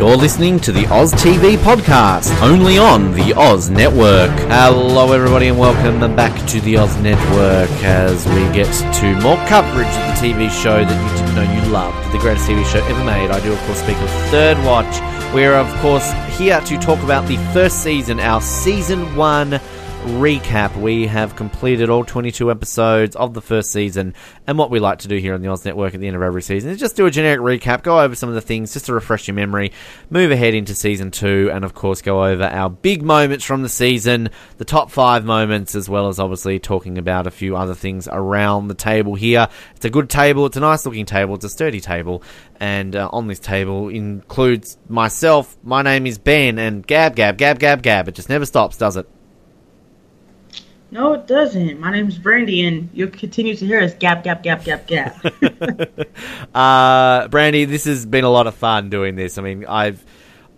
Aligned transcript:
You're 0.00 0.16
listening 0.16 0.58
to 0.60 0.72
the 0.72 0.86
Oz 0.86 1.12
TV 1.12 1.58
podcast, 1.58 2.34
only 2.40 2.78
on 2.78 3.12
the 3.12 3.34
Oz 3.34 3.68
Network. 3.68 4.30
Hello, 4.48 5.12
everybody, 5.12 5.48
and 5.48 5.58
welcome 5.58 6.00
back 6.16 6.48
to 6.48 6.60
the 6.62 6.78
Oz 6.78 6.96
Network 7.02 7.68
as 7.84 8.26
we 8.28 8.40
get 8.54 8.72
to 8.94 9.20
more 9.20 9.36
coverage 9.46 9.86
of 9.88 9.92
the 9.92 10.16
TV 10.18 10.48
show 10.48 10.82
that 10.82 11.12
you 11.12 11.18
didn't 11.18 11.34
know 11.34 11.42
you 11.42 11.70
loved, 11.70 12.14
the 12.14 12.18
greatest 12.18 12.48
TV 12.48 12.64
show 12.64 12.82
ever 12.86 13.04
made. 13.04 13.30
I 13.30 13.40
do, 13.40 13.52
of 13.52 13.58
course, 13.64 13.82
speak 13.82 13.98
of 13.98 14.08
Third 14.30 14.56
Watch. 14.64 15.02
We're, 15.34 15.52
of 15.52 15.68
course, 15.82 16.10
here 16.38 16.62
to 16.62 16.78
talk 16.78 17.02
about 17.02 17.28
the 17.28 17.36
first 17.52 17.82
season, 17.82 18.20
our 18.20 18.40
season 18.40 19.14
one 19.16 19.60
recap. 20.00 20.74
We 20.80 21.06
have 21.08 21.36
completed 21.36 21.90
all 21.90 22.04
22 22.04 22.50
episodes 22.50 23.14
of 23.16 23.34
the 23.34 23.42
first 23.42 23.70
season, 23.70 24.14
and 24.46 24.56
what 24.56 24.70
we 24.70 24.80
like 24.80 25.00
to 25.00 25.08
do 25.08 25.18
here 25.18 25.34
on 25.34 25.42
the 25.42 25.48
Oz 25.48 25.64
Network 25.64 25.94
at 25.94 26.00
the 26.00 26.06
end 26.06 26.16
of 26.16 26.22
every 26.22 26.40
season 26.40 26.70
is 26.70 26.80
just 26.80 26.96
do 26.96 27.04
a 27.04 27.10
generic 27.10 27.40
recap, 27.40 27.82
go 27.82 28.00
over 28.00 28.14
some 28.14 28.30
of 28.30 28.34
the 28.34 28.40
things 28.40 28.72
just 28.72 28.86
to 28.86 28.94
refresh 28.94 29.28
your 29.28 29.34
memory, 29.34 29.72
move 30.08 30.30
ahead 30.30 30.54
into 30.54 30.74
season 30.74 31.10
two, 31.10 31.50
and 31.52 31.66
of 31.66 31.74
course 31.74 32.00
go 32.00 32.24
over 32.24 32.44
our 32.44 32.70
big 32.70 33.02
moments 33.02 33.44
from 33.44 33.62
the 33.62 33.68
season, 33.68 34.30
the 34.56 34.64
top 34.64 34.90
five 34.90 35.26
moments, 35.26 35.74
as 35.74 35.86
well 35.86 36.08
as 36.08 36.18
obviously 36.18 36.58
talking 36.58 36.96
about 36.96 37.26
a 37.26 37.30
few 37.30 37.54
other 37.54 37.74
things 37.74 38.08
around 38.10 38.68
the 38.68 38.74
table 38.74 39.14
here. 39.14 39.48
It's 39.76 39.84
a 39.84 39.90
good 39.90 40.08
table, 40.08 40.46
it's 40.46 40.56
a 40.56 40.60
nice 40.60 40.86
looking 40.86 41.04
table, 41.04 41.34
it's 41.34 41.44
a 41.44 41.50
sturdy 41.50 41.80
table, 41.80 42.22
and 42.58 42.96
uh, 42.96 43.10
on 43.12 43.26
this 43.26 43.38
table 43.38 43.90
includes 43.90 44.78
myself. 44.88 45.58
My 45.62 45.82
name 45.82 46.06
is 46.06 46.16
Ben, 46.16 46.58
and 46.58 46.86
Gab, 46.86 47.16
Gab, 47.16 47.36
Gab, 47.36 47.58
Gab, 47.58 47.82
Gab. 47.82 48.08
It 48.08 48.14
just 48.14 48.30
never 48.30 48.46
stops, 48.46 48.78
does 48.78 48.96
it? 48.96 49.06
No, 50.92 51.12
it 51.12 51.28
doesn't. 51.28 51.78
My 51.78 51.92
name's 51.92 52.18
Brandy, 52.18 52.66
and 52.66 52.90
you'll 52.92 53.10
continue 53.10 53.54
to 53.54 53.64
hear 53.64 53.80
us 53.80 53.94
gap, 53.94 54.24
gap, 54.24 54.42
gap, 54.42 54.64
gap, 54.64 54.88
gap. 54.88 55.24
uh, 56.54 57.28
Brandy, 57.28 57.64
this 57.64 57.84
has 57.84 58.04
been 58.06 58.24
a 58.24 58.30
lot 58.30 58.48
of 58.48 58.56
fun 58.56 58.90
doing 58.90 59.14
this. 59.14 59.38
I 59.38 59.42
mean, 59.42 59.64
I've 59.66 60.04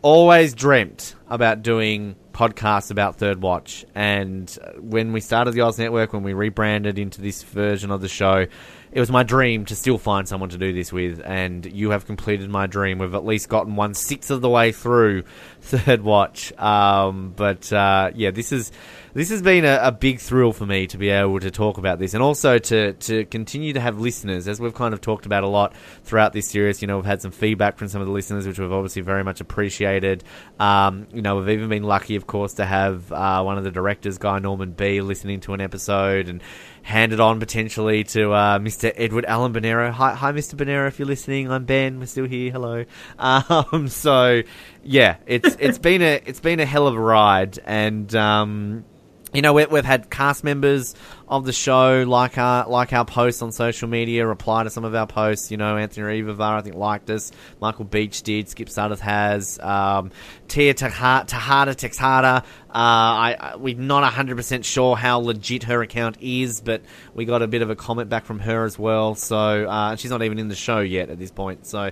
always 0.00 0.54
dreamt 0.54 1.14
about 1.28 1.62
doing 1.62 2.16
podcasts 2.32 2.90
about 2.90 3.16
Third 3.16 3.42
Watch, 3.42 3.84
and 3.94 4.48
when 4.78 5.12
we 5.12 5.20
started 5.20 5.52
the 5.52 5.60
Oz 5.60 5.78
Network, 5.78 6.14
when 6.14 6.22
we 6.22 6.32
rebranded 6.32 6.98
into 6.98 7.20
this 7.20 7.42
version 7.42 7.90
of 7.90 8.00
the 8.00 8.08
show, 8.08 8.46
it 8.90 9.00
was 9.00 9.10
my 9.10 9.22
dream 9.22 9.66
to 9.66 9.76
still 9.76 9.98
find 9.98 10.26
someone 10.26 10.48
to 10.50 10.58
do 10.58 10.72
this 10.72 10.92
with, 10.92 11.20
and 11.24 11.64
you 11.70 11.90
have 11.90 12.06
completed 12.06 12.48
my 12.48 12.66
dream. 12.66 12.98
We've 12.98 13.14
at 13.14 13.24
least 13.24 13.50
gotten 13.50 13.76
one 13.76 13.92
sixth 13.92 14.30
of 14.30 14.40
the 14.40 14.48
way 14.48 14.72
through 14.72 15.24
Third 15.60 16.02
Watch. 16.02 16.52
Um, 16.58 17.34
but 17.36 17.70
uh, 17.70 18.12
yeah, 18.14 18.30
this 18.30 18.50
is 18.50 18.72
this 19.14 19.30
has 19.30 19.42
been 19.42 19.64
a, 19.64 19.78
a, 19.82 19.92
big 19.92 20.20
thrill 20.20 20.52
for 20.52 20.64
me 20.64 20.86
to 20.86 20.96
be 20.96 21.10
able 21.10 21.38
to 21.38 21.50
talk 21.50 21.78
about 21.78 21.98
this 21.98 22.14
and 22.14 22.22
also 22.22 22.58
to, 22.58 22.94
to 22.94 23.24
continue 23.26 23.74
to 23.74 23.80
have 23.80 23.98
listeners, 24.00 24.48
as 24.48 24.58
we've 24.58 24.74
kind 24.74 24.94
of 24.94 25.00
talked 25.00 25.26
about 25.26 25.44
a 25.44 25.48
lot 25.48 25.74
throughout 26.02 26.32
this 26.32 26.48
series. 26.48 26.80
You 26.80 26.88
know, 26.88 26.96
we've 26.96 27.04
had 27.04 27.20
some 27.20 27.30
feedback 27.30 27.76
from 27.76 27.88
some 27.88 28.00
of 28.00 28.06
the 28.06 28.12
listeners, 28.12 28.46
which 28.46 28.58
we've 28.58 28.72
obviously 28.72 29.02
very 29.02 29.22
much 29.22 29.40
appreciated. 29.40 30.24
Um, 30.58 31.06
you 31.12 31.20
know, 31.20 31.36
we've 31.36 31.50
even 31.50 31.68
been 31.68 31.82
lucky, 31.82 32.16
of 32.16 32.26
course, 32.26 32.54
to 32.54 32.64
have 32.64 33.12
uh, 33.12 33.42
one 33.42 33.58
of 33.58 33.64
the 33.64 33.70
directors, 33.70 34.18
Guy 34.18 34.38
Norman 34.38 34.72
Bee, 34.72 35.00
listening 35.02 35.40
to 35.40 35.52
an 35.54 35.60
episode 35.60 36.28
and 36.28 36.42
hand 36.82 37.12
it 37.12 37.20
on 37.20 37.38
potentially 37.38 38.04
to 38.04 38.32
uh, 38.32 38.58
Mr. 38.58 38.92
Edward 38.96 39.24
Allen 39.26 39.52
Bernero. 39.52 39.90
Hi, 39.90 40.14
hi, 40.14 40.32
Mr. 40.32 40.54
Bernero, 40.54 40.88
if 40.88 40.98
you're 40.98 41.06
listening. 41.06 41.50
I'm 41.50 41.64
Ben. 41.64 42.00
We're 42.00 42.06
still 42.06 42.26
here. 42.26 42.50
Hello. 42.50 42.84
Um, 43.18 43.88
so, 43.88 44.42
yeah, 44.82 45.16
it's 45.26 45.56
it's 45.58 45.78
been 45.78 46.02
a 46.02 46.20
it's 46.24 46.40
been 46.40 46.60
a 46.60 46.66
hell 46.66 46.86
of 46.86 46.94
a 46.94 47.00
ride, 47.00 47.58
and 47.64 48.14
um, 48.14 48.84
you 49.32 49.40
know, 49.40 49.54
we, 49.54 49.62
have 49.62 49.84
had 49.84 50.10
cast 50.10 50.44
members 50.44 50.94
of 51.26 51.46
the 51.46 51.52
show 51.52 52.04
like 52.06 52.36
our 52.36 52.68
like 52.68 52.92
our 52.92 53.04
posts 53.04 53.40
on 53.40 53.50
social 53.50 53.88
media, 53.88 54.26
reply 54.26 54.64
to 54.64 54.70
some 54.70 54.84
of 54.84 54.94
our 54.94 55.06
posts. 55.06 55.50
You 55.50 55.56
know, 55.56 55.76
Anthony 55.76 56.22
Ruivivar, 56.22 56.58
I 56.58 56.60
think, 56.60 56.76
liked 56.76 57.08
us. 57.08 57.32
Michael 57.60 57.86
Beach 57.86 58.22
did. 58.22 58.48
Skip 58.48 58.68
Sudduth 58.68 59.00
has. 59.00 59.58
Um, 59.58 60.10
Tia 60.48 60.74
Tahada 60.74 61.26
Texada. 61.26 62.42
Uh, 62.42 62.42
I, 62.74 63.36
I, 63.38 63.56
we're 63.56 63.76
not 63.76 64.10
100% 64.10 64.64
sure 64.64 64.96
how 64.96 65.18
legit 65.18 65.64
her 65.64 65.82
account 65.82 66.18
is, 66.20 66.60
but 66.60 66.82
we 67.14 67.24
got 67.24 67.42
a 67.42 67.46
bit 67.46 67.62
of 67.62 67.70
a 67.70 67.76
comment 67.76 68.08
back 68.08 68.24
from 68.24 68.38
her 68.40 68.64
as 68.64 68.78
well. 68.78 69.14
So, 69.14 69.36
uh, 69.36 69.96
she's 69.96 70.10
not 70.10 70.22
even 70.22 70.38
in 70.38 70.48
the 70.48 70.54
show 70.54 70.80
yet 70.80 71.10
at 71.10 71.18
this 71.18 71.30
point. 71.30 71.66
So, 71.66 71.90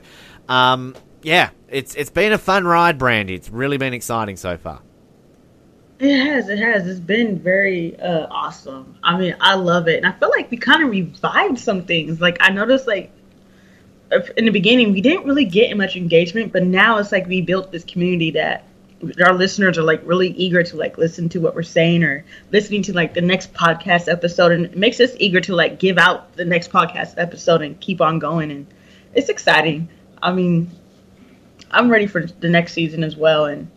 um, 0.48 0.94
yeah, 1.22 1.50
it's 1.68 1.94
it's 1.94 2.10
been 2.10 2.32
a 2.32 2.38
fun 2.38 2.64
ride, 2.64 2.98
Brandy. 2.98 3.34
It's 3.34 3.48
really 3.48 3.78
been 3.78 3.94
exciting 3.94 4.36
so 4.36 4.56
far. 4.56 4.82
It 6.00 6.16
has, 6.16 6.48
it 6.48 6.58
has. 6.58 6.86
It's 6.86 6.98
been 6.98 7.38
very 7.38 7.98
uh, 8.00 8.26
awesome. 8.30 8.96
I 9.02 9.18
mean, 9.18 9.36
I 9.38 9.54
love 9.54 9.86
it, 9.86 9.98
and 9.98 10.06
I 10.06 10.12
feel 10.12 10.30
like 10.30 10.50
we 10.50 10.56
kind 10.56 10.82
of 10.82 10.88
revived 10.90 11.58
some 11.58 11.84
things. 11.84 12.22
Like 12.22 12.38
I 12.40 12.48
noticed, 12.48 12.86
like 12.86 13.12
in 14.38 14.46
the 14.46 14.50
beginning, 14.50 14.92
we 14.92 15.02
didn't 15.02 15.26
really 15.26 15.44
get 15.44 15.76
much 15.76 15.96
engagement, 15.96 16.54
but 16.54 16.64
now 16.64 16.96
it's 16.96 17.12
like 17.12 17.26
we 17.26 17.42
built 17.42 17.70
this 17.70 17.84
community 17.84 18.30
that 18.30 18.64
our 19.22 19.34
listeners 19.34 19.76
are 19.76 19.82
like 19.82 20.00
really 20.06 20.30
eager 20.30 20.62
to 20.62 20.76
like 20.76 20.96
listen 20.96 21.28
to 21.30 21.38
what 21.38 21.54
we're 21.54 21.62
saying 21.62 22.02
or 22.02 22.24
listening 22.50 22.82
to 22.82 22.94
like 22.94 23.12
the 23.12 23.20
next 23.20 23.52
podcast 23.52 24.10
episode, 24.10 24.52
and 24.52 24.64
it 24.64 24.76
makes 24.78 25.00
us 25.00 25.10
eager 25.18 25.42
to 25.42 25.54
like 25.54 25.78
give 25.78 25.98
out 25.98 26.34
the 26.34 26.46
next 26.46 26.70
podcast 26.70 27.14
episode 27.18 27.60
and 27.60 27.78
keep 27.78 28.00
on 28.00 28.18
going, 28.18 28.50
and 28.50 28.66
it's 29.12 29.28
exciting. 29.28 29.86
I 30.22 30.32
mean, 30.32 30.70
I'm 31.70 31.90
ready 31.90 32.06
for 32.06 32.24
the 32.24 32.48
next 32.48 32.72
season 32.72 33.04
as 33.04 33.16
well, 33.16 33.44
and 33.44 33.70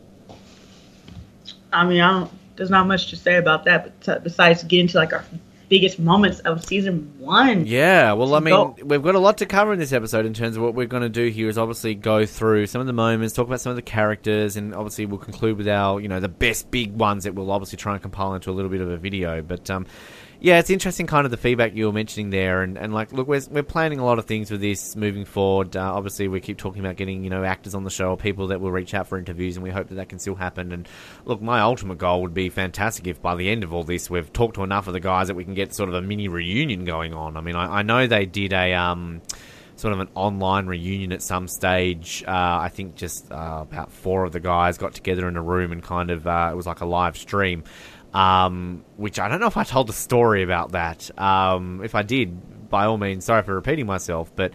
I 1.74 1.86
mean, 1.86 2.02
I 2.02 2.12
don't. 2.12 2.32
There's 2.56 2.70
not 2.70 2.86
much 2.86 3.10
to 3.10 3.16
say 3.16 3.38
about 3.38 3.66
that, 3.66 4.06
but 4.06 4.24
besides 4.24 4.64
getting 4.64 4.88
to 4.90 4.98
like 4.98 5.12
our 5.12 5.26
biggest 5.70 5.98
moments 5.98 6.40
of 6.42 6.64
season 6.64 7.12
one. 7.18 7.66
Yeah, 7.66 8.14
well, 8.14 8.36
I 8.36 8.40
mean, 8.40 8.54
go. 8.54 8.76
we've 8.84 9.02
got 9.02 9.16
a 9.16 9.20
lot 9.20 9.40
to 9.40 9.48
cover 9.48 9.74
in 9.74 9.80
this 9.80 9.92
episode 9.92 10.24
in 10.28 10.36
terms 10.36 10.56
of 10.56 10.62
what 10.62 10.76
we're 10.76 10.86
going 10.86 11.02
to 11.02 11.10
do 11.10 11.30
here 11.30 11.50
is 11.50 11.58
obviously 11.58 11.96
go 11.96 12.28
through 12.28 12.68
some 12.68 12.80
of 12.80 12.86
the 12.86 12.94
moments, 12.94 13.34
talk 13.34 13.48
about 13.48 13.60
some 13.60 13.72
of 13.72 13.76
the 13.76 13.82
characters, 13.82 14.56
and 14.56 14.76
obviously 14.76 15.08
we'll 15.08 15.18
conclude 15.18 15.58
with 15.58 15.68
our, 15.68 16.00
you 16.00 16.08
know, 16.08 16.20
the 16.20 16.30
best 16.30 16.70
big 16.70 16.92
ones 16.92 17.24
that 17.24 17.34
we'll 17.34 17.50
obviously 17.50 17.78
try 17.78 17.94
and 17.94 18.04
compile 18.04 18.36
into 18.36 18.52
a 18.52 18.54
little 18.54 18.70
bit 18.70 18.82
of 18.82 18.90
a 18.92 18.98
video. 18.98 19.42
But 19.42 19.68
um, 19.72 19.88
yeah, 20.44 20.60
it's 20.60 20.70
interesting, 20.70 21.08
kind 21.08 21.24
of 21.24 21.32
the 21.32 21.38
feedback 21.38 21.74
you 21.74 21.86
were 21.86 21.94
mentioning 21.94 22.30
there, 22.30 22.64
and, 22.64 22.78
and 22.78 22.94
like, 22.94 23.14
look, 23.14 23.30
we're, 23.30 23.40
we're 23.50 23.64
planning 23.64 24.00
a 24.00 24.06
lot 24.06 24.20
of 24.20 24.26
things 24.26 24.52
with 24.52 24.60
this 24.60 24.94
moving 24.94 25.24
forward. 25.24 25.78
Uh, 25.78 25.94
obviously, 25.94 26.28
we 26.28 26.42
keep 26.42 26.58
talking 26.58 26.82
about 26.82 26.98
getting 26.98 27.24
you 27.24 27.30
know 27.30 27.46
actors 27.46 27.74
on 27.74 27.86
the 27.86 27.90
show 27.90 28.10
or 28.10 28.18
people 28.18 28.48
that 28.48 28.60
will 28.60 28.70
reach 28.70 28.94
out 28.94 29.08
for 29.08 29.18
interviews, 29.18 29.56
and 29.56 29.64
we 29.64 29.70
hope 29.70 29.88
that 29.88 29.96
that 29.96 30.10
can 30.10 30.20
still 30.20 30.36
happen. 30.36 30.74
And 30.74 30.86
look, 31.24 31.42
my 31.42 31.62
ultimate 31.62 31.98
goal 31.98 32.22
would 32.24 32.34
be 32.34 32.50
fantastic 32.50 33.08
if 33.08 33.22
by 33.22 33.36
the 33.36 33.50
end 33.50 33.64
of 33.64 33.74
all 33.74 33.86
this, 33.86 34.10
we've 34.10 34.34
talked 34.34 34.56
to 34.56 34.64
enough 34.64 34.88
of 34.88 34.92
the 34.92 35.00
guys 35.00 35.28
that 35.28 35.36
we 35.36 35.46
can 35.46 35.54
get 35.54 35.74
sort 35.74 35.88
of 35.88 35.96
a 35.96 36.02
mini 36.02 36.28
reunion 36.28 36.84
going 36.84 37.14
on. 37.14 37.38
I 37.38 37.42
mean, 37.42 37.56
I, 37.56 37.80
I 37.80 37.82
know 37.84 38.06
they 38.06 38.26
did 38.26 38.52
a 38.52 38.74
um, 38.74 39.22
sort 39.76 39.94
of 39.94 40.00
an 40.00 40.10
online 40.16 40.68
reunion 40.68 41.12
at 41.12 41.22
some 41.22 41.48
stage. 41.48 42.24
Uh, 42.28 42.32
I 42.32 42.70
think 42.70 42.96
just 42.96 43.32
uh, 43.32 43.60
about 43.62 43.92
four 43.92 44.26
of 44.26 44.32
the 44.32 44.40
guys 44.40 44.78
got 44.78 44.94
together 44.94 45.28
in 45.28 45.38
a 45.38 45.42
room 45.42 45.72
and 45.72 45.82
kind 45.82 46.12
of 46.12 46.28
uh, 46.28 46.50
it 46.52 46.56
was 46.56 46.68
like 46.68 46.82
a 46.82 46.86
live 46.86 47.18
stream. 47.18 47.64
Um, 48.14 48.86
which 48.96 49.20
I 49.20 49.28
don't 49.28 49.40
know 49.40 49.48
if 49.48 49.58
I 49.58 49.64
told 49.64 49.88
the 49.88 49.94
story 49.94 50.44
about 50.44 50.74
that. 50.74 51.10
Um, 51.20 51.82
if 51.84 51.96
I 51.96 52.04
did, 52.04 52.70
by 52.70 52.86
all 52.86 52.98
means, 52.98 53.26
sorry 53.26 53.42
for 53.44 53.56
repeating 53.56 53.88
myself, 53.88 54.32
but 54.36 54.54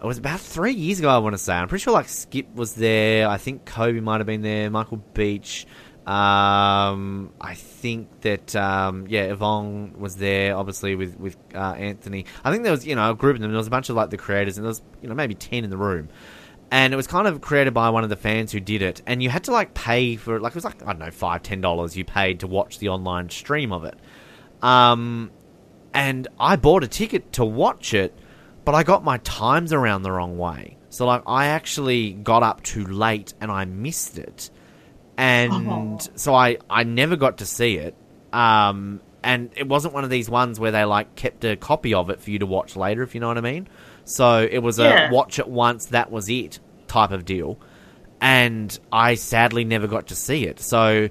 it 0.00 0.04
was 0.04 0.18
about 0.18 0.40
three 0.40 0.72
years 0.72 0.98
ago, 0.98 1.08
I 1.08 1.18
want 1.18 1.34
to 1.34 1.38
say. 1.38 1.54
I'm 1.54 1.68
pretty 1.68 1.82
sure 1.82 1.92
like 1.92 2.08
Skip 2.08 2.54
was 2.54 2.74
there. 2.74 3.28
I 3.28 3.38
think 3.38 3.64
Coby 3.64 4.02
might 4.02 4.18
have 4.18 4.26
been 4.26 4.42
there. 4.42 4.70
Michael 4.70 4.98
Beach. 5.14 5.66
Um, 6.06 7.32
I 7.40 7.54
think 7.54 8.20
that 8.20 8.54
um, 8.54 9.06
yeah, 9.08 9.24
Yvonne 9.24 9.98
was 9.98 10.16
there, 10.16 10.56
obviously 10.56 10.94
with 10.94 11.18
with 11.18 11.36
uh, 11.52 11.72
Anthony. 11.72 12.26
I 12.44 12.52
think 12.52 12.62
there 12.62 12.70
was 12.70 12.86
you 12.86 12.94
know 12.94 13.10
a 13.10 13.14
group 13.14 13.36
of 13.36 13.42
them. 13.42 13.50
There 13.50 13.58
was 13.58 13.66
a 13.66 13.70
bunch 13.70 13.88
of 13.88 13.96
like 13.96 14.10
the 14.10 14.16
creators, 14.16 14.56
and 14.56 14.64
there 14.64 14.68
was 14.68 14.82
you 15.02 15.08
know 15.08 15.16
maybe 15.16 15.34
ten 15.34 15.64
in 15.64 15.70
the 15.70 15.76
room 15.76 16.08
and 16.70 16.92
it 16.92 16.96
was 16.96 17.06
kind 17.06 17.28
of 17.28 17.40
created 17.40 17.74
by 17.74 17.90
one 17.90 18.02
of 18.04 18.10
the 18.10 18.16
fans 18.16 18.52
who 18.52 18.60
did 18.60 18.82
it. 18.82 19.02
And 19.06 19.22
you 19.22 19.30
had 19.30 19.44
to 19.44 19.52
like 19.52 19.74
pay 19.74 20.16
for 20.16 20.36
it. 20.36 20.42
Like 20.42 20.52
it 20.52 20.56
was 20.56 20.64
like 20.64 20.82
i 20.82 20.86
don't 20.86 20.98
know 20.98 21.10
five 21.10 21.42
ten 21.42 21.60
dollars 21.60 21.96
you 21.96 22.04
paid 22.04 22.40
to 22.40 22.46
watch 22.46 22.78
the 22.78 22.88
online 22.88 23.30
stream 23.30 23.72
of 23.72 23.84
it. 23.84 23.98
Um, 24.62 25.30
and 25.94 26.28
i 26.38 26.56
bought 26.56 26.84
a 26.84 26.88
ticket 26.88 27.32
to 27.34 27.44
watch 27.44 27.94
it 27.94 28.14
but 28.64 28.74
i 28.74 28.82
got 28.82 29.04
my 29.04 29.18
times 29.18 29.72
around 29.72 30.02
the 30.02 30.10
wrong 30.10 30.38
way. 30.38 30.76
So 30.90 31.06
like 31.06 31.22
i 31.26 31.46
actually 31.46 32.12
got 32.12 32.42
up 32.42 32.62
too 32.62 32.84
late 32.84 33.34
and 33.40 33.50
i 33.50 33.64
missed 33.64 34.18
it. 34.18 34.50
And 35.16 35.52
oh. 35.52 35.98
so 36.16 36.34
i 36.34 36.58
i 36.68 36.82
never 36.84 37.16
got 37.16 37.38
to 37.38 37.46
see 37.46 37.76
it. 37.78 37.94
Um, 38.32 39.00
and 39.22 39.50
it 39.56 39.66
wasn't 39.66 39.94
one 39.94 40.04
of 40.04 40.10
these 40.10 40.28
ones 40.28 40.60
where 40.60 40.72
they 40.72 40.84
like 40.84 41.14
kept 41.16 41.44
a 41.44 41.56
copy 41.56 41.94
of 41.94 42.10
it 42.10 42.20
for 42.20 42.30
you 42.30 42.38
to 42.40 42.46
watch 42.46 42.76
later 42.76 43.02
if 43.02 43.14
you 43.14 43.20
know 43.20 43.28
what 43.28 43.38
i 43.38 43.40
mean 43.40 43.66
so 44.06 44.48
it 44.50 44.60
was 44.60 44.78
yeah. 44.78 45.10
a 45.10 45.12
watch 45.12 45.38
it 45.38 45.48
once, 45.48 45.86
that 45.86 46.10
was 46.10 46.30
it 46.30 46.60
type 46.86 47.10
of 47.10 47.24
deal. 47.24 47.58
And 48.20 48.76
I 48.90 49.16
sadly 49.16 49.64
never 49.64 49.86
got 49.86 50.06
to 50.06 50.16
see 50.16 50.46
it. 50.46 50.60
So 50.60 51.10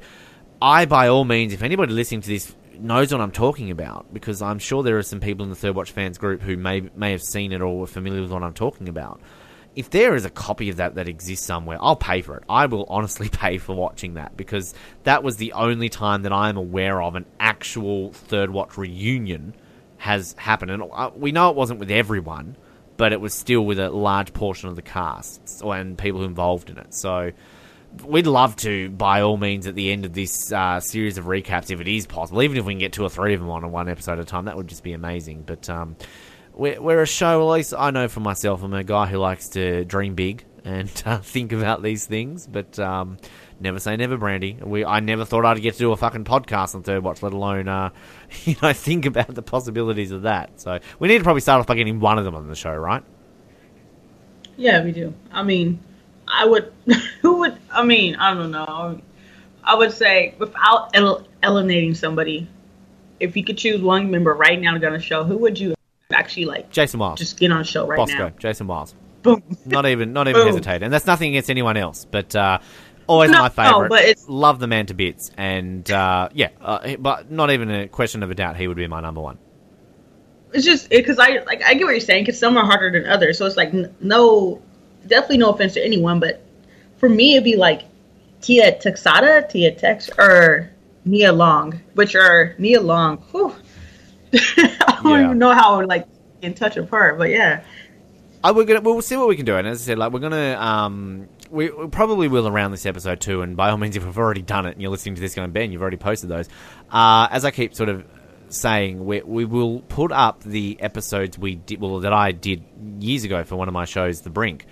I, 0.61 0.85
by 0.85 1.09
all 1.09 1.25
means, 1.25 1.53
if 1.53 1.61
anybody 1.61 1.93
listening 1.93 2.21
to 2.21 2.27
this 2.27 2.55
knows 2.79 3.11
what 3.11 3.21
I'm 3.21 3.31
talking 3.31 3.69
about, 3.69 4.11
because 4.13 4.41
I'm 4.41 4.59
sure 4.59 4.81
there 4.81 4.97
are 4.97 5.03
some 5.03 5.19
people 5.19 5.43
in 5.43 5.49
the 5.49 5.55
Third 5.55 5.75
Watch 5.75 5.91
fans 5.91 6.17
group 6.17 6.41
who 6.41 6.57
may 6.57 6.89
may 6.95 7.11
have 7.11 7.21
seen 7.21 7.51
it 7.51 7.61
or 7.61 7.79
were 7.79 7.87
familiar 7.87 8.21
with 8.21 8.31
what 8.31 8.43
I'm 8.43 8.53
talking 8.53 8.89
about. 8.89 9.21
If 9.75 9.89
there 9.89 10.15
is 10.15 10.23
a 10.23 10.29
copy 10.29 10.69
of 10.69 10.77
that 10.77 10.95
that 10.95 11.09
exists 11.09 11.45
somewhere, 11.45 11.77
I'll 11.81 11.97
pay 11.97 12.21
for 12.21 12.37
it. 12.37 12.43
I 12.47 12.65
will 12.65 12.85
honestly 12.87 13.27
pay 13.31 13.57
for 13.57 13.75
watching 13.75 14.13
that 14.13 14.37
because 14.37 14.73
that 15.03 15.21
was 15.21 15.35
the 15.35 15.51
only 15.51 15.89
time 15.89 16.23
that 16.23 16.31
I 16.31 16.47
am 16.47 16.55
aware 16.55 17.01
of 17.01 17.15
an 17.15 17.25
actual 17.39 18.13
Third 18.13 18.49
Watch 18.49 18.77
reunion 18.77 19.53
has 19.97 20.33
happened. 20.37 20.71
And 20.71 20.83
uh, 20.91 21.11
we 21.15 21.31
know 21.31 21.49
it 21.49 21.55
wasn't 21.55 21.79
with 21.79 21.91
everyone, 21.91 22.55
but 22.97 23.13
it 23.13 23.19
was 23.19 23.33
still 23.33 23.61
with 23.61 23.79
a 23.79 23.89
large 23.89 24.33
portion 24.33 24.69
of 24.69 24.75
the 24.75 24.81
cast 24.81 25.61
and 25.63 25.97
people 25.97 26.23
involved 26.23 26.69
in 26.69 26.77
it. 26.77 26.93
So 26.93 27.31
we'd 28.03 28.27
love 28.27 28.55
to, 28.57 28.89
by 28.89 29.21
all 29.21 29.37
means, 29.37 29.67
at 29.67 29.75
the 29.75 29.91
end 29.91 30.05
of 30.05 30.13
this 30.13 30.51
uh, 30.51 30.79
series 30.79 31.17
of 31.17 31.25
recaps, 31.25 31.71
if 31.71 31.79
it 31.79 31.87
is 31.87 32.07
possible, 32.07 32.41
even 32.41 32.57
if 32.57 32.65
we 32.65 32.73
can 32.73 32.79
get 32.79 32.93
two 32.93 33.03
or 33.03 33.09
three 33.09 33.33
of 33.33 33.39
them 33.39 33.49
on 33.49 33.63
in 33.63 33.71
one 33.71 33.89
episode 33.89 34.13
at 34.13 34.19
a 34.19 34.25
time, 34.25 34.45
that 34.45 34.57
would 34.57 34.67
just 34.67 34.83
be 34.83 34.93
amazing. 34.93 35.43
But 35.45 35.69
um, 35.69 35.95
we're, 36.53 36.81
we're 36.81 37.01
a 37.01 37.07
show, 37.07 37.41
at 37.41 37.53
least 37.53 37.73
I 37.77 37.91
know 37.91 38.07
for 38.07 38.21
myself, 38.21 38.63
I'm 38.63 38.73
a 38.73 38.83
guy 38.83 39.07
who 39.07 39.17
likes 39.17 39.49
to 39.49 39.85
dream 39.85 40.15
big 40.15 40.45
and 40.63 40.91
uh, 41.05 41.19
think 41.19 41.51
about 41.51 41.83
these 41.83 42.05
things, 42.05 42.47
but 42.47 42.79
um, 42.79 43.17
never 43.59 43.79
say 43.79 43.95
never, 43.95 44.17
Brandy. 44.17 44.57
We 44.61 44.85
I 44.85 44.99
never 44.99 45.25
thought 45.25 45.45
I'd 45.45 45.61
get 45.61 45.73
to 45.73 45.79
do 45.79 45.91
a 45.91 45.97
fucking 45.97 46.25
podcast 46.25 46.75
on 46.75 46.83
Third 46.83 47.03
Watch, 47.03 47.23
let 47.23 47.33
alone 47.33 47.67
uh, 47.67 47.89
you 48.45 48.55
know 48.61 48.73
think 48.73 49.05
about 49.05 49.33
the 49.33 49.41
possibilities 49.41 50.11
of 50.11 50.23
that. 50.23 50.59
So 50.59 50.79
we 50.99 51.07
need 51.07 51.19
to 51.19 51.23
probably 51.23 51.41
start 51.41 51.59
off 51.59 51.67
by 51.67 51.75
getting 51.75 51.99
one 51.99 52.17
of 52.17 52.25
them 52.25 52.35
on 52.35 52.47
the 52.47 52.55
show, 52.55 52.73
right? 52.73 53.03
Yeah, 54.57 54.83
we 54.83 54.91
do. 54.91 55.13
I 55.31 55.43
mean, 55.43 55.79
I 56.27 56.45
would. 56.45 56.71
Who 57.21 57.39
would? 57.39 57.57
I 57.71 57.83
mean, 57.83 58.15
I 58.15 58.33
don't 58.33 58.51
know. 58.51 59.01
I 59.63 59.75
would 59.75 59.91
say 59.91 60.35
without 60.37 60.91
el- 60.93 61.27
eliminating 61.43 61.95
somebody, 61.95 62.47
if 63.19 63.35
you 63.35 63.43
could 63.43 63.57
choose 63.57 63.81
one 63.81 64.11
member 64.11 64.33
right 64.33 64.59
now 64.59 64.73
to 64.73 64.79
go 64.79 64.87
on 64.87 64.95
a 64.95 64.99
show, 64.99 65.23
who 65.23 65.37
would 65.37 65.59
you 65.59 65.75
actually 66.13 66.45
like? 66.45 66.69
Jason 66.69 66.99
Wiles. 66.99 67.19
Just 67.19 67.39
get 67.39 67.51
on 67.51 67.61
a 67.61 67.63
show 67.63 67.87
right 67.87 67.97
now. 67.97 68.05
Bosco, 68.05 68.17
now. 68.17 68.33
Jason 68.37 68.67
Wiles. 68.67 68.95
Boom. 69.23 69.43
Not 69.65 69.87
even, 69.87 70.13
not 70.13 70.27
even 70.29 70.41
Boom. 70.41 70.47
hesitate. 70.47 70.83
And 70.83 70.93
that's 70.93 71.07
nothing 71.07 71.29
against 71.29 71.49
anyone 71.49 71.77
else, 71.77 72.05
but 72.05 72.35
uh, 72.35 72.59
always 73.07 73.31
No, 73.31 73.39
my 73.39 73.49
favorite. 73.49 73.89
but 73.89 74.01
it's- 74.03 74.25
Love 74.27 74.59
the 74.59 74.67
man 74.67 74.85
to 74.87 74.93
bits, 74.93 75.31
and 75.37 75.89
uh, 75.91 76.29
yeah, 76.33 76.49
uh, 76.61 76.95
but 76.97 77.31
not 77.31 77.51
even 77.51 77.69
a 77.71 77.87
question 77.87 78.23
of 78.23 78.31
a 78.31 78.35
doubt, 78.35 78.57
he 78.57 78.67
would 78.67 78.77
be 78.77 78.87
my 78.87 79.01
number 79.01 79.21
one. 79.21 79.37
It's 80.53 80.63
just 80.65 80.89
because 80.89 81.19
I 81.19 81.43
like 81.45 81.61
I 81.63 81.73
get 81.73 81.83
what 81.83 81.91
you're 81.91 81.99
saying 81.99 82.23
because 82.23 82.39
some 82.39 82.55
are 82.57 82.65
harder 82.65 82.89
than 82.91 83.09
others. 83.09 83.37
So 83.37 83.45
it's 83.45 83.57
like 83.57 83.73
n- 83.73 83.93
no, 83.99 84.61
definitely 85.05 85.37
no 85.39 85.49
offense 85.49 85.73
to 85.73 85.83
anyone, 85.85 86.19
but 86.19 86.41
for 86.97 87.09
me 87.09 87.33
it'd 87.33 87.43
be 87.43 87.57
like 87.57 87.81
Tia 88.41 88.77
Texada, 88.79 89.49
Tia 89.49 89.71
Tex, 89.73 90.09
or 90.17 90.69
Nia 91.03 91.33
Long, 91.33 91.81
which 91.95 92.15
are 92.15 92.55
Nia 92.57 92.79
Long. 92.79 93.17
Whew. 93.31 93.53
I 94.33 94.99
don't 95.03 95.11
Yeah. 95.19 95.25
even 95.25 95.39
know 95.39 95.51
how 95.53 95.73
I 95.73 95.77
would 95.79 95.87
like 95.89 96.07
in 96.41 96.53
touch 96.53 96.75
with 96.77 96.89
her, 96.89 97.15
but 97.17 97.29
yeah. 97.29 97.63
I, 98.43 98.51
we're 98.51 98.63
gonna 98.65 98.81
we'll 98.81 99.01
see 99.01 99.17
what 99.17 99.27
we 99.27 99.35
can 99.35 99.45
do, 99.45 99.55
and 99.57 99.67
as 99.67 99.81
I 99.81 99.85
said, 99.87 99.97
like 99.97 100.13
we're 100.13 100.19
gonna 100.19 100.55
um 100.59 101.27
we, 101.49 101.69
probably 101.87 102.27
will 102.27 102.47
around 102.47 102.71
this 102.71 102.85
episode 102.85 103.21
too. 103.21 103.41
And 103.41 103.55
by 103.55 103.69
all 103.69 103.77
means, 103.77 103.95
if 103.95 104.05
we've 104.05 104.17
already 104.17 104.41
done 104.41 104.65
it 104.65 104.73
and 104.73 104.81
you're 104.81 104.91
listening 104.91 105.15
to 105.15 105.21
this 105.21 105.35
going, 105.35 105.51
Ben, 105.51 105.71
you've 105.71 105.81
already 105.81 105.97
posted 105.97 106.29
those. 106.29 106.47
Uh, 106.91 107.27
as 107.31 107.45
I 107.45 107.51
keep 107.51 107.73
sort 107.75 107.89
of 107.89 108.05
saying, 108.49 109.05
we 109.05 109.21
we 109.21 109.45
will 109.45 109.81
put 109.81 110.11
up 110.11 110.43
the 110.43 110.77
episodes 110.79 111.37
we 111.37 111.55
did 111.55 111.81
well 111.81 111.99
that 112.01 112.13
I 112.13 112.31
did 112.31 112.63
years 112.99 113.23
ago 113.23 113.43
for 113.43 113.55
one 113.55 113.67
of 113.67 113.73
my 113.73 113.85
shows, 113.85 114.21
The 114.21 114.29
Brink. 114.29 114.65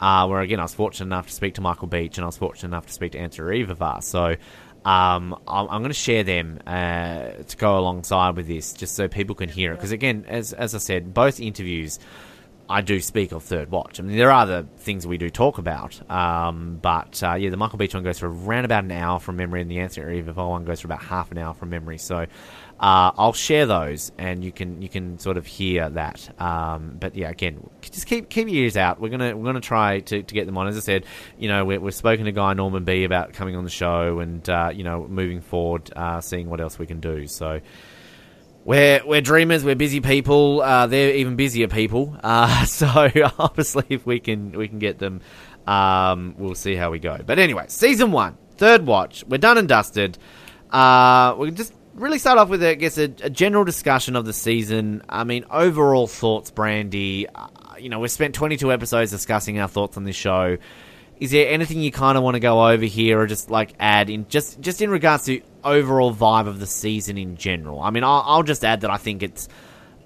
Uh, 0.00 0.28
where 0.28 0.40
again, 0.40 0.60
I 0.60 0.62
was 0.62 0.74
fortunate 0.74 1.06
enough 1.06 1.26
to 1.26 1.32
speak 1.32 1.54
to 1.54 1.60
Michael 1.60 1.88
Beach, 1.88 2.18
and 2.18 2.24
I 2.24 2.26
was 2.26 2.36
fortunate 2.36 2.68
enough 2.68 2.86
to 2.86 2.92
speak 2.92 3.12
to 3.12 3.18
Answer 3.18 3.46
Evavar. 3.46 4.00
So, 4.00 4.36
um, 4.84 5.34
I'm, 5.48 5.68
I'm 5.68 5.80
going 5.80 5.88
to 5.88 5.92
share 5.92 6.22
them 6.22 6.60
uh, 6.66 7.30
to 7.30 7.56
go 7.56 7.78
alongside 7.78 8.36
with 8.36 8.46
this, 8.46 8.72
just 8.72 8.94
so 8.94 9.08
people 9.08 9.34
can 9.34 9.48
hear 9.48 9.72
it. 9.72 9.74
Because 9.74 9.90
again, 9.90 10.24
as 10.28 10.52
as 10.52 10.74
I 10.74 10.78
said, 10.78 11.12
both 11.12 11.40
interviews 11.40 11.98
I 12.68 12.82
do 12.82 13.00
speak 13.00 13.32
of 13.32 13.42
Third 13.42 13.70
Watch. 13.70 13.98
I 13.98 14.02
mean, 14.02 14.18
there 14.18 14.30
are 14.30 14.42
other 14.42 14.66
things 14.78 15.06
we 15.06 15.16
do 15.16 15.30
talk 15.30 15.56
about, 15.58 15.98
um, 16.10 16.78
but 16.82 17.22
uh, 17.22 17.34
yeah, 17.34 17.48
the 17.48 17.56
Michael 17.56 17.78
Beach 17.78 17.94
one 17.94 18.02
goes 18.04 18.18
for 18.18 18.28
around 18.28 18.66
about 18.66 18.84
an 18.84 18.92
hour 18.92 19.18
from 19.18 19.36
memory, 19.36 19.62
and 19.62 19.70
the 19.70 19.80
Answer 19.80 20.10
Eve 20.10 20.36
one 20.36 20.64
goes 20.64 20.80
for 20.80 20.86
about 20.86 21.02
half 21.02 21.30
an 21.32 21.38
hour 21.38 21.54
from 21.54 21.70
memory. 21.70 21.96
So 21.96 22.26
uh, 22.80 23.10
I'll 23.16 23.32
share 23.32 23.64
those, 23.64 24.12
and 24.18 24.44
you 24.44 24.52
can 24.52 24.82
you 24.82 24.88
can 24.88 25.18
sort 25.18 25.36
of 25.36 25.46
hear 25.46 25.88
that. 25.88 26.40
Um, 26.40 26.96
but 27.00 27.16
yeah, 27.16 27.30
again, 27.30 27.68
just 27.80 28.06
keep 28.06 28.28
keep 28.28 28.48
your 28.48 28.56
ears 28.56 28.76
out. 28.76 29.00
We're 29.00 29.08
gonna 29.08 29.36
we're 29.36 29.46
gonna 29.46 29.60
try 29.60 30.00
to, 30.00 30.22
to 30.22 30.34
get 30.34 30.46
them 30.46 30.58
on. 30.58 30.68
As 30.68 30.76
I 30.76 30.80
said, 30.80 31.06
you 31.38 31.48
know, 31.48 31.64
we 31.64 31.78
we've 31.78 31.94
spoken 31.94 32.26
to 32.26 32.32
Guy 32.32 32.52
Norman 32.52 32.84
Bee 32.84 33.04
about 33.04 33.32
coming 33.32 33.56
on 33.56 33.64
the 33.64 33.70
show, 33.70 34.20
and 34.20 34.48
uh, 34.48 34.70
you 34.74 34.84
know, 34.84 35.06
moving 35.08 35.40
forward, 35.40 35.90
uh, 35.96 36.20
seeing 36.20 36.50
what 36.50 36.60
else 36.60 36.78
we 36.78 36.86
can 36.86 37.00
do. 37.00 37.26
So. 37.26 37.60
We're, 38.68 39.00
we're 39.06 39.22
dreamers, 39.22 39.64
we're 39.64 39.76
busy 39.76 40.02
people, 40.02 40.60
uh, 40.60 40.86
they're 40.88 41.14
even 41.14 41.36
busier 41.36 41.68
people. 41.68 42.14
Uh, 42.22 42.64
so 42.66 42.86
obviously 43.38 43.84
if 43.88 44.04
we 44.04 44.20
can 44.20 44.52
we 44.52 44.68
can 44.68 44.78
get 44.78 44.98
them, 44.98 45.22
um, 45.66 46.34
we'll 46.36 46.54
see 46.54 46.74
how 46.74 46.90
we 46.90 46.98
go. 46.98 47.18
But 47.24 47.38
anyway, 47.38 47.64
season 47.68 48.12
one, 48.12 48.36
third 48.58 48.84
watch, 48.84 49.24
we're 49.26 49.38
done 49.38 49.56
and 49.56 49.68
dusted. 49.68 50.18
Uh, 50.70 51.34
we 51.38 51.46
can 51.46 51.56
just 51.56 51.72
really 51.94 52.18
start 52.18 52.36
off 52.36 52.50
with, 52.50 52.62
I 52.62 52.74
guess, 52.74 52.98
a, 52.98 53.04
a 53.22 53.30
general 53.30 53.64
discussion 53.64 54.16
of 54.16 54.26
the 54.26 54.34
season. 54.34 55.02
I 55.08 55.24
mean, 55.24 55.46
overall 55.50 56.06
thoughts, 56.06 56.50
Brandy. 56.50 57.26
Uh, 57.26 57.46
you 57.78 57.88
know, 57.88 58.00
we've 58.00 58.10
spent 58.10 58.34
22 58.34 58.70
episodes 58.70 59.10
discussing 59.10 59.58
our 59.58 59.68
thoughts 59.68 59.96
on 59.96 60.04
this 60.04 60.14
show. 60.14 60.58
Is 61.18 61.30
there 61.30 61.48
anything 61.48 61.80
you 61.80 61.90
kind 61.90 62.18
of 62.18 62.22
want 62.22 62.34
to 62.34 62.40
go 62.40 62.68
over 62.68 62.84
here, 62.84 63.18
or 63.18 63.26
just 63.26 63.50
like 63.50 63.72
add 63.80 64.10
in, 64.10 64.28
just 64.28 64.60
just 64.60 64.82
in 64.82 64.90
regards 64.90 65.24
to 65.24 65.40
overall 65.64 66.14
vibe 66.14 66.46
of 66.46 66.60
the 66.60 66.66
season 66.66 67.18
in 67.18 67.36
general? 67.36 67.80
I 67.80 67.90
mean, 67.90 68.04
I'll, 68.04 68.22
I'll 68.24 68.42
just 68.42 68.64
add 68.64 68.82
that 68.82 68.90
I 68.90 68.96
think 68.96 69.22
it's 69.22 69.48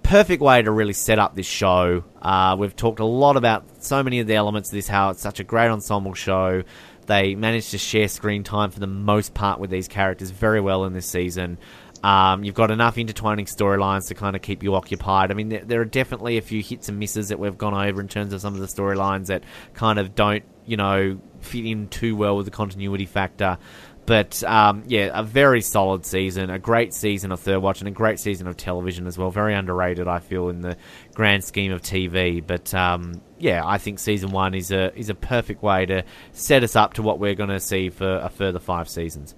perfect 0.03 0.43
way 0.43 0.61
to 0.63 0.71
really 0.71 0.93
set 0.93 1.19
up 1.19 1.35
this 1.35 1.47
show. 1.47 2.05
Uh, 2.21 2.57
we've 2.59 2.77
talked 2.77 3.01
a 3.01 3.05
lot 3.05 3.37
about 3.37 3.65
so 3.83 4.03
many 4.03 4.21
of 4.21 4.27
the 4.27 4.35
elements 4.35 4.71
of 4.71 4.75
this, 4.75 4.89
how 4.89 5.11
it's 5.11 5.21
such 5.21 5.41
a 5.41 5.45
great 5.45 5.69
ensemble 5.69 6.15
show. 6.15 6.63
They 7.07 7.35
managed 7.35 7.71
to 7.73 7.79
share 7.79 8.09
screen 8.09 8.45
time 8.45 8.71
for 8.71 8.81
the 8.81 8.87
most 8.87 9.35
part 9.35 9.59
with 9.59 9.71
these 9.71 9.89
characters 9.89 10.31
very 10.31 10.61
well 10.61 10.85
in 10.85 10.93
this 10.93 11.07
season. 11.07 11.59
Um, 12.03 12.43
you've 12.43 12.57
got 12.57 12.73
enough 12.73 12.99
intertwining 12.99 13.47
storylines 13.47 14.09
to 14.09 14.15
kind 14.15 14.35
of 14.35 14.43
keep 14.43 14.63
you 14.63 14.75
occupied. 14.75 15.31
I 15.31 15.35
mean, 15.35 15.51
there, 15.51 15.65
there 15.65 15.81
are 15.81 15.87
definitely 15.87 16.37
a 16.37 16.43
few 16.43 16.61
hits 16.61 16.89
and 16.89 16.99
misses 16.99 17.29
that 17.29 17.39
we've 17.39 17.57
gone 17.57 17.75
over 17.75 18.01
in 18.01 18.09
terms 18.09 18.33
of 18.33 18.41
some 18.41 18.55
of 18.55 18.61
the 18.61 18.67
storylines 18.67 19.27
that 19.27 19.45
kind 19.75 20.01
of 20.01 20.15
don't, 20.15 20.43
you 20.67 20.77
know, 20.77 21.21
fit 21.41 21.65
in 21.65 21.89
too 21.89 22.17
well 22.17 22.37
with 22.37 22.47
the 22.47 22.51
continuity 22.51 23.07
factor. 23.07 23.57
But 24.05 24.43
um, 24.43 24.83
yeah, 24.89 25.11
a 25.15 25.23
very 25.23 25.61
solid 25.61 26.05
season, 26.05 26.51
a 26.51 26.59
great 26.59 26.93
season 26.93 27.31
of 27.31 27.39
Third 27.39 27.61
Watch, 27.61 27.81
and 27.81 27.89
a 27.89 27.93
great 27.93 28.19
season 28.19 28.49
of 28.49 28.57
television 28.57 29.07
as 29.07 29.17
well. 29.17 29.31
Very 29.31 29.55
underrated, 29.55 30.09
I 30.09 30.19
feel, 30.19 30.49
in 30.49 30.61
the 30.61 30.77
grand 31.15 31.45
scheme 31.45 31.71
of 31.71 31.83
TV. 31.83 32.45
But 32.45 32.75
um, 32.75 33.21
yeah, 33.39 33.63
I 33.65 33.79
think 33.79 34.01
season 34.01 34.33
one 34.33 34.55
is 34.55 34.73
a 34.73 34.97
is 34.99 35.09
a 35.09 35.15
perfect 35.15 35.63
way 35.63 35.87
to 35.87 36.05
set 36.33 36.65
us 36.65 36.75
up 36.75 36.95
to 36.95 37.03
what 37.03 37.21
we're 37.21 37.35
going 37.35 37.51
to 37.51 37.61
see 37.61 37.91
for 37.91 38.17
a 38.17 38.29
further 38.29 38.59
five 38.59 38.89
seasons. 38.89 39.37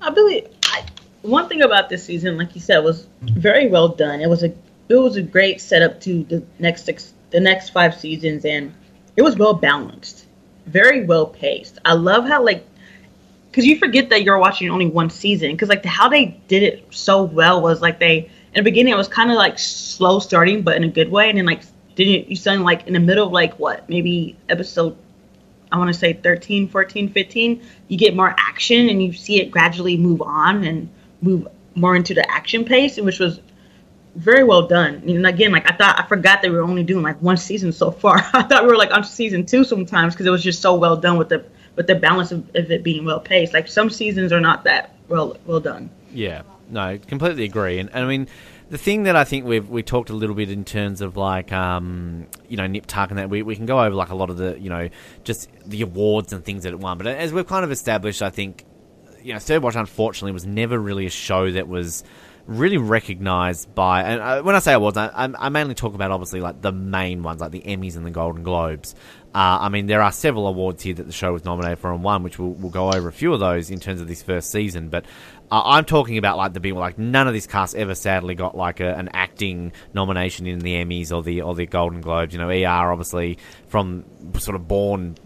I 0.00 0.10
believe 0.10 0.48
I, 0.64 0.86
one 1.20 1.48
thing 1.48 1.60
about 1.60 1.90
this 1.90 2.04
season, 2.04 2.38
like 2.38 2.54
you 2.54 2.60
said, 2.60 2.78
was 2.78 3.06
very 3.20 3.68
well 3.68 3.88
done. 3.88 4.22
It 4.22 4.28
was 4.28 4.42
a 4.42 4.54
it 4.88 4.96
was 4.96 5.16
a 5.16 5.22
great 5.22 5.60
setup 5.60 6.00
to 6.02 6.24
the 6.24 6.42
next 6.58 6.84
six, 6.84 7.12
the 7.30 7.40
next 7.40 7.70
five 7.70 7.94
seasons, 7.94 8.46
and 8.46 8.74
it 9.16 9.22
was 9.22 9.36
well 9.36 9.54
balanced, 9.54 10.26
very 10.64 11.04
well 11.04 11.26
paced. 11.26 11.78
I 11.84 11.92
love 11.92 12.26
how 12.26 12.42
like 12.42 12.66
because 13.50 13.66
you 13.66 13.78
forget 13.78 14.10
that 14.10 14.22
you're 14.22 14.38
watching 14.38 14.70
only 14.70 14.86
one 14.86 15.10
season 15.10 15.52
because 15.52 15.68
like 15.68 15.84
how 15.84 16.08
they 16.08 16.26
did 16.48 16.62
it 16.62 16.86
so 16.90 17.22
well 17.22 17.60
was 17.60 17.80
like 17.80 17.98
they 17.98 18.18
in 18.18 18.54
the 18.54 18.62
beginning 18.62 18.92
it 18.92 18.96
was 18.96 19.08
kind 19.08 19.30
of 19.30 19.36
like 19.36 19.58
slow 19.58 20.18
starting 20.18 20.62
but 20.62 20.76
in 20.76 20.84
a 20.84 20.88
good 20.88 21.10
way 21.10 21.28
and 21.28 21.38
then 21.38 21.46
like 21.46 21.62
didn't 21.94 22.28
you 22.28 22.36
suddenly 22.36 22.64
like 22.64 22.86
in 22.86 22.94
the 22.94 23.00
middle 23.00 23.26
of 23.26 23.32
like 23.32 23.58
what 23.58 23.88
maybe 23.88 24.36
episode 24.48 24.96
I 25.72 25.78
want 25.78 25.88
to 25.88 25.94
say 25.94 26.14
13, 26.14 26.68
14, 26.68 27.12
15, 27.12 27.62
you 27.88 27.96
get 27.96 28.16
more 28.16 28.34
action 28.36 28.88
and 28.88 29.02
you 29.02 29.12
see 29.12 29.40
it 29.40 29.50
gradually 29.50 29.96
move 29.96 30.20
on 30.20 30.64
and 30.64 30.88
move 31.22 31.46
more 31.74 31.94
into 31.94 32.14
the 32.14 32.28
action 32.30 32.64
pace, 32.64 32.96
which 32.96 33.20
was 33.20 33.40
very 34.16 34.42
well 34.42 34.66
done. 34.66 35.02
And 35.06 35.26
again, 35.26 35.52
like 35.52 35.70
I 35.70 35.76
thought, 35.76 36.00
I 36.00 36.06
forgot 36.06 36.42
they 36.42 36.50
were 36.50 36.62
only 36.62 36.82
doing 36.82 37.04
like 37.04 37.20
one 37.22 37.36
season 37.36 37.72
so 37.72 37.90
far. 37.90 38.16
I 38.32 38.42
thought 38.42 38.64
we 38.64 38.68
were 38.68 38.76
like 38.76 38.92
on 38.92 39.04
season 39.04 39.46
two 39.46 39.62
sometimes 39.62 40.14
because 40.14 40.26
it 40.26 40.30
was 40.30 40.42
just 40.42 40.60
so 40.60 40.74
well 40.74 40.96
done 40.96 41.16
with 41.16 41.28
the 41.28 41.44
with 41.76 41.86
the 41.86 41.94
balance 41.94 42.32
of, 42.32 42.48
of 42.54 42.70
it 42.70 42.82
being 42.82 43.04
well 43.04 43.20
paced. 43.20 43.52
Like 43.52 43.68
some 43.68 43.90
seasons 43.90 44.32
are 44.32 44.40
not 44.40 44.64
that 44.64 44.94
well 45.08 45.36
well 45.46 45.60
done. 45.60 45.90
Yeah, 46.12 46.42
no, 46.68 46.98
completely 46.98 47.44
agree. 47.44 47.78
And, 47.78 47.90
and 47.92 48.04
I 48.04 48.08
mean, 48.08 48.28
the 48.70 48.78
thing 48.78 49.02
that 49.02 49.16
I 49.16 49.24
think 49.24 49.44
we've 49.44 49.68
we 49.68 49.82
talked 49.82 50.10
a 50.10 50.14
little 50.14 50.36
bit 50.36 50.50
in 50.50 50.64
terms 50.64 51.00
of 51.00 51.16
like 51.16 51.52
um, 51.52 52.28
you 52.48 52.56
know 52.56 52.66
Nip 52.66 52.86
Tuck 52.86 53.10
and 53.10 53.18
that 53.18 53.28
we, 53.28 53.42
we 53.42 53.56
can 53.56 53.66
go 53.66 53.80
over 53.80 53.94
like 53.94 54.10
a 54.10 54.14
lot 54.14 54.30
of 54.30 54.36
the 54.36 54.58
you 54.58 54.70
know 54.70 54.88
just 55.24 55.48
the 55.66 55.82
awards 55.82 56.32
and 56.32 56.44
things 56.44 56.62
that 56.62 56.72
it 56.72 56.78
won. 56.78 56.96
But 56.96 57.08
as 57.08 57.32
we've 57.32 57.46
kind 57.46 57.64
of 57.64 57.72
established, 57.72 58.22
I 58.22 58.30
think 58.30 58.64
you 59.22 59.32
know 59.32 59.40
Third 59.40 59.62
Watch 59.62 59.74
unfortunately 59.74 60.32
was 60.32 60.46
never 60.46 60.78
really 60.78 61.06
a 61.06 61.10
show 61.10 61.50
that 61.50 61.68
was 61.68 62.04
really 62.46 62.78
recognized 62.78 63.72
by 63.74 64.02
and 64.02 64.20
uh, 64.20 64.42
when 64.42 64.56
I 64.56 64.60
say 64.60 64.72
awards, 64.72 64.96
I, 64.96 65.06
I, 65.08 65.28
I 65.38 65.48
mainly 65.50 65.74
talk 65.74 65.94
about 65.94 66.10
obviously 66.10 66.40
like 66.40 66.60
the 66.62 66.72
main 66.72 67.22
ones 67.22 67.40
like 67.40 67.52
the 67.52 67.60
Emmys 67.60 67.96
and 67.96 68.04
the 68.04 68.10
Golden 68.10 68.42
Globes. 68.42 68.94
Uh, 69.32 69.58
I 69.60 69.68
mean, 69.68 69.86
there 69.86 70.02
are 70.02 70.10
several 70.10 70.48
awards 70.48 70.82
here 70.82 70.94
that 70.94 71.06
the 71.06 71.12
show 71.12 71.32
was 71.32 71.44
nominated 71.44 71.78
for 71.78 71.92
and 71.92 72.02
won, 72.02 72.24
which 72.24 72.38
we'll, 72.38 72.50
we'll 72.50 72.70
go 72.70 72.92
over 72.92 73.08
a 73.08 73.12
few 73.12 73.32
of 73.32 73.38
those 73.38 73.70
in 73.70 73.78
terms 73.78 74.00
of 74.00 74.08
this 74.08 74.22
first 74.22 74.50
season. 74.50 74.88
But 74.88 75.04
uh, 75.52 75.62
I'm 75.64 75.84
talking 75.84 76.18
about 76.18 76.36
like 76.36 76.52
the 76.52 76.58
big, 76.58 76.74
like 76.74 76.98
none 76.98 77.28
of 77.28 77.34
this 77.34 77.46
cast 77.46 77.76
ever 77.76 77.94
sadly 77.94 78.34
got 78.34 78.56
like 78.56 78.80
a, 78.80 78.92
an 78.96 79.08
acting 79.12 79.72
nomination 79.94 80.46
in 80.46 80.58
the 80.58 80.74
Emmys 80.74 81.12
or 81.12 81.22
the 81.22 81.42
or 81.42 81.54
the 81.54 81.66
Golden 81.66 82.00
Globes. 82.00 82.34
You 82.34 82.40
know, 82.40 82.48
ER 82.48 82.90
obviously 82.90 83.38
from 83.68 84.04
sort 84.38 84.56
of 84.56 84.66
born 84.66 85.16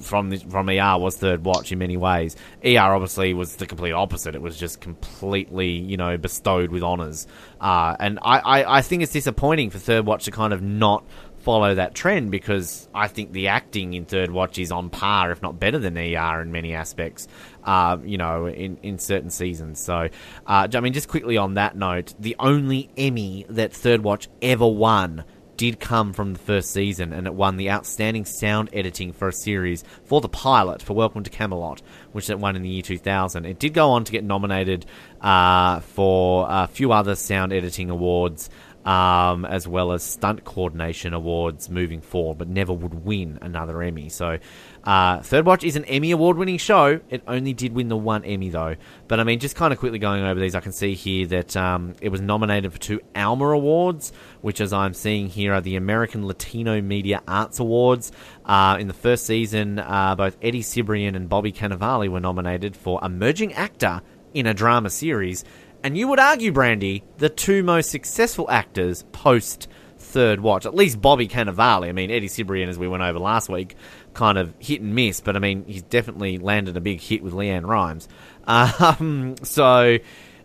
from 0.00 0.30
the, 0.30 0.38
from 0.38 0.68
ER 0.68 0.98
was 0.98 1.16
Third 1.16 1.44
Watch 1.44 1.72
in 1.72 1.78
many 1.78 1.96
ways. 1.96 2.36
ER 2.64 2.78
obviously 2.78 3.34
was 3.34 3.56
the 3.56 3.66
complete 3.66 3.92
opposite. 3.92 4.34
It 4.34 4.42
was 4.42 4.56
just 4.56 4.80
completely, 4.80 5.70
you 5.70 5.96
know, 5.96 6.16
bestowed 6.16 6.70
with 6.70 6.82
honors. 6.82 7.26
Uh, 7.60 7.96
and 7.98 8.18
I, 8.22 8.38
I, 8.38 8.78
I 8.78 8.82
think 8.82 9.02
it's 9.02 9.12
disappointing 9.12 9.70
for 9.70 9.78
Third 9.78 10.06
Watch 10.06 10.24
to 10.24 10.30
kind 10.30 10.52
of 10.52 10.62
not 10.62 11.04
follow 11.44 11.74
that 11.74 11.94
trend 11.94 12.30
because 12.30 12.88
I 12.94 13.06
think 13.06 13.32
the 13.32 13.48
acting 13.48 13.94
in 13.94 14.06
Third 14.06 14.30
Watch 14.30 14.58
is 14.58 14.72
on 14.72 14.90
par, 14.90 15.30
if 15.30 15.42
not 15.42 15.60
better 15.60 15.78
than 15.78 15.96
ER 15.96 16.40
in 16.40 16.50
many 16.50 16.74
aspects. 16.74 17.28
Uh, 17.62 17.96
you 18.04 18.18
know, 18.18 18.46
in, 18.46 18.76
in 18.82 18.98
certain 18.98 19.30
seasons. 19.30 19.80
So, 19.80 20.08
uh, 20.46 20.68
I 20.74 20.80
mean, 20.80 20.92
just 20.92 21.08
quickly 21.08 21.38
on 21.38 21.54
that 21.54 21.74
note, 21.76 22.12
the 22.18 22.36
only 22.38 22.90
Emmy 22.96 23.46
that 23.48 23.72
Third 23.72 24.02
Watch 24.02 24.28
ever 24.42 24.66
won 24.66 25.24
did 25.56 25.80
come 25.80 26.12
from 26.12 26.32
the 26.32 26.38
first 26.38 26.72
season, 26.72 27.12
and 27.12 27.26
it 27.26 27.34
won 27.34 27.56
the 27.56 27.70
Outstanding 27.70 28.24
Sound 28.24 28.70
Editing 28.72 29.12
for 29.12 29.28
a 29.28 29.32
series 29.32 29.84
for 30.04 30.20
the 30.20 30.28
pilot 30.28 30.82
for 30.82 30.94
Welcome 30.94 31.22
to 31.22 31.30
Camelot, 31.30 31.82
which 32.12 32.28
it 32.30 32.38
won 32.38 32.56
in 32.56 32.62
the 32.62 32.68
year 32.68 32.82
2000. 32.82 33.44
It 33.46 33.58
did 33.58 33.74
go 33.74 33.90
on 33.90 34.04
to 34.04 34.12
get 34.12 34.24
nominated 34.24 34.86
uh, 35.20 35.80
for 35.80 36.46
a 36.48 36.66
few 36.66 36.92
other 36.92 37.14
sound 37.14 37.52
editing 37.52 37.90
awards. 37.90 38.50
Um, 38.84 39.46
as 39.46 39.66
well 39.66 39.92
as 39.92 40.02
stunt 40.02 40.44
coordination 40.44 41.14
awards 41.14 41.70
moving 41.70 42.02
forward, 42.02 42.36
but 42.36 42.48
never 42.48 42.74
would 42.74 42.92
win 42.92 43.38
another 43.40 43.82
Emmy. 43.82 44.10
So, 44.10 44.38
uh, 44.84 45.20
Third 45.20 45.46
Watch 45.46 45.64
is 45.64 45.76
an 45.76 45.86
Emmy 45.86 46.10
award 46.10 46.36
winning 46.36 46.58
show. 46.58 47.00
It 47.08 47.22
only 47.26 47.54
did 47.54 47.72
win 47.72 47.88
the 47.88 47.96
one 47.96 48.24
Emmy, 48.24 48.50
though. 48.50 48.76
But 49.08 49.20
I 49.20 49.24
mean, 49.24 49.38
just 49.38 49.56
kind 49.56 49.72
of 49.72 49.78
quickly 49.78 49.98
going 49.98 50.22
over 50.22 50.38
these, 50.38 50.54
I 50.54 50.60
can 50.60 50.72
see 50.72 50.94
here 50.94 51.26
that 51.28 51.56
um, 51.56 51.94
it 52.02 52.10
was 52.10 52.20
nominated 52.20 52.72
for 52.74 52.78
two 52.78 53.00
Alma 53.16 53.48
Awards, 53.48 54.12
which, 54.42 54.60
as 54.60 54.74
I'm 54.74 54.92
seeing 54.92 55.28
here, 55.28 55.54
are 55.54 55.62
the 55.62 55.76
American 55.76 56.26
Latino 56.26 56.82
Media 56.82 57.22
Arts 57.26 57.60
Awards. 57.60 58.12
Uh, 58.44 58.76
in 58.78 58.88
the 58.88 58.94
first 58.94 59.24
season, 59.24 59.78
uh, 59.78 60.14
both 60.14 60.36
Eddie 60.42 60.62
Cibrian 60.62 61.16
and 61.16 61.30
Bobby 61.30 61.52
Cannavale 61.52 62.10
were 62.10 62.20
nominated 62.20 62.76
for 62.76 63.00
Emerging 63.02 63.54
Actor 63.54 64.02
in 64.34 64.46
a 64.46 64.52
Drama 64.52 64.90
Series. 64.90 65.44
And 65.84 65.98
you 65.98 66.08
would 66.08 66.18
argue, 66.18 66.50
Brandy, 66.50 67.04
the 67.18 67.28
two 67.28 67.62
most 67.62 67.90
successful 67.90 68.50
actors 68.50 69.04
post 69.12 69.68
Third 69.98 70.40
Watch, 70.40 70.64
at 70.64 70.74
least 70.74 70.98
Bobby 70.98 71.28
Cannavale. 71.28 71.86
I 71.86 71.92
mean, 71.92 72.10
Eddie 72.10 72.28
Cibrian, 72.28 72.68
as 72.68 72.78
we 72.78 72.88
went 72.88 73.02
over 73.02 73.18
last 73.18 73.50
week, 73.50 73.76
kind 74.14 74.38
of 74.38 74.54
hit 74.58 74.80
and 74.80 74.94
miss, 74.94 75.20
but 75.20 75.36
I 75.36 75.40
mean, 75.40 75.66
he's 75.66 75.82
definitely 75.82 76.38
landed 76.38 76.78
a 76.78 76.80
big 76.80 77.02
hit 77.02 77.22
with 77.22 77.34
LeAnn 77.34 77.66
Rimes. 77.66 78.08
Um, 78.46 79.36
so, 79.42 79.98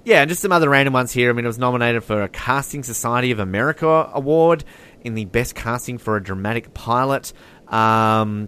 yeah, 0.05 0.21
and 0.21 0.29
just 0.29 0.41
some 0.41 0.53
other 0.53 0.69
random 0.69 0.93
ones 0.93 1.11
here. 1.11 1.29
I 1.29 1.33
mean, 1.33 1.43
it 1.43 1.49
was 1.49 1.57
nominated 1.57 2.03
for 2.03 2.21
a 2.21 2.29
Casting 2.29 2.83
Society 2.83 3.31
of 3.31 3.39
America 3.39 4.09
award 4.13 4.63
in 5.01 5.15
the 5.15 5.25
Best 5.25 5.53
Casting 5.53 5.97
for 5.97 6.15
a 6.15 6.23
Dramatic 6.23 6.73
Pilot. 6.73 7.33
Um, 7.67 8.47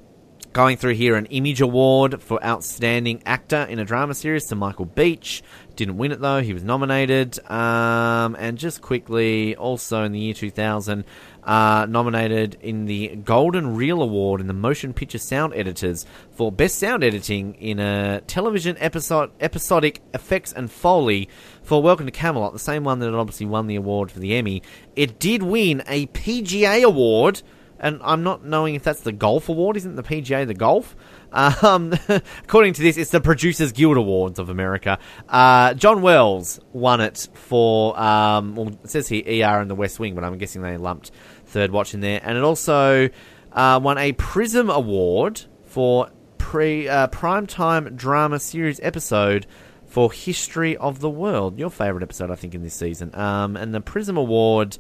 going 0.54 0.76
through 0.76 0.96
here, 0.96 1.16
an 1.16 1.28
Image 1.28 1.62
Award 1.62 2.22
for 2.22 2.44
Outstanding 2.44 3.22
Actor 3.26 3.68
in 3.70 3.80
a 3.80 3.86
Drama 3.86 4.14
Series 4.14 4.46
to 4.48 4.56
Michael 4.56 4.86
Beach. 4.86 5.42
Didn't 5.78 5.98
win 5.98 6.12
it 6.12 6.20
though, 6.20 6.42
he 6.42 6.54
was 6.54 6.64
nominated. 6.64 7.40
Um, 7.50 8.36
and 8.38 8.58
just 8.58 8.82
quickly, 8.82 9.56
also 9.56 10.04
in 10.04 10.12
the 10.12 10.20
year 10.20 10.34
2000, 10.34 11.06
uh, 11.44 11.86
nominated 11.90 12.58
in 12.62 12.86
the 12.86 13.16
Golden 13.16 13.76
Reel 13.76 14.02
Award 14.02 14.42
in 14.42 14.48
the 14.48 14.54
Motion 14.54 14.94
Picture 14.94 15.18
Sound 15.18 15.54
Editors 15.56 16.06
for 16.32 16.52
Best 16.52 16.78
Sound 16.78 17.04
Editing 17.04 17.56
in 17.56 17.80
a 17.80 18.22
Television 18.28 18.76
episode, 18.80 19.32
Episodic 19.40 20.02
Effects 20.14 20.52
and 20.52 20.70
Foley 20.70 21.30
for 21.64 21.82
Welcome 21.82 22.08
to 22.08 22.12
Camelot, 22.12 22.52
the 22.52 22.60
same 22.60 22.84
one 22.84 23.00
that 23.00 23.14
obviously 23.14 23.46
won 23.46 23.68
the 23.68 23.78
award 23.78 24.12
for 24.12 24.20
the 24.20 24.36
Emmy. 24.36 24.62
It 24.98 25.18
did 25.18 25.44
win 25.44 25.82
a 25.88 26.08
PGA 26.08 26.84
award, 26.84 27.42
and 27.82 28.00
I'm 28.04 28.24
not 28.24 28.46
knowing 28.46 28.76
if 28.76 28.84
that's 28.84 29.02
the 29.02 29.12
Golf 29.12 29.50
Award. 29.50 29.76
Isn't 29.76 29.96
the 29.96 30.04
PGA 30.04 30.46
the 30.46 30.54
golf? 30.54 30.96
Um, 31.32 31.94
according 32.44 32.74
to 32.74 32.82
this, 32.82 32.96
it's 32.96 33.10
the 33.10 33.20
Producers 33.20 33.72
Guild 33.72 33.98
Awards 33.98 34.38
of 34.38 34.50
America. 34.50 35.00
Uh, 35.28 35.74
John 35.74 36.04
Wells 36.04 36.60
won 36.74 37.02
it 37.02 37.28
for, 37.34 38.00
um, 38.00 38.56
well, 38.56 38.68
it 38.68 38.90
says 38.90 39.08
here 39.08 39.24
ER 39.26 39.60
and 39.60 39.70
the 39.70 39.76
West 39.76 40.00
Wing, 40.00 40.14
but 40.14 40.24
I'm 40.24 40.38
guessing 40.38 40.62
they 40.62 40.78
lumped 40.78 41.12
Third 41.48 41.72
Watch 41.72 41.96
in 41.96 42.02
there. 42.02 42.22
And 42.24 42.38
it 42.38 42.44
also 42.44 43.10
uh, 43.52 43.80
won 43.84 43.98
a 43.98 44.14
Prism 44.14 44.70
Award 44.70 45.42
for 45.66 46.10
pre 46.38 46.88
uh, 46.88 47.08
primetime 47.08 47.96
drama 47.96 48.40
series 48.40 48.80
episode 48.84 49.48
for 49.88 50.12
History 50.12 50.78
of 50.78 51.00
the 51.00 51.10
World. 51.10 51.58
Your 51.58 51.72
favourite 51.72 52.04
episode, 52.04 52.30
I 52.30 52.36
think, 52.36 52.54
in 52.54 52.62
this 52.62 52.76
season. 52.76 53.16
Um, 53.16 53.58
and 53.58 53.74
the 53.74 53.82
Prism 53.82 54.18
Award. 54.18 54.78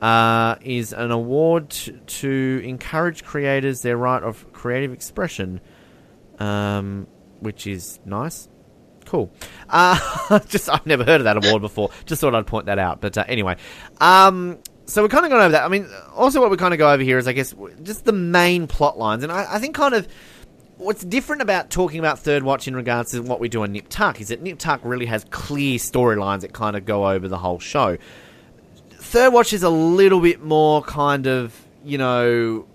Uh, 0.00 0.56
is 0.62 0.94
an 0.94 1.10
award 1.10 1.68
to, 1.68 1.92
to 1.92 2.62
encourage 2.64 3.22
creators 3.22 3.82
their 3.82 3.98
right 3.98 4.22
of 4.22 4.50
creative 4.50 4.94
expression 4.94 5.60
um, 6.40 7.06
which 7.40 7.66
is 7.66 8.00
nice. 8.04 8.48
Cool. 9.04 9.30
Uh, 9.68 10.38
just 10.48 10.68
I've 10.68 10.86
never 10.86 11.04
heard 11.04 11.20
of 11.20 11.24
that 11.24 11.44
award 11.44 11.62
before. 11.62 11.90
Just 12.06 12.20
thought 12.20 12.34
I'd 12.34 12.46
point 12.46 12.66
that 12.66 12.78
out. 12.78 13.00
But 13.00 13.16
uh, 13.16 13.24
anyway, 13.28 13.56
um, 14.00 14.58
so 14.86 15.02
we're 15.02 15.08
kind 15.08 15.24
of 15.24 15.30
going 15.30 15.42
over 15.42 15.52
that. 15.52 15.64
I 15.64 15.68
mean, 15.68 15.88
also 16.14 16.40
what 16.40 16.50
we 16.50 16.56
kind 16.56 16.74
of 16.74 16.78
go 16.78 16.90
over 16.90 17.02
here 17.02 17.18
is, 17.18 17.28
I 17.28 17.32
guess, 17.32 17.54
just 17.82 18.04
the 18.04 18.12
main 18.12 18.66
plot 18.66 18.98
lines, 18.98 19.22
and 19.22 19.30
I, 19.30 19.54
I 19.54 19.58
think 19.58 19.74
kind 19.74 19.94
of 19.94 20.08
what's 20.76 21.04
different 21.04 21.42
about 21.42 21.70
talking 21.70 21.98
about 21.98 22.18
Third 22.18 22.42
Watch 22.42 22.66
in 22.66 22.74
regards 22.74 23.12
to 23.12 23.20
what 23.20 23.38
we 23.38 23.48
do 23.48 23.62
on 23.62 23.72
Nip 23.72 23.86
Tuck 23.90 24.20
is 24.20 24.28
that 24.28 24.40
Nip 24.40 24.58
Tuck 24.58 24.80
really 24.82 25.06
has 25.06 25.24
clear 25.30 25.78
storylines 25.78 26.40
that 26.40 26.52
kind 26.52 26.76
of 26.76 26.84
go 26.84 27.08
over 27.08 27.28
the 27.28 27.38
whole 27.38 27.58
show. 27.58 27.98
Third 29.10 29.32
Watch 29.32 29.52
is 29.52 29.64
a 29.64 29.68
little 29.68 30.20
bit 30.20 30.40
more 30.40 30.82
kind 30.82 31.26
of, 31.26 31.52
you 31.84 31.98
know, 31.98 32.68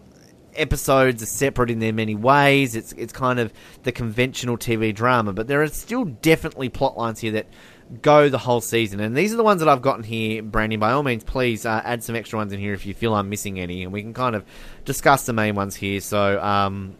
episodes 0.53 1.23
are 1.23 1.27
separate 1.27 1.71
in 1.71 1.79
their 1.79 1.93
many 1.93 2.13
ways. 2.13 2.75
It's 2.75 2.91
it's 2.91 3.13
kind 3.13 3.39
of 3.39 3.53
the 3.83 3.93
conventional 3.93 4.57
TV 4.57 4.93
drama, 4.93 5.31
but 5.31 5.47
there 5.47 5.61
are 5.61 5.67
still 5.69 6.03
definitely 6.03 6.67
plot 6.67 6.97
lines 6.97 7.21
here 7.21 7.31
that 7.31 7.47
go 8.01 8.27
the 8.27 8.37
whole 8.37 8.59
season. 8.59 8.99
And 8.99 9.15
these 9.15 9.31
are 9.31 9.37
the 9.37 9.45
ones 9.45 9.61
that 9.61 9.69
I've 9.69 9.81
gotten 9.81 10.03
here, 10.03 10.43
Brandon. 10.43 10.77
By 10.77 10.91
all 10.91 11.03
means, 11.03 11.23
please 11.23 11.65
uh, 11.65 11.81
add 11.85 12.03
some 12.03 12.17
extra 12.17 12.37
ones 12.37 12.51
in 12.51 12.59
here 12.59 12.73
if 12.73 12.85
you 12.85 12.93
feel 12.93 13.15
I'm 13.15 13.29
missing 13.29 13.57
any, 13.57 13.83
and 13.83 13.93
we 13.93 14.01
can 14.01 14.13
kind 14.13 14.35
of 14.35 14.43
discuss 14.83 15.25
the 15.25 15.31
main 15.31 15.55
ones 15.55 15.77
here. 15.77 16.01
So, 16.01 16.43
um, 16.43 16.97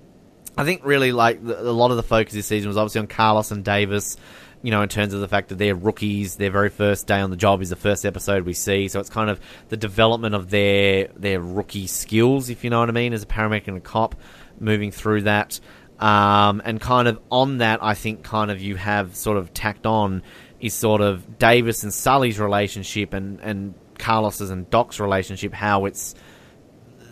I 0.58 0.64
think 0.64 0.86
really 0.86 1.12
like 1.12 1.40
a 1.44 1.72
lot 1.72 1.92
of 1.92 1.98
the 1.98 2.04
focus 2.04 2.34
this 2.34 2.48
season 2.48 2.68
was 2.68 2.78
obviously 2.78 3.00
on 3.00 3.08
Carlos 3.08 3.52
and 3.52 3.64
Davis 3.64 4.18
you 4.66 4.72
know, 4.72 4.82
in 4.82 4.90
terms 4.90 5.14
of 5.14 5.22
the 5.22 5.28
fact 5.28 5.50
that 5.50 5.60
they're 5.60 5.76
rookies, 5.76 6.38
their 6.38 6.50
very 6.50 6.72
first 6.72 7.06
day 7.06 7.20
on 7.20 7.30
the 7.30 7.38
job 7.38 7.62
is 7.62 7.70
the 7.70 7.76
first 7.76 8.04
episode 8.04 8.46
we 8.46 8.54
see. 8.54 8.88
So 8.88 9.00
it's 9.00 9.12
kind 9.12 9.30
of 9.30 9.40
the 9.70 9.78
development 9.78 10.34
of 10.34 10.50
their 10.50 11.10
their 11.16 11.40
rookie 11.40 11.86
skills, 11.86 12.50
if 12.50 12.64
you 12.64 12.72
know 12.72 12.80
what 12.80 12.90
I 12.90 12.92
mean, 12.92 13.14
as 13.14 13.22
a 13.22 13.28
paramedic 13.28 13.68
and 13.68 13.78
a 13.78 13.80
cop, 13.80 14.16
moving 14.60 14.90
through 14.90 15.22
that. 15.22 15.60
Um, 16.00 16.64
and 16.66 16.82
kind 16.82 17.08
of 17.08 17.20
on 17.30 17.60
that, 17.60 17.84
I 17.84 17.94
think 17.94 18.24
kind 18.24 18.50
of 18.50 18.60
you 18.60 18.76
have 18.76 19.16
sort 19.16 19.38
of 19.38 19.54
tacked 19.54 19.86
on 19.86 20.24
is 20.60 20.74
sort 20.74 21.02
of 21.02 21.38
Davis 21.38 21.84
and 21.84 21.94
Sully's 21.94 22.40
relationship 22.40 23.14
and, 23.14 23.40
and 23.42 23.76
Carlos's 24.00 24.50
and 24.50 24.68
Doc's 24.72 25.00
relationship, 25.00 25.54
how 25.54 25.86
it's 25.86 26.16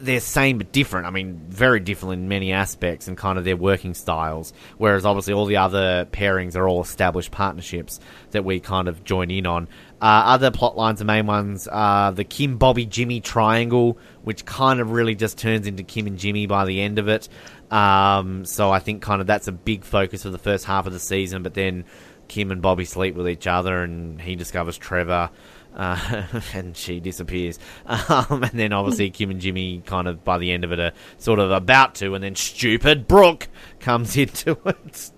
they're 0.04 0.20
same 0.20 0.58
but 0.58 0.72
different. 0.72 1.08
I 1.08 1.10
mean, 1.10 1.42
very 1.50 1.80
different 1.80 2.14
in 2.14 2.28
many 2.28 2.52
aspects 2.52 3.08
and 3.08 3.18
kind 3.18 3.38
of 3.38 3.46
their 3.46 3.58
working 3.58 3.94
styles. 3.94 4.54
Whereas 4.78 5.06
obviously 5.06 5.34
all 5.34 5.46
the 5.46 5.58
other 5.58 6.06
pairings 6.06 6.56
are 6.56 6.68
all 6.68 6.82
established 6.82 7.32
partnerships 7.32 8.00
that 8.32 8.44
we 8.46 8.60
kind 8.60 8.88
of 8.88 9.04
join 9.04 9.32
in 9.32 9.46
on. 9.46 9.68
Uh, 10.02 10.24
other 10.26 10.52
plot 10.52 10.76
lines, 10.76 11.00
the 11.00 11.06
main 11.06 11.26
ones 11.26 11.68
are 11.68 12.12
the 12.12 12.26
Kim, 12.26 12.58
Bobby, 12.58 12.86
Jimmy 12.86 13.22
triangle, 13.22 13.98
which 14.24 14.44
kind 14.46 14.82
of 14.82 14.92
really 14.92 15.16
just 15.16 15.38
turns 15.38 15.66
into 15.66 15.84
Kim 15.84 16.08
and 16.08 16.20
Jimmy 16.20 16.46
by 16.46 16.66
the 16.66 16.82
end 16.82 17.00
of 17.00 17.08
it. 17.08 17.30
Um, 17.72 18.46
so 18.46 18.70
I 18.70 18.80
think 18.80 19.02
kind 19.02 19.22
of 19.22 19.28
that's 19.28 19.48
a 19.48 19.54
big 19.54 19.86
focus 19.86 20.26
of 20.26 20.34
the 20.34 20.38
first 20.38 20.66
half 20.66 20.86
of 20.86 20.94
the 20.94 21.00
season. 21.00 21.42
But 21.42 21.54
then 21.54 21.86
Kim 22.28 22.52
and 22.52 22.62
Bobby 22.62 22.86
sleep 22.86 23.16
with 23.16 23.30
each 23.30 23.48
other, 23.48 23.82
and 23.82 24.20
he 24.20 24.36
discovers 24.36 24.78
Trevor 24.78 25.30
uh, 25.76 26.24
and 26.54 26.76
she 26.76 27.00
disappears. 27.00 27.60
Um, 27.86 28.44
and 28.44 28.60
then 28.60 28.74
obviously 28.74 29.10
Kim 29.10 29.32
and 29.32 29.40
Jimmy 29.40 29.82
kind 29.86 30.08
of 30.08 30.24
by 30.24 30.38
the 30.38 30.52
end 30.52 30.64
of 30.64 30.72
it 30.72 30.80
are 30.80 30.92
sort 31.18 31.40
of 31.40 31.52
about 31.52 31.96
to, 31.96 32.16
and 32.16 32.24
then 32.24 32.36
stupid 32.36 33.08
Brooke 33.08 33.48
comes 33.80 34.16
into 34.18 34.58
it. 34.66 35.12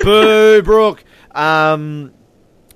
Boo, 0.00 0.62
Brooke. 0.62 1.04
Um, 1.32 2.12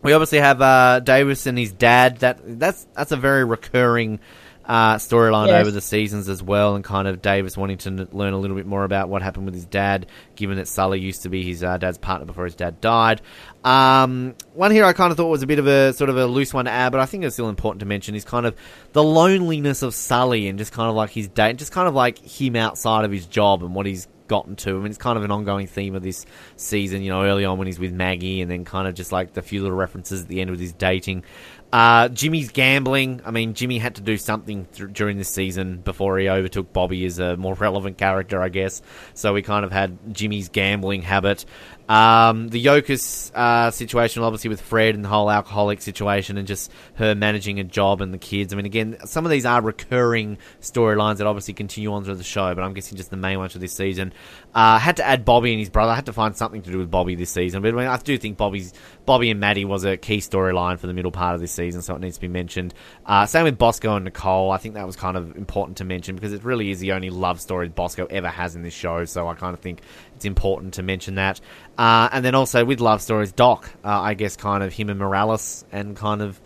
we 0.03 0.13
obviously 0.13 0.39
have 0.39 0.61
uh, 0.61 1.01
Davis 1.01 1.47
and 1.47 1.57
his 1.57 1.73
dad. 1.73 2.19
That 2.19 2.41
that's 2.59 2.87
that's 2.95 3.13
a 3.13 3.17
very 3.17 3.45
recurring 3.45 4.21
uh, 4.65 4.97
storyline 4.97 5.49
yes. 5.49 5.61
over 5.61 5.71
the 5.71 5.81
seasons 5.81 6.29
as 6.29 6.43
well, 6.43 6.75
and 6.75 6.85
kind 6.85 7.09
of 7.09 7.21
Davis 7.23 7.57
wanting 7.57 7.79
to 7.79 8.09
learn 8.13 8.33
a 8.33 8.39
little 8.39 8.57
bit 8.57 8.67
more 8.67 8.85
about 8.85 9.09
what 9.09 9.23
happened 9.23 9.47
with 9.47 9.55
his 9.55 9.65
dad, 9.65 10.07
given 10.37 10.57
that 10.57 10.69
Sully 10.69 11.01
used 11.01 11.23
to 11.23 11.29
be 11.29 11.43
his 11.43 11.63
uh, 11.63 11.79
dad's 11.79 11.99
partner 11.99 12.27
before 12.27 12.45
his 12.45 12.55
dad 12.55 12.81
died. 12.81 13.21
Um, 13.65 14.35
one 14.55 14.71
here 14.71 14.85
I 14.85 14.93
kind 14.93 15.11
of 15.11 15.17
thought 15.17 15.29
was 15.29 15.43
a 15.43 15.47
bit 15.47 15.59
of 15.59 15.67
a 15.67 15.93
sort 15.93 16.11
of 16.11 16.17
a 16.17 16.27
loose 16.27 16.53
one 16.53 16.65
to 16.67 16.71
add, 16.71 16.93
but 16.93 17.01
I 17.01 17.07
think 17.07 17.25
it's 17.25 17.35
still 17.35 17.49
important 17.49 17.81
to 17.81 17.87
mention 17.87 18.15
is 18.15 18.25
kind 18.25 18.47
of 18.47 18.57
the 18.93 19.03
loneliness 19.03 19.83
of 19.83 19.95
Sully 19.95 20.49
and 20.49 20.59
just 20.59 20.73
kind 20.73 20.89
of 20.89 20.95
like 20.95 21.11
his 21.11 21.29
dad, 21.29 21.59
just 21.59 21.73
kind 21.73 21.89
of 21.89 21.95
like 21.95 22.19
him 22.19 22.57
outside 22.57 23.05
of 23.05 23.11
his 23.11 23.27
job 23.27 23.63
and 23.63 23.75
what 23.75 23.87
he's 23.87 24.09
gotten 24.33 24.57
to. 24.57 24.71
I 24.71 24.75
mean, 24.75 24.87
it's 24.87 24.99
kind 24.99 25.19
of 25.19 25.25
an 25.25 25.31
ongoing 25.31 25.67
theme 25.67 25.95
of 25.95 26.03
this 26.03 26.25
season. 26.57 27.03
You 27.03 27.11
know, 27.11 27.23
early 27.23 27.45
on 27.45 27.59
when 27.59 27.67
he's 27.67 27.79
with 27.79 27.93
Maggie, 27.93 28.41
and 28.41 28.51
then 28.51 28.65
kind 28.65 28.89
of 28.89 28.95
just 28.95 29.13
like 29.13 29.35
the 29.35 29.43
few 29.43 29.61
little 29.63 29.77
references 29.77 30.23
at 30.23 30.29
the 30.29 30.41
end 30.41 30.51
with 30.51 30.59
his 30.59 30.73
dating. 30.73 31.25
Uh, 31.73 32.09
Jimmy's 32.09 32.51
gambling. 32.51 33.23
I 33.25 33.31
mean, 33.31 33.55
Jimmy 33.55 33.79
had 33.79 33.95
to 33.95 34.03
do 34.03 34.19
something 34.19 34.67
th- 34.75 34.93
during 34.93 35.17
this 35.17 35.31
season 35.31 35.79
before 35.79 36.19
he 36.19 36.29
overtook 36.29 36.71
Bobby 36.71 37.07
as 37.07 37.19
a 37.19 37.39
more 37.39 37.55
relevant 37.55 37.97
character, 37.97 38.43
I 38.43 38.51
guess. 38.51 38.83
So 39.15 39.33
we 39.33 39.41
kind 39.41 39.65
of 39.65 39.73
had 39.73 40.15
Jimmy's 40.15 40.51
gambling 40.51 41.01
habit. 41.01 41.47
Um, 41.89 42.49
the 42.49 42.65
Yokas 42.65 43.33
uh, 43.35 43.71
situation, 43.71 44.23
obviously, 44.23 44.49
with 44.49 44.61
Fred 44.61 44.95
and 44.95 45.05
the 45.05 45.09
whole 45.09 45.31
alcoholic 45.31 45.83
situation 45.83 46.39
and 46.39 46.47
just 46.47 46.71
her 46.95 47.15
managing 47.15 47.61
a 47.61 47.65
job 47.65 48.01
and 48.01 48.15
the 48.15 48.19
kids. 48.19 48.53
I 48.53 48.57
mean, 48.57 48.67
again, 48.67 48.99
some 49.05 49.25
of 49.25 49.31
these 49.31 49.45
are 49.45 49.61
recurring 49.61 50.39
storylines 50.61 51.19
that 51.19 51.27
obviously 51.27 51.55
continue 51.55 51.93
on 51.93 52.05
through 52.05 52.15
the 52.15 52.25
show, 52.25 52.55
but 52.55 52.63
I'm 52.63 52.75
guessing 52.75 52.97
just 52.97 53.11
the 53.11 53.17
main 53.17 53.39
ones 53.39 53.53
for 53.53 53.59
this 53.59 53.73
season. 53.73 54.13
Uh, 54.55 54.79
had 54.79 54.97
to 54.99 55.05
add 55.05 55.25
Bobby 55.25 55.53
and 55.53 55.61
his 55.61 55.71
brother. 55.71 55.93
I 55.93 55.95
had 55.95 56.07
to 56.07 56.13
find 56.13 56.37
something 56.37 56.63
to 56.63 56.71
do 56.71 56.79
with 56.79 56.91
Bobby 56.91 57.15
this 57.15 57.31
season, 57.31 57.63
but 57.63 57.69
I, 57.69 57.73
mean, 57.73 57.87
I 57.87 57.97
do 57.97 58.17
think 58.19 58.37
Bobby's 58.37 58.73
Bobby 59.05 59.31
and 59.31 59.41
Maddie 59.41 59.65
was 59.65 59.85
a 59.85 59.97
key 59.97 60.19
storyline 60.19 60.79
for 60.79 60.87
the 60.87 60.93
middle 60.93 61.11
part 61.11 61.35
of 61.35 61.41
this 61.41 61.53
season, 61.53 61.83
so 61.83 61.95
it 61.95 62.01
needs 62.01 62.17
to 62.17 62.21
be 62.21 62.29
mentioned. 62.29 62.75
Uh, 63.05 63.27
same 63.27 63.45
with 63.45 63.59
Bosco 63.59 63.97
and 63.97 64.05
Nicole. 64.05 64.51
I 64.51 64.59
think 64.59 64.75
that 64.75 64.87
was 64.87 64.97
kind 64.97 65.17
of 65.17 65.37
important 65.37 65.79
to 65.79 65.85
mention 65.85 66.15
because 66.15 66.33
it 66.33 66.45
really 66.45 66.71
is 66.71 66.81
the 66.81 66.93
only 66.93 67.11
love 67.11 67.41
story 67.41 67.69
Bosco 67.69 68.07
ever 68.07 68.29
has 68.29 68.55
in 68.55 68.63
this 68.63 68.75
show, 68.75 69.05
so 69.05 69.29
I 69.29 69.35
kind 69.35 69.55
of 69.55 69.61
think 69.61 69.81
it's 70.23 70.27
important 70.27 70.75
to 70.75 70.85
mention 70.85 71.17
that. 71.17 71.41
Uh, 71.77 72.09
and 72.13 72.25
then 72.25 72.37
also 72.37 72.65
with 72.65 72.81
love 72.81 73.03
stories, 73.03 73.33
Doc, 73.33 73.69
uh, 73.85 73.89
I 73.89 74.15
guess 74.15 74.37
kind 74.37 74.63
of 74.63 74.73
him 74.73 74.89
and 74.89 75.01
Morales 75.01 75.65
and 75.73 75.97
kind 75.97 76.23
of 76.23 76.41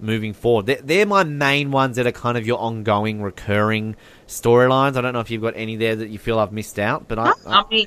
moving 0.00 0.32
forward. 0.32 0.66
They're, 0.66 0.80
they're, 0.82 1.06
my 1.06 1.22
main 1.22 1.70
ones 1.70 1.96
that 1.96 2.08
are 2.08 2.12
kind 2.12 2.36
of 2.36 2.44
your 2.44 2.58
ongoing, 2.58 3.22
recurring 3.22 3.94
storylines. 4.26 4.96
I 4.96 5.00
don't 5.00 5.12
know 5.12 5.20
if 5.20 5.30
you've 5.30 5.42
got 5.42 5.54
any 5.56 5.76
there 5.76 5.94
that 5.94 6.08
you 6.08 6.18
feel 6.18 6.40
I've 6.40 6.52
missed 6.52 6.80
out, 6.80 7.06
but 7.06 7.20
I, 7.20 7.28
I, 7.46 7.60
I 7.60 7.64
mean, 7.70 7.86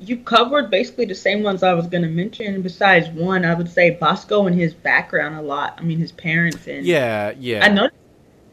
you 0.00 0.16
covered 0.16 0.70
basically 0.70 1.04
the 1.04 1.14
same 1.14 1.42
ones 1.42 1.62
I 1.62 1.74
was 1.74 1.86
going 1.86 2.02
to 2.02 2.08
mention. 2.08 2.62
Besides 2.62 3.10
one, 3.10 3.44
I 3.44 3.52
would 3.52 3.70
say 3.70 3.90
Bosco 3.90 4.46
and 4.46 4.58
his 4.58 4.72
background 4.72 5.36
a 5.36 5.42
lot. 5.42 5.74
I 5.76 5.82
mean, 5.82 5.98
his 5.98 6.12
parents 6.12 6.66
and 6.66 6.86
yeah, 6.86 7.34
yeah. 7.38 7.64
I 7.64 7.68
noticed 7.68 8.00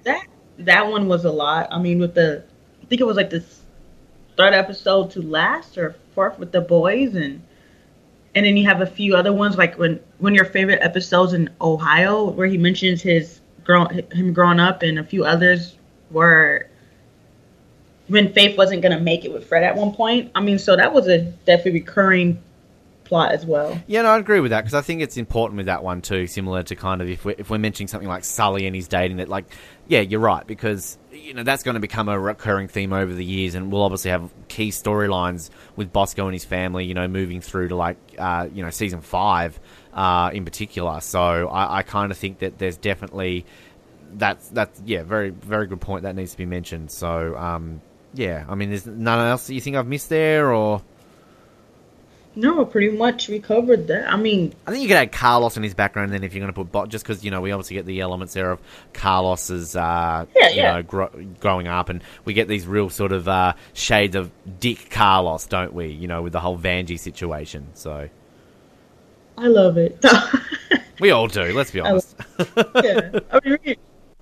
that 0.04 0.28
that 0.58 0.88
one 0.88 1.08
was 1.08 1.24
a 1.24 1.32
lot. 1.32 1.70
I 1.72 1.80
mean, 1.80 2.00
with 2.00 2.16
the 2.16 2.44
I 2.84 2.86
think 2.88 3.00
it 3.00 3.06
was 3.06 3.16
like 3.16 3.30
this 3.30 3.59
third 4.40 4.54
episode 4.54 5.12
to 5.12 5.22
last 5.22 5.78
or 5.78 5.98
fourth 6.16 6.40
with 6.40 6.54
the 6.54 6.62
boys 6.62 7.14
and 7.14 7.42
and 8.34 8.46
then 8.46 8.56
you 8.56 8.66
have 8.66 8.80
a 8.80 8.86
few 8.86 9.14
other 9.14 9.34
ones 9.34 9.58
like 9.58 9.78
when 9.78 10.00
when 10.20 10.34
your 10.34 10.46
favorite 10.46 10.80
episodes 10.82 11.34
in 11.34 11.50
Ohio 11.60 12.30
where 12.30 12.48
he 12.48 12.58
mentions 12.58 13.02
his 13.02 13.42
grow 13.66 13.86
him 13.86 14.32
growing 14.32 14.58
up 14.58 14.82
and 14.82 14.98
a 14.98 15.04
few 15.04 15.26
others 15.26 15.76
were 16.10 16.70
when 18.08 18.32
Faith 18.32 18.58
wasn't 18.58 18.82
gonna 18.82 19.02
make 19.02 19.26
it 19.26 19.34
with 19.34 19.46
Fred 19.46 19.64
at 19.64 19.76
one 19.76 19.94
point. 19.94 20.32
I 20.34 20.40
mean, 20.40 20.58
so 20.58 20.78
that 20.78 20.94
was 20.94 21.10
a 21.10 21.20
definitely 21.20 21.82
recurring 21.82 22.42
plot 23.10 23.32
as 23.32 23.46
well. 23.46 23.82
Yeah, 23.88 24.04
no, 24.04 24.12
I 24.12 24.18
agree 24.20 24.40
with 24.40 24.52
that 24.52 24.62
because 24.62 24.76
I 24.76 24.82
think 24.82 25.02
it's 25.02 25.18
important 25.18 25.58
with 25.58 25.66
that 25.66 25.84
one 25.84 26.02
too. 26.02 26.28
Similar 26.28 26.64
to 26.64 26.76
kind 26.76 27.02
of 27.02 27.10
if 27.10 27.26
we're, 27.26 27.36
if 27.38 27.50
we're 27.50 27.58
mentioning 27.58 27.88
something 27.88 28.08
like 28.08 28.24
Sully 28.24 28.68
and 28.68 28.76
he's 28.76 28.88
dating 28.88 29.18
that, 29.18 29.28
like, 29.28 29.46
yeah, 29.88 30.02
you're 30.02 30.20
right 30.20 30.46
because 30.46 30.98
you 31.12 31.34
know 31.34 31.44
that's 31.44 31.64
going 31.64 31.74
to 31.74 31.82
become 31.82 32.08
a 32.08 32.18
recurring 32.18 32.68
theme 32.68 32.94
over 32.94 33.14
the 33.14 33.26
years, 33.26 33.56
and 33.56 33.72
we'll 33.72 33.82
obviously 33.82 34.12
have 34.12 34.32
key 34.48 34.70
storylines 34.70 35.50
with 35.76 35.92
Bosco 35.92 36.26
and 36.26 36.34
his 36.34 36.46
family. 36.46 36.86
You 36.86 36.94
know, 36.94 37.08
moving 37.08 37.42
through 37.42 37.70
to 37.70 37.76
like 37.76 37.98
uh, 38.18 38.48
you 38.54 38.64
know 38.64 38.70
season 38.70 39.02
five 39.02 39.60
uh, 39.94 40.30
in 40.32 40.46
particular. 40.46 41.02
So 41.02 41.50
I, 41.50 41.80
I 41.80 41.82
kind 41.82 42.12
of 42.12 42.18
think 42.18 42.40
that 42.40 42.60
there's 42.60 42.78
definitely 42.78 43.46
that's 44.14 44.48
that's 44.50 44.82
yeah, 44.86 45.02
very 45.04 45.32
very 45.32 45.66
good 45.68 45.82
point 45.82 46.04
that 46.04 46.16
needs 46.16 46.32
to 46.32 46.38
be 46.38 46.46
mentioned. 46.46 46.92
So 46.92 47.36
um, 47.36 47.82
yeah, 48.14 48.46
I 48.48 48.54
mean, 48.56 48.70
there's 48.70 48.86
none 48.86 49.28
else 49.28 49.48
that 49.48 49.56
you 49.56 49.62
think 49.62 49.76
I've 49.76 49.88
missed 49.88 50.10
there 50.10 50.54
or. 50.54 50.84
No, 52.36 52.64
pretty 52.64 52.90
much 52.90 53.28
we 53.28 53.40
covered 53.40 53.88
that. 53.88 54.12
I 54.12 54.16
mean, 54.16 54.54
I 54.68 54.72
think 54.72 54.84
you 54.84 54.88
could 54.88 54.98
add 54.98 55.12
Carlos 55.12 55.58
in 55.58 55.64
his 55.64 55.74
background 55.74 56.14
then 56.14 56.24
if 56.24 56.34
you're 56.34 56.42
going 56.42 56.54
to 56.54 56.56
put 56.56 56.72
Bot, 56.72 56.90
just 56.90 57.04
because 57.04 57.26
you 57.26 57.32
know 57.32 57.42
we 57.42 57.52
obviously 57.52 57.76
get 57.76 57.86
the 57.86 58.02
elements 58.02 58.34
there 58.34 58.52
of 58.52 58.60
Carlos's, 58.94 59.76
uh, 59.76 60.26
yeah, 60.36 60.50
you 60.50 60.56
yeah. 60.56 60.74
know, 60.74 60.84
gro- 60.84 61.12
growing 61.40 61.68
up, 61.68 61.90
and 61.90 62.04
we 62.26 62.34
get 62.34 62.48
these 62.48 62.68
real 62.68 62.90
sort 62.90 63.12
of 63.12 63.28
uh, 63.28 63.54
shades 63.74 64.16
of 64.16 64.32
Dick 64.60 64.90
Carlos, 64.92 65.48
don't 65.48 65.74
we? 65.74 65.88
You 65.88 66.08
know, 66.08 66.22
with 66.22 66.34
the 66.34 66.40
whole 66.40 66.58
Vanjie 66.58 67.00
situation. 67.00 67.68
So 67.74 68.08
I 69.38 69.48
love 69.48 69.78
it. 69.78 70.04
we 71.00 71.10
all 71.10 71.28
do. 71.28 71.52
Let's 71.52 71.72
be 71.72 71.80
honest. 71.80 72.16
yeah, 72.58 73.20
I 73.32 73.40
mean, 73.44 73.76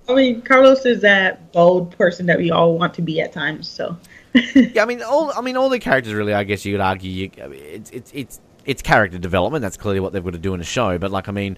I 0.08 0.14
mean, 0.14 0.42
Carlos 0.42 0.86
is 0.86 1.02
that 1.02 1.52
bold 1.52 1.96
person 1.96 2.24
that 2.26 2.38
we 2.38 2.50
all 2.50 2.78
want 2.78 2.94
to 2.94 3.02
be 3.02 3.20
at 3.20 3.34
times. 3.34 3.68
So. 3.68 3.98
yeah, 4.54 4.82
I 4.82 4.86
mean, 4.86 5.02
all 5.02 5.32
I 5.32 5.40
mean, 5.40 5.56
all 5.56 5.68
the 5.68 5.78
characters 5.78 6.14
really. 6.14 6.34
I 6.34 6.44
guess 6.44 6.64
you 6.64 6.74
could 6.74 6.80
argue 6.80 7.10
you, 7.10 7.30
it's 7.36 7.90
it's 7.90 8.10
it's 8.14 8.40
it's 8.64 8.82
character 8.82 9.18
development. 9.18 9.62
That's 9.62 9.76
clearly 9.76 10.00
what 10.00 10.12
they've 10.12 10.24
got 10.24 10.32
to 10.32 10.38
do 10.38 10.54
in 10.54 10.60
a 10.60 10.64
show. 10.64 10.98
But 10.98 11.10
like, 11.10 11.28
I 11.28 11.32
mean, 11.32 11.56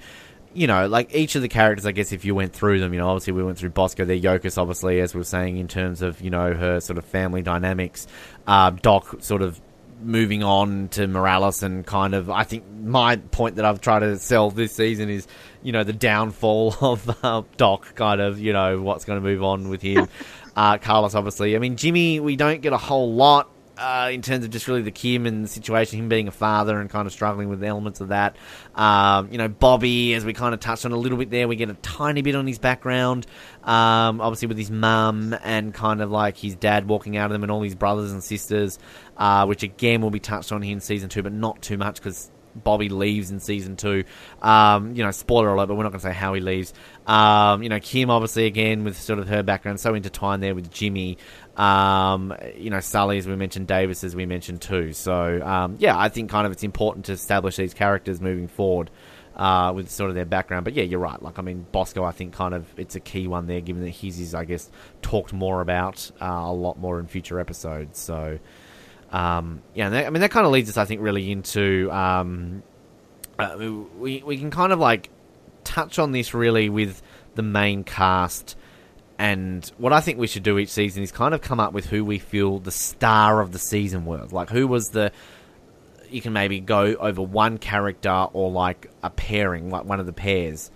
you 0.55 0.66
know, 0.66 0.87
like 0.87 1.14
each 1.14 1.35
of 1.35 1.43
the 1.43 1.49
characters, 1.49 1.87
I 1.87 1.93
guess 1.93 2.12
if 2.12 2.25
you 2.25 2.35
went 2.35 2.53
through 2.53 2.81
them, 2.81 2.93
you 2.93 3.01
know, 3.01 3.09
obviously 3.09 3.33
we 3.33 3.43
went 3.43 3.59
through 3.59 3.71
Bosco, 3.71 4.05
their 4.05 4.19
Yokas, 4.19 4.59
obviously, 4.59 5.01
as 5.01 5.14
we 5.14 5.19
were 5.19 5.25
saying 5.25 5.57
in 5.59 5.69
terms 5.69 6.03
of 6.03 6.21
you 6.21 6.31
know 6.31 6.55
her 6.55 6.81
sort 6.81 6.99
of 6.99 7.05
family 7.05 7.43
dynamics. 7.43 8.07
Uh, 8.47 8.71
Doc 8.71 9.16
sort 9.21 9.43
of 9.43 9.61
moving 10.03 10.43
on 10.43 10.88
to 10.88 11.07
Morales 11.07 11.62
and 11.62 11.85
kind 11.85 12.14
of, 12.14 12.31
I 12.31 12.45
think 12.45 12.64
my 12.83 13.16
point 13.16 13.57
that 13.57 13.64
I've 13.64 13.81
tried 13.81 14.01
to 14.01 14.19
sell 14.19 14.51
this 14.51 14.73
season 14.73 15.11
is, 15.11 15.27
you 15.62 15.73
know, 15.73 15.85
the 15.85 15.93
downfall 15.93 16.75
of 16.81 17.25
uh, 17.25 17.43
Doc, 17.57 17.95
kind 17.95 18.21
of, 18.21 18.38
you 18.38 18.53
know, 18.53 18.81
what's 18.81 19.05
going 19.05 19.21
to 19.21 19.27
move 19.27 19.43
on 19.43 19.69
with 19.69 19.83
him. 19.83 20.09
Uh, 20.61 20.77
Carlos, 20.77 21.14
obviously. 21.14 21.57
I 21.57 21.59
mean, 21.59 21.77
Jimmy, 21.77 22.20
we 22.20 22.37
don't 22.37 22.61
get 22.61 22.75
a 22.75 22.77
whole 22.77 23.14
lot 23.14 23.49
uh, 23.79 24.11
in 24.12 24.20
terms 24.20 24.44
of 24.44 24.51
just 24.51 24.68
really 24.68 24.83
the 24.83 24.90
Kim 24.90 25.25
and 25.25 25.42
the 25.42 25.49
situation, 25.49 25.99
him 25.99 26.11
being 26.11 26.29
a 26.29 26.31
father 26.31 26.79
and 26.79 26.90
kind 26.90 27.07
of 27.07 27.14
struggling 27.14 27.49
with 27.49 27.64
elements 27.64 28.03
of 28.03 28.09
that. 28.09 28.37
Um, 28.75 29.33
you 29.33 29.38
know, 29.38 29.49
Bobby, 29.49 30.12
as 30.12 30.23
we 30.23 30.35
kind 30.35 30.53
of 30.53 30.61
touched 30.61 30.85
on 30.85 30.92
a 30.92 30.99
little 30.99 31.16
bit 31.16 31.31
there, 31.31 31.49
we 31.49 31.57
get 31.57 31.70
a 31.70 31.75
tiny 31.81 32.20
bit 32.20 32.35
on 32.35 32.46
his 32.46 32.59
background, 32.59 33.27
um, 33.64 34.20
obviously 34.20 34.49
with 34.49 34.59
his 34.59 34.70
mum 34.70 35.35
and 35.42 35.73
kind 35.73 36.03
of 36.03 36.11
like 36.11 36.37
his 36.37 36.57
dad 36.57 36.87
walking 36.87 37.16
out 37.16 37.25
of 37.25 37.33
them 37.33 37.42
and 37.42 37.51
all 37.51 37.62
his 37.62 37.75
brothers 37.75 38.12
and 38.12 38.23
sisters, 38.23 38.79
uh, 39.16 39.46
which 39.46 39.62
again 39.62 40.03
will 40.03 40.11
be 40.11 40.20
touched 40.20 40.53
on 40.53 40.61
here 40.61 40.75
in 40.75 40.81
season 40.81 41.09
two, 41.09 41.23
but 41.23 41.33
not 41.33 41.62
too 41.62 41.79
much 41.79 41.94
because 41.94 42.31
Bobby 42.55 42.89
leaves 42.89 43.31
in 43.31 43.41
season 43.41 43.77
two. 43.77 44.05
Um, 44.43 44.95
you 44.95 45.05
know, 45.05 45.11
spoiler 45.11 45.49
alert, 45.49 45.67
but 45.67 45.77
we're 45.77 45.83
not 45.85 45.91
going 45.91 46.01
to 46.01 46.07
say 46.07 46.13
how 46.13 46.35
he 46.35 46.41
leaves. 46.41 46.73
Um, 47.07 47.63
you 47.63 47.69
know, 47.69 47.81
Kim 47.81 48.11
obviously 48.11 48.47
again 48.47 48.85
with 48.85 48.97
sort 48.99 49.19
of 49.19 49.29
her 49.29 49.43
background 49.43 49.81
so 49.81 49.95
intertwined 49.95 50.43
there 50.43 50.55
with 50.55 50.71
Jimmy. 50.71 51.19
Um, 51.57 52.35
you 52.57 52.71
know, 52.71 52.81
Sully 52.81 53.19
as 53.19 53.27
we 53.27 53.37
mentioned, 53.37 53.67
Davis 53.67 54.05
as 54.05 54.15
we 54.15 54.27
mentioned 54.27 54.61
too. 54.61 54.93
So 54.93 55.43
um, 55.43 55.77
yeah, 55.79 55.99
I 55.99 56.09
think 56.09 56.31
kind 56.31 56.47
of 56.47 56.53
it's 56.53 56.63
important 56.63 57.07
to 57.07 57.13
establish 57.13 57.57
these 57.57 57.75
characters 57.75 58.21
moving 58.21 58.49
forward. 58.49 58.91
Uh, 59.37 59.73
with 59.73 59.89
sort 59.89 60.11
of 60.11 60.17
their 60.17 60.27
background, 60.27 60.65
but 60.65 60.75
yeah, 60.75 60.83
you're 60.83 61.01
right. 61.01 61.23
Like, 61.23 61.39
I 61.39 61.43
mean, 61.43 61.65
Bosco, 61.73 62.05
I 62.05 62.11
think 62.11 62.35
kind 62.35 62.53
of 62.53 62.67
it's 62.77 62.95
a 62.97 63.01
key 63.01 63.27
one 63.27 63.47
there, 63.47 63.63
given 63.63 63.83
that 63.85 63.91
his 63.91 64.21
is, 64.21 64.35
I 64.35 64.45
guess, 64.45 64.69
talked 65.01 65.33
more 65.33 65.63
about 65.63 66.11
uh, 66.21 66.27
a 66.27 66.53
lot 66.53 66.79
more 66.79 67.01
in 67.01 67.07
future 67.07 67.41
episodes. 67.41 67.99
So, 67.99 68.39
um, 69.11 69.62
yeah, 69.75 69.88
that, 69.88 70.07
I 70.07 70.11
mean 70.11 70.20
that 70.20 70.31
kind 70.31 70.46
of 70.46 70.53
leads 70.53 70.70
us, 70.70 70.77
I 70.77 70.85
think, 70.85 71.01
really 71.01 71.31
into 71.31 71.90
um, 71.90 72.62
uh, 73.38 73.57
we 73.99 74.23
we 74.25 74.38
can 74.38 74.51
kind 74.51 74.73
of 74.73 74.79
like 74.79 75.11
touch 75.64 75.99
on 75.99 76.12
this 76.12 76.35
really 76.35 76.68
with 76.68 77.03
the 77.35 77.42
main 77.42 77.85
cast. 77.85 78.57
And 79.18 79.70
what 79.77 79.92
I 79.92 80.01
think 80.01 80.18
we 80.18 80.27
should 80.27 80.42
do 80.42 80.59
each 80.59 80.70
season 80.70 81.03
is 81.03 81.12
kind 81.12 81.35
of 81.35 81.42
come 81.42 81.61
up 81.61 81.75
with 81.75 81.87
who 81.87 82.05
we 82.05 82.18
feel 82.18 82.59
the 82.59 82.70
star 82.70 83.40
of 83.40 83.53
the 83.53 83.59
season 83.59 84.05
was. 84.07 84.33
Like, 84.33 84.49
who 84.49 84.66
was 84.66 84.90
the. 84.90 85.12
You 86.09 86.20
can 86.20 86.33
maybe 86.33 86.59
go 86.59 86.96
over 86.96 87.23
one 87.23 87.59
character 87.59 88.27
or 88.33 88.51
like 88.51 88.90
a 89.03 89.11
pairing, 89.11 89.70
like 89.70 89.85
one 89.85 90.01
of 90.01 90.07
the 90.07 90.12
pairs 90.12 90.70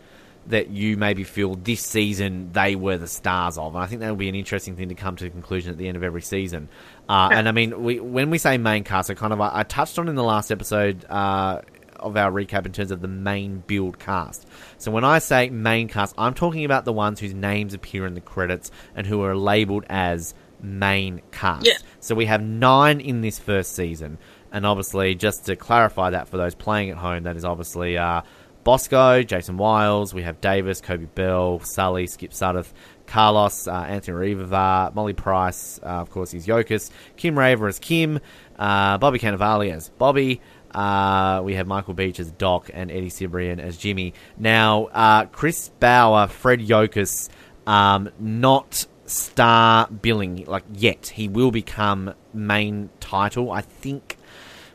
that 0.46 0.68
you 0.68 0.96
maybe 0.96 1.24
feel 1.24 1.54
this 1.54 1.80
season 1.80 2.52
they 2.52 2.76
were 2.76 2.98
the 2.98 3.08
stars 3.08 3.58
of. 3.58 3.74
And 3.74 3.82
I 3.82 3.86
think 3.86 4.00
that 4.00 4.10
would 4.10 4.18
be 4.18 4.28
an 4.28 4.34
interesting 4.34 4.76
thing 4.76 4.90
to 4.90 4.94
come 4.94 5.16
to 5.16 5.26
a 5.26 5.30
conclusion 5.30 5.70
at 5.70 5.78
the 5.78 5.88
end 5.88 5.96
of 5.96 6.02
every 6.02 6.22
season. 6.22 6.68
Uh, 7.08 7.28
and 7.32 7.48
I 7.48 7.52
mean, 7.52 7.82
we, 7.82 8.00
when 8.00 8.30
we 8.30 8.38
say 8.38 8.56
main 8.58 8.84
cast, 8.84 9.10
I 9.10 9.14
kind 9.14 9.32
of 9.32 9.40
I, 9.40 9.50
I 9.52 9.62
touched 9.62 9.98
on 9.98 10.08
in 10.08 10.14
the 10.14 10.22
last 10.22 10.50
episode 10.50 11.04
uh, 11.04 11.60
of 11.98 12.16
our 12.16 12.30
recap 12.30 12.66
in 12.66 12.72
terms 12.72 12.90
of 12.90 13.00
the 13.00 13.08
main 13.08 13.62
build 13.66 13.98
cast. 13.98 14.46
So 14.78 14.90
when 14.90 15.04
I 15.04 15.18
say 15.18 15.50
main 15.50 15.88
cast, 15.88 16.14
I'm 16.16 16.34
talking 16.34 16.64
about 16.64 16.84
the 16.84 16.92
ones 16.92 17.20
whose 17.20 17.34
names 17.34 17.74
appear 17.74 18.06
in 18.06 18.14
the 18.14 18.20
credits 18.20 18.70
and 18.94 19.06
who 19.06 19.22
are 19.22 19.36
labeled 19.36 19.84
as 19.88 20.34
main 20.60 21.22
cast. 21.30 21.66
Yeah. 21.66 21.76
So 22.00 22.14
we 22.14 22.26
have 22.26 22.42
nine 22.42 23.00
in 23.00 23.20
this 23.20 23.38
first 23.38 23.74
season. 23.74 24.18
And 24.50 24.64
obviously, 24.64 25.16
just 25.16 25.46
to 25.46 25.56
clarify 25.56 26.10
that 26.10 26.28
for 26.28 26.36
those 26.36 26.54
playing 26.54 26.90
at 26.90 26.96
home, 26.96 27.24
that 27.24 27.36
is 27.36 27.44
obviously 27.44 27.98
uh, 27.98 28.22
Bosco, 28.62 29.22
Jason 29.22 29.56
Wiles, 29.56 30.14
we 30.14 30.22
have 30.22 30.40
Davis, 30.40 30.80
Coby 30.80 31.08
Bell, 31.14 31.60
Sully, 31.60 32.06
Skip 32.06 32.30
Sudduth, 32.30 32.72
Carlos, 33.14 33.68
uh, 33.68 33.70
Anthony 33.70 34.16
Riva, 34.16 34.90
Molly 34.92 35.12
Price, 35.12 35.78
uh, 35.84 35.86
of 35.86 36.10
course, 36.10 36.32
he's 36.32 36.48
Yokas, 36.48 36.90
Kim 37.16 37.38
Raver 37.38 37.68
as 37.68 37.78
Kim, 37.78 38.18
uh, 38.58 38.98
Bobby 38.98 39.20
Cannavale 39.20 39.72
as 39.72 39.88
Bobby. 39.90 40.40
Uh, 40.74 41.40
we 41.44 41.54
have 41.54 41.68
Michael 41.68 41.94
Beach 41.94 42.18
as 42.18 42.32
Doc 42.32 42.70
and 42.74 42.90
Eddie 42.90 43.10
Cibrian 43.10 43.60
as 43.60 43.76
Jimmy. 43.76 44.14
Now, 44.36 44.86
uh, 44.86 45.26
Chris 45.26 45.68
Bauer, 45.78 46.26
Fred 46.26 46.58
Yokas, 46.58 47.28
um, 47.68 48.10
not 48.18 48.84
star 49.06 49.86
billing 49.86 50.46
like 50.48 50.64
yet. 50.72 51.12
He 51.14 51.28
will 51.28 51.52
become 51.52 52.14
main 52.32 52.90
title, 52.98 53.52
I 53.52 53.60
think 53.60 54.16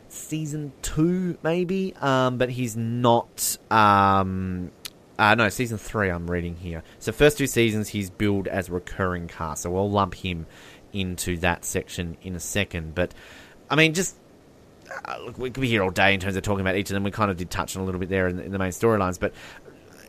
season 0.08 0.72
two, 0.80 1.36
maybe. 1.42 1.94
Um, 2.00 2.38
but 2.38 2.48
he's 2.48 2.74
not. 2.74 3.58
Um, 3.70 4.72
Uh, 5.20 5.34
no, 5.34 5.50
season 5.50 5.76
three. 5.76 6.08
I'm 6.08 6.30
reading 6.30 6.56
here. 6.56 6.82
So 6.98 7.12
first 7.12 7.36
two 7.36 7.46
seasons 7.46 7.90
he's 7.90 8.08
billed 8.08 8.48
as 8.48 8.70
a 8.70 8.72
recurring 8.72 9.28
cast. 9.28 9.64
So 9.64 9.70
we'll 9.70 9.90
lump 9.90 10.14
him 10.14 10.46
into 10.94 11.36
that 11.38 11.66
section 11.66 12.16
in 12.22 12.34
a 12.34 12.40
second. 12.40 12.94
But 12.94 13.12
I 13.68 13.76
mean, 13.76 13.92
just 13.92 14.16
uh, 15.04 15.18
look, 15.26 15.36
we 15.36 15.50
could 15.50 15.60
be 15.60 15.68
here 15.68 15.82
all 15.82 15.90
day 15.90 16.14
in 16.14 16.20
terms 16.20 16.36
of 16.36 16.42
talking 16.42 16.62
about 16.62 16.76
each 16.76 16.88
of 16.88 16.94
them. 16.94 17.04
We 17.04 17.10
kind 17.10 17.30
of 17.30 17.36
did 17.36 17.50
touch 17.50 17.76
on 17.76 17.82
a 17.82 17.84
little 17.84 18.00
bit 18.00 18.08
there 18.08 18.28
in 18.28 18.36
the, 18.36 18.44
in 18.44 18.50
the 18.50 18.58
main 18.58 18.70
storylines, 18.70 19.20
but 19.20 19.34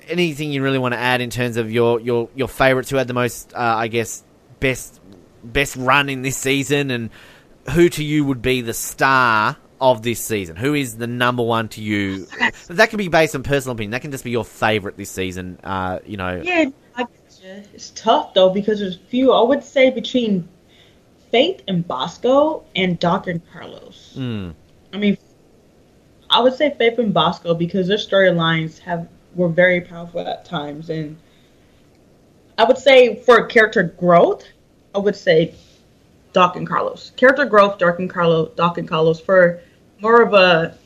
anything 0.08 0.54
you 0.54 0.64
really 0.64 0.80
want 0.80 0.94
to 0.94 0.98
add 0.98 1.20
in 1.20 1.30
terms 1.30 1.58
of 1.58 1.70
your 1.70 2.00
your 2.00 2.30
your 2.34 2.48
favourites 2.48 2.90
who 2.90 2.96
had 2.96 3.08
the 3.10 3.14
most, 3.14 3.54
uh, 3.54 3.58
I 3.58 3.90
guess, 3.90 4.24
best 4.62 5.02
best 5.44 5.76
run 5.76 6.08
in 6.08 6.22
this 6.22 6.38
season, 6.38 6.90
and 6.90 7.10
who 7.72 7.90
to 7.90 8.04
you 8.04 8.24
would 8.24 8.42
be 8.42 8.62
the 8.62 8.74
star 8.74 9.58
of 9.82 10.04
this 10.04 10.24
season? 10.24 10.56
Who 10.56 10.76
is 10.76 10.96
the 10.96 11.08
number 11.08 11.44
one 11.44 11.68
to 11.70 11.82
you? 11.82 12.28
That 12.70 12.90
can 12.90 12.98
be 12.98 13.10
based 13.10 13.36
on 13.36 13.44
personal 13.44 13.74
opinion. 13.74 13.92
That 13.92 14.02
can 14.02 14.12
just 14.12 14.24
be 14.24 14.32
your 14.32 14.46
favourite 14.46 14.96
this 14.96 15.12
season. 15.12 15.60
Uh, 15.64 16.00
you 16.06 16.16
know. 16.16 16.42
Yeah, 16.42 16.70
I 16.96 17.04
get 17.04 17.40
you. 17.44 17.64
It's 17.74 17.90
tough 17.90 18.34
though 18.34 18.50
because 18.50 18.80
there's 18.80 18.96
few. 18.96 19.34
I 19.34 19.42
would 19.42 19.64
say 19.64 19.90
between 19.90 20.48
Faith 21.32 21.64
and 21.68 21.86
Bosco 21.86 22.64
and 22.76 23.00
Doc 23.00 23.28
and 23.28 23.42
Carlos. 23.52 24.14
Mm. 24.18 24.54
I 24.94 24.98
mean, 24.98 25.18
I 26.30 26.40
would 26.42 26.54
say 26.54 26.74
Faith 26.78 27.00
and 27.00 27.14
Bosco 27.14 27.54
because 27.54 27.88
their 27.88 27.98
storylines 27.98 28.80
have 28.80 29.10
were 29.36 29.50
very 29.50 29.82
powerful 29.82 30.22
at 30.22 30.46
times, 30.46 30.90
and 30.90 31.18
I 32.58 32.66
would 32.66 32.78
say 32.78 33.16
for 33.16 33.46
character 33.48 33.84
growth, 33.84 34.46
I 34.94 35.00
would 35.00 35.16
say 35.16 35.56
Doc 36.34 36.56
and 36.56 36.68
Carlos. 36.68 37.12
Character 37.16 37.46
growth, 37.46 37.78
Doc 37.78 38.00
and 38.00 38.10
Carlos, 38.10 38.52
Doc 38.56 38.78
and 38.78 38.88
Carlos 38.88 39.20
for 39.20 39.62
more 40.02 40.22
of 40.22 40.34
a 40.34 40.78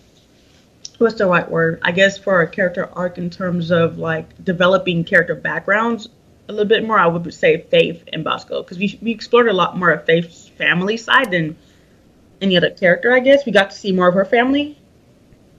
what's 0.97 1.15
the 1.15 1.25
right 1.25 1.49
word? 1.49 1.79
I 1.81 1.91
guess 1.91 2.17
for 2.17 2.41
a 2.41 2.47
character 2.47 2.89
arc 2.93 3.17
in 3.17 3.29
terms 3.29 3.71
of 3.71 3.97
like 3.97 4.43
developing 4.43 5.03
character 5.03 5.35
backgrounds 5.35 6.07
a 6.47 6.51
little 6.51 6.67
bit 6.67 6.85
more. 6.85 6.99
I 6.99 7.07
would 7.07 7.33
say 7.33 7.61
Faith 7.61 8.03
and 8.13 8.23
Bosco 8.23 8.63
because 8.63 8.77
we 8.77 8.97
we 9.01 9.11
explored 9.11 9.47
a 9.47 9.53
lot 9.53 9.77
more 9.77 9.91
of 9.91 10.05
Faith's 10.05 10.47
family 10.49 10.97
side 10.97 11.31
than 11.31 11.55
any 12.41 12.57
other 12.57 12.71
character. 12.71 13.13
I 13.13 13.19
guess 13.19 13.45
we 13.45 13.51
got 13.51 13.71
to 13.71 13.77
see 13.77 13.91
more 13.91 14.07
of 14.07 14.13
her 14.13 14.25
family. 14.25 14.77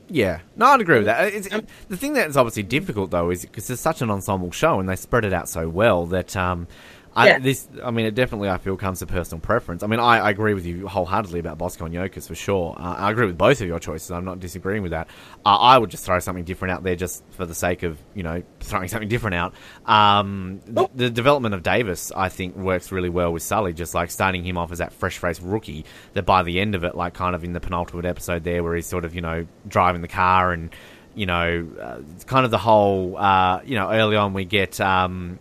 Yeah, 0.09 0.41
no, 0.55 0.67
I'd 0.67 0.81
agree 0.81 0.99
with 0.99 1.07
that. 1.07 1.33
It's, 1.33 1.49
it, 1.49 1.69
the 1.89 1.97
thing 1.97 2.13
that's 2.13 2.37
obviously 2.37 2.63
difficult 2.63 3.11
though 3.11 3.31
is 3.31 3.43
because 3.43 3.69
it's 3.69 3.83
such 3.83 4.03
an 4.03 4.11
ensemble 4.11 4.53
show 4.53 4.79
and 4.79 4.89
they 4.89 4.95
spread 4.95 5.25
it 5.25 5.33
out 5.33 5.49
so 5.49 5.69
well 5.69 6.07
that 6.07 6.37
um, 6.37 6.69
I, 7.17 7.29
Yeah. 7.29 7.39
this, 7.39 7.67
I 7.83 7.91
mean, 7.91 8.05
it 8.05 8.15
definitely 8.15 8.51
I 8.51 8.59
feel 8.59 8.77
comes 8.77 8.99
to 8.99 9.07
personal 9.07 9.41
preference. 9.41 9.83
I 9.83 9.87
mean, 9.87 10.01
I, 10.01 10.19
I 10.19 10.31
agree 10.31 10.53
with 10.53 10.67
you 10.67 10.87
wholeheartedly 10.87 11.41
about 11.41 11.57
Bosco 11.57 11.87
and 11.87 11.95
Yokas 11.95 12.29
for 12.29 12.35
sure. 12.35 12.77
Uh, 12.79 12.95
I 12.99 13.11
agree 13.11 13.25
with 13.25 13.39
both 13.39 13.61
of 13.63 13.67
your 13.67 13.79
choices. 13.79 14.11
I'm 14.11 14.27
not 14.27 14.39
disagreeing 14.39 14.83
with 14.83 14.91
that. 14.91 15.09
Uh, 15.45 15.57
I 15.57 15.79
would 15.79 15.91
just 15.91 16.05
throw 16.05 16.19
something 16.19 16.45
different 16.45 16.73
out 16.73 16.83
there 16.83 16.95
just 16.95 17.25
for 17.31 17.47
the 17.47 17.55
sake 17.55 17.83
of 17.85 17.99
you 18.15 18.23
know 18.23 18.43
throwing 18.61 18.89
something 18.93 19.09
different 19.09 19.35
out. 19.35 19.55
Um, 19.87 20.61
the, 20.67 20.89
the 20.95 21.11
development 21.11 21.55
of 21.55 21.63
Davis, 21.63 22.13
I 22.15 22.29
think, 22.29 22.55
works 22.55 22.93
really 22.93 23.09
well 23.09 23.33
with 23.33 23.43
Sully. 23.43 23.73
Just 23.73 23.95
like 23.95 24.11
starting 24.11 24.45
him 24.45 24.59
off 24.59 24.71
as 24.71 24.79
that 24.79 24.93
fresh 24.93 25.17
faced 25.17 25.41
rookie, 25.41 25.87
that 26.13 26.27
by 26.27 26.43
the 26.43 26.61
end 26.61 26.75
of 26.75 26.85
it, 26.85 26.95
like 26.95 27.15
kind 27.15 27.35
of 27.35 27.45
in 27.45 27.55
the 27.55 27.61
penultimate 27.61 28.05
episode 28.05 28.45
there, 28.45 28.63
where 28.63 28.77
he's 28.77 28.87
sort 28.87 29.07
of 29.07 29.15
you 29.15 29.23
know 29.23 29.47
driving 29.67 30.03
the 30.03 30.09
car 30.09 30.53
and 30.53 30.75
you 31.15 31.25
know, 31.25 31.67
uh, 31.81 32.01
kind 32.27 32.45
of 32.45 32.51
the 32.51 32.59
whole, 32.59 33.17
uh, 33.17 33.63
you 33.65 33.75
know, 33.75 33.91
early 33.91 34.17
on 34.17 34.35
we 34.35 34.45
get, 34.45 34.79
um, 34.83 35.39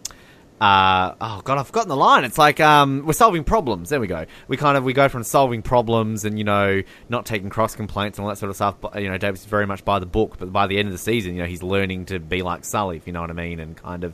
uh, 0.61 1.15
oh 1.19 1.41
god, 1.43 1.57
I've 1.57 1.67
forgotten 1.67 1.89
the 1.89 1.95
line. 1.97 2.23
It's 2.23 2.37
like 2.37 2.59
um, 2.59 3.03
we're 3.05 3.13
solving 3.13 3.43
problems. 3.43 3.89
There 3.89 3.99
we 3.99 4.07
go. 4.07 4.25
We 4.47 4.55
kind 4.57 4.77
of 4.77 4.83
we 4.83 4.93
go 4.93 5.09
from 5.09 5.23
solving 5.23 5.61
problems 5.61 6.23
and 6.23 6.37
you 6.37 6.45
know 6.45 6.81
not 7.09 7.25
taking 7.25 7.49
cross 7.49 7.75
complaints 7.75 8.17
and 8.17 8.23
all 8.23 8.29
that 8.29 8.37
sort 8.37 8.49
of 8.49 8.55
stuff. 8.55 8.79
But 8.79 9.01
you 9.01 9.09
know, 9.09 9.17
Davis 9.17 9.41
is 9.41 9.45
very 9.47 9.65
much 9.67 9.83
by 9.83 9.99
the 9.99 10.05
book. 10.05 10.37
But 10.39 10.53
by 10.53 10.67
the 10.67 10.77
end 10.77 10.87
of 10.87 10.93
the 10.93 10.97
season, 10.97 11.35
you 11.35 11.41
know, 11.41 11.47
he's 11.47 11.61
learning 11.63 12.05
to 12.05 12.19
be 12.19 12.41
like 12.41 12.63
Sully, 12.63 12.97
if 12.97 13.05
you 13.07 13.13
know 13.13 13.21
what 13.21 13.29
I 13.29 13.33
mean, 13.33 13.59
and 13.59 13.75
kind 13.75 14.03
of 14.05 14.13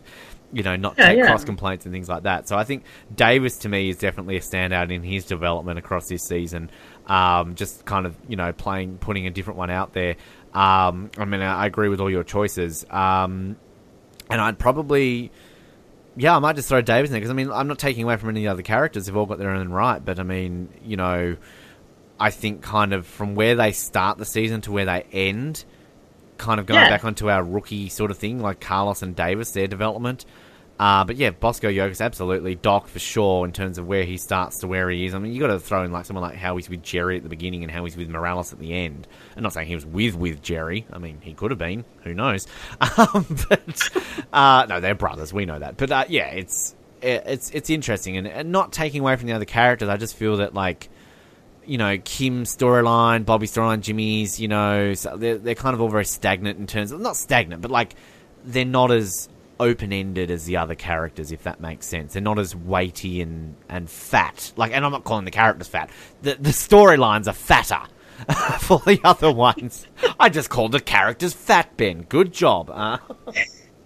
you 0.52 0.64
know 0.64 0.76
not 0.76 0.96
Yeah, 0.98 1.10
take 1.10 1.18
yeah. 1.20 1.28
cross 1.28 1.46
complaints 1.46 1.86
and 1.86 1.94
things 1.94 2.10
like 2.10 2.24
that. 2.24 2.48
So 2.48 2.58
I 2.58 2.64
think 2.64 2.84
Davis 3.14 3.60
to 3.60 3.70
me 3.70 3.90
is 3.90 3.98
definitely 3.98 4.38
a 4.38 4.42
standout 4.42 4.92
in 4.92 5.04
his 5.04 5.26
development 5.26 5.78
across 5.78 6.08
this 6.08 6.24
season. 6.24 6.72
Um, 7.06 7.54
just 7.56 7.86
kind 7.86 8.06
of 8.08 8.16
you 8.28 8.36
know 8.36 8.52
playing 8.52 8.98
putting 8.98 9.28
a 9.28 9.30
different 9.30 9.60
one 9.60 9.70
out 9.70 9.94
there. 9.94 10.16
Um, 10.54 11.12
I 11.18 11.26
mean, 11.26 11.42
I 11.42 11.64
I 11.64 11.66
agree 11.68 11.88
with 11.90 12.02
all 12.02 12.10
your 12.10 12.24
choices. 12.24 12.84
Um, 12.90 13.58
and 14.30 14.40
I'd 14.40 14.58
probably, 14.58 15.30
yeah, 16.16 16.36
I 16.36 16.40
might 16.40 16.56
just 16.56 16.68
throw 16.70 16.82
Davis 16.82 17.10
in 17.10 17.14
there 17.14 17.20
because 17.22 17.32
I 17.32 17.34
mean, 17.34 17.52
I'm 17.52 17.68
not 17.68 17.80
taking 17.80 18.04
away 18.04 18.18
from 18.18 18.30
any 18.30 18.48
other 18.48 18.62
characters; 18.62 19.06
they've 19.06 19.16
all 19.16 19.26
got 19.26 19.38
their 19.38 19.52
own 19.52 19.70
right. 19.70 20.04
But 20.04 20.20
I 20.20 20.24
mean, 20.24 20.70
you 20.84 20.98
know, 20.98 21.38
I 22.20 22.30
think 22.30 22.62
kind 22.62 22.94
of 22.94 23.06
from 23.08 23.36
where 23.36 23.56
they 23.56 23.72
start 23.72 24.18
the 24.18 24.26
season 24.26 24.62
to 24.62 24.72
where 24.72 24.86
they 24.86 25.06
end, 25.12 25.66
kind 26.38 26.60
of 26.60 26.66
going 26.66 26.82
Yeah. 26.82 26.90
back 26.90 27.06
onto 27.06 27.30
our 27.30 27.44
rookie 27.44 27.90
sort 27.90 28.12
of 28.12 28.18
thing, 28.18 28.40
like 28.40 28.60
Carlos 28.60 29.02
and 29.02 29.16
Davis, 29.16 29.52
their 29.52 29.68
development. 29.68 30.26
Uh, 30.80 31.04
but 31.04 31.16
yeah, 31.16 31.30
Bosco 31.30 31.70
Yokas, 31.70 32.02
absolutely. 32.04 32.56
Doc 32.56 32.88
for 32.88 32.98
sure 32.98 33.46
in 33.46 33.52
terms 33.52 33.78
of 33.78 33.86
where 33.86 34.04
he 34.04 34.18
starts 34.18 34.60
to 34.60 34.68
where 34.68 34.90
he 34.90 35.06
is. 35.06 35.14
I 35.14 35.20
mean, 35.20 35.32
you 35.32 35.40
got 35.40 35.48
to 35.48 35.60
throw 35.60 35.84
in 35.84 35.92
like 35.92 36.06
someone 36.06 36.24
like 36.24 36.36
how 36.36 36.58
he's 36.58 36.70
with 36.70 36.82
Jerry 36.82 37.18
at 37.18 37.24
the 37.24 37.30
beginning 37.30 37.62
and 37.64 37.72
how 37.72 37.84
he's 37.84 37.96
with 37.96 38.10
Morales 38.10 38.52
at 38.52 38.58
the 38.58 38.74
end. 38.74 39.08
I'm 39.38 39.44
not 39.44 39.54
saying 39.54 39.68
he 39.68 39.76
was 39.76 39.86
with 39.86 40.16
with 40.16 40.42
Jerry. 40.42 40.88
I 40.92 40.98
mean, 40.98 41.20
he 41.22 41.36
could 41.36 41.52
have 41.52 41.60
been. 41.60 41.86
Who 42.04 42.14
knows? 42.14 42.48
Um, 42.98 43.26
but 43.50 43.90
uh, 44.34 44.66
no, 44.68 44.80
they're 44.80 44.96
brothers. 44.96 45.34
We 45.34 45.46
know 45.46 45.60
that. 45.60 45.78
But 45.78 45.92
uh, 45.92 46.06
yeah, 46.08 46.28
it's 46.28 46.76
it's 47.02 47.50
it's 47.52 47.70
interesting 47.70 48.18
and, 48.18 48.28
and 48.28 48.52
not 48.52 48.72
taking 48.72 49.02
away 49.02 49.16
from 49.16 49.28
the 49.28 49.34
other 49.34 49.46
characters. 49.46 49.88
I 49.90 49.98
just 49.98 50.16
feel 50.16 50.38
that 50.38 50.54
like 50.54 50.90
you 51.66 51.78
know, 51.78 51.98
Kim's 52.04 52.56
storyline, 52.56 53.26
Bobby's 53.26 53.54
storyline, 53.54 53.82
Jimmy's, 53.82 54.40
you 54.40 54.48
know, 54.48 54.94
so 54.94 55.16
they're, 55.16 55.38
they're 55.38 55.56
kind 55.56 55.74
of 55.74 55.82
all 55.82 55.90
very 55.90 56.06
stagnant 56.06 56.60
in 56.60 56.68
terms 56.68 56.92
of, 56.92 57.00
not 57.00 57.16
stagnant, 57.16 57.62
but 57.62 57.72
like, 57.72 57.96
they're 58.44 58.66
not 58.66 58.92
as 58.92 59.30
open 59.62 59.94
ended 59.94 60.32
as 60.32 60.46
the 60.46 60.58
other 60.58 60.76
characters, 60.76 61.32
if 61.32 61.44
that 61.44 61.62
makes 61.62 61.86
sense. 61.86 62.14
They're 62.14 62.22
not 62.22 62.40
as 62.40 62.56
weighty 62.56 63.22
and, 63.22 63.56
and 63.70 63.90
fat. 63.90 64.52
Like, 64.58 64.74
and 64.74 64.84
I'm 64.84 64.92
not 64.92 65.04
calling 65.04 65.26
the 65.26 65.32
characters 65.32 65.68
fat. 65.68 65.90
The, 66.22 66.36
the 66.36 66.50
storylines 66.50 67.28
are 67.28 67.34
fatter 67.34 67.82
for 68.60 68.80
the 68.80 69.00
other 69.04 69.32
ones. 69.32 69.88
I 70.20 70.30
just 70.30 70.50
called 70.50 70.72
the 70.72 70.80
characters 70.80 71.34
fat, 71.34 71.78
Ben. 71.78 72.04
Good 72.04 72.34
job. 72.34 72.70
Uh, 72.70 72.98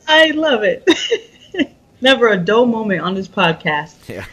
I 0.07 0.31
love 0.31 0.63
it. 0.63 0.87
Never 2.01 2.27
a 2.27 2.37
dull 2.37 2.65
moment 2.65 3.01
on 3.01 3.15
this 3.15 3.27
podcast. 3.27 3.95
Yeah, 4.07 4.25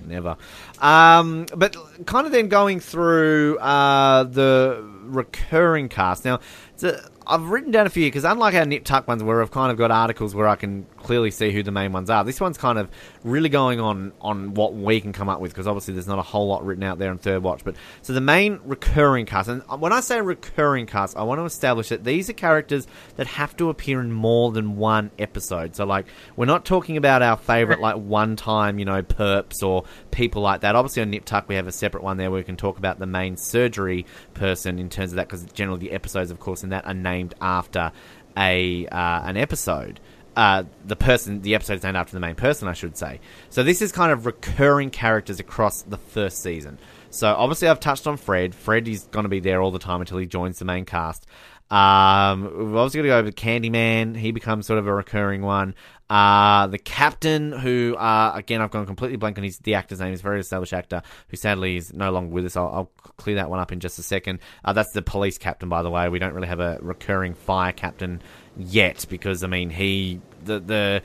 never. 0.06 0.36
Um, 0.80 1.46
but 1.54 1.76
kind 2.06 2.26
of 2.26 2.32
then 2.32 2.48
going 2.48 2.80
through 2.80 3.58
uh, 3.58 4.24
the 4.24 4.82
recurring 5.02 5.88
cast. 5.88 6.24
Now, 6.24 6.40
it's 6.72 6.84
a, 6.84 7.10
I've 7.26 7.48
written 7.50 7.70
down 7.70 7.86
a 7.86 7.90
few 7.90 8.06
because 8.06 8.24
unlike 8.24 8.54
our 8.54 8.64
Nip 8.64 8.84
Tuck 8.84 9.06
ones, 9.06 9.22
where 9.22 9.42
I've 9.42 9.50
kind 9.50 9.70
of 9.70 9.78
got 9.78 9.90
articles 9.90 10.34
where 10.34 10.48
I 10.48 10.56
can 10.56 10.86
clearly 11.02 11.30
see 11.30 11.50
who 11.50 11.62
the 11.62 11.70
main 11.70 11.92
ones 11.92 12.10
are, 12.10 12.24
this 12.24 12.40
one's 12.40 12.58
kind 12.58 12.78
of 12.78 12.90
really 13.24 13.48
going 13.48 13.80
on 13.80 14.12
on 14.20 14.54
what 14.54 14.74
we 14.74 15.00
can 15.00 15.12
come 15.12 15.28
up 15.28 15.40
with 15.40 15.52
because 15.52 15.66
obviously 15.66 15.94
there's 15.94 16.06
not 16.06 16.18
a 16.18 16.22
whole 16.22 16.48
lot 16.48 16.64
written 16.64 16.84
out 16.84 16.98
there 16.98 17.10
on 17.10 17.18
Third 17.18 17.42
Watch. 17.42 17.64
But 17.64 17.76
so 18.02 18.12
the 18.12 18.20
main 18.20 18.60
recurring 18.64 19.26
cast, 19.26 19.48
and 19.48 19.62
when 19.78 19.92
I 19.92 20.00
say 20.00 20.20
recurring 20.20 20.86
cast, 20.86 21.16
I 21.16 21.22
want 21.22 21.40
to 21.40 21.44
establish 21.44 21.88
that 21.90 22.04
these 22.04 22.30
are 22.30 22.34
characters 22.34 22.86
that 23.16 23.26
have 23.26 23.56
to 23.58 23.70
appear 23.70 24.00
in 24.00 24.12
more 24.12 24.52
than 24.52 24.76
one 24.76 25.10
episode. 25.18 25.76
So 25.76 25.84
like 25.84 26.06
we're 26.36 26.46
not 26.46 26.64
talking 26.64 26.96
about 26.96 27.22
our 27.22 27.36
favorite 27.36 27.80
like 27.80 27.96
one 27.96 28.36
time 28.36 28.78
you 28.78 28.84
know 28.84 29.02
perps 29.02 29.62
or 29.62 29.84
people 30.10 30.42
like 30.42 30.62
that. 30.62 30.74
Obviously 30.74 31.02
on 31.02 31.10
Nip 31.10 31.24
Tuck 31.24 31.48
we 31.48 31.54
have 31.56 31.66
a 31.66 31.72
separate 31.72 32.02
one 32.02 32.16
there 32.16 32.30
where 32.30 32.38
we 32.38 32.44
can 32.44 32.56
talk 32.56 32.78
about 32.78 32.98
the 32.98 33.06
main 33.06 33.36
surgery 33.36 34.06
person 34.34 34.78
in 34.78 34.88
terms 34.88 35.12
of 35.12 35.16
that 35.16 35.28
because 35.28 35.44
generally 35.46 35.80
the 35.80 35.92
episodes 35.92 36.30
of 36.30 36.40
course 36.40 36.62
in 36.62 36.70
that 36.70 36.86
are 36.86 36.94
named 36.94 37.34
after 37.40 37.92
a 38.36 38.86
uh, 38.86 39.22
an 39.24 39.36
episode. 39.36 40.00
Uh, 40.34 40.64
the 40.86 40.96
person, 40.96 41.42
the 41.42 41.54
episode 41.54 41.74
is 41.74 41.82
named 41.82 41.96
after 41.96 42.14
the 42.14 42.20
main 42.20 42.34
person, 42.34 42.66
I 42.66 42.72
should 42.72 42.96
say. 42.96 43.20
So 43.50 43.62
this 43.62 43.82
is 43.82 43.92
kind 43.92 44.12
of 44.12 44.24
recurring 44.24 44.90
characters 44.90 45.40
across 45.40 45.82
the 45.82 45.98
first 45.98 46.42
season. 46.42 46.78
So 47.10 47.28
obviously, 47.28 47.68
I've 47.68 47.80
touched 47.80 48.06
on 48.06 48.16
Fred. 48.16 48.54
Fred 48.54 48.88
is 48.88 49.04
going 49.10 49.24
to 49.24 49.28
be 49.28 49.40
there 49.40 49.60
all 49.60 49.70
the 49.70 49.78
time 49.78 50.00
until 50.00 50.16
he 50.16 50.24
joins 50.24 50.58
the 50.58 50.64
main 50.64 50.86
cast. 50.86 51.26
Um, 51.70 52.42
we've 52.44 52.76
obviously 52.76 52.98
got 52.98 53.02
to 53.02 53.08
go 53.08 53.18
over 53.18 53.30
Candyman. 53.30 54.16
He 54.16 54.30
becomes 54.30 54.66
sort 54.66 54.78
of 54.78 54.86
a 54.86 54.92
recurring 54.92 55.42
one. 55.42 55.74
Uh, 56.12 56.66
the 56.66 56.76
captain, 56.76 57.52
who 57.52 57.96
uh, 57.96 58.32
again 58.34 58.60
I've 58.60 58.70
gone 58.70 58.84
completely 58.84 59.16
blank 59.16 59.38
on 59.38 59.44
his 59.44 59.56
the 59.60 59.72
actor's 59.72 59.98
name. 59.98 60.10
He's 60.10 60.20
a 60.20 60.22
very 60.22 60.40
established 60.40 60.74
actor 60.74 61.00
who 61.28 61.38
sadly 61.38 61.78
is 61.78 61.94
no 61.94 62.10
longer 62.10 62.34
with 62.34 62.44
us. 62.44 62.54
I'll, 62.54 62.66
I'll 62.68 62.90
clear 63.16 63.36
that 63.36 63.48
one 63.48 63.60
up 63.60 63.72
in 63.72 63.80
just 63.80 63.98
a 63.98 64.02
second. 64.02 64.40
Uh, 64.62 64.74
that's 64.74 64.92
the 64.92 65.00
police 65.00 65.38
captain, 65.38 65.70
by 65.70 65.82
the 65.82 65.88
way. 65.88 66.10
We 66.10 66.18
don't 66.18 66.34
really 66.34 66.48
have 66.48 66.60
a 66.60 66.76
recurring 66.82 67.32
fire 67.32 67.72
captain 67.72 68.20
yet 68.58 69.06
because 69.08 69.42
I 69.42 69.46
mean 69.46 69.70
he 69.70 70.20
the 70.44 70.60
the 70.60 71.02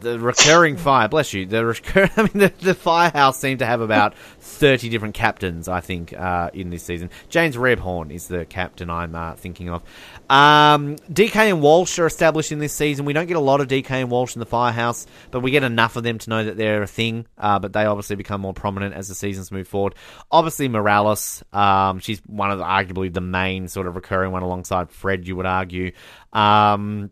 the 0.00 0.18
recurring 0.18 0.76
fire, 0.78 1.08
bless 1.08 1.32
you. 1.32 1.46
The 1.46 1.64
recur- 1.64 2.10
I 2.16 2.22
mean, 2.22 2.32
the, 2.34 2.52
the 2.60 2.74
firehouse 2.74 3.38
seemed 3.38 3.60
to 3.60 3.66
have 3.66 3.80
about 3.80 4.16
thirty 4.16 4.88
different 4.88 5.14
captains. 5.14 5.68
I 5.68 5.80
think 5.80 6.12
uh, 6.12 6.50
in 6.52 6.70
this 6.70 6.82
season, 6.82 7.10
James 7.28 7.56
Rebhorn 7.56 8.10
is 8.10 8.28
the 8.28 8.44
captain 8.44 8.90
I'm 8.90 9.14
uh, 9.14 9.34
thinking 9.34 9.68
of. 9.68 9.82
Um, 10.28 10.96
DK 11.12 11.36
and 11.36 11.60
Walsh 11.60 11.98
are 11.98 12.06
established 12.06 12.52
in 12.52 12.58
this 12.58 12.72
season. 12.72 13.04
We 13.04 13.12
don't 13.12 13.26
get 13.26 13.36
a 13.36 13.40
lot 13.40 13.60
of 13.60 13.68
DK 13.68 13.90
and 13.90 14.10
Walsh 14.10 14.36
in 14.36 14.40
the 14.40 14.46
firehouse, 14.46 15.06
but 15.30 15.40
we 15.40 15.50
get 15.50 15.62
enough 15.64 15.96
of 15.96 16.02
them 16.02 16.18
to 16.18 16.30
know 16.30 16.44
that 16.44 16.56
they're 16.56 16.82
a 16.82 16.86
thing. 16.86 17.26
Uh, 17.36 17.58
but 17.58 17.72
they 17.72 17.84
obviously 17.84 18.16
become 18.16 18.40
more 18.40 18.54
prominent 18.54 18.94
as 18.94 19.08
the 19.08 19.14
seasons 19.14 19.50
move 19.50 19.68
forward. 19.68 19.94
Obviously, 20.30 20.68
Morales. 20.68 21.42
Um, 21.52 21.98
she's 21.98 22.20
one 22.26 22.50
of 22.50 22.58
the, 22.58 22.64
arguably 22.64 23.12
the 23.12 23.20
main 23.20 23.68
sort 23.68 23.86
of 23.86 23.96
recurring 23.96 24.32
one 24.32 24.42
alongside 24.42 24.90
Fred. 24.90 25.26
You 25.26 25.36
would 25.36 25.46
argue. 25.46 25.92
Um, 26.32 27.10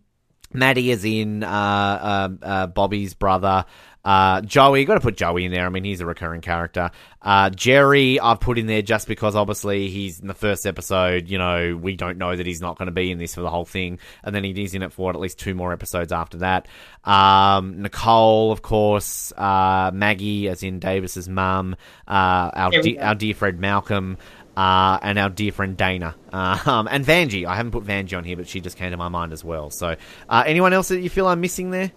Maddie 0.52 0.90
is 0.90 1.04
in 1.04 1.44
uh, 1.44 1.48
uh, 1.48 2.28
uh, 2.42 2.66
Bobby's 2.68 3.14
brother. 3.14 3.64
Uh, 4.04 4.40
Joey, 4.40 4.86
got 4.86 4.94
to 4.94 5.00
put 5.00 5.16
Joey 5.16 5.44
in 5.44 5.52
there. 5.52 5.66
I 5.66 5.68
mean, 5.68 5.84
he's 5.84 6.00
a 6.00 6.06
recurring 6.06 6.40
character. 6.40 6.90
Uh, 7.20 7.50
Jerry, 7.50 8.18
I've 8.18 8.40
put 8.40 8.56
in 8.56 8.66
there 8.66 8.80
just 8.80 9.06
because 9.06 9.36
obviously 9.36 9.88
he's 9.88 10.20
in 10.20 10.28
the 10.28 10.34
first 10.34 10.66
episode. 10.66 11.28
You 11.28 11.36
know, 11.36 11.76
we 11.76 11.96
don't 11.96 12.16
know 12.16 12.34
that 12.34 12.46
he's 12.46 12.60
not 12.60 12.78
going 12.78 12.86
to 12.86 12.92
be 12.92 13.10
in 13.10 13.18
this 13.18 13.34
for 13.34 13.42
the 13.42 13.50
whole 13.50 13.66
thing, 13.66 13.98
and 14.22 14.34
then 14.34 14.44
he's 14.44 14.74
in 14.74 14.82
it 14.82 14.92
for 14.92 15.06
what, 15.06 15.14
at 15.14 15.20
least 15.20 15.38
two 15.38 15.54
more 15.54 15.72
episodes 15.72 16.12
after 16.12 16.38
that. 16.38 16.68
Um, 17.04 17.82
Nicole, 17.82 18.50
of 18.50 18.62
course, 18.62 19.32
uh, 19.36 19.90
Maggie, 19.92 20.48
as 20.48 20.62
in 20.62 20.78
Davis's 20.78 21.28
mum, 21.28 21.76
uh, 22.06 22.50
our 22.54 22.70
de- 22.70 22.98
our 22.98 23.14
dear 23.14 23.34
friend 23.34 23.58
Malcolm. 23.58 24.16
Uh, 24.58 24.98
and 25.02 25.20
our 25.20 25.28
dear 25.30 25.52
friend 25.52 25.76
Dana, 25.76 26.16
um, 26.32 26.88
and 26.90 27.04
Vanjie. 27.04 27.46
I 27.46 27.54
haven't 27.54 27.70
put 27.70 27.84
Vanjie 27.84 28.18
on 28.18 28.24
here, 28.24 28.36
but 28.36 28.48
she 28.48 28.60
just 28.60 28.76
came 28.76 28.90
to 28.90 28.96
my 28.96 29.06
mind 29.08 29.32
as 29.32 29.44
well. 29.44 29.70
So, 29.70 29.94
uh, 30.28 30.42
anyone 30.44 30.72
else 30.72 30.88
that 30.88 30.98
you 30.98 31.08
feel 31.08 31.28
I'm 31.28 31.40
missing 31.40 31.70
there? 31.70 31.92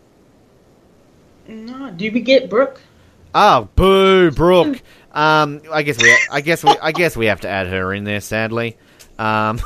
No, 1.48 1.90
do 1.90 2.12
we 2.12 2.20
get 2.22 2.52
Brooke? 2.52 2.80
Oh, 3.34 3.68
boo, 3.76 4.30
Brooke. 4.32 4.82
Um, 5.14 5.62
I 5.70 5.82
guess 5.84 6.02
we, 6.02 6.18
I 6.32 6.40
guess 6.40 6.64
we, 6.64 6.70
I 6.82 6.94
guess 6.94 7.18
we 7.18 7.26
have 7.26 7.42
to 7.42 7.50
add 7.50 7.68
her 7.68 7.94
in 7.94 8.06
there. 8.06 8.22
Sadly, 8.22 8.78
um, 9.20 9.60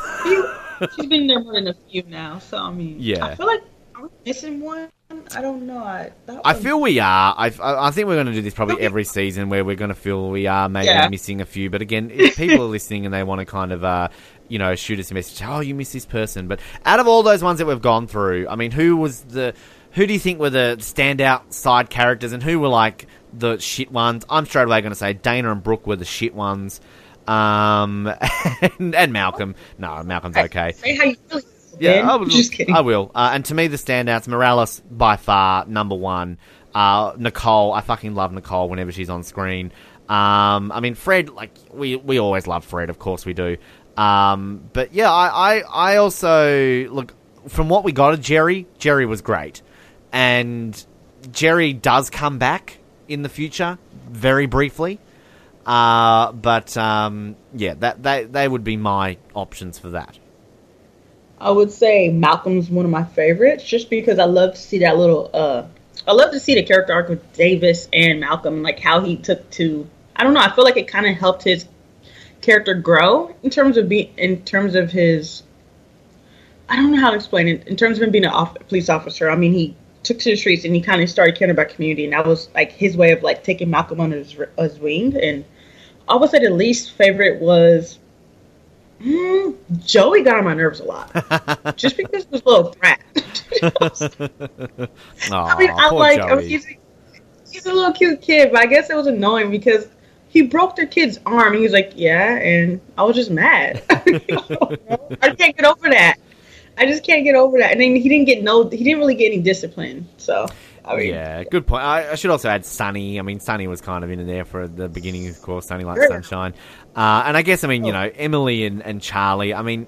She's 0.96 1.06
been 1.08 1.28
there 1.28 1.40
more 1.40 1.54
than 1.54 1.68
a 1.68 1.76
few 1.92 2.02
now, 2.08 2.40
so 2.40 2.58
I 2.58 2.72
mean, 2.72 2.96
Yeah. 3.00 3.24
I 3.26 3.36
feel 3.36 3.46
like 3.46 3.62
I'm 3.96 4.10
missing 4.26 4.60
one? 4.60 4.90
I 5.36 5.42
don't 5.42 5.66
know. 5.68 5.78
I 5.80 6.12
I 6.44 6.54
feel 6.54 6.80
we 6.82 7.00
are. 7.00 7.34
I, 7.38 7.52
I 7.62 7.88
I 7.88 7.92
think 7.92 8.08
we're 8.08 8.16
going 8.16 8.28
to 8.28 8.34
do 8.34 8.42
this 8.42 8.54
probably 8.54 8.82
every 8.82 9.04
season 9.04 9.50
where 9.50 9.64
we're 9.66 9.76
going 9.76 9.90
to 9.90 9.96
feel 9.96 10.30
we 10.30 10.48
are 10.48 10.70
maybe 10.70 10.88
Yeah. 10.88 11.08
missing 11.10 11.42
a 11.42 11.46
few. 11.46 11.70
But 11.70 11.82
again, 11.82 12.12
if 12.14 12.36
people 12.38 12.62
are 12.62 12.68
listening 12.70 13.06
and 13.06 13.14
they 13.14 13.24
want 13.24 13.40
to 13.40 13.46
kind 13.46 13.72
of, 13.72 13.84
uh, 13.84 14.10
you 14.48 14.60
know, 14.60 14.76
shoot 14.76 15.00
us 15.00 15.12
a 15.12 15.14
message, 15.14 15.42
oh, 15.48 15.60
you 15.60 15.74
miss 15.76 15.92
this 15.92 16.06
person. 16.06 16.48
But 16.48 16.60
out 16.86 17.00
of 17.00 17.08
all 17.08 17.24
those 17.24 17.44
ones 17.44 17.60
that 17.60 17.66
we've 17.66 17.82
gone 17.82 18.08
through, 18.08 18.48
I 18.48 18.56
mean, 18.56 18.72
who 18.72 18.98
was 18.98 19.22
the, 19.22 19.54
who 19.92 20.06
do 20.08 20.14
you 20.14 20.20
think 20.20 20.40
were 20.40 20.50
the 20.50 20.76
standout 20.80 21.54
side 21.54 21.90
characters, 21.90 22.32
and 22.34 22.44
who 22.44 22.60
were 22.60 22.68
like 22.68 23.08
the 23.34 23.58
shit 23.60 23.92
ones? 23.92 24.26
I'm 24.30 24.46
straight 24.46 24.64
away 24.64 24.82
going 24.82 24.92
to 24.92 24.96
say 24.96 25.14
Dana 25.14 25.52
and 25.52 25.64
Brooke 25.64 25.88
were 25.88 25.96
the 25.96 26.06
shit 26.06 26.36
ones. 26.36 26.82
Um, 27.28 28.12
and, 28.80 28.94
and 28.94 29.12
Malcolm. 29.14 29.56
No, 29.78 30.04
Malcolm's 30.04 30.38
okay. 30.38 30.74
Say 30.74 30.96
how 30.96 31.06
you 31.06 31.16
feel. 31.28 31.42
Yeah, 31.80 32.02
Ben. 32.02 32.10
I 32.10 32.16
will. 32.16 32.26
just 32.28 32.54
kidding. 32.54 32.76
I 32.76 32.82
will. 32.82 33.12
Uh, 33.14 33.32
and 33.34 33.46
to 33.46 33.54
me, 33.56 33.68
the 33.68 33.78
standouts: 33.78 34.28
Morales 34.28 34.82
by 34.90 35.18
far 35.18 35.66
number 35.66 35.96
one. 35.96 36.38
Uh, 36.74 37.14
Nicole, 37.18 37.72
I 37.72 37.82
fucking 37.82 38.16
love 38.16 38.34
Nicole 38.34 38.68
whenever 38.70 38.92
she's 38.92 39.10
on 39.10 39.24
screen. 39.24 39.72
Um, 40.10 40.72
I 40.72 40.82
mean, 40.82 40.94
Fred, 40.96 41.30
like 41.30 41.52
we 41.72 41.96
we 41.96 42.20
always 42.20 42.48
love 42.48 42.66
Fred, 42.66 42.90
of 42.90 43.00
course 43.00 43.26
we 43.26 43.34
do. 43.34 43.58
Um, 43.98 44.70
but 44.74 44.94
yeah, 44.94 45.12
I, 45.12 45.56
I 45.56 45.94
I 45.94 45.96
also 45.98 46.88
look 46.90 47.14
from 47.48 47.70
what 47.70 47.84
we 47.84 47.92
got 47.92 48.14
of 48.14 48.22
Jerry. 48.22 48.68
Jerry 48.78 49.06
was 49.06 49.22
great, 49.22 49.62
and 50.12 50.86
Jerry 51.32 51.74
does 51.74 52.10
come 52.10 52.38
back 52.38 52.78
in 53.08 53.22
the 53.22 53.30
future, 53.30 53.78
very 54.10 54.46
briefly. 54.46 55.00
Uh, 55.66 56.32
but 56.34 56.76
um, 56.78 57.36
yeah, 57.54 57.74
that 57.76 58.04
they 58.04 58.26
they 58.26 58.48
would 58.48 58.64
be 58.64 58.78
my 58.78 59.18
options 59.34 59.80
for 59.80 59.92
that. 59.92 60.20
I 61.40 61.52
would 61.52 61.72
say 61.72 62.10
Malcolm's 62.10 62.70
one 62.70 62.86
of 62.86 62.92
my 62.92 63.04
favorites, 63.04 63.64
just 63.64 63.90
because 63.90 64.20
I 64.20 64.26
love 64.26 64.54
to 64.56 64.60
see 64.62 64.80
that 64.80 64.98
little. 64.98 65.30
uh 65.34 65.64
I 66.08 66.12
love 66.12 66.32
to 66.32 66.40
see 66.40 66.54
the 66.56 66.64
character 66.64 66.94
arc 66.94 67.10
with 67.10 67.34
Davis 67.34 67.88
and 67.92 68.20
Malcolm, 68.20 68.62
like 68.62 68.80
how 68.80 69.02
he 69.02 69.16
took 69.16 69.50
to. 69.52 69.88
I 70.16 70.24
don't 70.24 70.34
know. 70.34 70.40
I 70.40 70.52
feel 70.52 70.64
like 70.64 70.78
it 70.78 70.88
kind 70.88 71.08
of 71.08 71.16
helped 71.16 71.44
his 71.44 71.66
character 72.42 72.76
grow 72.76 73.36
in 73.42 73.50
terms 73.50 73.76
of 73.76 73.90
being 73.90 74.14
in 74.18 74.44
terms 74.44 74.76
of 74.76 74.92
his. 74.92 75.44
I 76.70 76.76
don't 76.76 76.92
know 76.92 77.00
how 77.00 77.10
to 77.10 77.16
explain 77.16 77.48
it. 77.48 77.68
In 77.68 77.76
terms 77.76 77.98
of 77.98 78.04
him 78.04 78.12
being 78.12 78.26
a 78.26 78.30
off- 78.30 78.58
police 78.68 78.90
officer, 78.90 79.30
I 79.30 79.36
mean, 79.36 79.54
he 79.54 79.76
took 80.04 80.20
to 80.20 80.30
the 80.32 80.36
streets 80.36 80.64
and 80.66 80.74
he 80.74 80.82
kind 80.82 81.02
of 81.02 81.10
started 81.10 81.36
caring 81.36 81.52
about 81.52 81.70
community, 81.70 82.06
and 82.06 82.14
that 82.14 82.26
was 82.26 82.50
like 82.54 82.72
his 82.72 82.96
way 82.96 83.12
of 83.12 83.24
like 83.24 83.44
taking 83.44 83.70
Malcolm 83.70 84.00
under 84.00 84.18
his, 84.18 84.38
his 84.58 84.80
wing. 84.80 85.16
And 85.22 85.44
I 86.08 86.16
would 86.16 86.30
say 86.30 86.40
the 86.40 86.50
least 86.52 86.92
favorite 86.92 87.42
was 87.42 88.00
Mm, 89.02 89.56
Joey 89.86 90.24
got 90.24 90.38
on 90.38 90.46
my 90.46 90.54
nerves 90.54 90.80
a 90.80 90.86
lot, 90.86 91.12
just 91.76 91.98
because 91.98 92.24
he 92.24 92.30
was 92.32 92.42
a 92.42 92.50
little 92.50 92.76
brat. 92.80 93.02
I 95.32 95.58
mean, 95.58 95.70
I 95.72 95.90
like. 95.92 96.22
I 96.22 96.36
mean, 96.36 96.48
he's, 96.48 96.66
a, 96.66 96.78
he's 97.52 97.66
a 97.66 97.74
little 97.74 97.92
cute 97.92 98.22
kid, 98.22 98.52
but 98.52 98.62
I 98.62 98.66
guess 98.66 98.90
it 98.90 98.96
was 98.96 99.08
annoying 99.08 99.52
because 99.52 99.88
he 100.30 100.44
broke 100.44 100.76
their 100.76 100.88
kid's 100.88 101.20
arm. 101.26 101.48
And 101.48 101.56
he 101.58 101.62
was 101.62 101.74
like, 101.74 101.94
"Yeah," 101.96 102.38
and 102.38 102.80
I 102.98 103.04
was 103.04 103.16
just 103.16 103.32
mad. 103.32 103.84
I 103.90 105.36
can't 105.38 105.56
get 105.58 105.66
over 105.66 105.90
that. 105.90 106.16
I 106.78 106.86
just 106.86 107.04
can't 107.04 107.24
get 107.24 107.36
over 107.36 107.58
that. 107.60 107.72
And 107.72 107.82
then 107.82 107.96
he 107.96 108.10
didn't 108.10 108.26
get 108.26 108.44
no. 108.44 108.68
He 108.70 108.84
didn't 108.84 109.00
really 109.00 109.16
get 109.16 109.32
any 109.32 109.42
discipline. 109.42 110.08
So 110.18 110.48
I 110.88 110.96
mean, 110.96 111.14
Yeah, 111.14 111.44
good 111.44 111.66
point. 111.66 111.84
I, 111.84 112.12
I 112.12 112.16
should 112.16 112.32
also 112.32 112.50
add 112.50 112.66
Sunny. 112.66 113.20
I 113.20 113.24
mean, 113.24 113.40
Sunny 113.40 113.68
was 113.68 113.82
kind 113.82 114.04
of 114.04 114.12
in 114.12 114.26
there 114.28 114.46
for 114.46 114.68
the 114.68 114.88
beginning, 114.88 115.28
of 115.28 115.42
course. 115.42 115.68
Sunny 115.68 115.84
like 115.84 116.02
sunshine, 116.02 116.54
uh, 116.96 117.24
and 117.26 117.36
I 117.38 117.42
guess 117.42 117.64
I 117.64 117.68
mean, 117.68 117.84
you 117.84 117.92
Oh. 117.94 118.04
know, 118.04 118.12
Emily 118.16 118.66
and, 118.66 118.82
and 118.82 119.02
Charlie. 119.02 119.54
I 119.54 119.62
mean, 119.62 119.88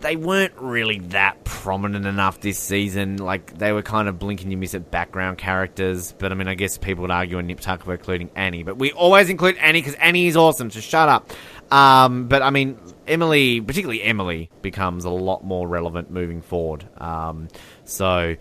they 0.00 0.16
weren't 0.16 0.54
really 0.56 0.98
that 1.10 1.44
prominent 1.44 2.06
enough 2.06 2.40
this 2.40 2.58
season. 2.58 3.18
Like 3.18 3.58
they 3.58 3.72
were 3.72 3.82
kind 3.82 4.08
of 4.08 4.18
blinking 4.18 4.50
you 4.50 4.56
miss 4.56 4.72
it 4.72 4.90
background 4.90 5.36
characters. 5.38 6.12
But 6.18 6.32
I 6.32 6.34
mean, 6.34 6.48
I 6.48 6.54
guess 6.54 6.78
people 6.78 7.02
would 7.02 7.10
argue 7.10 7.38
in 7.38 7.46
Nip 7.46 7.60
Tuck 7.60 7.86
we're 7.86 7.94
including 7.94 8.30
Annie, 8.34 8.62
but 8.62 8.78
we 8.78 8.92
always 8.92 9.28
include 9.28 9.56
Annie 9.58 9.80
because 9.80 9.94
Annie 9.96 10.26
is 10.26 10.36
awesome. 10.36 10.70
So 10.70 10.80
shut 10.80 11.08
up. 11.08 11.30
Um, 11.70 12.28
but 12.28 12.40
I 12.42 12.50
mean, 12.50 12.78
Emily, 13.06 13.60
particularly 13.60 14.02
Emily, 14.02 14.50
becomes 14.62 15.04
a 15.04 15.10
lot 15.10 15.44
more 15.44 15.68
relevant 15.68 16.10
moving 16.10 16.40
forward. 16.40 16.88
Um, 16.98 17.48
so 17.84 18.36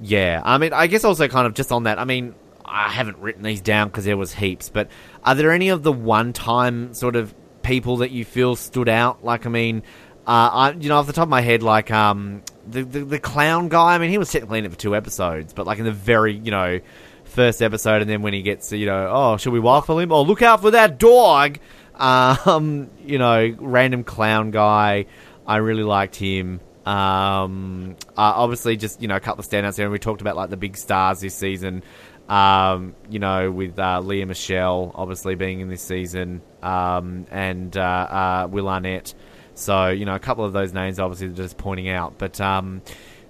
yeah, 0.00 0.40
I 0.44 0.56
mean, 0.58 0.72
I 0.72 0.86
guess 0.86 1.04
also 1.04 1.28
kind 1.28 1.46
of 1.46 1.54
just 1.54 1.70
on 1.72 1.82
that. 1.84 1.98
I 1.98 2.04
mean, 2.04 2.34
I 2.72 2.88
haven't 2.88 3.18
written 3.18 3.42
these 3.42 3.60
down 3.60 3.88
because 3.88 4.04
there 4.04 4.16
was 4.16 4.32
heaps, 4.32 4.70
but 4.70 4.88
are 5.24 5.34
there 5.34 5.52
any 5.52 5.68
of 5.68 5.82
the 5.82 5.92
one-time 5.92 6.94
sort 6.94 7.16
of 7.16 7.34
people 7.62 7.98
that 7.98 8.10
you 8.10 8.24
feel 8.24 8.56
stood 8.56 8.88
out? 8.88 9.22
Like, 9.22 9.44
I 9.44 9.50
mean, 9.50 9.82
uh, 10.26 10.50
I, 10.52 10.70
you 10.72 10.88
know, 10.88 10.96
off 10.96 11.06
the 11.06 11.12
top 11.12 11.24
of 11.24 11.28
my 11.28 11.40
head, 11.40 11.62
like 11.62 11.90
um, 11.90 12.42
the, 12.66 12.82
the 12.84 13.04
the 13.04 13.18
clown 13.18 13.68
guy. 13.68 13.94
I 13.94 13.98
mean, 13.98 14.10
he 14.10 14.18
was 14.18 14.30
technically 14.30 14.60
in 14.60 14.64
it 14.64 14.70
for 14.70 14.78
two 14.78 14.96
episodes, 14.96 15.52
but 15.52 15.66
like 15.66 15.78
in 15.78 15.84
the 15.84 15.92
very, 15.92 16.34
you 16.34 16.50
know, 16.50 16.80
first 17.24 17.60
episode, 17.60 18.02
and 18.02 18.10
then 18.10 18.22
when 18.22 18.32
he 18.32 18.42
gets, 18.42 18.70
you 18.72 18.86
know, 18.86 19.10
oh, 19.12 19.36
should 19.36 19.52
we 19.52 19.60
waffle 19.60 19.98
him? 19.98 20.12
Oh, 20.12 20.22
look 20.22 20.42
out 20.42 20.60
for 20.60 20.70
that 20.70 20.98
dog. 20.98 21.58
Um, 21.96 22.90
you 23.04 23.18
know, 23.18 23.54
random 23.58 24.04
clown 24.04 24.50
guy. 24.50 25.06
I 25.46 25.56
really 25.56 25.82
liked 25.82 26.16
him. 26.16 26.60
Um, 26.86 27.96
uh, 28.10 28.32
obviously, 28.36 28.76
just 28.76 29.02
you 29.02 29.08
know, 29.08 29.16
a 29.16 29.20
couple 29.20 29.40
of 29.40 29.48
standouts 29.48 29.76
there, 29.76 29.86
and 29.86 29.92
we 29.92 29.98
talked 29.98 30.20
about 30.20 30.36
like 30.36 30.50
the 30.50 30.56
big 30.56 30.76
stars 30.76 31.20
this 31.20 31.34
season. 31.34 31.82
Um, 32.28 32.94
you 33.10 33.18
know, 33.18 33.50
with 33.50 33.78
uh, 33.78 34.00
Lea 34.00 34.24
Michele 34.24 34.92
obviously 34.94 35.34
being 35.34 35.60
in 35.60 35.68
this 35.68 35.82
season, 35.82 36.40
um, 36.62 37.26
and 37.30 37.76
uh, 37.76 37.80
uh, 37.80 38.48
Will 38.50 38.68
Arnett. 38.68 39.14
So 39.54 39.88
you 39.88 40.04
know, 40.06 40.14
a 40.14 40.18
couple 40.20 40.44
of 40.44 40.52
those 40.52 40.72
names 40.72 40.98
obviously 40.98 41.28
just 41.28 41.58
pointing 41.58 41.88
out. 41.88 42.14
But 42.18 42.40
um, 42.40 42.80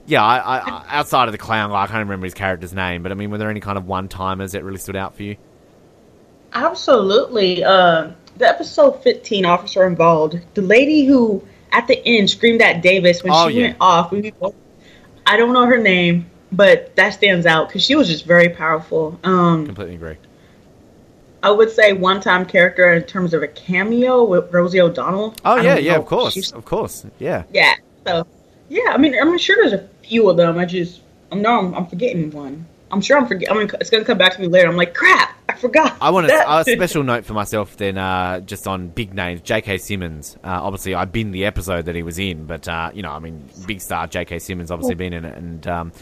yeah, 0.07 0.23
I, 0.23 0.59
I, 0.59 0.85
outside 0.89 1.27
of 1.27 1.33
the 1.33 1.39
clown 1.39 1.71
guy, 1.71 1.83
I 1.83 1.87
can't 1.87 1.99
remember 2.01 2.25
his 2.27 2.35
character's 2.35 2.73
name. 2.75 3.03
But 3.03 3.11
I 3.13 3.17
mean, 3.17 3.31
were 3.31 3.39
there 3.39 3.51
any 3.51 3.61
kind 3.61 3.77
of 3.79 3.87
one 3.87 4.09
timers 4.09 4.53
that 4.53 4.63
really 4.63 4.79
stood 4.79 4.97
out 4.97 5.17
for 5.17 5.23
you? 5.25 5.37
Absolutely. 6.53 7.65
Uh, 7.65 8.11
the 8.37 8.47
episode 8.49 9.03
15 9.03 9.45
officer 9.45 9.87
involved, 9.87 10.39
the 10.55 10.63
lady 10.63 11.05
who 11.05 11.43
at 11.73 11.87
the 11.87 12.01
end 12.07 12.31
screamed 12.31 12.61
at 12.63 12.83
Davis 12.83 13.23
when 13.23 13.33
Oh, 13.33 13.49
she 13.49 13.57
yeah. 13.61 13.67
went 13.69 13.77
off. 13.81 14.15
I 15.27 15.37
don't 15.37 15.53
know 15.53 15.67
her 15.67 15.79
name, 15.79 16.31
but 16.53 16.95
that 16.97 17.15
stands 17.15 17.47
out 17.47 17.69
because 17.69 17.83
she 17.83 17.95
was 17.97 18.09
just 18.09 18.25
very 18.27 18.49
powerful. 18.51 19.19
Um, 19.25 19.67
Completely 19.67 19.95
agree. 19.97 20.17
I 21.43 21.51
would 21.51 21.71
say 21.71 21.93
one 21.93 22.21
time 22.21 22.45
character 22.47 22.93
in 22.93 23.03
terms 23.03 23.35
of 23.35 23.43
a 23.43 23.49
cameo 23.49 24.23
with 24.23 24.53
Rosie 24.53 24.81
O'Donnell. 24.81 25.35
Oh 25.45 25.57
yeah, 25.57 25.77
yeah, 25.77 25.97
of 25.97 26.07
course, 26.07 26.35
She's- 26.35 26.53
of 26.53 26.65
course, 26.65 27.05
yeah. 27.19 27.45
yeah. 27.53 27.75
So, 28.07 28.27
yeah, 28.69 28.91
I 28.91 28.99
mean, 28.99 29.15
I'm 29.21 29.37
sure 29.39 29.57
there's 29.57 29.73
a 29.73 29.89
few 30.03 30.29
of 30.31 30.37
them. 30.37 30.59
I 30.59 30.65
just, 30.65 31.01
I 31.33 31.37
know 31.37 31.59
I'm, 31.59 31.75
I'm 31.75 31.87
forgetting 31.87 32.31
one. 32.31 32.67
I'm 32.93 33.01
sure 33.01 33.17
I'm 33.17 33.27
forgetting. 33.27 33.57
I 33.57 33.59
mean, 33.59 33.71
it's 33.81 33.91
gonna 33.91 34.05
come 34.05 34.19
back 34.19 34.35
to 34.35 34.41
me 34.41 34.47
later. 34.49 34.69
I'm 34.69 34.77
like, 34.77 34.95
crap, 34.95 35.35
I 35.49 35.55
forgot. 35.55 35.97
I 36.01 36.11
want 36.11 36.29
to 36.29 36.53
a 36.59 36.63
special 36.65 37.03
note 37.03 37.25
for 37.25 37.33
myself 37.33 37.77
then, 37.77 37.97
uh, 37.97 38.41
just 38.41 38.67
on 38.69 38.89
big 38.89 39.15
names. 39.15 39.41
J.K. 39.41 39.79
Simmons. 39.79 40.37
Uh, 40.45 40.61
obviously, 40.63 40.95
I've 40.95 41.11
been 41.11 41.33
the 41.33 41.47
episode 41.47 41.87
that 41.87 41.97
he 41.97 42.03
was 42.03 42.19
in, 42.19 42.45
but 42.47 42.69
uh, 42.69 42.91
you 42.95 43.03
know, 43.03 43.11
I 43.11 43.19
mean, 43.19 43.49
big 43.67 43.81
star 43.81 44.07
J.K. 44.07 44.39
Simmons 44.41 44.71
obviously 44.71 44.95
been 44.95 45.13
in 45.15 45.25
it, 45.25 45.37
and 45.39 45.67
um, 45.67 45.93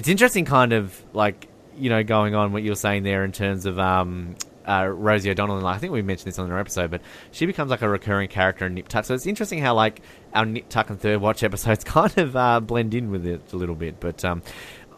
it's 0.00 0.08
interesting, 0.08 0.46
kind 0.46 0.72
of 0.72 0.98
like 1.12 1.46
you 1.76 1.90
know, 1.90 2.02
going 2.02 2.34
on 2.34 2.52
what 2.52 2.62
you 2.62 2.70
were 2.70 2.76
saying 2.76 3.02
there 3.02 3.22
in 3.22 3.32
terms 3.32 3.66
of 3.66 3.78
um, 3.78 4.34
uh, 4.66 4.86
Rosie 4.86 5.30
O'Donnell, 5.30 5.58
and 5.58 5.66
I 5.66 5.76
think 5.76 5.92
we 5.92 6.00
mentioned 6.00 6.32
this 6.32 6.38
on 6.38 6.50
our 6.50 6.58
episode, 6.58 6.90
but 6.90 7.02
she 7.32 7.44
becomes 7.44 7.70
like 7.70 7.82
a 7.82 7.88
recurring 7.88 8.28
character 8.28 8.64
in 8.64 8.72
Nip 8.74 8.88
Tuck. 8.88 9.04
So 9.04 9.12
it's 9.12 9.26
interesting 9.26 9.58
how 9.58 9.74
like 9.74 10.00
our 10.32 10.46
Nip 10.46 10.70
Tuck 10.70 10.88
and 10.88 10.98
Third 10.98 11.20
Watch 11.20 11.42
episodes 11.42 11.84
kind 11.84 12.16
of 12.16 12.34
uh, 12.34 12.60
blend 12.60 12.94
in 12.94 13.10
with 13.10 13.26
it 13.26 13.52
a 13.52 13.56
little 13.56 13.74
bit. 13.74 14.00
But 14.00 14.24
um, 14.24 14.40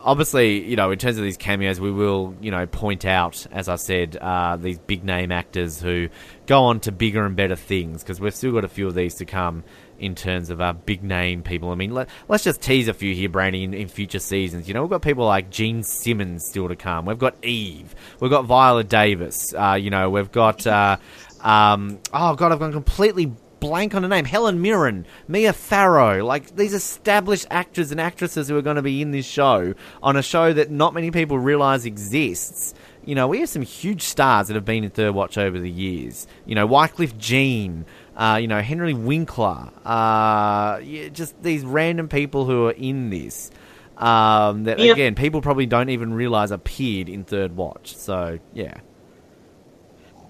obviously, 0.00 0.64
you 0.64 0.76
know, 0.76 0.92
in 0.92 1.00
terms 1.00 1.18
of 1.18 1.24
these 1.24 1.36
cameos, 1.36 1.80
we 1.80 1.90
will, 1.90 2.36
you 2.40 2.52
know, 2.52 2.64
point 2.66 3.04
out, 3.04 3.44
as 3.50 3.68
I 3.68 3.74
said, 3.74 4.16
uh, 4.16 4.56
these 4.56 4.78
big 4.78 5.02
name 5.02 5.32
actors 5.32 5.80
who 5.80 6.10
go 6.46 6.62
on 6.62 6.78
to 6.80 6.92
bigger 6.92 7.26
and 7.26 7.34
better 7.34 7.56
things 7.56 8.04
because 8.04 8.20
we've 8.20 8.36
still 8.36 8.52
got 8.52 8.64
a 8.64 8.68
few 8.68 8.86
of 8.86 8.94
these 8.94 9.16
to 9.16 9.24
come 9.24 9.64
in 10.02 10.16
terms 10.16 10.50
of 10.50 10.60
uh, 10.60 10.72
big 10.72 11.02
name 11.02 11.42
people. 11.42 11.70
I 11.70 11.76
mean, 11.76 11.94
let, 11.94 12.08
us 12.28 12.42
just 12.42 12.60
tease 12.60 12.88
a 12.88 12.92
few 12.92 13.14
here, 13.14 13.28
Brandy, 13.28 13.62
in, 13.62 13.72
in, 13.72 13.88
future 13.88 14.18
seasons. 14.18 14.66
You 14.66 14.74
know, 14.74 14.82
we've 14.82 14.90
got 14.90 15.02
people 15.02 15.24
like 15.24 15.48
Gene 15.48 15.84
Simmons 15.84 16.44
still 16.44 16.68
to 16.68 16.76
come. 16.76 17.06
We've 17.06 17.18
got 17.18 17.36
Eve. 17.44 17.94
We've 18.18 18.30
got 18.30 18.44
Viola 18.44 18.82
Davis. 18.82 19.54
Uh, 19.54 19.78
you 19.80 19.90
know, 19.90 20.10
we've 20.10 20.32
got. 20.32 20.66
Uh, 20.66 20.96
um, 21.40 22.00
oh, 22.12 22.34
God, 22.34 22.52
I've 22.52 22.58
gone 22.58 22.72
completely 22.72 23.32
blank 23.62 23.94
on 23.94 24.04
a 24.04 24.08
name. 24.08 24.24
Helen 24.24 24.60
Mirren, 24.60 25.06
Mia 25.28 25.52
Farrow, 25.52 26.24
like 26.24 26.56
these 26.56 26.74
established 26.74 27.46
actors 27.48 27.92
and 27.92 28.00
actresses 28.00 28.48
who 28.48 28.56
are 28.56 28.62
going 28.62 28.76
to 28.76 28.82
be 28.82 29.00
in 29.00 29.12
this 29.12 29.24
show 29.24 29.74
on 30.02 30.16
a 30.16 30.22
show 30.22 30.52
that 30.52 30.72
not 30.72 30.94
many 30.94 31.12
people 31.12 31.38
realize 31.38 31.86
exists. 31.86 32.74
You 33.04 33.14
know, 33.14 33.28
we 33.28 33.38
have 33.40 33.48
some 33.48 33.62
huge 33.62 34.02
stars 34.02 34.48
that 34.48 34.54
have 34.54 34.64
been 34.64 34.82
in 34.82 34.90
Third 34.90 35.14
Watch 35.14 35.38
over 35.38 35.60
the 35.60 35.70
years. 35.70 36.26
You 36.44 36.56
know, 36.56 36.66
Wyclef 36.66 37.16
Jean, 37.18 37.84
uh, 38.16 38.38
you 38.40 38.48
know, 38.48 38.60
Henry 38.60 38.94
Winkler, 38.94 39.70
uh, 39.84 40.80
just 40.80 41.42
these 41.42 41.64
random 41.64 42.08
people 42.08 42.44
who 42.44 42.66
are 42.66 42.72
in 42.72 43.10
this. 43.10 43.50
Um, 43.96 44.64
that 44.64 44.78
yeah. 44.78 44.92
again, 44.92 45.14
people 45.14 45.42
probably 45.42 45.66
don't 45.66 45.90
even 45.90 46.12
realize 46.12 46.50
appeared 46.50 47.08
in 47.08 47.24
Third 47.24 47.56
Watch. 47.56 47.96
So 47.96 48.38
yeah. 48.52 48.74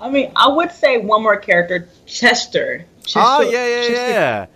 I 0.00 0.10
mean, 0.10 0.32
I 0.34 0.48
would 0.48 0.72
say 0.72 0.98
one 0.98 1.22
more 1.22 1.36
character, 1.36 1.88
Chester. 2.06 2.84
Chester 3.02 3.20
oh 3.22 3.40
yeah, 3.40 3.66
yeah, 3.66 3.80
Chester. 3.80 3.92
yeah. 3.94 4.46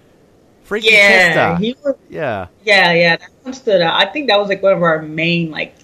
Freaky 0.65 0.89
yeah, 0.91 1.33
Chester. 1.33 1.65
He 1.65 1.77
was, 1.85 1.95
yeah, 2.11 2.49
yeah, 2.65 2.93
yeah. 2.93 3.17
That 3.17 3.31
one 3.43 3.55
stood 3.55 3.81
out. 3.81 3.95
I 3.95 4.11
think 4.11 4.29
that 4.29 4.39
was 4.39 4.49
like 4.49 4.63
one 4.63 4.73
of 4.73 4.83
our 4.83 5.01
main 5.01 5.51
like 5.53 5.75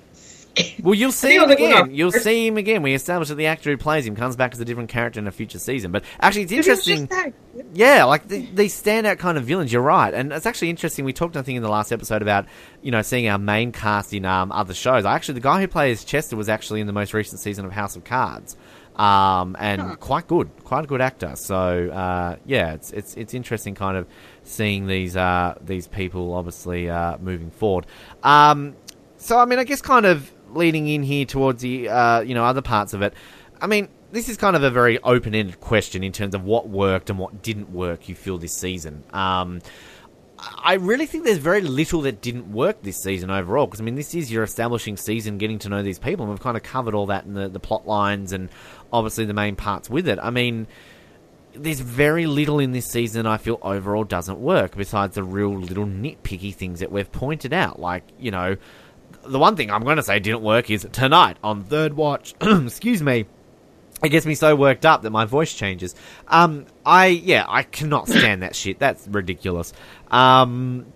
well, 0.83 0.95
you'll 0.95 1.13
see 1.13 1.37
him 1.37 1.51
again. 1.51 1.95
You'll 1.95 2.13
see 2.13 2.47
him 2.47 2.57
again. 2.57 2.83
We 2.83 2.95
established 2.95 3.31
that 3.31 3.37
the 3.37 3.47
actor 3.47 3.71
who 3.71 3.77
plays 3.77 4.07
him 4.07 4.17
comes 4.17 4.37
back 4.37 4.53
as 4.53 4.61
a 4.61 4.65
different 4.65 4.91
character 4.91 5.19
in 5.19 5.27
a 5.27 5.33
future 5.33 5.59
season. 5.59 5.93
But 5.93 6.05
actually, 6.21 6.43
it's 6.43 6.53
interesting. 6.53 7.09
Yeah, 7.75 8.05
like 8.05 8.29
the, 8.29 8.47
these 8.47 8.81
standout 8.81 9.19
kind 9.19 9.39
of 9.39 9.45
villains. 9.45 9.73
You're 9.73 9.83
right, 9.83 10.13
and 10.13 10.33
it's 10.33 10.47
actually 10.47 10.71
interesting. 10.71 11.05
We 11.05 11.13
talked, 11.13 11.37
I 11.37 11.43
think, 11.43 11.57
in 11.57 11.63
the 11.63 11.71
last 11.71 11.93
episode 11.93 12.23
about 12.23 12.47
you 12.83 12.91
know 12.91 13.03
seeing 13.03 13.29
our 13.29 13.39
main 13.39 13.73
cast 13.73 14.13
in 14.13 14.25
um, 14.25 14.53
other 14.53 14.75
shows. 14.75 15.05
Actually, 15.05 15.35
the 15.35 15.41
guy 15.41 15.61
who 15.61 15.69
plays 15.69 16.05
Chester 16.05 16.37
was 16.37 16.49
actually 16.49 16.81
in 16.81 16.87
the 16.87 16.93
most 16.93 17.15
recent 17.15 17.41
season 17.41 17.65
of 17.65 17.73
House 17.73 17.97
of 17.97 18.05
Cards. 18.05 18.57
Um, 18.97 19.57
and 19.59 19.81
huh. 19.81 19.97
quite 19.97 20.27
good, 20.27 20.51
quite 20.65 20.85
a 20.85 20.87
good 20.87 21.01
actor. 21.01 21.33
So 21.37 21.89
uh, 21.89 22.37
yeah, 22.45 22.75
it's 22.75 22.91
it's 22.93 23.15
it's 23.17 23.33
interesting, 23.33 23.75
kind 23.75 23.97
of 23.97 24.07
seeing 24.43 24.87
these 24.87 25.17
uh, 25.17 25.55
these 25.63 25.89
people 25.89 26.35
obviously 26.35 26.91
uh, 26.91 27.17
moving 27.19 27.51
forward. 27.51 27.87
Um, 28.23 28.77
so 29.17 29.39
I 29.39 29.45
mean, 29.45 29.59
I 29.59 29.65
guess 29.65 29.81
kind 29.81 30.05
of 30.05 30.31
leading 30.55 30.89
in 30.89 31.03
here 31.03 31.25
towards 31.25 31.63
the 31.63 31.89
uh, 31.89 32.21
you 32.21 32.35
know 32.35 32.45
other 32.45 32.63
parts 32.63 32.93
of 32.95 33.03
it. 33.03 33.15
I 33.61 33.67
mean, 33.67 33.89
this 34.11 34.29
is 34.29 34.37
kind 34.37 34.57
of 34.57 34.63
a 34.63 34.71
very 34.71 34.99
open-ended 34.99 35.61
question 35.61 36.03
in 36.03 36.13
terms 36.13 36.35
of 36.35 36.45
what 36.45 36.69
worked 36.69 37.11
and 37.11 37.19
what 37.19 37.43
didn't 37.43 37.71
work. 37.71 38.09
You 38.09 38.15
feel 38.15 38.39
this 38.39 38.55
season. 38.55 39.05
Um, 39.13 39.61
I 40.65 40.75
really 40.75 41.07
think 41.07 41.25
there's 41.25 41.39
very 41.39 41.61
little 41.61 42.01
that 42.03 42.21
didn't 42.21 42.51
work 42.51 42.83
this 42.83 43.01
season 43.01 43.31
overall. 43.31 43.67
Because 43.67 43.81
I 43.81 43.85
mean, 43.85 43.95
this 43.95 44.15
is 44.15 44.33
your 44.33 44.43
establishing 44.43 44.97
season, 44.97 45.39
getting 45.39 45.59
to 45.61 45.69
know 45.69 45.83
these 45.83 45.99
people, 45.99 46.25
and 46.25 46.31
we've 46.31 46.41
kind 46.41 46.57
of 46.57 46.63
covered 46.63 46.95
all 46.95 47.07
that 47.07 47.25
in 47.25 47.35
the, 47.35 47.49
the 47.49 47.61
plot 47.61 47.87
lines 47.87 48.33
and 48.33 48.49
obviously 48.93 49.25
the 49.25 49.35
main 49.35 49.57
parts 49.57 49.89
with 49.89 50.09
it. 50.09 50.19
I 50.21 50.31
mean, 50.31 50.67
there's 51.55 51.81
very 51.81 52.27
little 52.27 52.59
in 52.59 52.73
this 52.73 52.87
season 52.87 53.27
I 53.27 53.37
feel 53.37 53.59
overall 53.63 54.05
doesn't 54.05 54.39
work, 54.39 54.77
besides 54.77 55.15
the 55.15 55.23
real 55.23 55.55
little 55.55 55.87
nitpicky 55.87 56.55
things 56.55 56.81
that 56.81 56.91
we've 56.91 57.11
pointed 57.13 57.53
out, 57.53 57.79
like 57.79 58.05
you 58.19 58.31
know 58.31 58.57
the 59.25 59.39
one 59.39 59.57
thing 59.57 59.71
I'm 59.71 59.85
going 59.85 59.97
to 59.97 60.03
say 60.03 60.19
didn't 60.19 60.43
work 60.43 60.71
is 60.71 60.87
tonight 60.93 61.37
on 61.43 61.65
Third 61.65 61.95
Watch. 61.95 62.35
excuse 62.41 63.03
me. 63.03 63.27
It 64.03 64.09
gets 64.09 64.27
me 64.27 64.35
so 64.35 64.57
worked 64.57 64.85
up 64.85 65.03
that 65.03 65.11
my 65.11 65.27
voice 65.27 65.55
changes. 65.55 65.95
Um, 66.27 66.67
I 66.85 67.07
yeah, 67.07 67.45
I 67.49 67.63
cannot 67.63 68.09
stand 68.09 68.43
that 68.43 68.57
shit. 68.57 68.79
That's 68.79 69.07
ridiculous. 69.07 69.73
Um, 70.11 70.93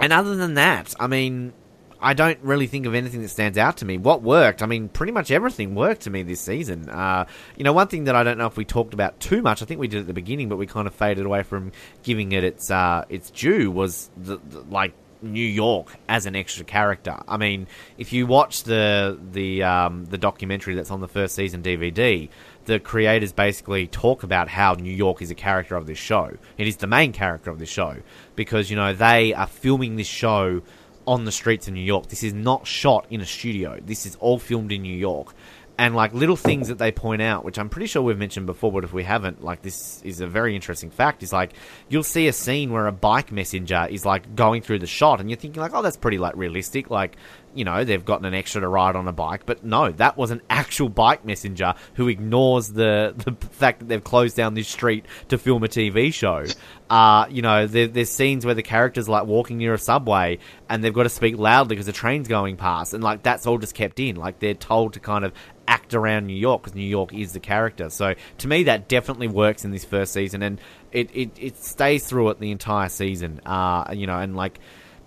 and 0.00 0.12
other 0.12 0.36
than 0.36 0.54
that, 0.54 0.94
I 1.00 1.06
mean, 1.06 1.54
I 2.02 2.14
don't 2.14 2.38
really 2.42 2.66
think 2.66 2.84
of 2.86 2.94
anything 2.94 3.22
that 3.22 3.28
stands 3.28 3.56
out 3.56 3.78
to 3.78 3.84
me. 3.84 3.96
What 3.96 4.22
worked? 4.22 4.60
I 4.60 4.66
mean, 4.66 4.88
pretty 4.88 5.12
much 5.12 5.30
everything 5.30 5.74
worked 5.74 6.02
to 6.02 6.10
me 6.10 6.22
this 6.24 6.40
season. 6.40 6.90
Uh, 6.90 7.26
you 7.56 7.64
know, 7.64 7.72
one 7.72 7.86
thing 7.86 8.04
that 8.04 8.16
I 8.16 8.24
don't 8.24 8.36
know 8.36 8.46
if 8.46 8.56
we 8.56 8.64
talked 8.64 8.92
about 8.92 9.20
too 9.20 9.40
much. 9.40 9.62
I 9.62 9.64
think 9.64 9.80
we 9.80 9.88
did 9.88 10.00
at 10.00 10.06
the 10.08 10.12
beginning, 10.12 10.48
but 10.48 10.56
we 10.56 10.66
kind 10.66 10.86
of 10.88 10.94
faded 10.94 11.24
away 11.24 11.44
from 11.44 11.70
giving 12.02 12.32
it 12.32 12.42
its 12.42 12.70
uh, 12.70 13.04
its 13.08 13.30
due. 13.30 13.70
Was 13.70 14.10
the, 14.16 14.38
the 14.38 14.60
like 14.62 14.92
New 15.22 15.46
York 15.46 15.96
as 16.08 16.26
an 16.26 16.36
extra 16.36 16.64
character. 16.64 17.18
I 17.28 17.36
mean, 17.36 17.66
if 17.98 18.12
you 18.12 18.26
watch 18.26 18.64
the 18.64 19.18
the 19.32 19.62
um, 19.62 20.06
the 20.06 20.18
documentary 20.18 20.74
that's 20.74 20.90
on 20.90 21.00
the 21.00 21.08
first 21.08 21.34
season 21.34 21.62
DVD, 21.62 22.28
the 22.64 22.78
creators 22.78 23.32
basically 23.32 23.86
talk 23.86 24.22
about 24.22 24.48
how 24.48 24.74
New 24.74 24.92
York 24.92 25.22
is 25.22 25.30
a 25.30 25.34
character 25.34 25.76
of 25.76 25.86
this 25.86 25.98
show. 25.98 26.36
It 26.58 26.66
is 26.66 26.76
the 26.76 26.86
main 26.86 27.12
character 27.12 27.50
of 27.50 27.58
this 27.58 27.68
show 27.68 27.96
because 28.36 28.70
you 28.70 28.76
know 28.76 28.92
they 28.92 29.34
are 29.34 29.46
filming 29.46 29.96
this 29.96 30.06
show 30.06 30.62
on 31.06 31.24
the 31.24 31.32
streets 31.32 31.66
of 31.68 31.74
New 31.74 31.80
York. 31.80 32.08
This 32.08 32.22
is 32.22 32.32
not 32.32 32.66
shot 32.66 33.06
in 33.10 33.20
a 33.20 33.26
studio. 33.26 33.78
This 33.84 34.06
is 34.06 34.16
all 34.16 34.38
filmed 34.38 34.72
in 34.72 34.82
New 34.82 34.96
York 34.96 35.34
and 35.82 35.96
like 35.96 36.14
little 36.14 36.36
things 36.36 36.68
that 36.68 36.78
they 36.78 36.92
point 36.92 37.22
out, 37.22 37.44
which 37.44 37.58
I'm 37.58 37.68
pretty 37.68 37.88
sure 37.88 38.02
we've 38.02 38.16
mentioned 38.16 38.46
before, 38.46 38.70
but 38.70 38.84
if 38.84 38.92
we 38.92 39.02
haven't, 39.02 39.42
like 39.42 39.62
this 39.62 40.00
is 40.04 40.20
a 40.20 40.28
very 40.28 40.54
interesting 40.54 40.90
fact. 40.90 41.24
Is 41.24 41.32
like 41.32 41.54
you'll 41.88 42.04
see 42.04 42.28
a 42.28 42.32
scene 42.32 42.70
where 42.70 42.86
a 42.86 42.92
bike 42.92 43.32
messenger 43.32 43.88
is 43.90 44.06
like 44.06 44.36
going 44.36 44.62
through 44.62 44.78
the 44.78 44.86
shot, 44.86 45.20
and 45.20 45.28
you're 45.28 45.36
thinking 45.36 45.60
like, 45.60 45.74
oh, 45.74 45.82
that's 45.82 45.96
pretty 45.96 46.18
like 46.18 46.36
realistic. 46.36 46.88
Like 46.88 47.16
you 47.52 47.64
know, 47.64 47.82
they've 47.82 48.04
gotten 48.04 48.24
an 48.26 48.32
extra 48.32 48.60
to 48.60 48.68
ride 48.68 48.94
on 48.94 49.08
a 49.08 49.12
bike, 49.12 49.44
but 49.44 49.64
no, 49.64 49.90
that 49.90 50.16
was 50.16 50.30
an 50.30 50.40
actual 50.48 50.88
bike 50.88 51.24
messenger 51.24 51.74
who 51.94 52.06
ignores 52.06 52.68
the 52.68 53.12
the 53.24 53.34
fact 53.48 53.80
that 53.80 53.88
they've 53.88 54.04
closed 54.04 54.36
down 54.36 54.54
this 54.54 54.68
street 54.68 55.04
to 55.30 55.36
film 55.38 55.64
a 55.64 55.68
TV 55.68 56.14
show. 56.14 56.44
Uh, 56.92 57.26
you 57.30 57.40
know, 57.40 57.66
there, 57.66 57.86
there's 57.86 58.10
scenes 58.10 58.44
where 58.44 58.54
the 58.54 58.62
characters 58.62 59.08
like 59.08 59.24
walking 59.24 59.56
near 59.56 59.72
a 59.72 59.78
subway 59.78 60.38
and 60.68 60.84
they've 60.84 60.92
got 60.92 61.04
to 61.04 61.08
speak 61.08 61.38
loudly 61.38 61.74
because 61.74 61.86
the 61.86 61.92
train's 61.92 62.28
going 62.28 62.58
past, 62.58 62.92
and 62.92 63.02
like 63.02 63.22
that's 63.22 63.46
all 63.46 63.56
just 63.56 63.74
kept 63.74 63.98
in. 63.98 64.16
Like 64.16 64.40
they're 64.40 64.52
told 64.52 64.92
to 64.92 65.00
kind 65.00 65.24
of 65.24 65.32
act 65.66 65.94
around 65.94 66.26
New 66.26 66.36
York 66.36 66.60
because 66.60 66.74
New 66.74 66.82
York 66.82 67.14
is 67.14 67.32
the 67.32 67.40
character. 67.40 67.88
So 67.88 68.14
to 68.36 68.46
me, 68.46 68.64
that 68.64 68.88
definitely 68.88 69.28
works 69.28 69.64
in 69.64 69.70
this 69.70 69.86
first 69.86 70.12
season, 70.12 70.42
and 70.42 70.60
it 70.92 71.08
it, 71.14 71.30
it 71.38 71.56
stays 71.56 72.06
through 72.06 72.28
it 72.28 72.40
the 72.40 72.50
entire 72.50 72.90
season. 72.90 73.40
Uh, 73.46 73.90
you 73.94 74.06
know, 74.06 74.18
and 74.18 74.36
like 74.36 74.60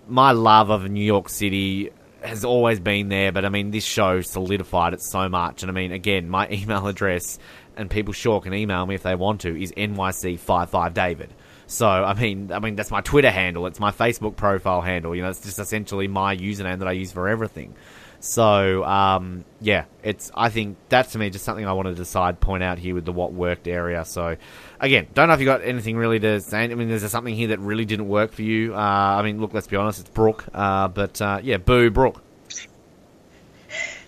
my 0.08 0.32
love 0.32 0.70
of 0.70 0.90
New 0.90 1.04
York 1.04 1.28
City 1.28 1.90
has 2.20 2.44
always 2.44 2.80
been 2.80 3.10
there, 3.10 3.30
but 3.30 3.44
I 3.44 3.48
mean, 3.48 3.70
this 3.70 3.84
show 3.84 4.22
solidified 4.22 4.92
it 4.92 5.02
so 5.02 5.28
much. 5.28 5.62
And 5.62 5.70
I 5.70 5.72
mean, 5.72 5.92
again, 5.92 6.28
my 6.28 6.48
email 6.50 6.88
address, 6.88 7.38
and 7.76 7.88
people 7.88 8.12
sure 8.12 8.40
can 8.40 8.54
email 8.54 8.84
me 8.86 8.96
if 8.96 9.04
they 9.04 9.14
want 9.14 9.42
to, 9.42 9.62
is 9.62 9.70
nyc55david. 9.70 11.28
So 11.66 11.88
I 11.88 12.14
mean, 12.14 12.52
I 12.52 12.58
mean 12.60 12.76
that's 12.76 12.90
my 12.90 13.00
Twitter 13.00 13.30
handle. 13.30 13.66
It's 13.66 13.80
my 13.80 13.90
Facebook 13.90 14.36
profile 14.36 14.80
handle. 14.80 15.14
You 15.14 15.22
know, 15.22 15.30
it's 15.30 15.40
just 15.40 15.58
essentially 15.58 16.08
my 16.08 16.36
username 16.36 16.78
that 16.78 16.88
I 16.88 16.92
use 16.92 17.12
for 17.12 17.28
everything. 17.28 17.74
So 18.20 18.84
um, 18.84 19.44
yeah, 19.60 19.84
it's. 20.02 20.30
I 20.34 20.48
think 20.48 20.76
that's 20.88 21.12
to 21.12 21.18
me 21.18 21.30
just 21.30 21.44
something 21.44 21.66
I 21.66 21.72
want 21.72 21.88
to 21.88 21.94
decide 21.94 22.40
point 22.40 22.62
out 22.62 22.78
here 22.78 22.94
with 22.94 23.04
the 23.04 23.12
what 23.12 23.32
worked 23.32 23.68
area. 23.68 24.04
So 24.04 24.36
again, 24.80 25.06
don't 25.14 25.28
know 25.28 25.34
if 25.34 25.40
you 25.40 25.46
got 25.46 25.62
anything 25.62 25.96
really 25.96 26.18
to 26.20 26.40
say. 26.40 26.64
I 26.64 26.68
mean, 26.68 26.90
is 26.90 27.02
there 27.02 27.10
something 27.10 27.34
here 27.34 27.48
that 27.48 27.60
really 27.60 27.84
didn't 27.84 28.08
work 28.08 28.32
for 28.32 28.42
you? 28.42 28.74
Uh, 28.74 28.78
I 28.78 29.22
mean, 29.22 29.40
look, 29.40 29.52
let's 29.52 29.66
be 29.66 29.76
honest, 29.76 30.00
it's 30.00 30.10
Brooke. 30.10 30.44
Uh, 30.54 30.88
but 30.88 31.20
uh, 31.20 31.40
yeah, 31.42 31.58
boo, 31.58 31.90
Brooke. 31.90 32.22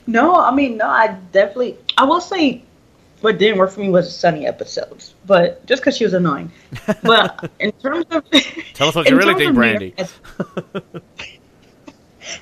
No, 0.06 0.36
I 0.36 0.54
mean, 0.54 0.78
no, 0.78 0.88
I 0.88 1.08
definitely. 1.32 1.76
I 1.98 2.04
will 2.04 2.22
say, 2.22 2.62
what 3.20 3.38
didn't 3.38 3.58
work 3.58 3.70
for 3.70 3.80
me 3.80 3.90
was 3.90 4.06
the 4.06 4.12
Sunny 4.12 4.46
episodes, 4.46 5.14
but 5.26 5.64
just 5.66 5.82
because 5.82 5.96
she 5.96 6.04
was 6.04 6.14
annoying. 6.14 6.52
But 7.02 7.50
in 7.60 7.72
terms 7.72 8.06
of, 8.10 8.24
tell 8.74 8.88
us 8.88 8.94
what 8.94 9.08
you 9.08 9.16
really 9.16 9.34
think, 9.34 9.54
Brandy. 9.54 9.94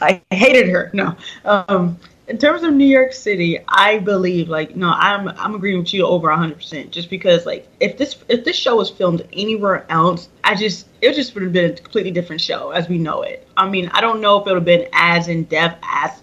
I 0.00 0.20
hated 0.30 0.68
her. 0.68 0.90
No. 0.92 1.16
Um, 1.44 1.98
in 2.28 2.38
terms 2.38 2.64
of 2.64 2.72
New 2.72 2.86
York 2.86 3.12
City, 3.12 3.60
I 3.68 3.98
believe 3.98 4.48
like 4.48 4.74
no, 4.74 4.90
I'm 4.90 5.28
I'm 5.28 5.54
agreeing 5.54 5.78
with 5.78 5.94
you 5.94 6.04
over 6.04 6.28
100 6.28 6.56
percent. 6.56 6.90
Just 6.90 7.08
because 7.08 7.46
like 7.46 7.68
if 7.80 7.96
this 7.96 8.16
if 8.28 8.44
this 8.44 8.56
show 8.56 8.76
was 8.76 8.90
filmed 8.90 9.26
anywhere 9.32 9.86
else, 9.90 10.28
I 10.42 10.56
just 10.56 10.88
it 11.00 11.14
just 11.14 11.34
would 11.34 11.44
have 11.44 11.52
been 11.52 11.70
a 11.70 11.74
completely 11.74 12.10
different 12.10 12.40
show 12.40 12.70
as 12.70 12.88
we 12.88 12.98
know 12.98 13.22
it. 13.22 13.46
I 13.56 13.68
mean, 13.68 13.88
I 13.92 14.00
don't 14.00 14.20
know 14.20 14.40
if 14.40 14.46
it 14.46 14.50
would 14.50 14.56
have 14.56 14.64
been 14.64 14.88
as 14.92 15.28
in 15.28 15.44
depth 15.44 15.78
as 15.84 16.22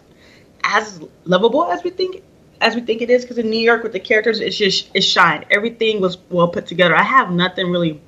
as 0.66 1.02
lovable 1.26 1.66
as 1.66 1.84
we 1.84 1.90
think 1.90 2.22
as 2.64 2.76
we 2.76 2.82
think 2.82 3.02
it 3.02 3.10
is. 3.10 3.24
Because 3.24 3.38
in 3.38 3.50
New 3.50 3.60
York 3.60 3.84
with 3.84 3.92
the 3.92 4.00
characters, 4.00 4.40
it's 4.40 4.58
just 4.58 4.90
it 4.94 5.02
shined. 5.02 5.46
Everything 5.52 6.02
was 6.02 6.18
well 6.30 6.48
put 6.48 6.66
together. 6.66 6.96
I 6.96 7.04
have 7.04 7.32
nothing 7.32 7.70
really 7.70 8.02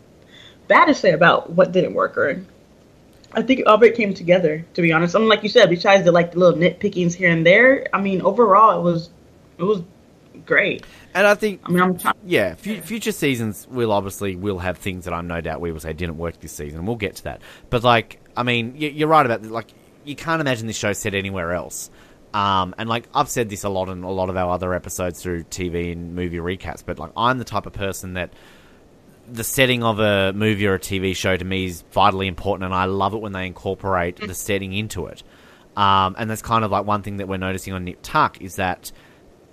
bad 0.68 0.86
to 0.86 0.96
say 0.96 1.12
about 1.12 1.52
what 1.52 1.72
didn't 1.72 1.94
work 1.94 2.18
or 2.18 2.44
I 3.34 3.42
think 3.42 3.64
all 3.68 3.76
of 3.76 3.84
it 3.84 3.96
came 3.96 4.14
together. 4.14 4.66
To 4.76 4.82
be 4.82 4.94
honest, 4.94 5.16
I 5.16 5.20
mean, 5.20 5.28
like 5.28 5.44
you 5.44 5.50
said, 5.50 5.70
besides 5.70 6.06
the 6.06 6.12
like 6.12 6.32
the 6.32 6.40
little 6.40 6.58
nitpickings 6.58 7.14
here 7.14 7.30
and 7.30 7.46
there, 7.46 7.88
I 7.94 8.02
mean, 8.02 8.22
overall 8.22 8.80
it 8.80 8.84
was 8.84 9.10
it 9.58 9.64
was 9.64 9.82
great. 10.46 10.86
And 11.14 11.28
I 11.28 11.36
think, 11.36 11.62
I 11.66 11.70
mean, 11.70 11.82
I'm 11.82 11.98
trying, 11.98 12.16
yeah, 12.26 12.56
f- 12.64 12.86
future 12.86 13.12
seasons 13.12 13.68
will 13.70 13.92
obviously 13.92 14.36
will 14.36 14.60
have 14.60 14.78
things 14.78 15.06
that 15.06 15.14
I'm 15.14 15.28
no 15.28 15.42
doubt 15.42 15.62
we 15.62 15.72
will 15.72 15.80
say 15.80 15.94
didn't 15.94 16.18
work 16.18 16.40
this 16.40 16.54
season, 16.54 16.80
and 16.80 16.88
we'll 16.88 16.98
get 16.98 17.18
to 17.18 17.24
that. 17.26 17.42
But 17.70 17.84
like, 17.84 18.22
I 18.38 18.44
mean, 18.44 18.76
you're 18.78 19.08
right 19.08 19.26
about 19.26 19.44
like 19.44 19.74
you 20.06 20.16
can't 20.16 20.40
imagine 20.40 20.68
this 20.68 20.78
show 20.78 20.94
set 20.94 21.14
anywhere 21.14 21.52
else. 21.52 21.90
Um, 22.36 22.76
and 22.78 22.90
like 22.90 23.08
I've 23.14 23.30
said 23.30 23.48
this 23.48 23.64
a 23.64 23.70
lot 23.70 23.88
in 23.88 24.04
a 24.04 24.12
lot 24.12 24.30
of 24.30 24.36
our 24.36 24.52
other 24.52 24.74
episodes 24.74 25.24
through 25.24 25.46
TV 25.46 25.94
and 25.94 26.16
movie 26.16 26.40
recaps, 26.40 26.84
but 26.86 27.00
like 27.00 27.12
I'm 27.16 27.38
the 27.38 27.46
type 27.46 27.66
of 27.66 27.72
person 27.72 28.16
that 28.16 28.34
the 29.26 29.46
setting 29.46 29.84
of 29.84 30.02
a 30.02 30.34
movie 30.34 30.68
or 30.68 30.74
a 30.74 30.80
TV 30.80 31.16
show 31.16 31.38
to 31.38 31.46
me 31.46 31.64
is 31.64 31.86
vitally 31.94 32.28
important, 32.28 32.66
and 32.66 32.76
I 32.76 32.86
love 32.86 33.14
it 33.14 33.22
when 33.22 33.32
they 33.32 33.46
incorporate 33.46 34.18
the 34.18 34.34
setting 34.34 34.74
into 34.74 35.06
it. 35.06 35.24
Um, 35.78 36.18
and 36.20 36.30
that's 36.30 36.42
kind 36.42 36.66
of 36.66 36.72
like 36.72 36.86
one 36.86 37.04
thing 37.04 37.18
that 37.18 37.30
we're 37.30 37.38
noticing 37.38 37.72
on 37.72 37.86
Nip 37.86 38.00
Tuck 38.02 38.42
is 38.42 38.58
that 38.58 38.92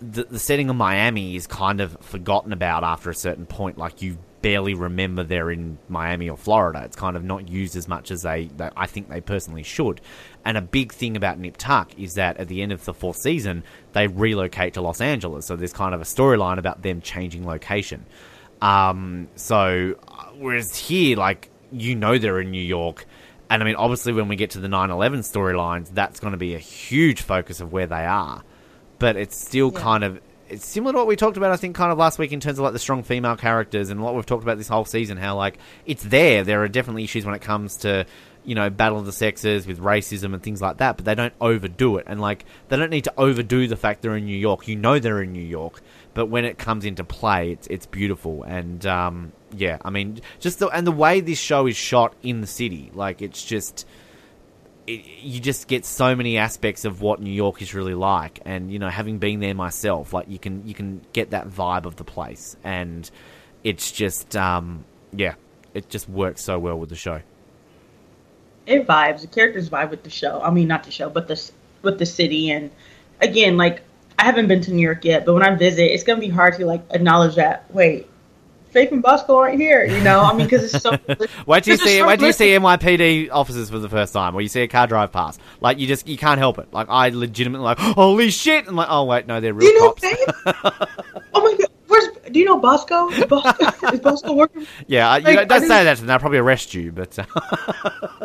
the, 0.00 0.24
the 0.24 0.40
setting 0.40 0.68
of 0.68 0.74
Miami 0.74 1.36
is 1.36 1.46
kind 1.46 1.80
of 1.80 1.96
forgotten 2.00 2.52
about 2.52 2.82
after 2.82 3.10
a 3.10 3.14
certain 3.14 3.46
point. 3.46 3.78
Like 3.78 4.02
you 4.02 4.18
barely 4.42 4.74
remember 4.74 5.22
they're 5.22 5.50
in 5.50 5.78
Miami 5.88 6.28
or 6.28 6.36
Florida. 6.36 6.82
It's 6.84 6.96
kind 6.96 7.16
of 7.16 7.24
not 7.24 7.48
used 7.48 7.76
as 7.76 7.86
much 7.88 8.10
as 8.10 8.22
they, 8.22 8.50
they 8.56 8.70
I 8.76 8.86
think 8.86 9.08
they 9.08 9.20
personally 9.20 9.62
should. 9.62 10.00
And 10.44 10.56
a 10.56 10.62
big 10.62 10.92
thing 10.92 11.16
about 11.16 11.38
Nip 11.38 11.56
Tuck 11.56 11.96
is 11.98 12.14
that 12.14 12.36
at 12.38 12.48
the 12.48 12.62
end 12.62 12.72
of 12.72 12.84
the 12.84 12.92
fourth 12.92 13.16
season, 13.18 13.62
they 13.92 14.08
relocate 14.08 14.74
to 14.74 14.80
Los 14.80 15.00
Angeles. 15.00 15.46
So 15.46 15.54
there's 15.56 15.72
kind 15.72 15.94
of 15.94 16.00
a 16.00 16.04
storyline 16.04 16.58
about 16.58 16.82
them 16.82 17.00
changing 17.00 17.46
location. 17.46 18.04
Um, 18.60 19.28
so 19.36 19.96
whereas 20.38 20.76
here, 20.76 21.16
like 21.16 21.48
you 21.70 21.94
know, 21.94 22.18
they're 22.18 22.40
in 22.40 22.50
New 22.50 22.62
York. 22.62 23.06
And 23.48 23.62
I 23.62 23.66
mean, 23.66 23.76
obviously, 23.76 24.12
when 24.12 24.28
we 24.28 24.36
get 24.36 24.50
to 24.50 24.60
the 24.60 24.68
9 24.68 24.90
11 24.90 25.20
storylines, 25.20 25.88
that's 25.92 26.20
going 26.20 26.32
to 26.32 26.38
be 26.38 26.54
a 26.54 26.58
huge 26.58 27.22
focus 27.22 27.60
of 27.60 27.72
where 27.72 27.86
they 27.86 28.04
are. 28.04 28.42
But 28.98 29.16
it's 29.16 29.36
still 29.36 29.70
Yeah. 29.72 29.80
kind 29.80 30.04
of. 30.04 30.20
It's 30.52 30.66
similar 30.66 30.92
to 30.92 30.98
what 30.98 31.06
we 31.06 31.16
talked 31.16 31.36
about, 31.36 31.50
I 31.50 31.56
think, 31.56 31.74
kind 31.74 31.90
of 31.90 31.98
last 31.98 32.18
week 32.18 32.32
in 32.32 32.40
terms 32.40 32.58
of 32.58 32.64
like 32.64 32.74
the 32.74 32.78
strong 32.78 33.02
female 33.02 33.36
characters 33.36 33.90
and 33.90 34.02
what 34.02 34.14
we've 34.14 34.26
talked 34.26 34.42
about 34.42 34.58
this 34.58 34.68
whole 34.68 34.84
season. 34.84 35.16
How, 35.16 35.36
like, 35.36 35.58
it's 35.86 36.02
there. 36.02 36.44
There 36.44 36.62
are 36.62 36.68
definitely 36.68 37.04
issues 37.04 37.24
when 37.24 37.34
it 37.34 37.40
comes 37.40 37.78
to, 37.78 38.04
you 38.44 38.54
know, 38.54 38.68
battle 38.68 38.98
of 38.98 39.06
the 39.06 39.12
sexes 39.12 39.66
with 39.66 39.78
racism 39.78 40.34
and 40.34 40.42
things 40.42 40.60
like 40.60 40.76
that, 40.78 40.96
but 40.96 41.06
they 41.06 41.14
don't 41.14 41.32
overdo 41.40 41.96
it. 41.96 42.04
And, 42.06 42.20
like, 42.20 42.44
they 42.68 42.76
don't 42.76 42.90
need 42.90 43.04
to 43.04 43.14
overdo 43.16 43.66
the 43.66 43.76
fact 43.76 44.02
they're 44.02 44.16
in 44.16 44.26
New 44.26 44.36
York. 44.36 44.68
You 44.68 44.76
know 44.76 44.98
they're 44.98 45.22
in 45.22 45.32
New 45.32 45.40
York, 45.40 45.80
but 46.12 46.26
when 46.26 46.44
it 46.44 46.58
comes 46.58 46.84
into 46.84 47.04
play, 47.04 47.52
it's, 47.52 47.66
it's 47.68 47.86
beautiful. 47.86 48.42
And, 48.42 48.84
um, 48.84 49.32
yeah, 49.56 49.78
I 49.84 49.90
mean, 49.90 50.20
just 50.38 50.58
the, 50.58 50.68
and 50.68 50.86
the 50.86 50.92
way 50.92 51.20
this 51.20 51.38
show 51.38 51.66
is 51.66 51.76
shot 51.76 52.14
in 52.22 52.40
the 52.42 52.46
city, 52.46 52.90
like, 52.94 53.22
it's 53.22 53.42
just 53.44 53.86
it, 54.86 55.04
you 55.20 55.40
just 55.40 55.68
get 55.68 55.84
so 55.84 56.14
many 56.16 56.38
aspects 56.38 56.84
of 56.84 57.00
what 57.00 57.20
New 57.20 57.30
York 57.32 57.62
is 57.62 57.74
really 57.74 57.94
like, 57.94 58.40
and 58.44 58.72
you 58.72 58.78
know, 58.78 58.88
having 58.88 59.18
been 59.18 59.40
there 59.40 59.54
myself, 59.54 60.12
like 60.12 60.28
you 60.28 60.38
can 60.38 60.66
you 60.66 60.74
can 60.74 61.00
get 61.12 61.30
that 61.30 61.48
vibe 61.48 61.84
of 61.84 61.96
the 61.96 62.04
place, 62.04 62.56
and 62.64 63.10
it's 63.62 63.92
just 63.92 64.36
um, 64.36 64.84
yeah, 65.12 65.34
it 65.74 65.88
just 65.88 66.08
works 66.08 66.42
so 66.42 66.58
well 66.58 66.78
with 66.78 66.88
the 66.88 66.96
show. 66.96 67.20
it 68.66 68.86
vibes. 68.86 69.20
The 69.22 69.26
characters 69.28 69.68
vibe 69.70 69.90
with 69.90 70.02
the 70.02 70.10
show. 70.10 70.40
I 70.42 70.50
mean, 70.50 70.68
not 70.68 70.84
the 70.84 70.90
show, 70.90 71.08
but 71.10 71.28
the 71.28 71.50
with 71.82 71.98
the 71.98 72.06
city. 72.06 72.50
And 72.50 72.70
again, 73.20 73.56
like 73.56 73.82
I 74.18 74.24
haven't 74.24 74.48
been 74.48 74.60
to 74.62 74.72
New 74.72 74.82
York 74.82 75.04
yet, 75.04 75.24
but 75.24 75.34
when 75.34 75.42
I 75.42 75.54
visit, 75.54 75.92
it's 75.92 76.04
gonna 76.04 76.20
be 76.20 76.28
hard 76.28 76.54
to 76.56 76.66
like 76.66 76.82
acknowledge 76.90 77.36
that. 77.36 77.64
Wait, 77.72 78.08
Faith 78.72 78.90
and 78.92 79.02
Bosco 79.02 79.36
aren't 79.36 79.60
here. 79.60 79.84
You 79.84 80.00
know, 80.02 80.20
I 80.20 80.32
mean, 80.34 80.46
because 80.46 80.72
it's 80.74 80.82
so. 80.82 80.90
Wait 81.46 81.64
till 81.64 81.72
you 81.74 81.84
see 81.84 81.98
so 81.98 82.06
wait 82.06 82.18
till 82.18 82.26
you 82.28 82.32
see. 82.32 82.48
NYPD 82.48 83.28
officers 83.30 83.68
for 83.70 83.78
the 83.78 83.88
first 83.88 84.12
time, 84.12 84.34
or 84.34 84.40
you 84.40 84.48
see 84.48 84.62
a 84.62 84.68
car 84.68 84.86
drive 84.86 85.12
past. 85.12 85.40
Like 85.60 85.78
you 85.78 85.86
just 85.86 86.08
you 86.08 86.16
can't 86.16 86.38
help 86.38 86.58
it. 86.58 86.72
Like 86.72 86.86
I 86.88 87.10
legitimately 87.10 87.64
like 87.64 87.78
holy 87.80 88.30
shit, 88.30 88.66
and 88.66 88.76
like 88.76 88.88
oh 88.90 89.04
wait 89.04 89.26
no 89.26 89.40
they're 89.40 89.52
Do 89.52 89.58
real 89.58 89.72
you 89.72 89.80
know 89.80 89.92
cops. 89.92 90.00
Faith? 90.00 90.28
oh 91.34 91.42
my 91.42 91.56
god, 91.58 91.68
where's? 91.88 92.08
Do 92.30 92.38
you 92.38 92.46
know 92.46 92.58
Bosco? 92.58 93.08
Is 93.10 93.24
Bosco, 93.26 93.88
is 93.92 94.00
Bosco 94.00 94.32
working? 94.32 94.66
yeah, 94.86 95.10
I- 95.10 95.18
you 95.18 95.24
Like, 95.24 95.48
don't, 95.48 95.52
I 95.52 95.66
say 95.66 95.84
that 95.84 95.94
to 95.96 96.00
them. 96.00 96.06
They'll 96.08 96.18
probably 96.18 96.38
arrest 96.38 96.72
you. 96.72 96.92
But 96.92 97.18
uh, 97.18 97.24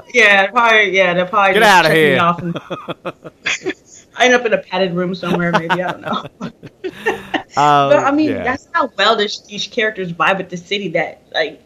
Yeah, 0.13 0.47
probably. 0.47 0.95
Yeah, 0.95 1.13
they're 1.13 1.25
probably 1.25 1.59
Get 1.59 1.83
checking 1.83 1.91
me 1.91 3.73
here. 3.73 3.73
I 4.17 4.25
end 4.25 4.33
up 4.33 4.45
in 4.45 4.53
a 4.53 4.57
padded 4.57 4.93
room 4.93 5.13
somewhere. 5.15 5.51
Maybe 5.51 5.81
I 5.81 5.91
don't 5.91 6.01
know. 6.01 6.25
uh, 6.41 6.51
But 7.55 7.99
I 7.99 8.11
mean, 8.11 8.31
yeah. 8.31 8.43
that's 8.43 8.67
how 8.73 8.91
well 8.97 9.15
this, 9.15 9.39
these 9.41 9.67
characters 9.67 10.11
vibe 10.11 10.37
with 10.37 10.49
the 10.49 10.57
city. 10.57 10.89
That 10.89 11.21
like, 11.33 11.61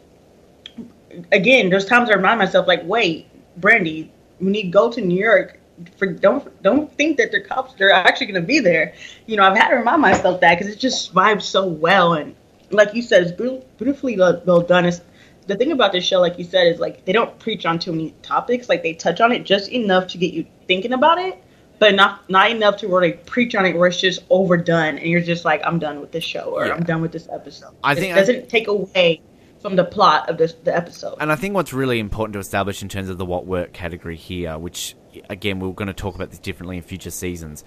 again, 1.31 1.69
there's 1.69 1.85
times 1.85 2.09
I 2.09 2.13
remind 2.13 2.39
myself, 2.39 2.67
like, 2.67 2.81
wait, 2.83 3.27
Brandy, 3.57 4.11
when 4.39 4.53
you 4.53 4.69
go 4.69 4.91
to 4.91 5.01
New 5.01 5.19
York, 5.19 5.59
for 5.97 6.07
don't 6.07 6.61
don't 6.61 6.91
think 6.93 7.17
that 7.17 7.31
the 7.31 7.41
cops 7.41 7.73
they're 7.73 7.91
actually 7.91 8.27
going 8.27 8.41
to 8.41 8.47
be 8.47 8.59
there. 8.59 8.93
You 9.25 9.37
know, 9.37 9.43
I've 9.43 9.57
had 9.57 9.69
to 9.69 9.75
remind 9.75 10.01
myself 10.01 10.41
that 10.41 10.59
because 10.59 10.73
it 10.73 10.79
just 10.79 11.13
vibes 11.13 11.43
so 11.43 11.65
well, 11.65 12.13
and 12.13 12.35
like 12.69 12.93
you 12.93 13.01
said, 13.01 13.23
it's 13.23 13.31
beau- 13.31 13.63
beautifully 13.77 14.17
well 14.17 14.61
done. 14.61 14.85
It's, 14.85 15.01
the 15.47 15.55
thing 15.55 15.71
about 15.71 15.91
this 15.91 16.05
show, 16.05 16.19
like 16.19 16.37
you 16.37 16.45
said, 16.45 16.67
is 16.67 16.79
like 16.79 17.05
they 17.05 17.11
don't 17.11 17.37
preach 17.39 17.65
on 17.65 17.79
too 17.79 17.91
many 17.91 18.13
topics. 18.21 18.69
Like 18.69 18.83
they 18.83 18.93
touch 18.93 19.21
on 19.21 19.31
it 19.31 19.43
just 19.43 19.69
enough 19.69 20.07
to 20.07 20.17
get 20.17 20.33
you 20.33 20.45
thinking 20.67 20.93
about 20.93 21.17
it, 21.17 21.41
but 21.82 21.95
not 21.95 22.29
not 22.29 22.51
enough 22.51 22.77
to 22.77 22.88
where 22.88 23.01
they 23.01 23.13
preach 23.13 23.55
on 23.55 23.65
it 23.65 23.75
where 23.75 23.88
it's 23.88 23.99
just 23.99 24.19
overdone 24.29 24.99
and 24.99 25.07
you're 25.07 25.19
just 25.19 25.43
like, 25.45 25.61
I'm 25.65 25.79
done 25.79 25.99
with 25.99 26.11
this 26.11 26.23
show 26.23 26.53
or 26.55 26.67
Yeah. 26.67 26.73
I'm 26.75 26.84
done 26.84 27.01
with 27.01 27.11
this 27.11 27.27
episode. 27.34 27.71
I 27.84 27.93
it 27.93 27.95
think- 27.95 28.15
doesn't 28.15 28.49
take 28.49 28.67
away 28.67 29.19
from 29.63 29.75
the 29.75 29.84
plot 29.84 30.29
of 30.29 30.38
this 30.38 30.53
the 30.63 30.75
episode. 30.75 31.15
And 31.19 31.32
I 31.32 31.36
think 31.36 31.55
what's 31.55 31.73
really 31.73 31.97
important 31.99 32.34
to 32.34 32.39
establish 32.39 32.84
in 32.84 32.88
terms 32.89 33.09
of 33.09 33.17
the 33.17 33.25
what 33.25 33.47
work 33.47 33.73
category 33.73 34.15
here, 34.15 34.59
which 34.59 34.95
again 35.27 35.59
we're 35.59 35.71
going 35.73 35.88
to 35.88 35.93
talk 35.93 36.13
about 36.13 36.29
this 36.29 36.38
differently 36.39 36.77
in 36.77 36.84
future 36.84 37.09
seasons, 37.11 37.63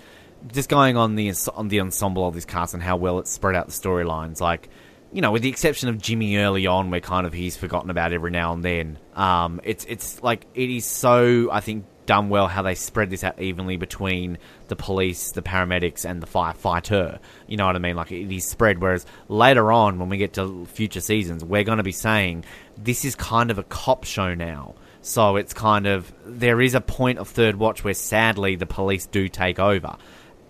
just 0.53 0.69
going 0.69 0.97
on 0.97 1.17
the 1.17 1.33
on 1.53 1.67
the 1.67 1.81
ensemble 1.81 2.27
of 2.29 2.35
this 2.35 2.45
cast 2.45 2.73
and 2.73 2.85
how 2.85 2.97
well 2.97 3.19
it's 3.19 3.33
spread 3.33 3.57
out 3.57 3.67
the 3.67 3.73
storylines. 3.73 4.41
Like, 4.41 4.69
you 5.12 5.23
know, 5.23 5.33
with 5.33 5.43
the 5.43 5.49
exception 5.49 5.89
of 5.89 6.01
Jimmy 6.01 6.37
early 6.37 6.69
on, 6.69 6.91
where 6.93 7.01
kind 7.01 7.27
of 7.27 7.33
he's 7.33 7.57
forgotten 7.57 7.91
about 7.91 8.12
every 8.12 8.31
now 8.31 8.53
and 8.53 8.65
then. 8.65 8.97
Um, 9.17 9.61
it's 9.65 9.85
it's 9.87 10.23
like 10.23 10.47
it 10.55 10.71
is 10.71 10.85
so 10.85 11.49
I 11.51 11.59
think 11.61 11.85
done 12.07 12.29
well 12.29 12.49
how 12.49 12.63
they 12.63 12.75
spread 12.75 13.11
this 13.11 13.25
out 13.25 13.41
evenly 13.41 13.77
between 13.77 14.39
the 14.69 14.77
police, 14.77 15.33
the 15.33 15.43
paramedics, 15.43 16.05
and 16.05 16.23
the 16.23 16.27
firefighter. 16.27 17.19
You 17.47 17.57
know 17.57 17.67
what 17.67 17.77
I 17.77 17.79
mean? 17.79 17.97
Like 17.97 18.13
it 18.13 18.35
is 18.35 18.47
spread. 18.47 18.81
Whereas 18.81 19.07
later 19.29 19.73
on, 19.73 19.99
when 19.99 20.09
we 20.09 20.17
get 20.17 20.35
to 20.35 20.67
future 20.67 21.01
seasons, 21.01 21.45
we're 21.45 21.65
going 21.65 21.79
to 21.79 21.85
be 21.85 21.93
saying 21.93 22.45
this 22.77 23.05
is 23.05 23.15
kind 23.15 23.51
of 23.51 23.59
a 23.59 23.65
cop 23.65 24.05
show 24.05 24.35
now. 24.35 24.75
So 25.03 25.37
it's 25.37 25.53
kind 25.53 25.87
of 25.87 26.13
there 26.25 26.61
is 26.61 26.75
a 26.75 26.81
point 26.81 27.19
of 27.19 27.29
third 27.29 27.57
watch 27.57 27.85
where 27.85 27.95
sadly 27.95 28.57
the 28.57 28.67
police 28.67 29.07
do 29.07 29.29
take 29.29 29.59
over. 29.59 29.97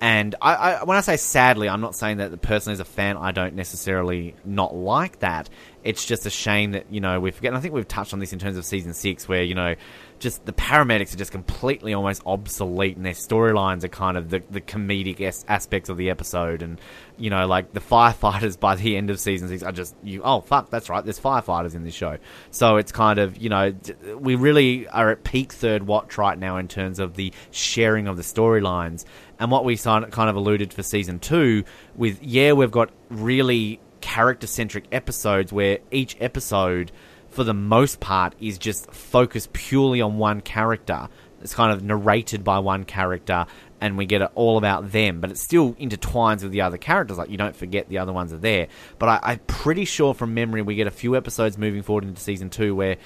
And 0.00 0.34
I, 0.42 0.54
I, 0.54 0.84
when 0.84 0.96
I 0.96 1.00
say 1.00 1.16
sadly, 1.16 1.68
I'm 1.68 1.80
not 1.80 1.94
saying 1.94 2.18
that 2.18 2.30
the 2.30 2.36
person 2.36 2.72
is 2.72 2.78
a 2.78 2.84
fan 2.84 3.16
I 3.16 3.32
don't 3.32 3.54
necessarily 3.54 4.34
not 4.44 4.74
like 4.74 5.20
that. 5.20 5.48
It's 5.82 6.04
just 6.04 6.26
a 6.26 6.30
shame 6.30 6.72
that 6.72 6.86
you 6.90 7.00
know 7.00 7.20
we 7.20 7.30
forget. 7.30 7.48
And 7.48 7.56
I 7.56 7.60
think 7.60 7.74
we've 7.74 7.88
touched 7.88 8.12
on 8.12 8.18
this 8.18 8.32
in 8.32 8.38
terms 8.38 8.56
of 8.56 8.64
season 8.64 8.92
six, 8.92 9.26
where 9.26 9.42
you 9.42 9.54
know 9.54 9.74
just 10.18 10.44
the 10.46 10.52
paramedics 10.52 11.14
are 11.14 11.16
just 11.16 11.32
completely 11.32 11.94
almost 11.94 12.22
obsolete, 12.26 12.96
and 12.96 13.04
their 13.04 13.12
storylines 13.12 13.84
are 13.84 13.88
kind 13.88 14.16
of 14.16 14.30
the 14.30 14.42
the 14.50 14.60
comedic 14.60 15.20
as- 15.20 15.44
aspects 15.48 15.88
of 15.88 15.96
the 15.96 16.10
episode. 16.10 16.62
And 16.62 16.80
you 17.16 17.30
know, 17.30 17.46
like 17.46 17.72
the 17.72 17.80
firefighters 17.80 18.58
by 18.60 18.74
the 18.76 18.96
end 18.96 19.10
of 19.10 19.20
season 19.20 19.48
six 19.48 19.62
are 19.62 19.72
just 19.72 19.94
you. 20.02 20.22
Oh 20.22 20.40
fuck, 20.40 20.70
that's 20.70 20.88
right. 20.88 21.04
There's 21.04 21.20
firefighters 21.20 21.74
in 21.74 21.84
this 21.84 21.94
show, 21.94 22.18
so 22.50 22.76
it's 22.76 22.92
kind 22.92 23.18
of 23.18 23.36
you 23.36 23.48
know 23.48 23.74
we 24.18 24.34
really 24.34 24.88
are 24.88 25.10
at 25.10 25.24
peak 25.24 25.52
third 25.52 25.86
watch 25.86 26.18
right 26.18 26.38
now 26.38 26.56
in 26.56 26.68
terms 26.68 26.98
of 26.98 27.16
the 27.16 27.32
sharing 27.50 28.08
of 28.08 28.16
the 28.16 28.22
storylines. 28.22 29.04
And 29.38 29.50
what 29.50 29.64
we 29.64 29.76
kind 29.76 30.04
of 30.06 30.36
alluded 30.36 30.72
for 30.72 30.82
season 30.82 31.18
two 31.18 31.64
with 31.96 32.22
yeah, 32.22 32.52
we've 32.52 32.70
got 32.70 32.90
really 33.10 33.80
character 34.00 34.46
centric 34.46 34.84
episodes 34.92 35.50
where 35.50 35.78
each 35.90 36.14
episode 36.20 36.92
for 37.34 37.44
the 37.44 37.54
most 37.54 38.00
part 38.00 38.34
is 38.40 38.58
just 38.58 38.90
focused 38.92 39.52
purely 39.52 40.00
on 40.00 40.18
one 40.18 40.40
character. 40.40 41.08
It's 41.40 41.54
kind 41.54 41.72
of 41.72 41.82
narrated 41.82 42.44
by 42.44 42.60
one 42.60 42.84
character 42.84 43.46
and 43.80 43.98
we 43.98 44.06
get 44.06 44.22
it 44.22 44.30
all 44.34 44.56
about 44.56 44.92
them, 44.92 45.20
but 45.20 45.30
it 45.30 45.36
still 45.36 45.74
intertwines 45.74 46.42
with 46.42 46.52
the 46.52 46.62
other 46.62 46.78
characters. 46.78 47.18
Like 47.18 47.28
you 47.28 47.36
don't 47.36 47.56
forget 47.56 47.88
the 47.88 47.98
other 47.98 48.12
ones 48.12 48.32
are 48.32 48.38
there. 48.38 48.68
But 48.98 49.08
I, 49.08 49.18
I'm 49.22 49.38
pretty 49.40 49.84
sure 49.84 50.14
from 50.14 50.32
memory 50.32 50.62
we 50.62 50.76
get 50.76 50.86
a 50.86 50.92
few 50.92 51.16
episodes 51.16 51.58
moving 51.58 51.82
forward 51.82 52.04
into 52.04 52.20
season 52.20 52.50
two 52.50 52.74
where 52.74 52.96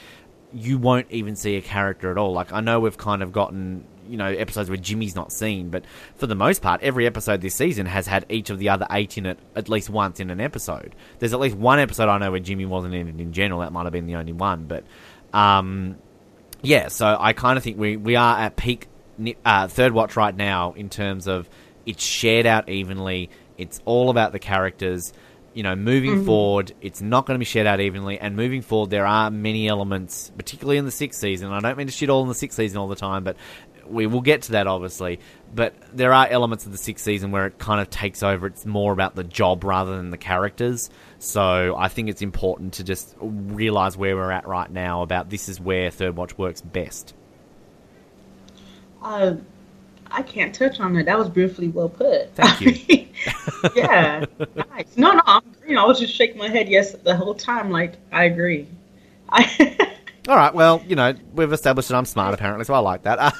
you 0.53 0.79
won't 0.79 1.11
even 1.11 1.35
see 1.35 1.57
a 1.57 1.63
character 1.63 2.11
at 2.11 2.19
all. 2.19 2.33
Like 2.33 2.53
I 2.53 2.61
know 2.61 2.81
we've 2.81 2.99
kind 2.99 3.23
of 3.23 3.33
gotten 3.33 3.85
you 4.09 4.17
know 4.17 4.27
episodes 4.27 4.69
where 4.69 4.77
Jimmy's 4.77 5.15
not 5.15 5.33
seen, 5.33 5.71
but 5.71 5.85
for 6.17 6.27
the 6.27 6.35
most 6.35 6.63
part, 6.63 6.83
every 6.83 7.07
episode 7.07 7.41
this 7.41 7.55
season 7.55 7.87
has 7.87 8.07
had 8.07 8.27
each 8.29 8.51
of 8.51 8.59
the 8.59 8.69
other 8.71 8.87
eight 8.91 9.19
in 9.19 9.27
it 9.27 9.39
at 9.55 9.69
least 9.69 9.91
once 9.91 10.21
in 10.21 10.31
an 10.31 10.41
episode. 10.41 10.95
There's 11.19 11.33
at 11.33 11.41
least 11.41 11.57
one 11.57 11.79
episode 11.79 12.09
I 12.09 12.19
know 12.19 12.31
where 12.31 12.41
Jimmy 12.41 12.67
wasn't 12.67 12.95
in 12.95 13.09
it 13.09 13.21
in 13.21 13.33
general. 13.33 13.61
That 13.61 13.73
might 13.73 13.85
have 13.85 13.93
been 13.93 14.07
the 14.07 14.17
only 14.17 14.33
one, 14.33 14.65
but 14.65 14.85
um, 15.33 15.97
yeah. 16.63 16.89
So 16.89 17.17
I 17.19 17.33
kind 17.33 17.57
of 17.57 17.65
think 17.65 17.79
we 17.79 17.97
we 17.97 18.17
are 18.17 18.39
at 18.39 18.57
peak 18.57 18.89
uh, 19.45 19.69
third 19.69 19.93
watch 19.93 20.17
right 20.17 20.35
now 20.35 20.73
in 20.73 20.89
terms 20.89 21.27
of 21.27 21.49
it's 21.87 22.05
shared 22.05 22.47
out 22.47 22.69
evenly. 22.69 23.31
It's 23.57 23.81
all 23.85 24.11
about 24.11 24.33
the 24.33 24.39
characters. 24.39 25.13
You 25.55 25.65
know, 25.65 25.75
moving 25.75 26.25
forward, 26.25 26.73
it's 26.81 27.01
not 27.01 27.27
going 27.27 27.35
to 27.35 27.39
be 27.39 27.45
shared 27.45 27.67
out 27.67 27.81
evenly. 27.81 28.21
And 28.21 28.37
moving 28.37 28.63
forward, 28.63 28.91
there 28.91 29.07
are 29.07 29.29
many 29.29 29.67
elements, 29.67 30.31
particularly 30.37 30.77
in 30.77 30.85
the 30.85 30.93
sixth 30.93 31.19
season. 31.19 31.51
I 31.51 31.59
don't 31.59 31.77
mean 31.77 31.89
to 31.89 31.93
shit 31.93 32.11
all 32.11 32.23
in 32.23 32.29
the 32.29 32.35
sixth 32.35 32.57
season 32.57 32.79
all 32.79 32.87
the 32.87 32.95
time, 32.95 33.25
but 33.25 33.37
we 33.89 34.07
will 34.07 34.21
get 34.21 34.43
to 34.43 34.53
that 34.53 34.67
obviously. 34.67 35.21
But 35.55 35.75
there 35.93 36.13
are 36.13 36.27
elements 36.27 36.67
of 36.67 36.73
the 36.73 36.79
sixth 36.79 37.05
season 37.05 37.31
where 37.31 37.47
it 37.47 37.59
kind 37.59 37.81
of 37.81 37.89
takes 37.91 38.23
over. 38.23 38.47
It's 38.47 38.67
more 38.67 38.93
about 38.93 39.15
the 39.15 39.25
job 39.25 39.65
rather 39.65 39.97
than 39.97 40.11
the 40.11 40.19
characters. 40.19 40.91
So 41.19 41.75
I 41.77 41.89
think 41.89 42.09
it's 42.09 42.23
important 42.23 42.75
to 42.75 42.85
just 42.85 43.15
realize 43.21 43.97
where 43.97 44.15
we're 44.15 44.31
at 44.31 44.47
right 44.47 44.71
now. 44.71 45.03
About 45.03 45.31
this 45.31 45.49
is 45.49 45.61
where 45.61 45.91
Third 45.91 46.17
Watch 46.17 46.37
works 46.37 46.61
best. 46.61 47.15
Uh, 49.03 49.37
I 50.11 50.23
can't 50.23 50.55
touch 50.55 50.81
on 50.81 50.95
that. 50.95 51.07
That 51.07 51.19
was 51.19 51.29
beautifully 51.29 51.69
well 51.69 51.89
put. 51.89 52.35
Thank 52.35 52.61
you. 52.61 53.09
yeah, 53.75 54.25
nice. 54.71 54.97
No, 54.97 55.13
no, 55.13 55.23
I'm, 55.25 55.43
know, 55.79 55.85
I 55.85 55.87
was 55.87 55.99
just 55.99 56.15
shaking 56.15 56.39
my 56.39 56.49
head 56.49 56.69
yes 56.69 56.93
the 56.93 57.17
whole 57.17 57.35
time. 57.35 57.71
Like 57.71 57.95
I 58.13 58.25
agree. 58.25 58.69
I 59.29 59.93
All 60.29 60.37
right. 60.37 60.53
Well, 60.53 60.83
you 60.87 60.95
know, 60.95 61.15
we've 61.33 61.53
established 61.53 61.89
that 61.89 61.97
I'm 61.97 62.05
smart 62.05 62.35
apparently, 62.35 62.67
so 62.67 62.75
I 62.75 62.81
like 62.81 63.03
that. 63.03 63.35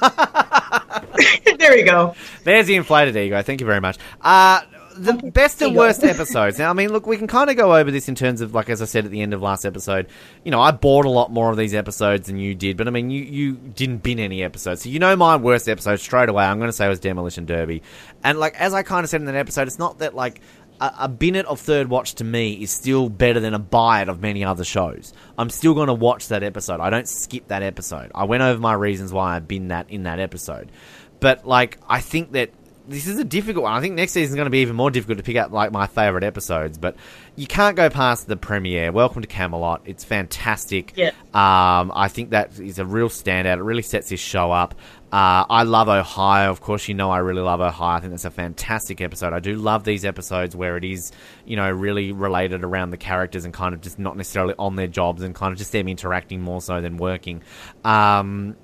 there 1.59 1.77
you 1.77 1.85
go. 1.85 2.15
There's 2.43 2.65
the 2.65 2.75
inflated 2.75 3.15
ego. 3.15 3.41
Thank 3.43 3.61
you 3.61 3.67
very 3.67 3.79
much. 3.79 3.99
Uh, 4.19 4.61
the 4.95 5.13
best 5.13 5.61
and 5.61 5.75
worst 5.75 6.03
episodes. 6.03 6.59
Now, 6.59 6.69
I 6.69 6.73
mean, 6.73 6.91
look, 6.91 7.05
we 7.05 7.15
can 7.15 7.27
kind 7.27 7.49
of 7.49 7.55
go 7.55 7.75
over 7.75 7.89
this 7.91 8.09
in 8.09 8.15
terms 8.15 8.41
of, 8.41 8.53
like, 8.53 8.69
as 8.69 8.81
I 8.81 8.85
said 8.85 9.05
at 9.05 9.11
the 9.11 9.21
end 9.21 9.33
of 9.33 9.41
last 9.41 9.65
episode, 9.65 10.07
you 10.43 10.51
know, 10.51 10.59
I 10.59 10.71
bought 10.71 11.05
a 11.05 11.09
lot 11.09 11.31
more 11.31 11.49
of 11.51 11.57
these 11.57 11.73
episodes 11.73 12.27
than 12.27 12.37
you 12.37 12.53
did, 12.53 12.75
but 12.75 12.87
I 12.87 12.91
mean, 12.91 13.09
you, 13.09 13.23
you 13.23 13.53
didn't 13.53 13.99
bin 13.99 14.19
any 14.19 14.43
episodes. 14.43 14.83
So, 14.83 14.89
you 14.89 14.99
know, 14.99 15.15
my 15.15 15.37
worst 15.37 15.69
episode 15.69 15.99
straight 15.99 16.27
away, 16.27 16.43
I'm 16.43 16.57
going 16.57 16.69
to 16.69 16.73
say 16.73 16.89
was 16.89 16.99
Demolition 16.99 17.45
Derby. 17.45 17.81
And, 18.23 18.39
like, 18.39 18.59
as 18.59 18.73
I 18.73 18.83
kind 18.83 19.03
of 19.03 19.09
said 19.09 19.21
in 19.21 19.25
that 19.27 19.35
episode, 19.35 19.67
it's 19.67 19.79
not 19.79 19.99
that, 19.99 20.15
like, 20.15 20.41
a, 20.79 20.93
a 20.99 21.07
bin 21.07 21.35
of 21.35 21.59
Third 21.59 21.89
Watch 21.89 22.15
to 22.15 22.23
me 22.23 22.53
is 22.53 22.71
still 22.71 23.09
better 23.09 23.39
than 23.39 23.53
a 23.53 23.59
buy 23.59 24.01
it 24.01 24.09
of 24.09 24.21
many 24.21 24.43
other 24.43 24.63
shows. 24.63 25.13
I'm 25.37 25.49
still 25.49 25.73
going 25.73 25.87
to 25.87 25.93
watch 25.93 26.29
that 26.29 26.43
episode. 26.43 26.79
I 26.79 26.89
don't 26.89 27.07
skip 27.07 27.47
that 27.49 27.63
episode. 27.63 28.11
I 28.15 28.25
went 28.25 28.43
over 28.43 28.59
my 28.59 28.73
reasons 28.73 29.13
why 29.13 29.35
I 29.35 29.39
bin 29.39 29.69
that 29.69 29.89
in 29.89 30.03
that 30.03 30.19
episode. 30.19 30.71
But, 31.19 31.45
like, 31.45 31.77
I 31.87 31.99
think 31.99 32.31
that 32.31 32.51
this 32.89 33.07
is 33.07 33.19
a 33.19 33.23
difficult 33.23 33.63
one. 33.63 33.73
I 33.73 33.81
think 33.81 33.95
next 33.95 34.13
season 34.13 34.31
is 34.31 34.35
going 34.35 34.47
to 34.47 34.51
be 34.51 34.59
even 34.59 34.75
more 34.75 34.89
difficult 34.89 35.19
to 35.19 35.23
pick 35.23 35.35
out 35.35 35.53
like 35.53 35.71
my 35.71 35.85
favorite 35.85 36.23
episodes, 36.23 36.77
but 36.77 36.95
you 37.35 37.45
can't 37.45 37.75
go 37.75 37.89
past 37.89 38.27
the 38.27 38.35
premiere. 38.35 38.91
Welcome 38.91 39.21
to 39.21 39.27
Camelot. 39.27 39.83
It's 39.85 40.03
fantastic. 40.03 40.93
Yeah. 40.95 41.09
Um, 41.33 41.91
I 41.93 42.07
think 42.09 42.31
that 42.31 42.59
is 42.59 42.79
a 42.79 42.85
real 42.85 43.09
standout. 43.09 43.57
It 43.57 43.63
really 43.63 43.83
sets 43.83 44.09
this 44.09 44.19
show 44.19 44.51
up. 44.51 44.73
Uh, 45.11 45.43
I 45.49 45.63
love 45.63 45.89
Ohio. 45.89 46.51
Of 46.51 46.61
course, 46.61 46.87
you 46.87 46.93
know 46.93 47.09
I 47.09 47.17
really 47.19 47.41
love 47.41 47.61
Ohio. 47.61 47.97
I 47.97 47.99
think 47.99 48.11
that's 48.11 48.25
a 48.25 48.31
fantastic 48.31 49.01
episode. 49.01 49.33
I 49.33 49.39
do 49.39 49.55
love 49.55 49.83
these 49.83 50.05
episodes 50.05 50.55
where 50.55 50.77
it 50.77 50.83
is, 50.83 51.11
you 51.45 51.55
know, 51.55 51.69
really 51.71 52.11
related 52.11 52.63
around 52.63 52.91
the 52.91 52.97
characters 52.97 53.45
and 53.45 53.53
kind 53.53 53.73
of 53.73 53.81
just 53.81 53.97
not 53.97 54.15
necessarily 54.17 54.53
on 54.59 54.75
their 54.75 54.87
jobs 54.87 55.23
and 55.23 55.33
kind 55.33 55.51
of 55.51 55.57
just 55.57 55.71
them 55.71 55.87
interacting 55.87 56.41
more 56.41 56.61
so 56.61 56.79
than 56.81 56.97
working. 56.97 57.41
Um, 57.83 58.55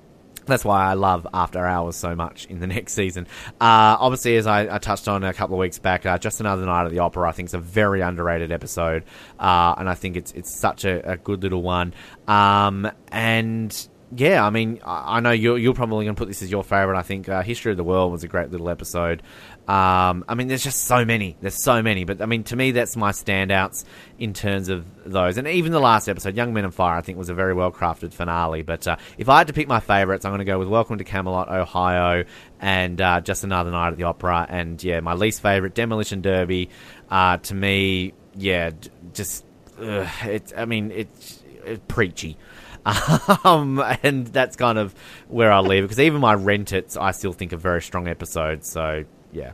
that's 0.46 0.64
why 0.64 0.84
I 0.84 0.94
love 0.94 1.26
After 1.34 1.66
Hours 1.66 1.96
so 1.96 2.14
much 2.14 2.46
in 2.46 2.60
the 2.60 2.66
next 2.68 2.94
season. 2.94 3.26
Uh, 3.60 3.98
obviously, 3.98 4.36
as 4.36 4.46
I, 4.46 4.76
I, 4.76 4.78
touched 4.78 5.08
on 5.08 5.24
a 5.24 5.34
couple 5.34 5.56
of 5.56 5.60
weeks 5.60 5.78
back, 5.78 6.06
uh, 6.06 6.18
just 6.18 6.40
another 6.40 6.64
night 6.64 6.84
at 6.84 6.92
the 6.92 7.00
opera. 7.00 7.28
I 7.28 7.32
think 7.32 7.48
is 7.48 7.54
a 7.54 7.58
very 7.58 8.00
underrated 8.00 8.52
episode, 8.52 9.04
uh, 9.38 9.74
and 9.76 9.88
I 9.88 9.94
think 9.94 10.16
it's 10.16 10.32
it's 10.32 10.56
such 10.56 10.84
a, 10.84 11.12
a 11.12 11.16
good 11.16 11.42
little 11.42 11.62
one. 11.62 11.92
Um, 12.28 12.90
and 13.08 13.88
yeah, 14.16 14.44
I 14.44 14.50
mean, 14.50 14.80
I, 14.84 15.20
know 15.20 15.30
you're, 15.30 15.58
you're 15.58 15.74
probably 15.74 16.06
going 16.06 16.14
to 16.14 16.18
put 16.18 16.28
this 16.28 16.40
as 16.40 16.50
your 16.50 16.64
favorite. 16.64 16.96
I 16.96 17.02
think 17.02 17.28
uh, 17.28 17.42
History 17.42 17.72
of 17.72 17.76
the 17.76 17.84
World 17.84 18.12
was 18.12 18.24
a 18.24 18.28
great 18.28 18.50
little 18.50 18.70
episode. 18.70 19.22
Um, 19.68 20.24
I 20.26 20.34
mean, 20.34 20.48
there's 20.48 20.64
just 20.64 20.84
so 20.84 21.04
many. 21.04 21.36
There's 21.40 21.62
so 21.62 21.82
many. 21.82 22.04
But 22.04 22.22
I 22.22 22.26
mean, 22.26 22.42
to 22.44 22.56
me, 22.56 22.70
that's 22.70 22.96
my 22.96 23.12
standouts 23.12 23.84
in 24.18 24.32
terms 24.32 24.70
of 24.70 24.86
those. 25.04 25.36
And 25.36 25.46
even 25.46 25.72
the 25.72 25.80
last 25.80 26.08
episode, 26.08 26.34
Young 26.34 26.54
Men 26.54 26.64
and 26.64 26.74
Fire, 26.74 26.96
I 26.96 27.02
think 27.02 27.18
was 27.18 27.28
a 27.28 27.34
very 27.34 27.52
well 27.52 27.70
crafted 27.70 28.14
finale. 28.14 28.62
But 28.62 28.86
uh, 28.88 28.96
if 29.18 29.28
I 29.28 29.38
had 29.38 29.48
to 29.48 29.52
pick 29.52 29.68
my 29.68 29.80
favorites, 29.80 30.24
I'm 30.24 30.30
going 30.30 30.38
to 30.38 30.44
go 30.44 30.58
with 30.58 30.68
Welcome 30.68 30.96
to 30.98 31.04
Camelot, 31.04 31.50
Ohio, 31.50 32.24
and 32.58 33.00
uh, 33.00 33.20
Just 33.20 33.44
Another 33.44 33.70
Night 33.70 33.88
at 33.88 33.96
the 33.98 34.04
Opera. 34.04 34.46
And 34.48 34.82
yeah, 34.82 35.00
my 35.00 35.14
least 35.14 35.42
favorite, 35.42 35.74
Demolition 35.74 36.22
Derby. 36.22 36.70
Uh, 37.10 37.36
to 37.38 37.54
me, 37.54 38.14
yeah, 38.34 38.70
just 39.12 39.44
ugh, 39.78 40.08
it's. 40.24 40.54
I 40.56 40.64
mean, 40.64 40.90
it's, 40.90 41.42
it's 41.64 41.82
preachy. 41.86 42.38
Um, 43.44 43.82
and 44.02 44.26
that's 44.28 44.56
kind 44.56 44.78
of 44.78 44.94
where 45.28 45.52
I'll 45.52 45.62
leave 45.62 45.84
it 45.84 45.86
because 45.86 46.00
even 46.00 46.20
my 46.20 46.34
rent 46.34 46.72
it's 46.72 46.96
I 46.96 47.10
still 47.10 47.32
think 47.32 47.52
a 47.52 47.56
very 47.56 47.82
strong 47.82 48.08
episode. 48.08 48.64
So 48.64 49.04
yeah. 49.32 49.52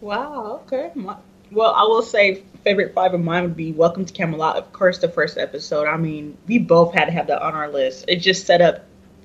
Wow. 0.00 0.62
Okay. 0.64 0.90
My, 0.94 1.16
well, 1.50 1.74
I 1.74 1.82
will 1.82 2.02
say 2.02 2.42
favorite 2.64 2.94
five 2.94 3.14
of 3.14 3.20
mine 3.20 3.42
would 3.42 3.56
be 3.56 3.72
Welcome 3.72 4.04
to 4.04 4.12
Camelot. 4.12 4.56
Of 4.56 4.72
course, 4.72 4.98
the 4.98 5.08
first 5.08 5.38
episode. 5.38 5.86
I 5.86 5.96
mean, 5.96 6.36
we 6.46 6.58
both 6.58 6.94
had 6.94 7.06
to 7.06 7.12
have 7.12 7.26
that 7.26 7.42
on 7.42 7.54
our 7.54 7.68
list. 7.68 8.04
It 8.08 8.16
just 8.16 8.46
set 8.46 8.60
up. 8.60 8.84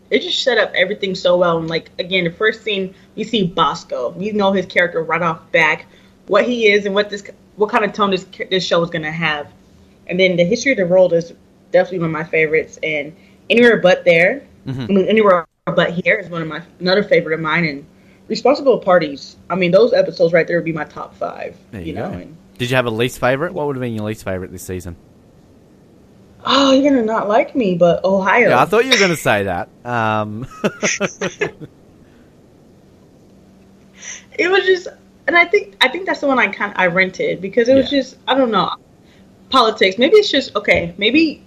It 0.10 0.22
just 0.22 0.44
set 0.44 0.58
up 0.58 0.72
everything 0.74 1.16
so 1.16 1.38
well. 1.38 1.58
And 1.58 1.68
like 1.68 1.92
again, 2.00 2.24
the 2.24 2.32
first 2.32 2.64
scene 2.64 2.96
you 3.16 3.26
see 3.26 3.46
Bosco. 3.46 4.16
You 4.20 4.34
know 4.34 4.52
his 4.52 4.66
character 4.66 5.04
right 5.04 5.22
off 5.22 5.52
back, 5.52 5.86
what 6.28 6.46
he 6.46 6.68
is 6.72 6.86
and 6.86 6.96
what 6.96 7.10
this 7.10 7.24
what 7.56 7.70
kind 7.70 7.86
of 7.86 7.94
tone 7.94 8.12
this 8.12 8.26
this 8.50 8.66
show 8.66 8.84
is 8.84 8.90
gonna 8.90 9.12
have. 9.12 9.52
And 10.08 10.20
then 10.20 10.36
the 10.36 10.46
history 10.46 10.72
of 10.72 10.78
the 10.78 10.86
world 10.86 11.14
is 11.14 11.34
definitely 11.72 12.00
one 12.00 12.08
of 12.10 12.14
my 12.14 12.24
favorites. 12.24 12.78
And 12.84 13.16
anywhere 13.50 13.78
but 13.78 14.04
there, 14.06 14.44
Mhm. 14.68 14.84
I 14.90 14.94
mean 14.94 15.08
anywhere 15.08 15.46
but 15.66 15.92
here 15.92 16.16
is 16.16 16.30
one 16.30 16.42
of 16.42 16.48
my 16.48 16.62
another 16.80 17.04
favorite 17.04 17.34
of 17.34 17.40
mine. 17.42 17.66
And 17.66 17.86
responsible 18.28 18.78
parties. 18.80 19.36
I 19.50 19.56
mean 19.56 19.72
those 19.72 19.94
episodes 19.94 20.34
right 20.34 20.46
there 20.48 20.58
would 20.58 20.66
be 20.66 20.74
my 20.74 20.84
top 20.86 21.16
five. 21.16 21.56
There 21.72 21.82
you, 21.82 21.88
you 21.88 21.94
know. 21.94 22.12
And, 22.12 22.36
Did 22.58 22.70
you 22.70 22.76
have 22.76 22.86
a 22.86 22.92
least 22.92 23.20
favorite? 23.20 23.54
What 23.54 23.68
would 23.68 23.76
have 23.76 23.82
been 23.82 23.94
your 23.94 24.06
least 24.06 24.24
favorite 24.24 24.52
this 24.52 24.64
season? 24.64 24.96
oh, 26.50 26.72
you're 26.72 26.90
gonna 26.90 27.04
not 27.04 27.28
like 27.28 27.56
me, 27.56 27.76
but 27.76 28.06
Ohio. 28.06 28.50
Yeah, 28.50 28.62
I 28.62 28.66
thought 28.66 28.86
you 28.86 28.92
were 28.92 28.98
going 28.98 29.10
to 29.10 29.18
say 29.18 29.44
that. 29.44 29.68
Um, 29.84 30.48
it 34.38 34.50
was 34.50 34.64
just 34.66 34.88
and 35.28 35.36
i 35.36 35.44
think 35.46 35.76
i 35.82 35.88
think 35.88 36.06
that's 36.06 36.22
the 36.22 36.28
one 36.28 36.40
i 36.40 36.48
kind 36.48 36.72
i 36.76 36.86
rented 36.88 37.42
because 37.42 37.68
it 37.68 37.74
was 37.76 37.92
Yeah. 37.92 38.00
just 38.00 38.18
i 38.28 38.34
don't 38.36 38.52
know 38.52 38.70
politics 39.50 39.98
maybe 39.98 40.16
it's 40.18 40.30
just 40.30 40.56
okay 40.56 40.94
maybe 40.98 41.44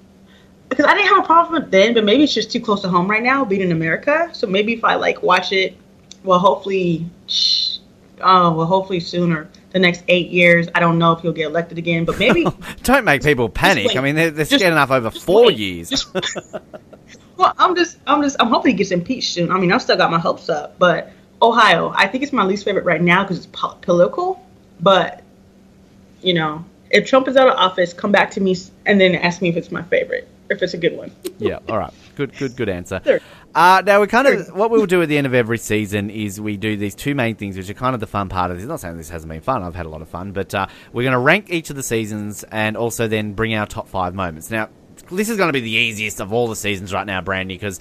because 0.70 0.86
i 0.86 0.94
didn't 0.94 1.08
have 1.08 1.22
a 1.24 1.26
problem 1.26 1.52
with 1.54 1.64
it 1.64 1.70
then 1.70 1.92
but 1.92 2.04
maybe 2.04 2.22
it's 2.24 2.32
just 2.32 2.50
too 2.50 2.60
close 2.60 2.80
to 2.80 2.88
home 2.88 3.10
right 3.10 3.22
now 3.22 3.44
being 3.44 3.60
in 3.60 3.72
america 3.72 4.30
so 4.32 4.46
maybe 4.46 4.72
if 4.72 4.84
i 4.84 4.94
like 4.94 5.22
watch 5.22 5.52
it 5.52 5.76
well 6.24 6.38
hopefully 6.38 7.04
oh 8.22 8.52
well 8.54 8.66
hopefully 8.66 9.00
sooner 9.00 9.48
the 9.72 9.78
next 9.78 10.02
eight 10.08 10.30
years 10.30 10.68
i 10.74 10.80
don't 10.80 10.98
know 10.98 11.12
if 11.12 11.20
he'll 11.20 11.32
get 11.32 11.46
elected 11.46 11.76
again 11.78 12.04
but 12.04 12.18
maybe 12.18 12.46
don't 12.82 13.04
make 13.04 13.22
people 13.22 13.48
panic. 13.48 13.94
I 13.96 14.00
mean, 14.00 14.14
they're, 14.14 14.30
they're 14.30 14.44
Just- 14.44 14.60
scared 14.60 14.72
enough 14.72 14.90
over 14.90 15.10
four 15.10 15.46
wait. 15.46 15.58
years. 15.58 15.90
Just- 15.90 16.14
well 17.36 17.54
i'm 17.58 17.74
just 17.74 17.98
i'm 18.06 18.22
just 18.22 18.36
i'm 18.38 18.48
hoping 18.48 18.72
he 18.72 18.76
gets 18.76 18.90
impeached 18.90 19.32
soon 19.32 19.50
i 19.50 19.58
mean 19.58 19.72
i've 19.72 19.80
still 19.80 19.96
got 19.96 20.10
my 20.10 20.18
hopes 20.18 20.48
up 20.50 20.78
but 20.78 21.10
ohio 21.40 21.90
i 21.96 22.06
think 22.06 22.22
it's 22.22 22.32
my 22.32 22.44
least 22.44 22.64
favorite 22.64 22.84
right 22.84 23.00
now 23.00 23.22
because 23.22 23.38
it's 23.38 23.46
po- 23.46 23.76
political 23.80 24.44
but 24.80 25.22
you 26.20 26.34
know 26.34 26.62
if 26.90 27.06
trump 27.08 27.26
is 27.28 27.36
out 27.36 27.48
of 27.48 27.54
office 27.54 27.94
come 27.94 28.12
back 28.12 28.30
to 28.30 28.40
me 28.40 28.54
and 28.84 29.00
then 29.00 29.14
ask 29.14 29.40
me 29.40 29.48
if 29.48 29.56
it's 29.56 29.70
my 29.72 29.82
favorite 29.84 30.28
if 30.50 30.62
it's 30.62 30.74
a 30.74 30.78
good 30.78 30.96
one 30.96 31.10
yeah, 31.38 31.58
all 31.68 31.78
right. 31.78 31.92
Good, 32.16 32.36
good, 32.36 32.56
good 32.56 32.68
answer. 32.68 33.00
Sure. 33.04 33.20
Uh, 33.54 33.82
now 33.84 34.00
we 34.00 34.06
kind 34.06 34.28
of 34.28 34.54
what 34.54 34.70
we'll 34.70 34.86
do 34.86 35.02
at 35.02 35.08
the 35.08 35.16
end 35.16 35.26
of 35.26 35.34
every 35.34 35.58
season 35.58 36.10
is 36.10 36.40
we 36.40 36.56
do 36.56 36.76
these 36.76 36.94
two 36.94 37.14
main 37.14 37.34
things, 37.34 37.56
which 37.56 37.70
are 37.70 37.74
kind 37.74 37.94
of 37.94 38.00
the 38.00 38.06
fun 38.06 38.28
part 38.28 38.50
of 38.50 38.58
this. 38.58 38.66
Not 38.66 38.80
saying 38.80 38.96
this 38.96 39.08
hasn't 39.08 39.30
been 39.30 39.40
fun; 39.40 39.62
I've 39.62 39.74
had 39.74 39.86
a 39.86 39.88
lot 39.88 40.02
of 40.02 40.08
fun, 40.08 40.32
but 40.32 40.54
uh, 40.54 40.66
we're 40.92 41.02
going 41.02 41.12
to 41.12 41.18
rank 41.18 41.50
each 41.50 41.70
of 41.70 41.76
the 41.76 41.82
seasons 41.82 42.44
and 42.44 42.76
also 42.76 43.08
then 43.08 43.32
bring 43.32 43.54
our 43.54 43.66
top 43.66 43.88
five 43.88 44.14
moments. 44.14 44.50
Now, 44.50 44.68
this 45.10 45.28
is 45.28 45.36
going 45.36 45.48
to 45.48 45.52
be 45.52 45.60
the 45.60 45.70
easiest 45.70 46.20
of 46.20 46.32
all 46.32 46.48
the 46.48 46.56
seasons 46.56 46.92
right 46.92 47.06
now, 47.06 47.20
Brandy, 47.22 47.54
because 47.54 47.80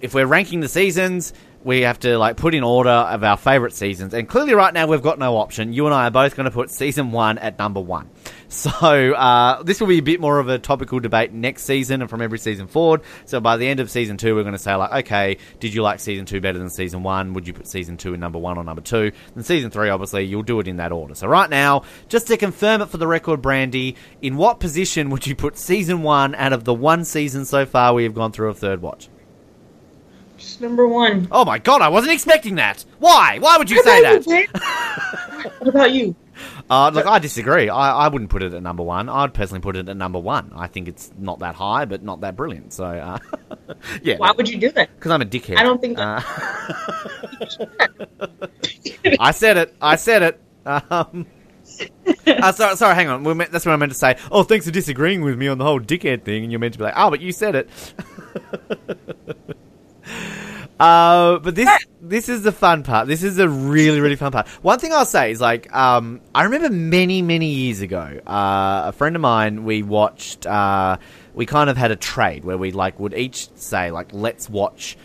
if 0.00 0.14
we're 0.14 0.26
ranking 0.26 0.60
the 0.60 0.68
seasons, 0.68 1.32
we 1.64 1.80
have 1.82 1.98
to 2.00 2.18
like 2.18 2.36
put 2.36 2.54
in 2.54 2.62
order 2.62 2.90
of 2.90 3.22
our 3.24 3.36
favorite 3.36 3.72
seasons, 3.72 4.14
and 4.14 4.28
clearly 4.28 4.54
right 4.54 4.72
now 4.72 4.86
we've 4.86 5.02
got 5.02 5.18
no 5.18 5.36
option. 5.36 5.72
You 5.72 5.86
and 5.86 5.94
I 5.94 6.06
are 6.06 6.10
both 6.10 6.36
going 6.36 6.44
to 6.44 6.50
put 6.50 6.70
season 6.70 7.12
one 7.12 7.38
at 7.38 7.58
number 7.58 7.80
one. 7.80 8.10
So 8.52 8.70
uh, 9.14 9.62
this 9.62 9.80
will 9.80 9.86
be 9.86 9.96
a 9.96 10.02
bit 10.02 10.20
more 10.20 10.38
of 10.38 10.50
a 10.50 10.58
topical 10.58 11.00
debate 11.00 11.32
next 11.32 11.64
season 11.64 12.02
and 12.02 12.10
from 12.10 12.20
every 12.20 12.38
season 12.38 12.66
forward. 12.66 13.00
So 13.24 13.40
by 13.40 13.56
the 13.56 13.66
end 13.66 13.80
of 13.80 13.90
season 13.90 14.18
two, 14.18 14.34
we're 14.34 14.42
going 14.42 14.52
to 14.52 14.58
say 14.58 14.74
like, 14.74 15.06
okay, 15.06 15.38
did 15.58 15.72
you 15.72 15.80
like 15.80 16.00
season 16.00 16.26
two 16.26 16.42
better 16.42 16.58
than 16.58 16.68
season 16.68 17.02
one? 17.02 17.32
Would 17.32 17.46
you 17.46 17.54
put 17.54 17.66
season 17.66 17.96
two 17.96 18.12
in 18.12 18.20
number 18.20 18.38
one 18.38 18.58
or 18.58 18.64
number 18.64 18.82
two? 18.82 19.10
And 19.34 19.44
season 19.44 19.70
three, 19.70 19.88
obviously, 19.88 20.24
you'll 20.24 20.42
do 20.42 20.60
it 20.60 20.68
in 20.68 20.76
that 20.76 20.92
order. 20.92 21.14
So 21.14 21.28
right 21.28 21.48
now, 21.48 21.84
just 22.10 22.26
to 22.26 22.36
confirm 22.36 22.82
it 22.82 22.90
for 22.90 22.98
the 22.98 23.06
record, 23.06 23.40
Brandy, 23.40 23.96
in 24.20 24.36
what 24.36 24.60
position 24.60 25.08
would 25.08 25.26
you 25.26 25.34
put 25.34 25.56
season 25.56 26.02
one 26.02 26.34
out 26.34 26.52
of 26.52 26.64
the 26.64 26.74
one 26.74 27.06
season 27.06 27.46
so 27.46 27.64
far 27.64 27.94
we 27.94 28.04
have 28.04 28.14
gone 28.14 28.32
through 28.32 28.50
of 28.50 28.58
Third 28.58 28.82
Watch? 28.82 29.08
just 30.36 30.60
number 30.60 30.86
one 30.86 31.28
Oh 31.30 31.44
my 31.44 31.58
god, 31.58 31.80
I 31.80 31.88
wasn't 31.88 32.12
expecting 32.12 32.56
that. 32.56 32.84
Why? 32.98 33.38
Why 33.38 33.56
would 33.56 33.70
you 33.70 33.82
say 33.82 34.02
that? 34.02 34.26
what 35.58 35.68
about 35.68 35.92
you 35.92 36.14
Uh, 36.70 36.90
look, 36.92 37.06
I 37.06 37.18
disagree. 37.18 37.68
I, 37.68 38.04
I 38.06 38.08
wouldn't 38.08 38.30
put 38.30 38.42
it 38.42 38.54
at 38.54 38.62
number 38.62 38.82
one. 38.82 39.08
I'd 39.08 39.34
personally 39.34 39.60
put 39.60 39.76
it 39.76 39.88
at 39.88 39.96
number 39.96 40.18
one. 40.18 40.52
I 40.54 40.66
think 40.66 40.88
it's 40.88 41.12
not 41.18 41.40
that 41.40 41.54
high, 41.54 41.84
but 41.84 42.02
not 42.02 42.20
that 42.22 42.36
brilliant. 42.36 42.72
So, 42.72 42.84
uh, 42.84 43.18
yeah. 44.02 44.16
why 44.16 44.32
would 44.32 44.48
you 44.48 44.58
do 44.58 44.70
that 44.72 44.94
Because 44.94 45.10
I'm 45.10 45.22
a 45.22 45.26
dickhead. 45.26 45.56
I 45.56 45.62
don't 45.62 45.80
think 45.80 45.98
Uh, 45.98 46.20
I 49.20 49.30
said 49.32 49.56
it. 49.56 49.74
I 49.80 49.96
said 49.96 50.22
it. 50.22 50.40
Um, 50.64 51.26
uh, 52.26 52.52
sorry, 52.52 52.76
sorry, 52.76 52.94
hang 52.94 53.08
on. 53.08 53.22
Meant, 53.36 53.50
that's 53.50 53.66
what 53.66 53.72
I 53.72 53.76
meant 53.76 53.92
to 53.92 53.98
say. 53.98 54.16
Oh, 54.30 54.42
thanks 54.42 54.66
for 54.66 54.72
disagreeing 54.72 55.22
with 55.22 55.38
me 55.38 55.48
on 55.48 55.58
the 55.58 55.64
whole 55.64 55.80
dickhead 55.80 56.24
thing. 56.24 56.44
And 56.44 56.52
you're 56.52 56.58
meant 56.58 56.74
to 56.74 56.78
be 56.78 56.84
like, 56.84 56.94
oh, 56.96 57.10
but 57.10 57.20
you 57.20 57.32
said 57.32 57.54
it. 57.54 57.68
Uh, 60.82 61.38
but 61.38 61.54
this 61.54 61.68
this 62.00 62.28
is 62.28 62.42
the 62.42 62.50
fun 62.50 62.82
part. 62.82 63.06
This 63.06 63.22
is 63.22 63.38
a 63.38 63.48
really 63.48 64.00
really 64.00 64.16
fun 64.16 64.32
part. 64.32 64.48
One 64.48 64.80
thing 64.80 64.92
I'll 64.92 65.06
say 65.06 65.30
is 65.30 65.40
like 65.40 65.72
um, 65.72 66.20
I 66.34 66.42
remember 66.42 66.70
many 66.70 67.22
many 67.22 67.50
years 67.50 67.82
ago, 67.82 68.18
uh, 68.26 68.82
a 68.86 68.92
friend 68.92 69.14
of 69.14 69.22
mine 69.22 69.62
we 69.62 69.84
watched. 69.84 70.44
Uh, 70.44 70.96
we 71.34 71.46
kind 71.46 71.70
of 71.70 71.76
had 71.76 71.92
a 71.92 71.96
trade 71.96 72.44
where 72.44 72.58
we 72.58 72.72
like 72.72 72.98
would 72.98 73.14
each 73.14 73.48
say 73.54 73.92
like 73.92 74.12
let's 74.12 74.50
watch 74.50 74.96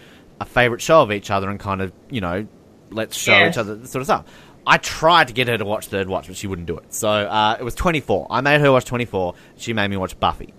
a 0.41 0.45
favorite 0.45 0.81
show 0.81 1.03
of 1.03 1.11
each 1.11 1.29
other 1.29 1.47
and 1.47 1.59
kind 1.59 1.81
of 1.81 1.93
you 2.09 2.21
know 2.21 2.47
let's 2.89 3.15
show 3.15 3.47
each 3.47 3.57
other 3.59 3.75
this 3.75 3.91
sort 3.91 4.01
of 4.01 4.07
stuff. 4.07 4.25
I 4.65 4.77
tried 4.77 5.27
to 5.27 5.33
get 5.35 5.47
her 5.47 5.59
to 5.59 5.63
watch 5.63 5.87
Third 5.87 6.09
Watch, 6.09 6.25
but 6.25 6.35
she 6.35 6.47
wouldn't 6.47 6.67
do 6.67 6.77
it. 6.77 6.91
So 6.91 7.07
uh, 7.07 7.55
it 7.59 7.63
was 7.63 7.75
24. 7.75 8.27
I 8.31 8.41
made 8.41 8.61
her 8.61 8.71
watch 8.71 8.85
24. 8.85 9.35
She 9.57 9.73
made 9.73 9.89
me 9.89 9.95
watch 9.95 10.19
Buffy. 10.19 10.53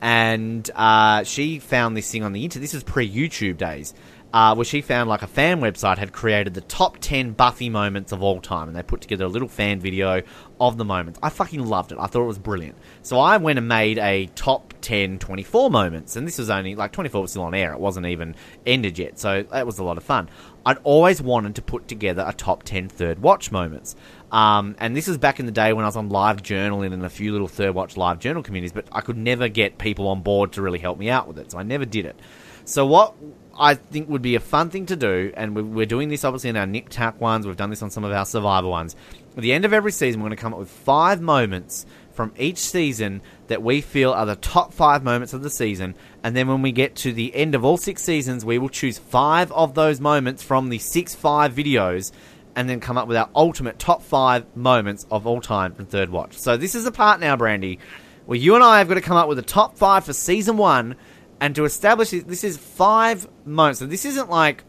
And 0.00 0.70
uh, 0.74 1.24
she 1.24 1.58
found 1.58 1.94
this 1.96 2.10
thing 2.10 2.22
on 2.22 2.32
the 2.32 2.44
internet. 2.44 2.62
This 2.62 2.72
is 2.72 2.82
pre 2.82 3.10
YouTube 3.10 3.58
days. 3.58 3.92
Uh, 4.32 4.54
where 4.54 4.64
she 4.64 4.80
found 4.80 5.08
like 5.08 5.22
a 5.22 5.26
fan 5.26 5.60
website 5.60 5.98
had 5.98 6.12
created 6.12 6.54
the 6.54 6.60
top 6.60 6.98
10 7.00 7.32
Buffy 7.32 7.68
moments 7.68 8.12
of 8.12 8.22
all 8.22 8.40
time. 8.40 8.68
And 8.68 8.76
they 8.76 8.82
put 8.82 9.00
together 9.00 9.24
a 9.24 9.28
little 9.28 9.48
fan 9.48 9.80
video 9.80 10.22
of 10.60 10.76
the 10.76 10.84
moments. 10.84 11.18
I 11.22 11.30
fucking 11.30 11.66
loved 11.66 11.90
it. 11.90 11.98
I 11.98 12.06
thought 12.06 12.22
it 12.22 12.28
was 12.28 12.38
brilliant. 12.38 12.78
So 13.02 13.18
I 13.18 13.38
went 13.38 13.58
and 13.58 13.66
made 13.66 13.98
a 13.98 14.26
top 14.36 14.74
10 14.82 15.18
24 15.18 15.70
moments. 15.70 16.14
And 16.14 16.26
this 16.26 16.38
was 16.38 16.48
only 16.48 16.76
like 16.76 16.92
24 16.92 17.22
was 17.22 17.30
still 17.32 17.42
on 17.42 17.54
air. 17.54 17.72
It 17.72 17.80
wasn't 17.80 18.06
even 18.06 18.36
ended 18.64 18.98
yet. 18.98 19.18
So 19.18 19.42
that 19.42 19.66
was 19.66 19.78
a 19.78 19.84
lot 19.84 19.96
of 19.96 20.04
fun. 20.04 20.28
I'd 20.64 20.78
always 20.84 21.20
wanted 21.20 21.56
to 21.56 21.62
put 21.62 21.88
together 21.88 22.24
a 22.26 22.32
top 22.32 22.62
10 22.62 22.88
third 22.88 23.20
watch 23.20 23.50
moments. 23.50 23.96
Um, 24.30 24.76
and 24.78 24.96
this 24.96 25.08
was 25.08 25.18
back 25.18 25.40
in 25.40 25.46
the 25.46 25.52
day 25.52 25.72
when 25.72 25.84
I 25.84 25.88
was 25.88 25.96
on 25.96 26.08
live 26.08 26.42
journaling 26.42 26.92
and 26.92 27.04
a 27.04 27.10
few 27.10 27.32
little 27.32 27.48
third 27.48 27.74
watch 27.74 27.96
live 27.96 28.20
journal 28.20 28.42
communities, 28.42 28.72
but 28.72 28.86
I 28.92 29.00
could 29.00 29.16
never 29.16 29.48
get 29.48 29.78
people 29.78 30.06
on 30.08 30.22
board 30.22 30.52
to 30.52 30.62
really 30.62 30.78
help 30.78 30.98
me 30.98 31.10
out 31.10 31.26
with 31.26 31.38
it. 31.38 31.50
So 31.50 31.58
I 31.58 31.62
never 31.62 31.84
did 31.84 32.04
it. 32.04 32.16
So 32.64 32.86
what 32.86 33.14
I 33.60 33.74
think 33.74 34.08
would 34.08 34.22
be 34.22 34.34
a 34.34 34.40
fun 34.40 34.70
thing 34.70 34.86
to 34.86 34.96
do, 34.96 35.32
and 35.36 35.54
we- 35.54 35.62
we're 35.62 35.86
doing 35.86 36.08
this 36.08 36.24
obviously 36.24 36.48
in 36.50 36.56
our 36.56 36.66
Nip 36.66 36.88
Tuck 36.88 37.20
ones, 37.20 37.46
we've 37.46 37.56
done 37.56 37.68
this 37.68 37.82
on 37.82 37.90
some 37.90 38.04
of 38.04 38.10
our 38.10 38.24
Survivor 38.24 38.68
ones. 38.68 38.96
At 39.36 39.42
the 39.42 39.52
end 39.52 39.66
of 39.66 39.74
every 39.74 39.92
season, 39.92 40.20
we're 40.20 40.28
going 40.28 40.36
to 40.36 40.42
come 40.42 40.54
up 40.54 40.58
with 40.58 40.70
five 40.70 41.20
moments 41.20 41.84
from 42.12 42.32
each 42.38 42.58
season 42.58 43.20
that 43.48 43.62
we 43.62 43.80
feel 43.80 44.12
are 44.12 44.26
the 44.26 44.36
top 44.36 44.72
five 44.72 45.04
moments 45.04 45.32
of 45.32 45.42
the 45.42 45.50
season. 45.50 45.94
And 46.24 46.34
then 46.34 46.48
when 46.48 46.62
we 46.62 46.72
get 46.72 46.96
to 46.96 47.12
the 47.12 47.34
end 47.34 47.54
of 47.54 47.64
all 47.64 47.76
six 47.76 48.02
seasons, 48.02 48.44
we 48.44 48.58
will 48.58 48.68
choose 48.68 48.98
five 48.98 49.52
of 49.52 49.74
those 49.74 50.00
moments 50.00 50.42
from 50.42 50.68
the 50.68 50.78
six 50.78 51.14
five 51.14 51.54
videos 51.54 52.12
and 52.56 52.68
then 52.68 52.80
come 52.80 52.98
up 52.98 53.06
with 53.08 53.16
our 53.16 53.28
ultimate 53.34 53.78
top 53.78 54.02
five 54.02 54.44
moments 54.56 55.06
of 55.10 55.26
all 55.26 55.40
time 55.40 55.72
from 55.74 55.86
Third 55.86 56.10
Watch. 56.10 56.36
So 56.36 56.56
this 56.56 56.74
is 56.74 56.84
a 56.84 56.92
part 56.92 57.20
now, 57.20 57.36
Brandy, 57.36 57.78
where 58.26 58.38
you 58.38 58.54
and 58.54 58.64
I 58.64 58.78
have 58.78 58.88
got 58.88 58.94
to 58.94 59.00
come 59.00 59.16
up 59.16 59.28
with 59.28 59.38
a 59.38 59.42
top 59.42 59.78
five 59.78 60.04
for 60.04 60.12
season 60.12 60.56
one, 60.56 60.96
and 61.40 61.54
to 61.54 61.64
establish 61.64 62.10
this, 62.10 62.24
this 62.24 62.44
is 62.44 62.56
five 62.56 63.28
moments. 63.44 63.78
So 63.78 63.86
this 63.86 64.04
isn't 64.04 64.28
like 64.28 64.64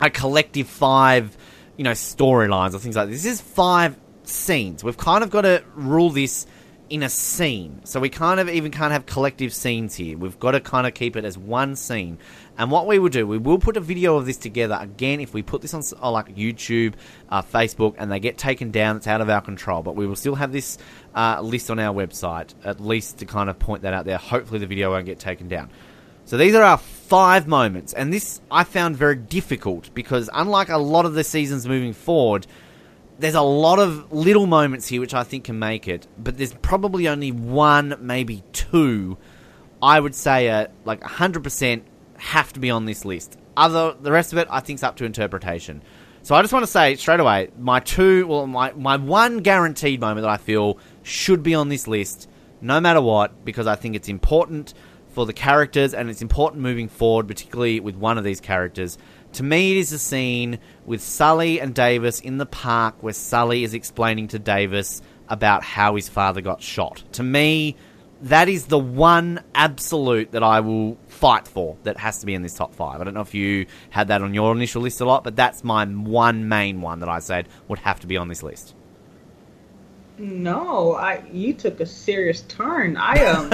a 0.00 0.10
collective 0.10 0.68
five, 0.68 1.36
you 1.76 1.84
know, 1.84 1.90
storylines 1.92 2.74
or 2.74 2.78
things 2.78 2.96
like 2.96 3.08
this. 3.08 3.24
This 3.24 3.32
is 3.34 3.40
five 3.40 3.96
scenes. 4.22 4.84
We've 4.84 4.96
kind 4.96 5.24
of 5.24 5.30
got 5.30 5.42
to 5.42 5.64
rule 5.74 6.10
this 6.10 6.46
in 6.90 7.02
a 7.02 7.08
scene. 7.08 7.80
So 7.84 8.00
we 8.00 8.08
kind 8.08 8.40
of 8.40 8.48
even 8.48 8.70
can't 8.70 8.92
have 8.92 9.06
collective 9.06 9.52
scenes 9.52 9.94
here. 9.94 10.16
We've 10.16 10.38
got 10.38 10.52
to 10.52 10.60
kind 10.60 10.86
of 10.86 10.94
keep 10.94 11.16
it 11.16 11.24
as 11.24 11.36
one 11.36 11.76
scene. 11.76 12.18
And 12.56 12.70
what 12.70 12.86
we 12.86 12.98
will 12.98 13.08
do, 13.08 13.26
we 13.26 13.38
will 13.38 13.58
put 13.58 13.76
a 13.76 13.80
video 13.80 14.16
of 14.16 14.26
this 14.26 14.36
together. 14.36 14.78
Again, 14.80 15.20
if 15.20 15.32
we 15.32 15.42
put 15.42 15.62
this 15.62 15.74
on 15.74 15.82
uh, 16.02 16.10
like 16.10 16.34
YouTube, 16.34 16.94
uh, 17.28 17.42
Facebook, 17.42 17.94
and 17.98 18.10
they 18.10 18.20
get 18.20 18.38
taken 18.38 18.70
down, 18.70 18.96
it's 18.96 19.06
out 19.06 19.20
of 19.20 19.30
our 19.30 19.40
control. 19.40 19.82
But 19.82 19.96
we 19.96 20.06
will 20.06 20.16
still 20.16 20.34
have 20.34 20.52
this 20.52 20.78
uh, 21.14 21.40
list 21.40 21.70
on 21.70 21.78
our 21.78 21.94
website, 21.94 22.54
at 22.64 22.80
least 22.80 23.18
to 23.18 23.26
kind 23.26 23.48
of 23.48 23.58
point 23.58 23.82
that 23.82 23.94
out 23.94 24.04
there. 24.04 24.18
Hopefully 24.18 24.58
the 24.58 24.66
video 24.66 24.90
won't 24.90 25.06
get 25.06 25.18
taken 25.18 25.48
down. 25.48 25.70
So 26.24 26.36
these 26.36 26.54
are 26.54 26.62
our 26.62 26.76
five 26.76 27.48
moments, 27.48 27.94
and 27.94 28.12
this 28.12 28.42
I 28.50 28.64
found 28.64 28.96
very 28.96 29.16
difficult 29.16 29.88
because 29.94 30.28
unlike 30.34 30.68
a 30.68 30.76
lot 30.76 31.06
of 31.06 31.14
the 31.14 31.24
seasons 31.24 31.66
moving 31.66 31.94
forward, 31.94 32.46
there's 33.18 33.34
a 33.34 33.42
lot 33.42 33.78
of 33.78 34.12
little 34.12 34.46
moments 34.46 34.86
here 34.88 35.00
which 35.00 35.14
I 35.14 35.24
think 35.24 35.44
can 35.44 35.58
make 35.58 35.88
it, 35.88 36.06
but 36.18 36.38
there's 36.38 36.54
probably 36.54 37.08
only 37.08 37.32
one, 37.32 37.96
maybe 38.00 38.44
two, 38.52 39.18
I 39.82 39.98
would 39.98 40.14
say 40.14 40.48
are 40.48 40.68
like 40.84 41.00
100% 41.00 41.82
have 42.18 42.52
to 42.52 42.60
be 42.60 42.70
on 42.70 42.84
this 42.84 43.04
list. 43.04 43.38
Other 43.56 43.94
the 44.00 44.12
rest 44.12 44.32
of 44.32 44.38
it 44.38 44.46
I 44.50 44.60
think's 44.60 44.82
up 44.82 44.96
to 44.96 45.04
interpretation. 45.04 45.82
So 46.22 46.34
I 46.34 46.42
just 46.42 46.52
want 46.52 46.64
to 46.64 46.70
say 46.70 46.94
straight 46.96 47.20
away, 47.20 47.50
my 47.58 47.80
two, 47.80 48.26
well, 48.26 48.46
my 48.46 48.72
my 48.72 48.96
one 48.96 49.38
guaranteed 49.38 50.00
moment 50.00 50.22
that 50.22 50.30
I 50.30 50.36
feel 50.36 50.78
should 51.02 51.42
be 51.42 51.54
on 51.54 51.68
this 51.68 51.88
list, 51.88 52.28
no 52.60 52.80
matter 52.80 53.00
what, 53.00 53.44
because 53.44 53.66
I 53.66 53.76
think 53.76 53.96
it's 53.96 54.08
important 54.08 54.74
for 55.10 55.26
the 55.26 55.32
characters 55.32 55.94
and 55.94 56.10
it's 56.10 56.22
important 56.22 56.62
moving 56.62 56.88
forward, 56.88 57.26
particularly 57.26 57.80
with 57.80 57.96
one 57.96 58.18
of 58.18 58.24
these 58.24 58.40
characters. 58.40 58.98
To 59.34 59.42
me, 59.42 59.72
it 59.72 59.78
is 59.78 59.92
a 59.92 59.98
scene 59.98 60.58
with 60.86 61.00
Sully 61.02 61.60
and 61.60 61.74
Davis 61.74 62.20
in 62.20 62.38
the 62.38 62.46
park 62.46 62.96
where 63.00 63.12
Sully 63.12 63.64
is 63.64 63.74
explaining 63.74 64.28
to 64.28 64.38
Davis 64.38 65.02
about 65.28 65.62
how 65.62 65.96
his 65.96 66.08
father 66.08 66.40
got 66.40 66.62
shot. 66.62 67.04
To 67.12 67.22
me, 67.22 67.76
that 68.22 68.48
is 68.48 68.66
the 68.66 68.78
one 68.78 69.42
absolute 69.54 70.32
that 70.32 70.42
I 70.42 70.60
will 70.60 70.98
fight 71.06 71.46
for 71.46 71.76
that 71.84 71.98
has 71.98 72.18
to 72.20 72.26
be 72.26 72.34
in 72.34 72.42
this 72.42 72.54
top 72.54 72.74
five. 72.74 73.00
I 73.00 73.04
don't 73.04 73.14
know 73.14 73.20
if 73.20 73.34
you 73.34 73.66
had 73.90 74.08
that 74.08 74.22
on 74.22 74.34
your 74.34 74.52
initial 74.54 74.82
list 74.82 75.00
a 75.00 75.04
lot, 75.04 75.24
but 75.24 75.36
that's 75.36 75.62
my 75.62 75.84
one 75.84 76.48
main 76.48 76.80
one 76.80 77.00
that 77.00 77.08
I 77.08 77.20
said 77.20 77.48
would 77.68 77.78
have 77.80 78.00
to 78.00 78.06
be 78.06 78.16
on 78.16 78.28
this 78.28 78.42
list. 78.42 78.74
No, 80.18 80.94
I 80.94 81.22
you 81.30 81.54
took 81.54 81.78
a 81.78 81.86
serious 81.86 82.40
turn. 82.42 82.96
I 82.96 83.24
um 83.24 83.50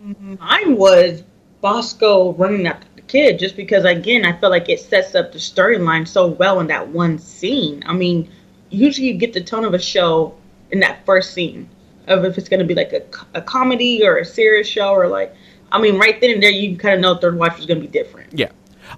mine 0.40 0.76
was 0.76 1.22
Bosco 1.60 2.32
running 2.32 2.66
after 2.66 2.88
the 2.91 2.91
kid 3.06 3.38
just 3.38 3.56
because 3.56 3.84
again 3.84 4.24
I 4.24 4.38
feel 4.38 4.50
like 4.50 4.68
it 4.68 4.80
sets 4.80 5.14
up 5.14 5.32
the 5.32 5.38
storyline 5.38 6.06
so 6.06 6.26
well 6.28 6.60
in 6.60 6.68
that 6.68 6.88
one 6.88 7.18
scene. 7.18 7.82
I 7.86 7.92
mean, 7.92 8.30
usually 8.70 9.08
you 9.08 9.14
get 9.14 9.32
the 9.32 9.42
tone 9.42 9.64
of 9.64 9.74
a 9.74 9.78
show 9.78 10.34
in 10.70 10.80
that 10.80 11.04
first 11.04 11.34
scene 11.34 11.68
of 12.06 12.24
if 12.24 12.38
it's 12.38 12.48
going 12.48 12.60
to 12.60 12.66
be 12.66 12.74
like 12.74 12.92
a, 12.92 13.02
a 13.34 13.42
comedy 13.42 14.04
or 14.06 14.18
a 14.18 14.24
serious 14.24 14.66
show 14.66 14.90
or 14.92 15.06
like 15.08 15.34
I 15.70 15.80
mean 15.80 15.98
right 15.98 16.20
then 16.20 16.30
and 16.30 16.42
there 16.42 16.50
you 16.50 16.76
kind 16.76 16.94
of 16.94 17.00
know 17.00 17.16
Third 17.16 17.38
Watch 17.38 17.58
is 17.58 17.66
going 17.66 17.80
to 17.80 17.86
be 17.86 17.92
different 17.92 18.38
Yeah. 18.38 18.50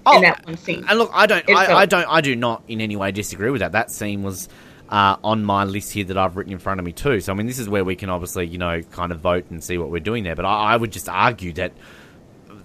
Oh, 0.06 0.16
in 0.16 0.22
that 0.22 0.44
one 0.44 0.56
scene. 0.56 0.84
And 0.88 0.98
look, 0.98 1.10
I 1.12 1.26
don't, 1.26 1.48
I, 1.50 1.72
I 1.72 1.86
don't, 1.86 2.06
I 2.08 2.20
do 2.20 2.34
not 2.34 2.64
in 2.66 2.80
any 2.80 2.96
way 2.96 3.12
disagree 3.12 3.50
with 3.50 3.60
that. 3.60 3.72
That 3.72 3.90
scene 3.90 4.22
was 4.22 4.48
uh, 4.88 5.16
on 5.22 5.44
my 5.44 5.64
list 5.64 5.92
here 5.92 6.04
that 6.04 6.18
I've 6.18 6.36
written 6.36 6.52
in 6.52 6.58
front 6.58 6.80
of 6.80 6.86
me 6.86 6.92
too. 6.92 7.20
So 7.20 7.32
I 7.32 7.36
mean, 7.36 7.46
this 7.46 7.58
is 7.58 7.68
where 7.68 7.84
we 7.84 7.96
can 7.96 8.10
obviously, 8.10 8.46
you 8.46 8.58
know, 8.58 8.82
kind 8.82 9.12
of 9.12 9.20
vote 9.20 9.46
and 9.50 9.62
see 9.62 9.78
what 9.78 9.90
we're 9.90 10.00
doing 10.00 10.24
there. 10.24 10.34
But 10.34 10.46
I, 10.46 10.72
I 10.72 10.76
would 10.76 10.92
just 10.92 11.08
argue 11.08 11.52
that 11.54 11.72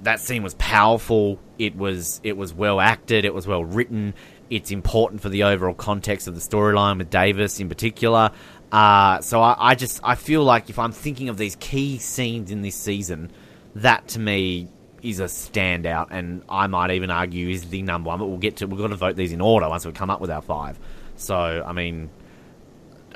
that 0.03 0.19
scene 0.19 0.43
was 0.43 0.53
powerful. 0.55 1.39
It 1.57 1.75
was, 1.75 2.21
it 2.23 2.37
was 2.37 2.53
well 2.53 2.79
acted. 2.79 3.25
It 3.25 3.33
was 3.33 3.47
well 3.47 3.63
written. 3.63 4.13
It's 4.49 4.71
important 4.71 5.21
for 5.21 5.29
the 5.29 5.43
overall 5.43 5.73
context 5.73 6.27
of 6.27 6.35
the 6.35 6.41
storyline 6.41 6.97
with 6.97 7.09
Davis 7.09 7.59
in 7.59 7.69
particular. 7.69 8.31
Uh, 8.71 9.21
so 9.21 9.41
I, 9.41 9.71
I 9.71 9.75
just, 9.75 9.99
I 10.03 10.15
feel 10.15 10.43
like 10.43 10.69
if 10.69 10.79
I'm 10.79 10.91
thinking 10.91 11.29
of 11.29 11.37
these 11.37 11.55
key 11.55 11.97
scenes 11.97 12.51
in 12.51 12.61
this 12.61 12.75
season, 12.75 13.31
that 13.75 14.07
to 14.09 14.19
me 14.19 14.69
is 15.01 15.19
a 15.19 15.25
standout, 15.25 16.07
and 16.11 16.43
I 16.49 16.67
might 16.67 16.91
even 16.91 17.11
argue 17.11 17.49
is 17.49 17.69
the 17.69 17.81
number 17.81 18.07
one. 18.09 18.19
But 18.19 18.27
we'll 18.27 18.37
get 18.37 18.57
to 18.57 18.67
we've 18.67 18.79
got 18.79 18.87
to 18.87 18.95
vote 18.95 19.15
these 19.15 19.31
in 19.31 19.41
order 19.41 19.69
once 19.69 19.85
we 19.85 19.91
come 19.91 20.09
up 20.09 20.21
with 20.21 20.31
our 20.31 20.41
five. 20.41 20.79
So 21.15 21.35
I 21.35 21.71
mean, 21.73 22.09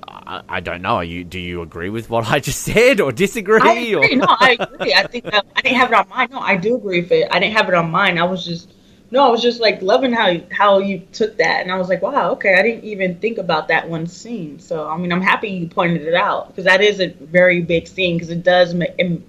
I, 0.07 0.41
I 0.49 0.59
don't 0.59 0.81
know. 0.81 0.95
Are 0.95 1.03
you 1.03 1.23
do 1.23 1.39
you 1.39 1.61
agree 1.61 1.89
with 1.89 2.09
what 2.09 2.29
I 2.29 2.39
just 2.39 2.61
said 2.73 2.99
or 3.01 3.11
disagree? 3.11 3.59
I 3.61 3.73
agree. 3.73 3.95
Or 3.95 4.15
No, 4.17 4.27
I 4.29 4.57
agree. 4.59 4.93
I 4.93 5.07
think 5.07 5.25
that 5.25 5.45
I 5.55 5.61
didn't 5.61 5.77
have 5.77 5.91
it 5.91 5.95
on 5.95 6.09
mine. 6.09 6.29
No, 6.31 6.39
I 6.39 6.55
do 6.57 6.75
agree 6.75 7.01
with 7.01 7.11
it. 7.11 7.27
I 7.31 7.39
didn't 7.39 7.55
have 7.55 7.69
it 7.69 7.75
on 7.75 7.91
mine. 7.91 8.17
I 8.17 8.23
was 8.23 8.45
just 8.45 8.73
no, 9.11 9.23
I 9.23 9.29
was 9.29 9.43
just 9.43 9.61
like 9.61 9.81
loving 9.83 10.11
how 10.11 10.35
how 10.51 10.79
you 10.79 10.99
took 11.11 11.37
that, 11.37 11.61
and 11.61 11.71
I 11.71 11.77
was 11.77 11.87
like, 11.87 12.01
wow, 12.01 12.31
okay, 12.31 12.55
I 12.55 12.63
didn't 12.63 12.83
even 12.83 13.19
think 13.19 13.37
about 13.37 13.67
that 13.67 13.87
one 13.87 14.07
scene. 14.07 14.57
So 14.59 14.87
I 14.87 14.97
mean, 14.97 15.11
I'm 15.11 15.21
happy 15.21 15.49
you 15.49 15.67
pointed 15.67 16.01
it 16.01 16.15
out 16.15 16.47
because 16.47 16.65
that 16.65 16.81
is 16.81 16.99
a 16.99 17.09
very 17.09 17.61
big 17.61 17.87
scene 17.87 18.17
because 18.17 18.31
it 18.31 18.41
does 18.41 18.73
it 18.73 19.21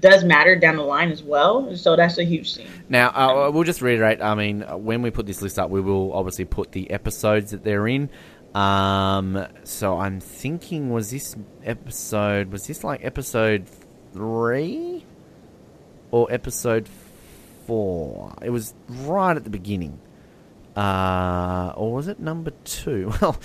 does 0.00 0.24
matter 0.24 0.56
down 0.56 0.76
the 0.76 0.82
line 0.82 1.10
as 1.10 1.22
well. 1.22 1.74
So 1.76 1.96
that's 1.96 2.18
a 2.18 2.24
huge 2.24 2.52
scene. 2.52 2.68
Now, 2.88 3.08
uh, 3.10 3.50
we'll 3.50 3.64
just 3.64 3.82
reiterate. 3.82 4.20
I 4.20 4.34
mean, 4.34 4.60
when 4.60 5.02
we 5.02 5.10
put 5.10 5.26
this 5.26 5.42
list 5.42 5.58
up, 5.58 5.70
we 5.70 5.80
will 5.80 6.12
obviously 6.12 6.44
put 6.44 6.72
the 6.72 6.90
episodes 6.90 7.50
that 7.52 7.64
they're 7.64 7.86
in. 7.88 8.10
Um, 8.54 9.46
so 9.64 9.98
I'm 9.98 10.20
thinking, 10.20 10.90
was 10.90 11.10
this 11.10 11.36
episode? 11.64 12.50
Was 12.52 12.66
this 12.66 12.82
like 12.82 13.04
episode 13.04 13.68
three 14.12 15.04
or 16.10 16.30
episode 16.32 16.88
four? 17.66 18.34
It 18.42 18.50
was 18.50 18.74
right 18.88 19.36
at 19.36 19.44
the 19.44 19.50
beginning. 19.50 20.00
Uh, 20.76 21.72
or 21.76 21.92
was 21.92 22.08
it 22.08 22.20
number 22.20 22.52
two? 22.64 23.12
Well, 23.20 23.36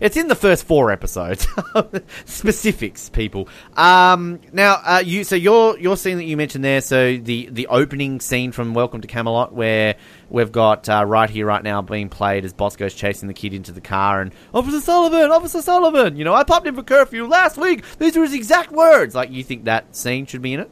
it's 0.00 0.16
in 0.16 0.26
the 0.28 0.34
first 0.34 0.66
four 0.66 0.90
episodes. 0.90 1.46
Specifics, 2.24 3.10
people. 3.10 3.48
Um, 3.76 4.40
now, 4.52 4.80
uh, 4.84 5.02
you 5.04 5.22
so 5.24 5.36
your 5.36 5.78
your 5.78 5.96
scene 5.96 6.16
that 6.16 6.24
you 6.24 6.36
mentioned 6.36 6.64
there. 6.64 6.80
So 6.80 7.16
the 7.16 7.48
the 7.50 7.68
opening 7.68 8.20
scene 8.20 8.50
from 8.50 8.74
Welcome 8.74 9.02
to 9.02 9.08
Camelot, 9.08 9.52
where 9.52 9.96
we've 10.30 10.50
got 10.50 10.88
uh, 10.88 11.04
right 11.06 11.30
here, 11.30 11.46
right 11.46 11.62
now, 11.62 11.80
being 11.82 12.08
played 12.08 12.44
as 12.44 12.52
Bosco's 12.52 12.94
chasing 12.94 13.28
the 13.28 13.34
kid 13.34 13.54
into 13.54 13.70
the 13.70 13.80
car, 13.80 14.20
and 14.20 14.32
Officer 14.52 14.80
Sullivan, 14.80 15.30
Officer 15.30 15.62
Sullivan. 15.62 16.16
You 16.16 16.24
know, 16.24 16.34
I 16.34 16.42
popped 16.44 16.66
in 16.66 16.74
for 16.74 16.82
curfew 16.82 17.26
last 17.26 17.56
week. 17.56 17.84
These 17.98 18.16
were 18.16 18.24
his 18.24 18.34
exact 18.34 18.72
words. 18.72 19.14
Like, 19.14 19.30
you 19.30 19.44
think 19.44 19.64
that 19.64 19.94
scene 19.94 20.26
should 20.26 20.42
be 20.42 20.54
in 20.54 20.60
it? 20.60 20.70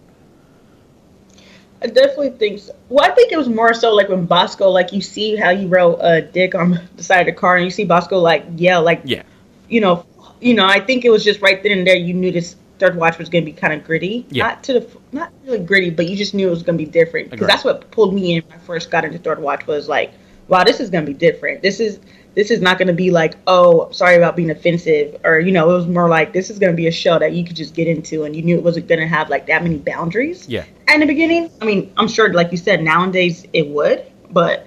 I 1.82 1.86
definitely 1.86 2.30
think 2.30 2.60
so. 2.60 2.74
Well, 2.88 3.04
I 3.04 3.12
think 3.14 3.32
it 3.32 3.36
was 3.36 3.48
more 3.48 3.74
so 3.74 3.92
like 3.92 4.08
when 4.08 4.24
Bosco, 4.26 4.70
like 4.70 4.92
you 4.92 5.00
see 5.00 5.36
how 5.36 5.54
he 5.54 5.66
wrote 5.66 5.98
a 6.00 6.22
dick 6.22 6.54
on 6.54 6.78
the 6.96 7.02
side 7.02 7.20
of 7.20 7.34
the 7.34 7.38
car, 7.38 7.56
and 7.56 7.64
you 7.64 7.70
see 7.70 7.84
Bosco 7.84 8.18
like 8.18 8.44
yell, 8.56 8.82
like 8.82 9.02
Yeah. 9.04 9.22
you 9.68 9.80
know, 9.80 10.06
you 10.40 10.54
know. 10.54 10.66
I 10.66 10.80
think 10.80 11.04
it 11.04 11.10
was 11.10 11.24
just 11.24 11.40
right 11.40 11.62
then 11.62 11.72
and 11.78 11.86
there. 11.86 11.96
You 11.96 12.14
knew 12.14 12.30
this 12.30 12.56
Third 12.78 12.96
Watch 12.96 13.18
was 13.18 13.28
going 13.28 13.44
to 13.44 13.50
be 13.50 13.56
kind 13.56 13.72
of 13.72 13.84
gritty. 13.84 14.26
Yeah. 14.30 14.48
Not 14.48 14.62
to 14.64 14.72
the 14.74 14.88
not 15.12 15.32
really 15.44 15.58
gritty, 15.58 15.90
but 15.90 16.08
you 16.08 16.16
just 16.16 16.34
knew 16.34 16.46
it 16.46 16.50
was 16.50 16.62
going 16.62 16.78
to 16.78 16.84
be 16.84 16.90
different 16.90 17.30
because 17.30 17.46
that's 17.46 17.64
what 17.64 17.90
pulled 17.90 18.14
me 18.14 18.36
in 18.36 18.42
when 18.44 18.58
I 18.58 18.60
first 18.62 18.90
got 18.90 19.04
into 19.04 19.18
Third 19.18 19.40
Watch 19.40 19.66
was 19.66 19.88
like, 19.88 20.12
wow, 20.48 20.64
this 20.64 20.80
is 20.80 20.90
going 20.90 21.04
to 21.04 21.10
be 21.10 21.18
different. 21.18 21.62
This 21.62 21.80
is 21.80 21.98
this 22.34 22.50
is 22.50 22.60
not 22.60 22.78
going 22.78 22.88
to 22.88 22.94
be 22.94 23.10
like, 23.10 23.34
oh, 23.46 23.90
sorry 23.90 24.16
about 24.16 24.36
being 24.36 24.50
offensive, 24.50 25.20
or 25.24 25.40
you 25.40 25.52
know, 25.52 25.70
it 25.70 25.74
was 25.74 25.86
more 25.86 26.08
like 26.08 26.32
this 26.32 26.50
is 26.50 26.58
going 26.58 26.72
to 26.72 26.76
be 26.76 26.86
a 26.86 26.92
show 26.92 27.18
that 27.18 27.32
you 27.32 27.44
could 27.44 27.56
just 27.56 27.74
get 27.74 27.88
into, 27.88 28.24
and 28.24 28.34
you 28.34 28.42
knew 28.42 28.56
it 28.56 28.62
wasn't 28.62 28.86
going 28.88 29.00
to 29.00 29.06
have 29.06 29.28
like 29.28 29.46
that 29.46 29.62
many 29.62 29.78
boundaries. 29.78 30.48
Yeah. 30.48 30.64
In 30.92 31.00
the 31.00 31.06
beginning, 31.06 31.50
I 31.60 31.64
mean, 31.64 31.92
I'm 31.96 32.08
sure, 32.08 32.32
like 32.32 32.50
you 32.50 32.58
said, 32.58 32.82
nowadays 32.82 33.46
it 33.52 33.68
would, 33.68 34.04
but 34.30 34.66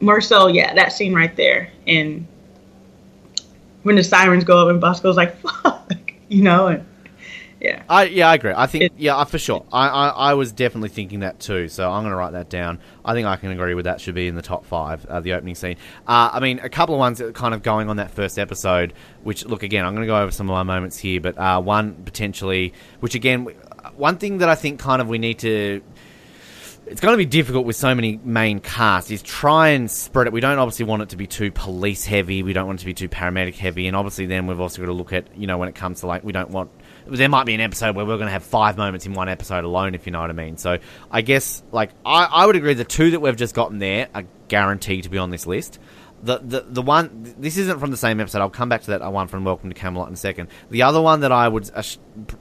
more 0.00 0.20
so, 0.20 0.46
yeah, 0.48 0.74
that 0.74 0.92
scene 0.92 1.14
right 1.14 1.34
there, 1.36 1.70
and 1.86 2.26
when 3.82 3.96
the 3.96 4.04
sirens 4.04 4.44
go 4.44 4.58
up 4.62 4.68
and 4.68 4.80
Bosco's 4.80 5.16
like, 5.16 5.36
fuck, 5.62 6.12
you 6.28 6.42
know, 6.42 6.66
and 6.68 6.86
yeah. 7.66 7.82
I 7.88 8.04
yeah, 8.04 8.28
I 8.30 8.34
agree. 8.34 8.52
I 8.56 8.66
think 8.66 8.92
yeah, 8.96 9.22
for 9.24 9.38
sure. 9.38 9.64
I, 9.72 9.88
I 9.88 10.08
I 10.08 10.34
was 10.34 10.52
definitely 10.52 10.88
thinking 10.90 11.20
that 11.20 11.40
too. 11.40 11.68
So 11.68 11.90
I'm 11.90 12.02
going 12.02 12.12
to 12.12 12.16
write 12.16 12.32
that 12.32 12.48
down. 12.48 12.80
I 13.04 13.14
think 13.14 13.26
I 13.26 13.36
can 13.36 13.50
agree 13.50 13.74
with 13.74 13.84
that. 13.84 14.00
Should 14.00 14.14
be 14.14 14.28
in 14.28 14.34
the 14.34 14.42
top 14.42 14.64
five. 14.64 15.04
Uh, 15.06 15.20
the 15.20 15.32
opening 15.34 15.54
scene. 15.54 15.76
Uh, 16.06 16.30
I 16.32 16.40
mean, 16.40 16.58
a 16.60 16.68
couple 16.68 16.94
of 16.94 16.98
ones 16.98 17.18
that 17.18 17.26
are 17.26 17.32
kind 17.32 17.54
of 17.54 17.62
going 17.62 17.88
on 17.88 17.96
that 17.96 18.10
first 18.10 18.38
episode. 18.38 18.92
Which 19.22 19.44
look 19.44 19.62
again, 19.62 19.84
I'm 19.84 19.94
going 19.94 20.06
to 20.06 20.10
go 20.10 20.20
over 20.20 20.30
some 20.30 20.48
of 20.48 20.54
my 20.54 20.62
moments 20.62 20.96
here, 20.98 21.20
but 21.20 21.36
uh, 21.38 21.60
one 21.60 21.94
potentially, 22.04 22.72
which 23.00 23.14
again, 23.14 23.44
one 23.96 24.18
thing 24.18 24.38
that 24.38 24.48
I 24.48 24.54
think 24.54 24.80
kind 24.80 25.02
of 25.02 25.08
we 25.08 25.18
need 25.18 25.40
to 25.40 25.82
it's 26.86 27.00
going 27.00 27.12
to 27.12 27.18
be 27.18 27.26
difficult 27.26 27.66
with 27.66 27.74
so 27.74 27.94
many 27.94 28.20
main 28.22 28.60
casts 28.60 29.10
is 29.10 29.20
try 29.20 29.70
and 29.70 29.90
spread 29.90 30.28
it. 30.28 30.32
We 30.32 30.40
don't 30.40 30.58
obviously 30.58 30.84
want 30.84 31.02
it 31.02 31.08
to 31.10 31.16
be 31.16 31.26
too 31.26 31.50
police 31.50 32.04
heavy. 32.04 32.42
We 32.42 32.52
don't 32.52 32.66
want 32.66 32.78
it 32.78 32.82
to 32.82 32.86
be 32.86 32.94
too 32.94 33.08
paramedic 33.08 33.56
heavy. 33.56 33.88
And 33.88 33.96
obviously, 33.96 34.26
then 34.26 34.46
we've 34.46 34.60
also 34.60 34.80
got 34.82 34.86
to 34.86 34.92
look 34.92 35.12
at 35.12 35.36
you 35.36 35.46
know 35.46 35.58
when 35.58 35.68
it 35.68 35.74
comes 35.74 36.00
to 36.00 36.06
like 36.06 36.22
we 36.22 36.32
don't 36.32 36.50
want 36.50 36.70
there 37.08 37.28
might 37.28 37.46
be 37.46 37.54
an 37.54 37.60
episode 37.60 37.96
where 37.96 38.04
we're 38.04 38.16
going 38.16 38.26
to 38.26 38.32
have 38.32 38.42
five 38.44 38.76
moments 38.76 39.06
in 39.06 39.14
one 39.14 39.28
episode 39.28 39.64
alone, 39.64 39.94
if 39.94 40.06
you 40.06 40.12
know 40.12 40.20
what 40.20 40.30
I 40.30 40.34
mean. 40.34 40.56
So 40.56 40.78
I 41.10 41.22
guess 41.22 41.62
like 41.72 41.90
I, 42.04 42.24
I 42.24 42.46
would 42.46 42.56
agree 42.56 42.74
the 42.74 42.84
two 42.84 43.12
that 43.12 43.20
we've 43.20 43.36
just 43.36 43.54
gotten 43.54 43.78
there 43.78 44.08
are 44.14 44.24
guaranteed 44.48 45.04
to 45.04 45.10
be 45.10 45.18
on 45.18 45.30
this 45.30 45.46
list. 45.46 45.78
The, 46.22 46.38
the 46.38 46.60
the 46.66 46.82
one 46.82 47.34
this 47.38 47.58
isn't 47.58 47.78
from 47.78 47.90
the 47.90 47.96
same 47.96 48.20
episode. 48.20 48.40
I'll 48.40 48.50
come 48.50 48.68
back 48.68 48.82
to 48.82 48.90
that 48.92 49.12
one 49.12 49.28
from 49.28 49.44
Welcome 49.44 49.68
to 49.68 49.74
Camelot 49.78 50.08
in 50.08 50.14
a 50.14 50.16
second. 50.16 50.48
The 50.70 50.82
other 50.82 51.00
one 51.00 51.20
that 51.20 51.30
I 51.30 51.46
would 51.46 51.70
uh, 51.74 51.82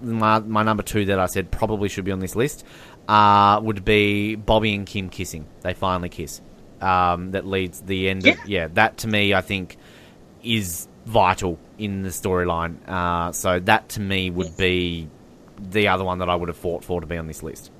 my, 0.01 0.39
my 0.39 0.63
number 0.63 0.81
two 0.81 1.05
that 1.05 1.19
I 1.19 1.25
said 1.25 1.51
probably 1.51 1.89
should 1.89 2.05
be 2.05 2.11
on 2.11 2.19
this 2.19 2.35
list 2.35 2.65
uh, 3.07 3.59
would 3.61 3.83
be 3.83 4.35
Bobby 4.35 4.73
and 4.73 4.87
Kim 4.87 5.09
kissing. 5.09 5.45
They 5.61 5.73
finally 5.73 6.09
kiss. 6.09 6.41
Um, 6.79 7.31
that 7.31 7.45
leads 7.45 7.81
the 7.81 8.09
end. 8.09 8.25
Of, 8.25 8.37
yeah, 8.47 8.67
that 8.73 8.97
to 8.99 9.07
me 9.07 9.33
I 9.33 9.41
think 9.41 9.77
is 10.41 10.87
vital 11.05 11.59
in 11.77 12.01
the 12.03 12.09
storyline. 12.09 12.75
Uh, 12.87 13.31
so 13.31 13.59
that 13.59 13.89
to 13.89 13.99
me 14.01 14.29
would 14.29 14.57
be 14.57 15.07
the 15.59 15.87
other 15.87 16.03
one 16.03 16.19
that 16.19 16.29
I 16.29 16.35
would 16.35 16.49
have 16.49 16.57
fought 16.57 16.83
for 16.83 16.99
to 17.01 17.07
be 17.07 17.17
on 17.17 17.27
this 17.27 17.43
list. 17.43 17.71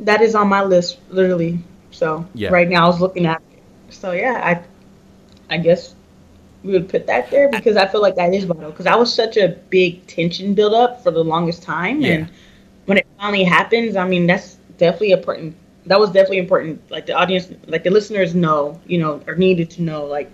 That 0.00 0.20
is 0.22 0.34
on 0.34 0.48
my 0.48 0.62
list, 0.64 0.98
literally. 1.10 1.58
So 1.90 2.26
Yeah. 2.34 2.50
right 2.50 2.68
now 2.68 2.84
I 2.84 2.86
was 2.86 3.00
looking 3.00 3.26
at 3.26 3.42
it. 3.52 3.94
So 3.94 4.12
yeah, 4.12 4.40
I 4.42 5.54
I 5.54 5.58
guess 5.58 5.94
we 6.62 6.72
would 6.72 6.88
put 6.88 7.06
that 7.06 7.30
there 7.30 7.48
because 7.48 7.76
I 7.76 7.86
feel 7.86 8.00
like 8.00 8.16
that 8.16 8.32
is 8.32 8.44
vital 8.44 8.70
because 8.70 8.84
that 8.84 8.98
was 8.98 9.12
such 9.12 9.36
a 9.36 9.48
big 9.70 10.06
tension 10.06 10.54
build 10.54 10.74
up 10.74 11.02
for 11.02 11.10
the 11.10 11.24
longest 11.24 11.62
time 11.62 12.00
Yeah. 12.00 12.12
and 12.12 12.30
when 12.86 12.98
it 12.98 13.06
finally 13.18 13.44
happens, 13.44 13.96
I 13.96 14.06
mean 14.06 14.26
that's 14.26 14.56
definitely 14.78 15.12
important. 15.12 15.54
That 15.86 15.98
was 16.00 16.10
definitely 16.10 16.38
important. 16.38 16.80
Like 16.90 17.06
the 17.06 17.14
audience, 17.14 17.48
like 17.66 17.84
the 17.84 17.90
listeners 17.90 18.34
know, 18.34 18.80
you 18.86 18.98
know, 18.98 19.20
or 19.26 19.34
needed 19.34 19.70
to 19.70 19.82
know, 19.82 20.04
like, 20.04 20.30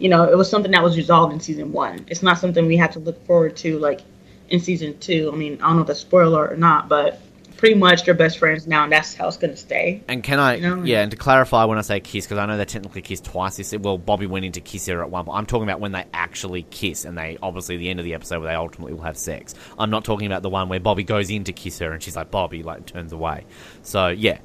you 0.00 0.08
know, 0.08 0.24
it 0.24 0.36
was 0.36 0.50
something 0.50 0.72
that 0.72 0.82
was 0.82 0.96
resolved 0.96 1.32
in 1.32 1.38
season 1.40 1.70
one. 1.72 2.04
It's 2.08 2.22
not 2.22 2.38
something 2.38 2.66
we 2.66 2.76
have 2.78 2.92
to 2.92 2.98
look 2.98 3.24
forward 3.26 3.56
to, 3.58 3.78
like, 3.78 4.00
in 4.48 4.58
season 4.58 4.98
two. 4.98 5.30
I 5.32 5.36
mean, 5.36 5.54
I 5.62 5.68
don't 5.68 5.76
know 5.76 5.82
if 5.82 5.86
that's 5.88 6.00
spoiler 6.00 6.48
or 6.48 6.56
not, 6.56 6.88
but 6.88 7.20
pretty 7.56 7.74
much 7.74 8.04
they're 8.04 8.14
best 8.14 8.38
friends 8.38 8.66
now, 8.66 8.84
and 8.84 8.92
that's 8.92 9.14
how 9.14 9.28
it's 9.28 9.36
gonna 9.36 9.54
stay. 9.54 10.02
And 10.08 10.22
can 10.24 10.38
I, 10.38 10.54
You 10.56 10.62
know? 10.62 10.82
yeah, 10.82 11.02
and 11.02 11.10
to 11.10 11.16
clarify 11.18 11.64
when 11.64 11.76
I 11.76 11.82
say 11.82 12.00
kiss, 12.00 12.24
because 12.24 12.38
I 12.38 12.46
know 12.46 12.56
they 12.56 12.64
technically 12.64 13.02
kissed 13.02 13.26
twice. 13.26 13.58
This, 13.58 13.74
well, 13.76 13.98
Bobby 13.98 14.26
went 14.26 14.46
into 14.46 14.62
kiss 14.62 14.86
her 14.86 15.02
at 15.02 15.10
one 15.10 15.26
point. 15.26 15.36
I'm 15.36 15.44
talking 15.44 15.64
about 15.68 15.78
when 15.78 15.92
they 15.92 16.06
actually 16.14 16.62
kiss, 16.70 17.04
and 17.04 17.18
they 17.18 17.36
obviously 17.42 17.76
the 17.76 17.90
end 17.90 18.00
of 18.00 18.06
the 18.06 18.14
episode 18.14 18.40
where 18.40 18.48
they 18.48 18.54
ultimately 18.54 18.94
will 18.94 19.02
have 19.02 19.18
sex. 19.18 19.54
I'm 19.78 19.90
not 19.90 20.04
talking 20.04 20.26
about 20.26 20.40
the 20.42 20.48
one 20.48 20.70
where 20.70 20.80
Bobby 20.80 21.04
goes 21.04 21.28
in 21.28 21.44
to 21.44 21.52
kiss 21.52 21.78
her 21.80 21.92
and 21.92 22.02
she's 22.02 22.16
like 22.16 22.30
Bobby, 22.30 22.62
like 22.62 22.86
turns 22.86 23.12
away. 23.12 23.44
So 23.82 24.08
yeah, 24.08 24.38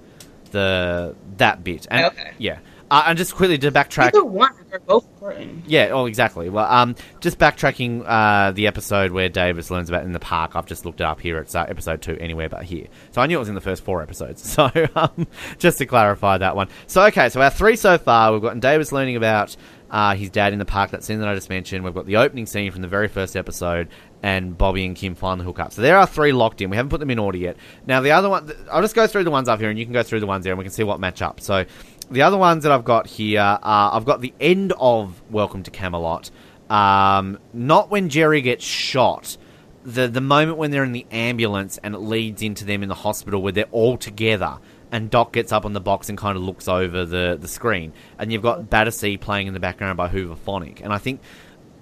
the 0.51 1.15
that 1.37 1.63
bit, 1.63 1.87
and 1.89 2.07
Okay. 2.07 2.31
yeah, 2.37 2.59
uh, 2.91 3.03
and 3.07 3.17
just 3.17 3.35
quickly 3.35 3.57
to 3.57 3.71
backtrack. 3.71 4.07
Either 4.07 4.23
one, 4.23 4.53
they're 4.69 4.79
both 4.79 5.05
important. 5.29 5.67
Yeah, 5.67 5.89
oh, 5.91 6.05
exactly. 6.05 6.49
Well, 6.49 6.65
um, 6.65 6.95
just 7.19 7.39
backtracking 7.39 8.03
uh, 8.05 8.51
the 8.51 8.67
episode 8.67 9.11
where 9.11 9.29
Davis 9.29 9.71
learns 9.71 9.89
about 9.89 10.03
in 10.03 10.11
the 10.11 10.19
park. 10.19 10.55
I've 10.55 10.65
just 10.65 10.85
looked 10.85 11.01
it 11.01 11.05
up 11.05 11.19
here. 11.19 11.39
It's 11.39 11.55
uh, 11.55 11.65
episode 11.67 12.01
two, 12.01 12.17
anywhere 12.19 12.49
but 12.49 12.63
here. 12.63 12.87
So 13.11 13.21
I 13.21 13.27
knew 13.27 13.37
it 13.37 13.39
was 13.39 13.49
in 13.49 13.55
the 13.55 13.61
first 13.61 13.83
four 13.83 14.01
episodes. 14.01 14.43
So 14.55 14.71
um, 14.95 15.27
just 15.57 15.79
to 15.79 15.85
clarify 15.85 16.37
that 16.37 16.55
one. 16.55 16.69
So 16.87 17.03
okay, 17.07 17.27
so 17.27 17.41
our 17.41 17.49
three 17.49 17.75
so 17.75 17.97
far, 17.97 18.31
we've 18.31 18.41
got 18.41 18.57
Davis 18.61 18.93
learning 18.93 19.17
about 19.17 19.57
uh, 19.89 20.15
his 20.15 20.29
dad 20.29 20.53
in 20.53 20.59
the 20.59 20.65
park. 20.65 20.91
That 20.91 21.03
scene 21.03 21.19
that 21.19 21.27
I 21.27 21.35
just 21.35 21.49
mentioned. 21.49 21.83
We've 21.83 21.93
got 21.93 22.05
the 22.05 22.17
opening 22.17 22.45
scene 22.45 22.71
from 22.71 22.81
the 22.81 22.87
very 22.87 23.09
first 23.09 23.35
episode, 23.35 23.89
and 24.23 24.57
Bobby 24.57 24.85
and 24.85 24.95
Kim 24.95 25.13
finally 25.13 25.45
hook 25.45 25.59
up. 25.59 25.73
So 25.73 25.81
there 25.81 25.97
are 25.97 26.07
three 26.07 26.31
locked 26.31 26.61
in. 26.61 26.69
We 26.69 26.77
haven't 26.77 26.89
put 26.89 27.01
them 27.01 27.09
in 27.09 27.19
order 27.19 27.37
yet. 27.37 27.57
Now 27.85 27.99
the 27.99 28.11
other 28.11 28.29
one, 28.29 28.51
I'll 28.71 28.81
just 28.81 28.95
go 28.95 29.07
through 29.07 29.25
the 29.25 29.31
ones 29.31 29.49
up 29.49 29.59
here, 29.59 29.69
and 29.69 29.77
you 29.77 29.85
can 29.85 29.93
go 29.93 30.03
through 30.03 30.21
the 30.21 30.27
ones 30.27 30.45
there, 30.45 30.53
and 30.53 30.57
we 30.57 30.63
can 30.63 30.71
see 30.71 30.83
what 30.83 30.99
match 31.01 31.21
up. 31.21 31.41
So 31.41 31.65
the 32.09 32.21
other 32.21 32.37
ones 32.37 32.63
that 32.63 32.71
I've 32.71 32.85
got 32.85 33.07
here, 33.07 33.41
uh, 33.41 33.59
I've 33.63 34.05
got 34.05 34.21
the 34.21 34.33
end 34.39 34.73
of 34.79 35.21
Welcome 35.31 35.63
to 35.63 35.71
Camelot. 35.71 36.31
Um, 36.69 37.39
not 37.53 37.89
when 37.89 38.09
Jerry 38.09 38.41
gets 38.41 38.63
shot. 38.63 39.37
The 39.83 40.07
the 40.07 40.21
moment 40.21 40.57
when 40.57 40.71
they're 40.71 40.83
in 40.83 40.93
the 40.93 41.05
ambulance 41.11 41.77
and 41.77 41.93
it 41.93 41.99
leads 41.99 42.41
into 42.41 42.65
them 42.65 42.81
in 42.81 42.89
the 42.89 42.95
hospital 42.95 43.41
where 43.41 43.51
they're 43.51 43.65
all 43.71 43.97
together 43.97 44.57
and 44.91 45.11
Doc 45.11 45.33
gets 45.33 45.51
up 45.51 45.63
on 45.63 45.73
the 45.73 45.79
box 45.79 46.09
and 46.09 46.17
kind 46.17 46.35
of 46.35 46.41
looks 46.43 46.67
over 46.67 47.05
the, 47.05 47.37
the 47.39 47.47
screen 47.47 47.93
and 48.17 48.31
you've 48.31 48.41
got 48.41 48.67
Battersea 48.67 49.17
playing 49.17 49.45
in 49.45 49.53
the 49.53 49.59
background 49.59 49.95
by 49.95 50.07
Hooverphonic 50.07 50.81
and 50.81 50.91
I 50.91 50.97
think 50.97 51.21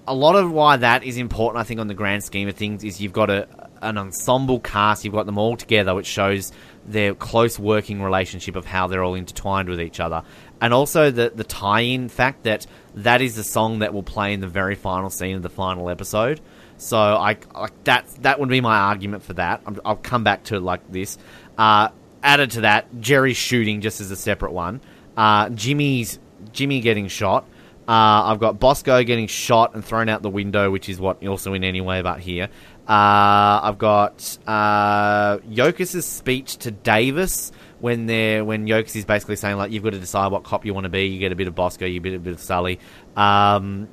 a 0.07 0.13
lot 0.13 0.35
of 0.35 0.51
why 0.51 0.77
that 0.77 1.03
is 1.03 1.17
important, 1.17 1.61
I 1.61 1.63
think, 1.63 1.79
on 1.79 1.87
the 1.87 1.93
grand 1.93 2.23
scheme 2.23 2.47
of 2.47 2.55
things, 2.55 2.83
is 2.83 2.99
you've 2.99 3.13
got 3.13 3.29
a 3.29 3.47
an 3.83 3.97
ensemble 3.97 4.59
cast, 4.59 5.05
you've 5.05 5.13
got 5.13 5.25
them 5.25 5.37
all 5.37 5.55
together, 5.57 5.93
which 5.93 6.07
shows 6.07 6.51
their 6.85 7.13
close 7.13 7.57
working 7.59 8.01
relationship 8.01 8.55
of 8.55 8.65
how 8.65 8.87
they're 8.87 9.03
all 9.03 9.15
intertwined 9.15 9.69
with 9.69 9.79
each 9.79 9.99
other, 9.99 10.23
and 10.59 10.73
also 10.73 11.11
the 11.11 11.31
the 11.33 11.43
tie-in 11.43 12.09
fact 12.09 12.43
that 12.43 12.65
that 12.95 13.21
is 13.21 13.35
the 13.35 13.43
song 13.43 13.79
that 13.79 13.93
will 13.93 14.03
play 14.03 14.33
in 14.33 14.39
the 14.39 14.47
very 14.47 14.75
final 14.75 15.09
scene 15.09 15.35
of 15.35 15.41
the 15.43 15.49
final 15.49 15.89
episode. 15.89 16.41
So 16.77 16.97
I 16.97 17.37
like 17.53 17.83
that. 17.85 18.07
That 18.21 18.39
would 18.39 18.49
be 18.49 18.61
my 18.61 18.77
argument 18.77 19.23
for 19.23 19.33
that. 19.33 19.61
I'm, 19.65 19.79
I'll 19.85 19.95
come 19.95 20.23
back 20.23 20.43
to 20.45 20.55
it 20.55 20.61
like 20.61 20.91
this. 20.91 21.17
Uh, 21.57 21.89
added 22.21 22.51
to 22.51 22.61
that, 22.61 22.87
Jerry's 22.99 23.37
shooting 23.37 23.81
just 23.81 24.01
as 24.01 24.11
a 24.11 24.15
separate 24.15 24.51
one. 24.51 24.81
Uh, 25.15 25.49
Jimmy's 25.49 26.19
Jimmy 26.51 26.81
getting 26.81 27.07
shot. 27.07 27.45
Uh, 27.87 28.31
I've 28.31 28.39
got 28.39 28.59
Bosco 28.59 29.03
getting 29.03 29.27
shot 29.27 29.75
and 29.75 29.83
thrown 29.83 30.07
out 30.07 30.21
the 30.21 30.29
window, 30.29 30.71
which 30.71 30.87
is 30.87 30.99
what 30.99 31.25
also 31.25 31.53
in 31.53 31.63
anywhere 31.63 32.01
but 32.01 32.19
here. 32.19 32.49
Uh, 32.87 33.63
I've 33.63 33.77
got 33.77 34.37
uh, 34.45 35.37
Yokas's 35.49 36.05
speech 36.05 36.57
to 36.57 36.71
Davis 36.71 37.51
when 37.79 38.07
they're 38.07 38.43
when 38.43 38.67
Yokas 38.67 38.95
is 38.95 39.05
basically 39.05 39.37
saying 39.37 39.57
like 39.57 39.71
you've 39.71 39.83
got 39.83 39.91
to 39.91 39.99
decide 39.99 40.31
what 40.31 40.43
cop 40.43 40.65
you 40.65 40.73
want 40.73 40.83
to 40.83 40.89
be. 40.89 41.05
You 41.05 41.19
get 41.19 41.31
a 41.31 41.35
bit 41.35 41.47
of 41.47 41.55
Bosco, 41.55 41.85
you 41.85 42.01
get 42.01 42.13
a 42.13 42.19
bit 42.19 42.33
of 42.33 42.41
Sully. 42.41 42.79
Um, 43.15 43.87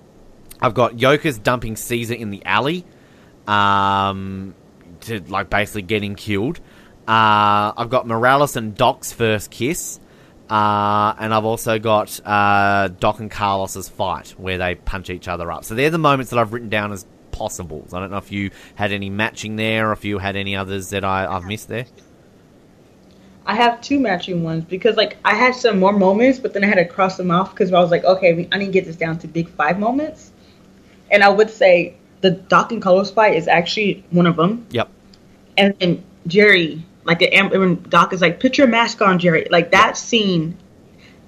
I've 0.60 0.74
got 0.74 0.94
Yokas 0.94 1.42
dumping 1.42 1.76
Caesar 1.76 2.14
in 2.14 2.30
the 2.30 2.44
alley, 2.44 2.84
um, 3.46 4.54
to 5.02 5.20
like 5.28 5.50
basically 5.50 5.82
getting 5.82 6.16
killed. 6.16 6.58
Uh, 7.06 7.72
I've 7.76 7.90
got 7.90 8.06
Morales 8.06 8.56
and 8.56 8.74
Doc's 8.74 9.12
first 9.12 9.50
kiss. 9.50 10.00
Uh, 10.48 11.14
and 11.20 11.32
I've 11.32 11.44
also 11.44 11.78
got 11.78 12.18
uh, 12.26 12.88
Doc 12.88 13.20
and 13.20 13.30
Carlos's 13.30 13.88
fight 13.88 14.30
where 14.30 14.58
they 14.58 14.74
punch 14.74 15.08
each 15.08 15.28
other 15.28 15.50
up. 15.52 15.64
So 15.64 15.76
they're 15.76 15.90
the 15.90 15.98
moments 15.98 16.30
that 16.30 16.40
I've 16.40 16.52
written 16.52 16.68
down 16.68 16.90
as 16.90 17.06
possibles. 17.40 17.94
I 17.94 18.00
don't 18.00 18.10
know 18.10 18.18
if 18.18 18.30
you 18.30 18.50
had 18.74 18.92
any 18.92 19.08
matching 19.08 19.56
there, 19.56 19.88
or 19.88 19.92
if 19.92 20.04
you 20.04 20.18
had 20.18 20.36
any 20.36 20.54
others 20.54 20.90
that 20.90 21.04
I, 21.04 21.26
I've 21.26 21.46
missed 21.46 21.68
there. 21.68 21.86
I 23.46 23.54
have 23.54 23.80
two 23.80 23.98
matching 23.98 24.42
ones 24.44 24.64
because 24.64 24.96
like 24.96 25.16
I 25.24 25.34
had 25.34 25.54
some 25.54 25.78
more 25.78 25.94
moments, 25.94 26.38
but 26.38 26.52
then 26.52 26.62
I 26.62 26.66
had 26.66 26.76
to 26.76 26.84
cross 26.84 27.16
them 27.16 27.30
off 27.30 27.50
because 27.52 27.72
I 27.72 27.80
was 27.80 27.90
like, 27.90 28.04
okay, 28.04 28.34
we, 28.34 28.48
I 28.52 28.58
need 28.58 28.66
to 28.66 28.72
get 28.72 28.84
this 28.84 28.96
down 28.96 29.18
to 29.20 29.26
big 29.26 29.48
five 29.48 29.78
moments. 29.78 30.32
And 31.10 31.24
I 31.24 31.30
would 31.30 31.50
say 31.50 31.96
the 32.20 32.32
Doc 32.32 32.72
and 32.72 32.82
Carlos 32.82 33.10
fight 33.10 33.34
is 33.34 33.48
actually 33.48 34.04
one 34.10 34.26
of 34.26 34.36
them. 34.36 34.66
Yep. 34.70 34.90
And 35.56 35.78
then 35.78 36.04
Jerry, 36.26 36.84
like 37.04 37.20
the 37.20 37.30
when 37.58 37.82
Doc 37.88 38.12
is 38.12 38.20
like, 38.20 38.38
put 38.38 38.58
your 38.58 38.66
mask 38.66 39.00
on, 39.00 39.18
Jerry. 39.18 39.46
Like 39.50 39.70
that 39.70 39.96
scene, 39.96 40.58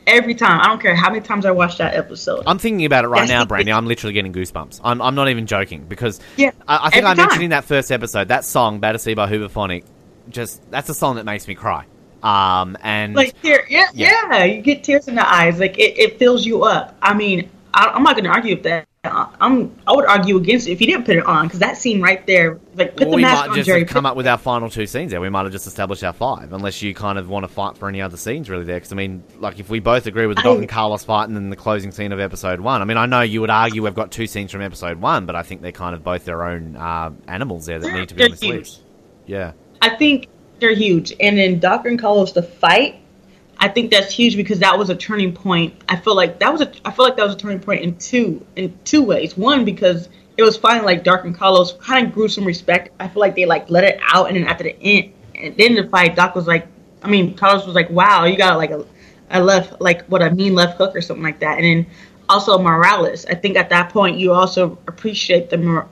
every 0.07 0.35
time. 0.35 0.61
I 0.61 0.69
don't 0.69 0.81
care 0.81 0.95
how 0.95 1.11
many 1.11 1.21
times 1.23 1.47
I 1.47 1.51
watch 1.51 1.79
that 1.79 1.95
episode. 1.95 2.45
I'm 2.47 2.59
thinking 2.59 2.85
about 2.87 3.05
it 3.05 3.09
right 3.09 3.21
That's 3.21 3.31
now, 3.31 3.45
Brandy. 3.45 3.73
I'm 3.73 3.87
literally 3.87 4.13
getting 4.13 4.33
goosebumps. 4.33 4.81
I'm, 4.85 5.01
I'm 5.03 5.15
not 5.15 5.29
even 5.29 5.47
joking 5.47 5.85
because 5.85 6.21
Yeah, 6.37 6.51
I, 6.69 6.87
I 6.87 6.91
think 6.91 7.05
I 7.05 7.15
mentioned 7.15 7.31
time. 7.33 7.43
in 7.43 7.51
that 7.51 7.65
first 7.65 7.91
episode 7.93 8.29
that 8.29 8.45
song 8.45 8.81
"Battersea" 8.81 9.15
by 9.15 9.31
Hooverphonic. 9.31 9.85
Just 10.29 10.69
that's 10.71 10.89
a 10.89 10.95
song 10.95 11.17
that 11.17 11.25
makes 11.25 11.49
me 11.49 11.55
cry. 11.55 11.85
Um, 12.23 12.77
and 12.83 13.15
like 13.17 13.41
tear, 13.43 13.65
yeah, 13.69 13.87
Yeah. 13.93 14.13
yeah, 14.31 14.45
you 14.45 14.63
get 14.63 14.85
tears 14.85 15.09
in 15.09 15.17
the 15.17 15.29
eyes. 15.29 15.59
Like 15.59 15.79
it, 15.79 15.99
it 15.99 16.19
fills 16.19 16.47
you 16.47 16.63
up. 16.63 16.97
I 17.03 17.15
mean, 17.15 17.51
I, 17.75 17.87
I'm 17.87 18.03
not 18.05 18.15
going 18.15 18.25
to 18.25 18.31
argue 18.31 18.55
with 18.55 18.63
that. 18.65 18.87
I'm 19.05 19.75
I 19.85 19.93
would 19.97 20.05
argue 20.07 20.37
against 20.37 20.69
it 20.69 20.73
if 20.73 20.81
you 20.81 20.87
didn't 20.87 21.07
put 21.07 21.17
it 21.17 21.27
on 21.27 21.47
because 21.49 21.59
that 21.59 21.77
scene 21.77 22.01
right 22.01 22.25
there, 22.25 22.61
like 22.75 22.93
put 22.93 23.01
Well, 23.09 23.11
the 23.11 23.17
we 23.17 23.23
mask 23.23 23.41
might 23.41 23.49
on 23.51 23.57
just 23.57 23.67
Jerry. 23.67 23.85
come 23.85 24.07
up 24.07 24.17
with 24.17 24.29
our 24.29 24.39
final 24.39 24.71
two 24.71 24.87
scenes 24.87 25.11
there. 25.11 25.21
We 25.21 25.29
might 25.29 25.43
have 25.43 25.51
just 25.51 25.67
established 25.67 26.05
our 26.05 26.13
five, 26.13 26.53
unless 26.53 26.83
you 26.83 26.95
kind 26.95 27.19
of 27.19 27.29
want 27.29 27.43
to 27.43 27.49
fight 27.49 27.77
for 27.77 27.89
any 27.89 28.01
other 28.01 28.17
scenes 28.17 28.49
really 28.49 28.65
there. 28.65 28.77
Because 28.77 28.93
I 28.93 28.95
mean, 28.95 29.25
like 29.41 29.59
if 29.59 29.69
we 29.69 29.81
both 29.81 30.07
agree 30.07 30.27
with 30.27 30.37
the 30.37 30.45
Doc 30.45 30.59
and 30.59 30.69
Carlos 30.69 31.03
fight 31.03 31.25
and 31.27 31.35
then 31.35 31.51
the 31.51 31.57
closing 31.57 31.91
scene 31.91 32.13
of 32.13 32.21
episode 32.21 32.61
one. 32.61 32.81
I 32.81 32.85
mean, 32.85 32.97
I 32.97 33.07
know 33.07 33.23
you 33.23 33.41
would 33.41 33.51
argue 33.51 33.83
we've 33.83 33.93
got 33.93 34.13
two 34.13 34.29
scenes 34.29 34.53
from 34.53 34.63
episode 34.63 35.01
one, 35.01 35.27
but 35.27 35.35
I 35.35 35.43
think 35.43 35.63
they're 35.63 35.73
kind 35.73 35.97
of 35.97 36.05
both 36.05 36.25
their 36.25 36.45
own 36.45 36.77
uh, 36.77 37.11
animals 37.27 37.67
there 37.67 37.81
that 37.81 37.93
need 37.93 38.09
to 38.11 38.15
be 38.15 38.23
on 38.23 38.31
this 38.31 38.41
huge. 38.41 38.55
list. 38.55 38.83
Yeah. 39.27 39.53
I 39.81 39.97
think 39.97 40.29
they're 40.61 40.77
huge. 40.77 41.13
And 41.19 41.37
then 41.37 41.59
Doc 41.59 41.87
and 41.87 41.99
Carlos 41.99 42.31
the 42.31 42.43
fight, 42.45 43.02
I 43.63 43.69
think 43.69 43.93
that's 43.93 44.13
huge 44.13 44.35
because 44.35 44.59
that 44.59 44.77
was 44.77 44.91
a 44.91 44.97
turning 44.97 45.33
point. 45.33 45.73
I 45.89 45.95
feel 45.95 46.17
like 46.17 46.41
that 46.41 46.53
was 46.53 46.63
a 46.63 46.73
I 46.85 46.91
feel 46.91 47.05
like 47.05 47.17
that 47.17 47.25
was 47.25 47.37
a 47.37 47.39
turning 47.39 47.61
point 47.61 47.83
in 47.83 47.97
two 47.97 48.45
in 48.57 48.77
two 48.83 49.05
ways. 49.05 49.37
One 49.37 49.65
because 49.65 50.09
it 50.37 50.43
was 50.43 50.57
finally 50.57 50.85
like 50.85 51.05
Doc 51.05 51.25
and 51.25 51.33
Carlos 51.33 51.75
kind 51.75 52.09
of 52.09 52.13
grew 52.13 52.27
some 52.27 52.45
respect. 52.45 52.93
I 52.99 53.07
feel 53.07 53.21
like 53.21 53.37
they 53.37 53.47
like 53.47 53.71
let 53.71 53.85
it 53.85 54.01
out, 54.13 54.27
and 54.27 54.37
then 54.37 54.49
after 54.49 54.65
the 54.65 54.77
end, 54.83 55.13
and 55.37 55.57
then 55.57 55.77
the 55.77 55.87
fight, 55.89 56.17
Doc 56.17 56.35
was 56.35 56.49
like, 56.49 56.67
I 57.05 57.09
mean, 57.09 57.35
Carlos 57.37 57.65
was 57.65 57.77
like, 57.77 57.89
"Wow, 57.89 58.25
you 58.25 58.37
got 58.37 58.57
like 58.57 58.73
a, 58.73 58.85
a 59.31 59.41
left 59.41 59.81
like 59.81 60.07
what 60.07 60.23
a 60.23 60.31
mean 60.33 60.57
left 60.57 60.77
hook 60.77 60.97
or 60.97 61.01
something 61.01 61.23
like 61.23 61.39
that." 61.39 61.59
And 61.59 61.65
then 61.65 61.87
also 62.29 62.59
Morales. 62.59 63.27
I 63.27 63.37
think 63.37 63.57
at 63.57 63.69
that 63.69 63.91
point 63.91 64.19
you 64.19 64.33
also 64.33 64.77
appreciate 64.89 65.51
the 65.51 65.59
Mor- 65.59 65.89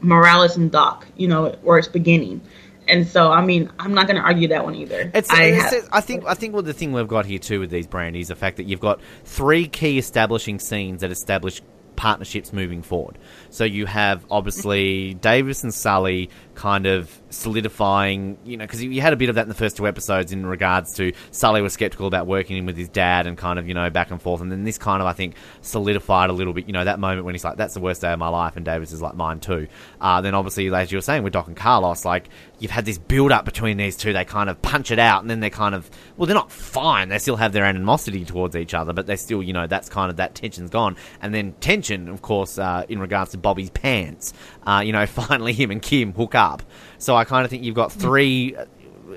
Morales 0.00 0.56
and 0.56 0.72
Doc, 0.72 1.06
you 1.16 1.28
know, 1.28 1.50
where 1.62 1.78
it's 1.78 1.86
beginning. 1.86 2.40
And 2.88 3.06
so, 3.06 3.30
I 3.32 3.44
mean, 3.44 3.70
I'm 3.78 3.94
not 3.94 4.06
going 4.06 4.16
to 4.16 4.22
argue 4.22 4.48
that 4.48 4.64
one 4.64 4.74
either. 4.74 5.10
It's, 5.14 5.30
I, 5.30 5.42
it's- 5.44 5.72
have- 5.74 5.88
I 5.92 6.00
think 6.00 6.24
I 6.26 6.34
think 6.34 6.54
what 6.54 6.64
the 6.64 6.72
thing 6.72 6.92
we've 6.92 7.08
got 7.08 7.26
here 7.26 7.38
too 7.38 7.60
with 7.60 7.70
these 7.70 7.86
brandies 7.86 8.22
is 8.22 8.28
the 8.28 8.36
fact 8.36 8.56
that 8.58 8.64
you've 8.64 8.80
got 8.80 9.00
three 9.24 9.66
key 9.68 9.98
establishing 9.98 10.58
scenes 10.58 11.00
that 11.00 11.10
establish 11.10 11.62
partnerships 11.96 12.52
moving 12.52 12.82
forward. 12.82 13.16
So 13.56 13.64
you 13.64 13.86
have 13.86 14.26
obviously 14.30 15.14
Davis 15.14 15.62
and 15.62 15.72
Sully 15.72 16.28
kind 16.54 16.86
of 16.86 17.10
solidifying, 17.30 18.38
you 18.44 18.56
know, 18.56 18.64
because 18.64 18.82
you 18.82 19.00
had 19.00 19.12
a 19.12 19.16
bit 19.16 19.28
of 19.28 19.34
that 19.36 19.42
in 19.42 19.48
the 19.48 19.54
first 19.54 19.76
two 19.76 19.86
episodes 19.86 20.30
in 20.32 20.44
regards 20.44 20.94
to 20.94 21.12
Sully 21.30 21.62
was 21.62 21.72
skeptical 21.72 22.06
about 22.06 22.26
working 22.26 22.56
in 22.56 22.66
with 22.66 22.76
his 22.76 22.88
dad 22.88 23.26
and 23.26 23.36
kind 23.36 23.58
of, 23.58 23.66
you 23.66 23.74
know, 23.74 23.88
back 23.88 24.10
and 24.10 24.20
forth. 24.20 24.40
And 24.42 24.52
then 24.52 24.64
this 24.64 24.76
kind 24.76 25.00
of, 25.00 25.06
I 25.06 25.14
think, 25.14 25.36
solidified 25.62 26.28
a 26.28 26.34
little 26.34 26.52
bit, 26.52 26.66
you 26.66 26.72
know, 26.72 26.84
that 26.84 26.98
moment 26.98 27.24
when 27.24 27.34
he's 27.34 27.44
like, 27.44 27.56
that's 27.56 27.74
the 27.74 27.80
worst 27.80 28.02
day 28.02 28.12
of 28.12 28.18
my 28.18 28.28
life. 28.28 28.56
And 28.56 28.64
Davis 28.64 28.92
is 28.92 29.00
like, 29.00 29.14
mine 29.14 29.40
too. 29.40 29.68
Uh, 30.00 30.20
then 30.20 30.34
obviously, 30.34 30.74
as 30.74 30.92
you 30.92 30.98
were 30.98 31.02
saying 31.02 31.22
with 31.22 31.32
Doc 31.32 31.46
and 31.46 31.56
Carlos, 31.56 32.04
like, 32.04 32.28
you've 32.58 32.70
had 32.70 32.84
this 32.84 32.98
build 32.98 33.32
up 33.32 33.44
between 33.44 33.76
these 33.76 33.96
two. 33.96 34.12
They 34.12 34.24
kind 34.24 34.48
of 34.48 34.60
punch 34.62 34.90
it 34.90 34.98
out 34.98 35.22
and 35.22 35.30
then 35.30 35.40
they're 35.40 35.50
kind 35.50 35.74
of, 35.74 35.90
well, 36.16 36.26
they're 36.26 36.34
not 36.34 36.52
fine. 36.52 37.08
They 37.08 37.18
still 37.18 37.36
have 37.36 37.52
their 37.52 37.64
animosity 37.64 38.24
towards 38.24 38.56
each 38.56 38.72
other, 38.72 38.92
but 38.92 39.06
they 39.06 39.16
still, 39.16 39.42
you 39.42 39.52
know, 39.52 39.66
that's 39.66 39.88
kind 39.88 40.10
of, 40.10 40.16
that 40.16 40.34
tension's 40.34 40.70
gone. 40.70 40.96
And 41.20 41.34
then 41.34 41.52
tension, 41.60 42.08
of 42.08 42.22
course, 42.22 42.58
uh, 42.58 42.84
in 42.88 42.98
regards 42.98 43.32
to 43.32 43.38
Bobby's 43.46 43.70
pants, 43.70 44.34
uh, 44.66 44.82
you 44.84 44.90
know, 44.90 45.06
finally 45.28 45.52
him 45.52 45.70
and 45.70 45.80
Kim 45.80 46.12
hook 46.12 46.34
up. 46.34 46.64
So 46.98 47.14
I 47.14 47.24
kind 47.24 47.44
of 47.44 47.50
think 47.50 47.62
you've 47.62 47.76
got 47.76 47.92
three 47.92 48.56
uh, 48.56 48.64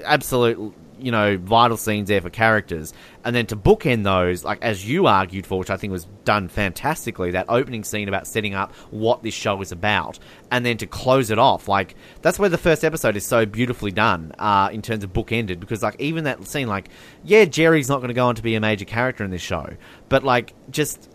absolute, 0.06 0.72
you 1.00 1.12
know, 1.12 1.38
vital 1.38 1.78
scenes 1.78 2.10
there 2.10 2.22
for 2.22 2.30
characters. 2.30 2.94
And 3.26 3.36
then 3.36 3.48
to 3.48 3.56
bookend 3.56 4.04
those, 4.04 4.44
like 4.44 4.62
as 4.62 4.88
you 4.88 5.08
argued 5.08 5.48
for, 5.48 5.58
which 5.58 5.72
I 5.72 5.78
think 5.78 5.90
was 5.90 6.06
done 6.26 6.48
fantastically, 6.48 7.32
that 7.32 7.48
opening 7.50 7.84
scene 7.84 8.08
about 8.08 8.28
setting 8.28 8.54
up 8.54 8.72
what 8.92 9.24
this 9.24 9.34
show 9.34 9.60
is 9.64 9.72
about, 9.72 10.20
and 10.52 10.64
then 10.64 10.78
to 10.78 10.86
close 10.86 11.32
it 11.32 11.40
off, 11.40 11.68
like 11.68 11.96
that's 12.22 12.38
where 12.38 12.50
the 12.50 12.58
first 12.60 12.86
episode 12.86 13.16
is 13.16 13.26
so 13.26 13.48
beautifully 13.48 13.92
done 13.92 14.32
uh, 14.38 14.70
in 14.72 14.84
terms 14.84 15.04
of 15.04 15.12
bookended. 15.12 15.60
Because 15.60 15.82
like 15.82 16.00
even 16.00 16.26
that 16.26 16.46
scene, 16.46 16.68
like 16.68 16.90
yeah, 17.24 17.46
Jerry's 17.46 17.90
not 17.90 17.98
going 17.98 18.10
to 18.10 18.14
go 18.14 18.28
on 18.28 18.36
to 18.36 18.44
be 18.44 18.54
a 18.54 18.62
major 18.62 18.86
character 18.86 19.24
in 19.24 19.32
this 19.32 19.42
show, 19.42 19.76
but 20.08 20.24
like 20.24 20.54
just 20.70 21.10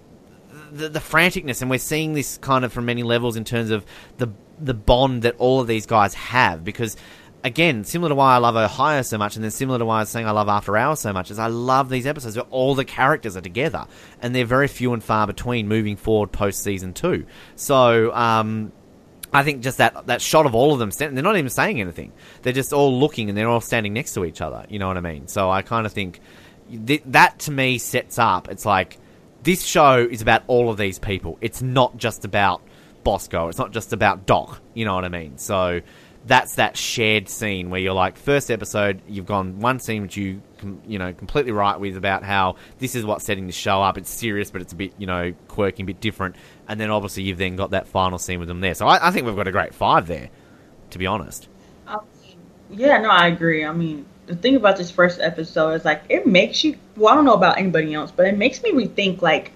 the, 0.75 0.89
the 0.89 0.99
franticness, 0.99 1.63
and 1.63 1.71
we're 1.71 1.79
seeing 1.79 2.13
this 2.13 2.39
kind 2.39 2.65
of 2.65 2.73
from 2.73 2.85
many 2.87 3.03
levels 3.03 3.37
in 3.37 3.45
terms 3.45 3.71
of 3.71 3.85
the 4.19 4.29
the 4.59 4.75
bond 4.75 5.23
that 5.23 5.37
all 5.39 5.61
of 5.61 5.67
these 5.67 5.87
guys 5.87 6.15
have. 6.15 6.65
Because 6.65 6.97
again, 7.43 7.85
similar 7.85 8.09
to 8.11 8.15
why 8.15 8.35
I 8.35 8.39
love 8.39 8.57
Ohio 8.57 9.03
so 9.03 9.19
much, 9.19 9.37
and 9.37 9.45
then 9.45 9.51
similar 9.51 9.79
to 9.79 9.85
why 9.85 9.97
I 9.97 10.01
was 10.01 10.09
saying 10.09 10.27
I 10.27 10.33
love 10.33 10.49
After 10.49 10.77
Hours 10.77 11.01
so 11.01 11.13
much, 11.13 11.31
is 11.31 11.39
I 11.39 11.47
love 11.47 11.89
these 11.89 12.07
episodes 12.07 12.37
where 12.37 12.47
all 12.51 12.75
the 12.75 12.85
characters 12.85 13.37
are 13.37 13.41
together, 13.41 13.87
and 14.21 14.35
they're 14.35 14.45
very 14.45 14.69
few 14.69 14.93
and 14.93 15.03
far 15.03 15.27
between 15.27 15.69
moving 15.69 15.97
forward 15.97 16.33
post 16.33 16.63
season 16.63 16.93
two. 16.93 17.27
So. 17.57 18.13
um 18.15 18.73
I 19.37 19.43
think 19.43 19.63
just 19.63 19.79
that 19.79 20.07
that 20.07 20.23
shot 20.23 20.47
of 20.47 20.55
all 20.55 20.73
of 20.73 20.79
them 20.79 20.93
standing, 20.93 21.17
they're 21.17 21.25
not 21.25 21.37
even 21.37 21.51
saying 21.51 21.81
anything. 21.81 22.13
They're 22.43 22.53
just 22.53 22.73
all 22.73 23.01
looking 23.01 23.29
and 23.29 23.37
they're 23.37 23.49
all 23.49 23.61
standing 23.61 23.93
next 23.93 24.15
to 24.15 24.25
each 24.25 24.41
other. 24.41 24.65
You 24.69 24.79
know 24.79 24.87
what 24.87 24.97
I 24.97 25.01
mean? 25.01 25.27
So 25.27 25.51
I 25.51 25.63
kind 25.63 25.87
of 25.87 25.93
think 25.93 26.21
th- 26.87 27.03
that 27.07 27.41
to 27.41 27.51
me 27.51 27.79
sets 27.79 28.17
up. 28.17 28.49
It's 28.49 28.65
like 28.65 28.97
this 29.45 29.63
show 29.63 29.99
is 29.99 30.23
about 30.23 30.43
all 30.47 30.71
of 30.71 30.77
these 30.77 30.99
people. 30.99 31.39
It's 31.41 31.63
not 31.63 31.97
just 31.97 32.25
about 32.25 32.63
Bosco. 33.05 33.49
It's 33.49 33.59
not 33.59 33.73
just 33.73 33.93
about 33.93 34.27
Doc. 34.27 34.61
You 34.73 34.87
know 34.87 34.95
what 34.95 35.05
I 35.05 35.11
mean? 35.11 35.39
So 35.39 35.83
that's 36.27 36.55
that 36.55 36.77
shared 36.77 37.29
scene 37.29 37.69
where 37.69 37.81
you're 37.81 37.93
like, 37.93 38.17
first 38.17 38.51
episode, 38.51 39.03
you've 39.07 39.27
gone 39.27 39.61
one 39.61 39.79
scene 39.79 40.01
which 40.01 40.17
you, 40.17 40.41
you 40.87 40.99
know, 40.99 41.13
completely 41.13 41.53
right 41.53 41.79
with 41.79 41.99
about 41.99 42.25
how 42.25 42.57
this 42.79 42.95
is 42.95 43.05
what's 43.05 43.27
setting 43.27 43.47
the 43.47 43.53
show 43.53 43.83
up. 43.83 43.99
It's 43.99 44.09
serious, 44.11 44.51
but 44.51 44.63
it's 44.63 44.73
a 44.73 44.77
bit, 44.77 44.95
you 44.97 45.07
know, 45.07 45.35
quirky, 45.49 45.83
a 45.83 45.87
bit 45.87 46.01
different. 46.01 46.37
And 46.67 46.81
then 46.81 46.91
obviously 46.91 47.25
you've 47.25 47.39
then 47.39 47.57
got 47.57 47.71
that 47.73 47.87
final 47.87 48.19
scene 48.19 48.39
with 48.39 48.49
them 48.49 48.61
there. 48.61 48.75
So 48.75 48.87
I, 48.87 49.09
I 49.09 49.11
think 49.11 49.27
we've 49.27 49.37
got 49.37 49.47
a 49.47 49.53
great 49.53 49.75
five 49.75 50.07
there, 50.07 50.31
to 50.91 50.99
be 50.99 51.07
honest. 51.07 51.49
Yeah, 52.71 52.99
no, 52.99 53.11
I 53.11 53.27
agree. 53.29 53.65
I 53.65 53.73
mean, 53.73 54.07
the 54.27 54.37
thing 54.37 54.57
about 54.57 54.77
this 54.77 54.91
first 54.91 55.21
episode 55.21 55.73
is 55.73 55.85
like 55.85 56.03
it 56.09 56.27
makes 56.27 56.65
you. 56.65 56.79
Well, 56.97 57.13
I 57.13 57.17
don't 57.17 57.25
know 57.25 57.35
about 57.35 57.59
anybody 57.59 57.95
else, 57.95 58.11
but 58.11 58.27
it 58.27 58.37
makes 58.37 58.63
me 58.63 58.73
rethink 58.73 59.23
like, 59.23 59.53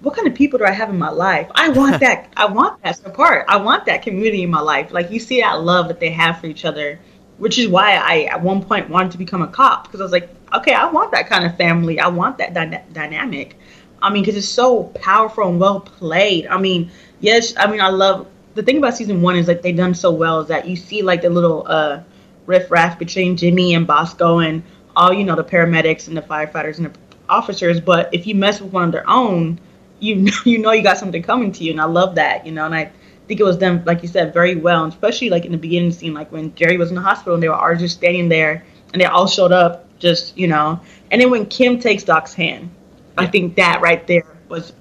what 0.00 0.14
kind 0.14 0.28
of 0.28 0.34
people 0.34 0.58
do 0.58 0.64
I 0.64 0.70
have 0.70 0.90
in 0.90 0.98
my 0.98 1.10
life? 1.10 1.50
I 1.54 1.68
want 1.70 2.00
that. 2.00 2.32
I 2.36 2.46
want 2.46 2.82
that 2.82 2.96
support. 2.96 3.44
I 3.48 3.56
want 3.56 3.86
that 3.86 4.02
community 4.02 4.42
in 4.42 4.50
my 4.50 4.60
life. 4.60 4.92
Like 4.92 5.10
you 5.10 5.20
see 5.20 5.40
that 5.40 5.60
love 5.60 5.88
that 5.88 6.00
they 6.00 6.10
have 6.10 6.40
for 6.40 6.46
each 6.46 6.64
other, 6.64 7.00
which 7.38 7.58
is 7.58 7.68
why 7.68 7.96
I 7.96 8.22
at 8.24 8.42
one 8.42 8.62
point 8.62 8.88
wanted 8.88 9.12
to 9.12 9.18
become 9.18 9.42
a 9.42 9.48
cop 9.48 9.84
because 9.84 10.00
I 10.00 10.04
was 10.04 10.12
like, 10.12 10.30
okay, 10.54 10.72
I 10.72 10.90
want 10.90 11.12
that 11.12 11.28
kind 11.28 11.44
of 11.44 11.56
family. 11.56 12.00
I 12.00 12.08
want 12.08 12.38
that 12.38 12.54
dyna- 12.54 12.84
dynamic. 12.92 13.58
I 14.00 14.10
mean, 14.10 14.22
because 14.22 14.36
it's 14.36 14.48
so 14.48 14.84
powerful 14.84 15.48
and 15.48 15.58
well 15.58 15.80
played. 15.80 16.46
I 16.46 16.58
mean, 16.58 16.90
yes, 17.20 17.54
I 17.56 17.68
mean, 17.70 17.80
I 17.80 17.88
love 17.88 18.28
the 18.54 18.62
thing 18.62 18.78
about 18.78 18.96
season 18.96 19.22
one 19.22 19.36
is 19.36 19.48
like 19.48 19.62
they 19.62 19.72
done 19.72 19.94
so 19.94 20.10
well 20.10 20.40
is 20.40 20.48
that 20.48 20.66
you 20.66 20.76
see 20.76 21.02
like 21.02 21.22
the 21.22 21.30
little 21.30 21.64
uh 21.66 22.02
riff 22.48 22.70
raff 22.70 22.98
between 22.98 23.36
Jimmy 23.36 23.74
and 23.74 23.86
Bosco 23.86 24.38
and 24.38 24.62
all 24.96 25.12
you 25.12 25.22
know 25.22 25.36
the 25.36 25.44
paramedics 25.44 26.08
and 26.08 26.16
the 26.16 26.22
firefighters 26.22 26.78
and 26.78 26.86
the 26.86 26.98
officers. 27.28 27.78
But 27.78 28.12
if 28.12 28.26
you 28.26 28.34
mess 28.34 28.60
with 28.60 28.72
one 28.72 28.84
of 28.84 28.90
their 28.90 29.08
own, 29.08 29.60
you 30.00 30.16
know, 30.16 30.32
you 30.44 30.58
know 30.58 30.72
you 30.72 30.82
got 30.82 30.98
something 30.98 31.22
coming 31.22 31.52
to 31.52 31.62
you, 31.62 31.70
and 31.70 31.80
I 31.80 31.84
love 31.84 32.16
that, 32.16 32.44
you 32.44 32.50
know. 32.50 32.64
And 32.64 32.74
I 32.74 32.90
think 33.28 33.38
it 33.38 33.44
was 33.44 33.56
done 33.56 33.84
like 33.86 34.02
you 34.02 34.08
said 34.08 34.32
very 34.32 34.56
well, 34.56 34.82
and 34.82 34.92
especially 34.92 35.30
like 35.30 35.44
in 35.44 35.52
the 35.52 35.58
beginning 35.58 35.92
scene, 35.92 36.14
like 36.14 36.32
when 36.32 36.52
Jerry 36.56 36.78
was 36.78 36.88
in 36.88 36.96
the 36.96 37.02
hospital 37.02 37.34
and 37.34 37.42
they 37.42 37.48
were 37.48 37.54
all 37.54 37.76
just 37.76 37.98
standing 37.98 38.28
there 38.28 38.64
and 38.92 39.00
they 39.00 39.06
all 39.06 39.28
showed 39.28 39.52
up, 39.52 39.86
just 40.00 40.36
you 40.36 40.48
know. 40.48 40.80
And 41.10 41.20
then 41.20 41.30
when 41.30 41.46
Kim 41.46 41.78
takes 41.78 42.02
Doc's 42.02 42.34
hand, 42.34 42.70
I 43.16 43.26
think 43.26 43.56
that 43.56 43.80
right 43.80 44.04
there 44.06 44.24
was 44.48 44.72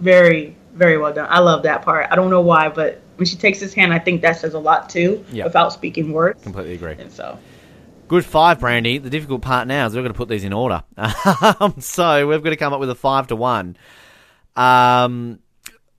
very 0.00 0.54
very 0.74 0.96
well 0.96 1.12
done. 1.12 1.26
I 1.28 1.40
love 1.40 1.64
that 1.64 1.82
part. 1.82 2.06
I 2.10 2.14
don't 2.14 2.30
know 2.30 2.40
why, 2.40 2.68
but 2.68 3.00
when 3.18 3.26
she 3.26 3.36
takes 3.36 3.60
his 3.60 3.74
hand, 3.74 3.92
I 3.92 3.98
think 3.98 4.22
that 4.22 4.36
says 4.38 4.54
a 4.54 4.58
lot 4.58 4.88
too, 4.88 5.24
Yeah. 5.32 5.44
without 5.44 5.72
speaking 5.72 6.12
words. 6.12 6.42
Completely 6.42 6.74
agree. 6.74 6.94
And 6.98 7.12
so, 7.12 7.38
Good 8.08 8.24
five, 8.24 8.58
Brandy. 8.60 8.96
The 8.96 9.10
difficult 9.10 9.42
part 9.42 9.68
now 9.68 9.84
is 9.86 9.94
we've 9.94 10.02
got 10.02 10.08
to 10.08 10.14
put 10.14 10.28
these 10.30 10.44
in 10.44 10.52
order. 10.54 10.82
Um, 11.60 11.74
so 11.80 12.26
we've 12.26 12.42
got 12.42 12.50
to 12.50 12.56
come 12.56 12.72
up 12.72 12.80
with 12.80 12.88
a 12.90 12.94
five 12.94 13.26
to 13.26 13.36
one. 13.36 13.76
Um, 14.56 15.40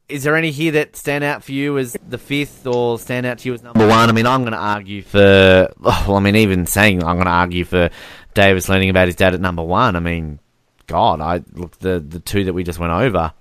is 0.08 0.24
there 0.24 0.36
any 0.36 0.50
here 0.52 0.72
that 0.72 0.96
stand 0.96 1.24
out 1.24 1.44
for 1.44 1.52
you 1.52 1.78
as 1.78 1.96
the 2.08 2.18
fifth 2.18 2.66
or 2.66 2.98
stand 2.98 3.26
out 3.28 3.38
to 3.40 3.50
you 3.50 3.54
as 3.54 3.62
number 3.62 3.88
one? 3.88 4.10
I 4.10 4.12
mean, 4.12 4.26
I'm 4.26 4.42
going 4.42 4.54
to 4.54 4.58
argue 4.58 5.02
for, 5.04 5.72
well, 5.80 6.16
I 6.16 6.20
mean, 6.20 6.36
even 6.36 6.66
saying 6.66 7.04
I'm 7.04 7.16
going 7.18 7.26
to 7.26 7.32
argue 7.32 7.64
for 7.64 7.90
Davis 8.34 8.70
learning 8.70 8.90
about 8.90 9.08
his 9.08 9.16
dad 9.16 9.34
at 9.36 9.42
number 9.42 9.64
one. 9.64 9.96
I 9.96 10.00
mean, 10.00 10.40
God, 10.88 11.22
I 11.22 11.44
look, 11.54 11.78
the, 11.80 12.00
the 12.00 12.20
two 12.20 12.46
that 12.46 12.54
we 12.54 12.64
just 12.64 12.80
went 12.80 12.92
over 12.92 13.34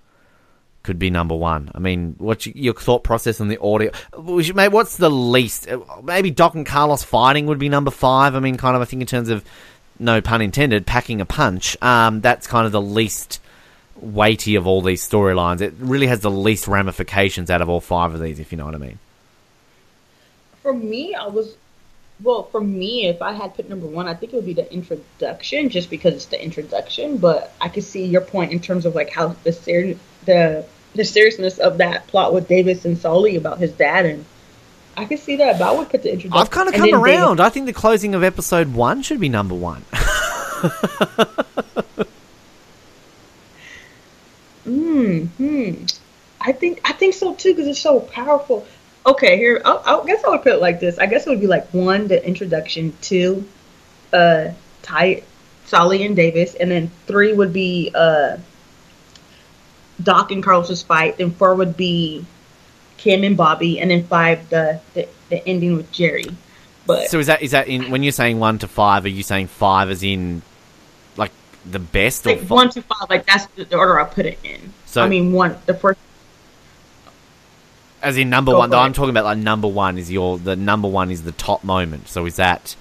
could 0.83 0.99
be 0.99 1.11
number 1.11 1.35
one. 1.35 1.70
I 1.74 1.79
mean, 1.79 2.14
what's 2.18 2.47
your, 2.47 2.74
thought 2.74 3.05
process 3.05 3.41
on 3.41 3.49
the 3.49 3.61
audio? 3.61 3.91
Maybe 4.16 4.68
what's 4.72 4.97
the 4.97 5.11
least? 5.11 5.68
uh, 5.68 5.81
Maybe 6.03 6.31
Doc 6.31 6.55
and 6.55 6.64
Carlos 6.64 7.03
fighting 7.03 7.47
would 7.47 7.59
be 7.59 7.68
number 7.68 7.91
five. 7.91 8.35
I 8.35 8.41
mean, 8.41 8.57
kind 8.57 8.74
of, 8.76 8.83
I 8.83 8.85
think 8.87 9.03
in 9.03 9.07
terms 9.07 9.29
of, 9.29 9.45
no 9.99 10.20
pun 10.20 10.41
intended, 10.41 10.87
packing 10.87 11.20
a 11.20 11.26
punch. 11.26 11.76
Um, 11.83 12.20
that's 12.20 12.47
kind 12.47 12.64
of 12.66 12.72
the 12.72 12.81
least 12.81 13.41
weighty 13.97 14.55
of 14.55 14.66
all 14.66 14.81
these 14.81 15.07
storylines. 15.07 15.61
It 15.61 15.74
really 15.79 16.07
has 16.07 16.20
the 16.20 16.31
least 16.31 16.68
ramifications 16.68 17.51
out 17.51 17.61
of 17.61 17.68
all 17.68 17.81
five 17.81 18.14
of 18.14 18.20
these, 18.20 18.39
if 18.39 18.53
you 18.53 18.59
know 18.59 18.64
what 18.64 18.76
I 18.76 18.79
mean. 18.79 18.99
for 20.62 20.72
me, 20.72 21.14
I 21.14 21.26
was 21.26 21.57
well. 22.22 22.45
For 22.45 22.61
me, 22.61 23.07
if 23.07 23.22
I 23.22 23.33
had 23.33 23.55
put 23.55 23.68
number 23.68 23.87
one, 23.87 24.07
I 24.07 24.14
think 24.14 24.33
it 24.33 24.37
would 24.37 24.47
be 24.47 24.53
the 24.53 24.70
introduction, 24.72 25.68
just 25.68 25.89
because 25.91 26.14
it's 26.14 26.26
the 26.26 26.43
introduction. 26.43 27.16
But 27.16 27.53
I 27.61 27.68
could 27.68 27.85
see 27.85 28.05
your 28.05 28.20
point 28.20 28.53
in 28.53 28.61
terms 28.61 28.85
of 28.87 28.95
like 28.95 29.11
how 29.11 29.29
the 29.45 29.53
ser- 29.53 29.97
the 30.29 30.64
the 30.95 31.05
seriousness 31.05 31.59
of 31.59 31.79
that 31.79 32.07
plot 32.07 32.33
with 32.33 32.47
Davis 32.47 32.85
and 32.85 32.97
Sully 32.97 33.37
about 33.37 33.59
his 33.59 33.72
dad, 33.72 34.07
and 34.07 34.24
I 34.97 35.05
could 35.07 35.18
see 35.18 35.37
that. 35.37 35.59
But 35.59 35.68
I 35.68 35.72
would 35.76 35.89
put 35.89 36.03
the 36.05 36.12
introduction. 36.12 36.41
I've 36.41 36.51
kind 36.51 36.68
of 36.68 36.74
come 36.74 36.83
then 36.83 36.91
Davis- 36.91 37.03
around. 37.03 37.41
I 37.41 37.49
think 37.49 37.66
the 37.66 37.72
closing 37.72 38.14
of 38.14 38.22
episode 38.22 38.74
one 38.74 39.03
should 39.03 39.18
be 39.18 39.29
number 39.29 39.55
one. 39.55 39.85
Hmm. 44.64 45.24
Hmm. 45.39 45.87
I 46.43 46.53
think 46.53 46.83
I 46.85 46.93
think 46.93 47.14
so 47.14 47.35
too 47.35 47.55
because 47.55 47.66
it's 47.68 47.81
so 47.81 48.01
powerful. 48.01 48.66
Okay, 49.07 49.39
here 49.39 49.62
I, 49.64 49.81
I 49.87 50.07
guess 50.07 50.22
I 50.24 50.29
would 50.29 50.43
put 50.43 50.53
it 50.53 50.61
like 50.61 50.79
this. 50.79 50.99
I 50.99 51.07
guess 51.07 51.26
it 51.26 51.31
would 51.31 51.41
be 51.41 51.47
like 51.47 51.72
one, 51.72 52.07
the 52.07 52.22
introduction, 52.22 52.93
two, 53.01 53.49
uh, 54.12 54.49
Ty, 54.83 55.22
Sully 55.64 56.05
and 56.05 56.14
Davis, 56.14 56.55
and 56.55 56.70
then 56.70 56.91
three 57.07 57.33
would 57.33 57.53
be 57.55 57.91
uh, 57.95 58.37
Doc 60.03 60.31
and 60.31 60.43
Carlos's 60.43 60.83
fight. 60.83 61.19
Then 61.19 61.31
four 61.33 61.55
would 61.55 61.77
be 61.77 62.25
Kim 62.97 63.25
and 63.25 63.37
Bobby, 63.37 63.81
and 63.81 63.91
then 63.91 64.05
five 64.05 64.49
the 64.51 64.81
the, 64.95 65.09
the 65.31 65.47
ending 65.49 65.77
with 65.77 65.91
Jerry. 65.93 66.27
But 66.87 67.09
So 67.11 67.19
is 67.19 67.27
that 67.27 67.43
is 67.43 67.51
that 67.51 67.69
in 67.69 67.91
when 67.91 68.03
you're 68.03 68.13
saying 68.13 68.39
one 68.39 68.59
to 68.61 68.69
five? 68.69 69.05
Are 69.05 69.09
you 69.09 69.23
saying 69.23 69.49
five 69.49 69.91
as 69.91 70.03
in 70.03 70.43
like 71.17 71.33
the 71.71 71.79
best 71.79 72.27
or 72.27 72.31
like 72.37 72.49
one 72.49 72.71
to 72.71 72.81
five, 72.83 73.11
like 73.11 73.27
that's 73.27 73.47
the 73.57 73.77
order 73.77 74.01
I 74.01 74.05
put 74.05 74.25
it 74.27 74.39
in. 74.43 74.73
So- 74.87 75.03
I 75.03 75.09
mean, 75.09 75.33
one 75.33 75.57
the 75.67 75.75
first. 75.75 75.99
as 78.03 78.17
in 78.17 78.31
number 78.31 78.53
Go 78.53 78.59
one? 78.59 78.71
though. 78.71 78.79
I'm 78.79 78.93
talking 78.93 79.11
about 79.11 79.25
like 79.25 79.39
number 79.39 79.69
one 79.69 79.99
is 79.99 80.11
your 80.11 80.39
the 80.39 80.57
number 80.57 80.89
one 80.89 81.11
is 81.11 81.25
the 81.25 81.33
top 81.33 81.65
moment. 81.65 82.09
So 82.09 82.25
is 82.27 82.37
that 82.37 82.75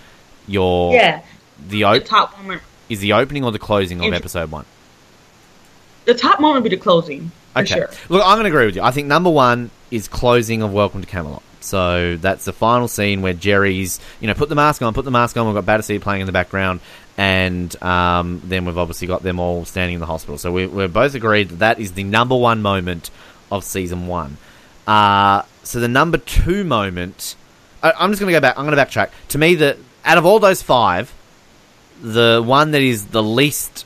your 0.48 0.94
Yeah, 0.94 1.22
the 1.68 1.84
the 1.84 2.00
top 2.00 2.38
moment. 2.38 2.62
is 2.90 3.00
the 3.00 3.14
opening 3.14 3.44
or 3.44 3.52
the 3.52 3.60
closing 3.60 4.04
of 4.06 4.14
episode 4.14 4.52
one? 4.52 4.66
The 6.08 6.14
top 6.16 6.40
moment 6.40 6.64
would 6.64 6.70
be 6.70 6.76
the 6.76 6.82
closing 6.82 7.32
for 7.54 7.60
Okay. 7.60 7.76
sure. 7.76 7.90
Look, 8.08 8.24
I'm 8.26 8.38
going 8.38 8.46
to 8.46 8.50
agree 8.50 8.66
with 8.66 8.76
you. 8.78 8.82
I 8.82 8.92
think 8.92 9.08
number 9.08 9.30
one 9.30 9.72
is 9.92 10.08
closing 10.08 10.62
of 10.62 10.72
Welcome 10.72 11.02
to 11.02 11.08
Camelot. 11.08 11.44
So 11.60 12.16
that's 12.16 12.46
the 12.46 12.54
final 12.54 12.88
scene 12.88 13.22
where 13.22 13.34
Jerry's, 13.34 14.00
you 14.22 14.28
know, 14.28 14.34
put 14.34 14.48
the 14.48 14.56
mask 14.56 14.82
on, 14.82 14.94
put 14.94 15.04
the 15.04 15.12
mask 15.12 15.36
on. 15.36 15.46
We've 15.48 15.56
got 15.56 15.66
Battersea 15.66 16.00
playing 16.00 16.22
in 16.22 16.26
the 16.28 16.32
background, 16.32 16.80
and 17.18 17.76
um, 17.84 18.42
then 18.46 18.64
we've 18.64 18.78
obviously 18.78 19.06
got 19.08 19.22
them 19.22 19.38
all 19.38 19.66
standing 19.66 19.96
in 19.96 20.00
the 20.00 20.06
hospital. 20.06 20.38
So 20.38 20.50
we, 20.52 20.66
we're 20.66 20.88
both 20.88 21.14
agreed 21.14 21.50
that 21.50 21.60
that 21.60 21.80
is 21.80 21.92
the 21.92 22.04
number 22.06 22.38
one 22.38 22.62
moment 22.62 23.12
of 23.52 23.66
season 23.66 24.08
one. 24.08 24.38
Uh, 24.88 25.42
so 25.64 25.82
the 25.82 25.90
number 25.90 26.18
two 26.20 26.64
moment, 26.64 27.36
I, 27.84 27.92
I'm 28.00 28.12
just 28.12 28.22
going 28.22 28.32
to 28.32 28.38
go 28.38 28.42
back. 28.42 28.58
I'm 28.58 28.66
going 28.66 28.78
to 28.78 28.82
backtrack. 28.82 29.10
To 29.30 29.38
me, 29.38 29.56
the 29.56 29.78
out 30.06 30.18
of 30.18 30.26
all 30.26 30.40
those 30.40 30.62
five, 30.62 31.14
the 32.02 32.42
one 32.46 32.72
that 32.72 32.82
is 32.82 33.08
the 33.08 33.22
least 33.24 33.86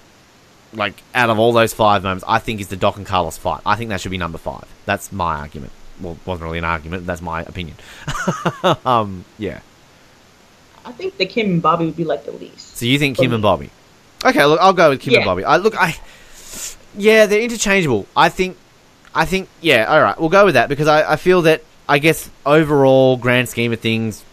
like 0.73 1.01
out 1.13 1.29
of 1.29 1.39
all 1.39 1.53
those 1.53 1.73
five 1.73 2.03
moments, 2.03 2.23
I 2.27 2.39
think 2.39 2.61
is 2.61 2.67
the 2.67 2.75
Doc 2.75 2.97
and 2.97 3.05
Carlos 3.05 3.37
fight. 3.37 3.61
I 3.65 3.75
think 3.75 3.89
that 3.89 4.01
should 4.01 4.11
be 4.11 4.17
number 4.17 4.37
five. 4.37 4.65
That's 4.85 5.11
my 5.11 5.35
argument. 5.35 5.71
Well, 5.99 6.13
it 6.13 6.19
wasn't 6.25 6.45
really 6.45 6.57
an 6.57 6.65
argument. 6.65 7.05
That's 7.05 7.21
my 7.21 7.41
opinion. 7.43 7.77
um, 8.85 9.25
yeah. 9.37 9.59
I 10.83 10.91
think 10.91 11.17
the 11.17 11.25
Kim 11.25 11.47
and 11.47 11.61
Bobby 11.61 11.85
would 11.85 11.95
be 11.95 12.05
like 12.05 12.25
the 12.25 12.31
least. 12.31 12.77
So 12.77 12.85
you 12.85 12.97
think 12.97 13.17
Kim 13.17 13.29
For 13.29 13.35
and. 13.35 13.43
Bobby? 13.43 13.69
Okay, 14.25 14.43
look, 14.45 14.59
I'll 14.59 14.73
go 14.73 14.89
with 14.89 15.01
Kim 15.01 15.15
and 15.15 15.25
Bobby. 15.25 15.43
I 15.43 15.57
look, 15.57 15.75
I 15.79 15.95
yeah, 16.95 17.25
they're 17.25 17.41
interchangeable. 17.41 18.07
I 18.15 18.29
think, 18.29 18.57
I 19.13 19.25
think, 19.25 19.49
yeah, 19.61 19.85
all 19.85 20.01
right, 20.01 20.19
we'll 20.19 20.29
go 20.29 20.45
with 20.45 20.55
that 20.55 20.69
because 20.69 20.87
I, 20.87 21.13
I 21.13 21.15
feel 21.15 21.43
that 21.43 21.63
I 21.87 21.99
guess 21.99 22.29
overall 22.45 23.17
grand 23.17 23.49
scheme 23.49 23.73
of 23.73 23.79
things, 23.79 24.23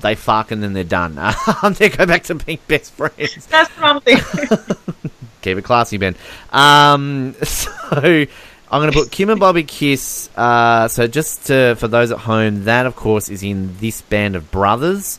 they 0.00 0.14
fuck 0.14 0.50
and 0.50 0.62
then 0.62 0.72
they're 0.72 0.84
done. 0.84 1.14
they 1.78 1.88
go 1.88 2.06
back 2.06 2.24
to 2.24 2.34
being 2.34 2.58
best 2.66 2.92
friends. 2.92 3.46
That's 3.46 3.70
what 3.70 3.84
I'm 3.84 4.00
thinking. 4.00 5.10
Keep 5.44 5.58
it 5.58 5.62
classy, 5.62 5.98
Ben. 5.98 6.16
Um, 6.50 7.34
so 7.42 7.70
I'm 8.02 8.80
going 8.80 8.90
to 8.90 8.98
put 8.98 9.10
Kim 9.10 9.28
and 9.28 9.38
Bobby 9.38 9.62
kiss. 9.62 10.30
Uh, 10.34 10.88
so 10.88 11.06
just 11.06 11.46
to, 11.48 11.74
for 11.76 11.86
those 11.86 12.10
at 12.10 12.18
home, 12.20 12.64
that 12.64 12.86
of 12.86 12.96
course 12.96 13.28
is 13.28 13.42
in 13.42 13.76
this 13.78 14.00
band 14.00 14.36
of 14.36 14.50
brothers. 14.50 15.18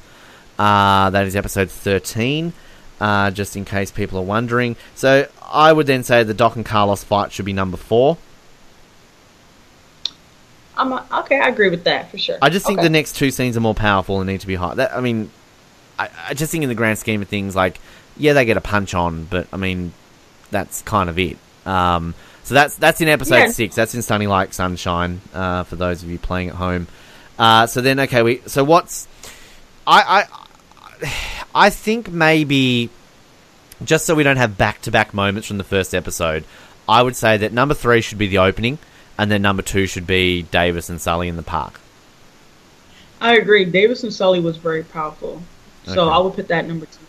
Uh, 0.57 1.11
that 1.11 1.27
is 1.27 1.35
episode 1.35 1.69
13. 1.69 2.53
Uh, 2.99 3.29
just 3.29 3.55
in 3.55 3.65
case 3.65 3.91
people 3.91 4.17
are 4.17 4.23
wondering. 4.23 4.75
So 4.95 5.27
I 5.43 5.71
would 5.71 5.85
then 5.85 6.01
say 6.03 6.23
the 6.23 6.33
Doc 6.33 6.55
and 6.55 6.65
Carlos 6.65 7.03
fight 7.03 7.31
should 7.31 7.45
be 7.45 7.53
number 7.53 7.77
four. 7.77 8.17
I'm 10.75 10.91
a, 10.91 11.05
okay. 11.19 11.39
I 11.39 11.49
agree 11.49 11.69
with 11.69 11.83
that 11.83 12.09
for 12.09 12.17
sure. 12.17 12.37
I 12.41 12.49
just 12.49 12.65
think 12.65 12.79
Okay. 12.79 12.85
the 12.87 12.91
next 12.91 13.15
two 13.15 13.29
scenes 13.29 13.55
are 13.55 13.61
more 13.61 13.75
powerful 13.75 14.21
and 14.21 14.27
need 14.29 14.41
to 14.41 14.47
be 14.47 14.55
high. 14.55 14.73
That 14.75 14.93
I 14.93 15.01
mean, 15.01 15.29
I, 15.99 16.09
I 16.29 16.33
just 16.33 16.51
think 16.51 16.63
in 16.63 16.69
the 16.69 16.75
grand 16.75 16.97
scheme 16.97 17.21
of 17.21 17.27
things, 17.27 17.55
like 17.55 17.79
yeah, 18.17 18.33
they 18.33 18.45
get 18.45 18.57
a 18.57 18.61
punch 18.61 18.93
on, 18.93 19.25
but 19.25 19.47
I 19.53 19.57
mean, 19.57 19.93
that's 20.55 20.81
kind 20.83 21.09
of 21.09 21.19
it. 21.19 21.37
Um, 21.65 22.13
so 22.43 22.53
that's 22.53 22.75
that's 22.77 23.01
in 23.01 23.09
episode 23.09 23.35
Yeah. 23.35 23.47
six. 23.49 23.75
That's 23.75 23.93
in 23.93 24.01
Sunny 24.01 24.27
Like 24.27 24.53
Sunshine. 24.53 25.19
Uh, 25.33 25.63
for 25.63 25.75
those 25.75 26.01
of 26.01 26.09
you 26.09 26.17
playing 26.17 26.47
at 26.49 26.55
home. 26.55 26.87
Uh, 27.37 27.67
so 27.67 27.81
then, 27.81 27.99
okay, 27.99 28.21
we 28.23 28.41
so 28.45 28.63
what's 28.63 29.07
I 29.85 30.25
I 31.03 31.13
I 31.53 31.69
think 31.69 32.09
maybe 32.09 32.89
just 33.83 34.05
so 34.05 34.15
we 34.15 34.23
don't 34.23 34.37
have 34.37 34.57
back 34.57 34.81
to 34.83 34.91
back 34.91 35.13
moments 35.13 35.47
from 35.49 35.57
the 35.57 35.65
first 35.65 35.93
episode, 35.93 36.45
I 36.87 37.01
would 37.03 37.15
say 37.17 37.35
that 37.37 37.51
number 37.51 37.73
three 37.73 37.99
should 37.99 38.17
be 38.17 38.27
the 38.27 38.37
opening, 38.37 38.77
and 39.17 39.29
then 39.29 39.41
number 39.41 39.61
two 39.61 39.85
should 39.87 40.07
be 40.07 40.43
Davis 40.43 40.89
and 40.89 41.01
Sully 41.01 41.27
in 41.27 41.35
the 41.35 41.43
park. 41.43 41.81
I 43.19 43.35
agree. 43.35 43.65
Davis 43.65 44.03
and 44.03 44.13
Sully 44.13 44.39
was 44.39 44.55
very 44.57 44.83
powerful, 44.83 45.41
so 45.85 46.01
Okay. 46.03 46.15
I 46.15 46.17
would 46.19 46.33
put 46.35 46.47
that 46.47 46.65
number 46.67 46.85
two. 46.85 47.04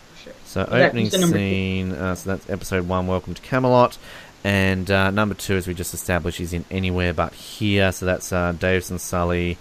So 0.57 0.63
opening 0.63 1.05
you 1.05 1.11
said 1.11 1.21
number 1.21 1.37
two. 1.37 1.43
scene. 1.43 1.91
Uh, 1.91 2.15
so 2.15 2.31
that's 2.31 2.49
episode 2.49 2.87
one. 2.87 3.05
Welcome 3.05 3.35
to 3.35 3.41
Camelot. 3.43 3.95
And 4.43 4.89
uh, 4.89 5.11
number 5.11 5.35
two, 5.35 5.55
as 5.55 5.67
we 5.67 5.75
just 5.75 5.93
established, 5.93 6.39
is 6.39 6.51
in 6.51 6.65
anywhere 6.71 7.13
but 7.13 7.33
here. 7.33 7.91
So 7.91 8.07
that's 8.07 8.33
uh, 8.33 8.53
Davis 8.53 8.89
and 8.89 8.99
Sully. 8.99 9.59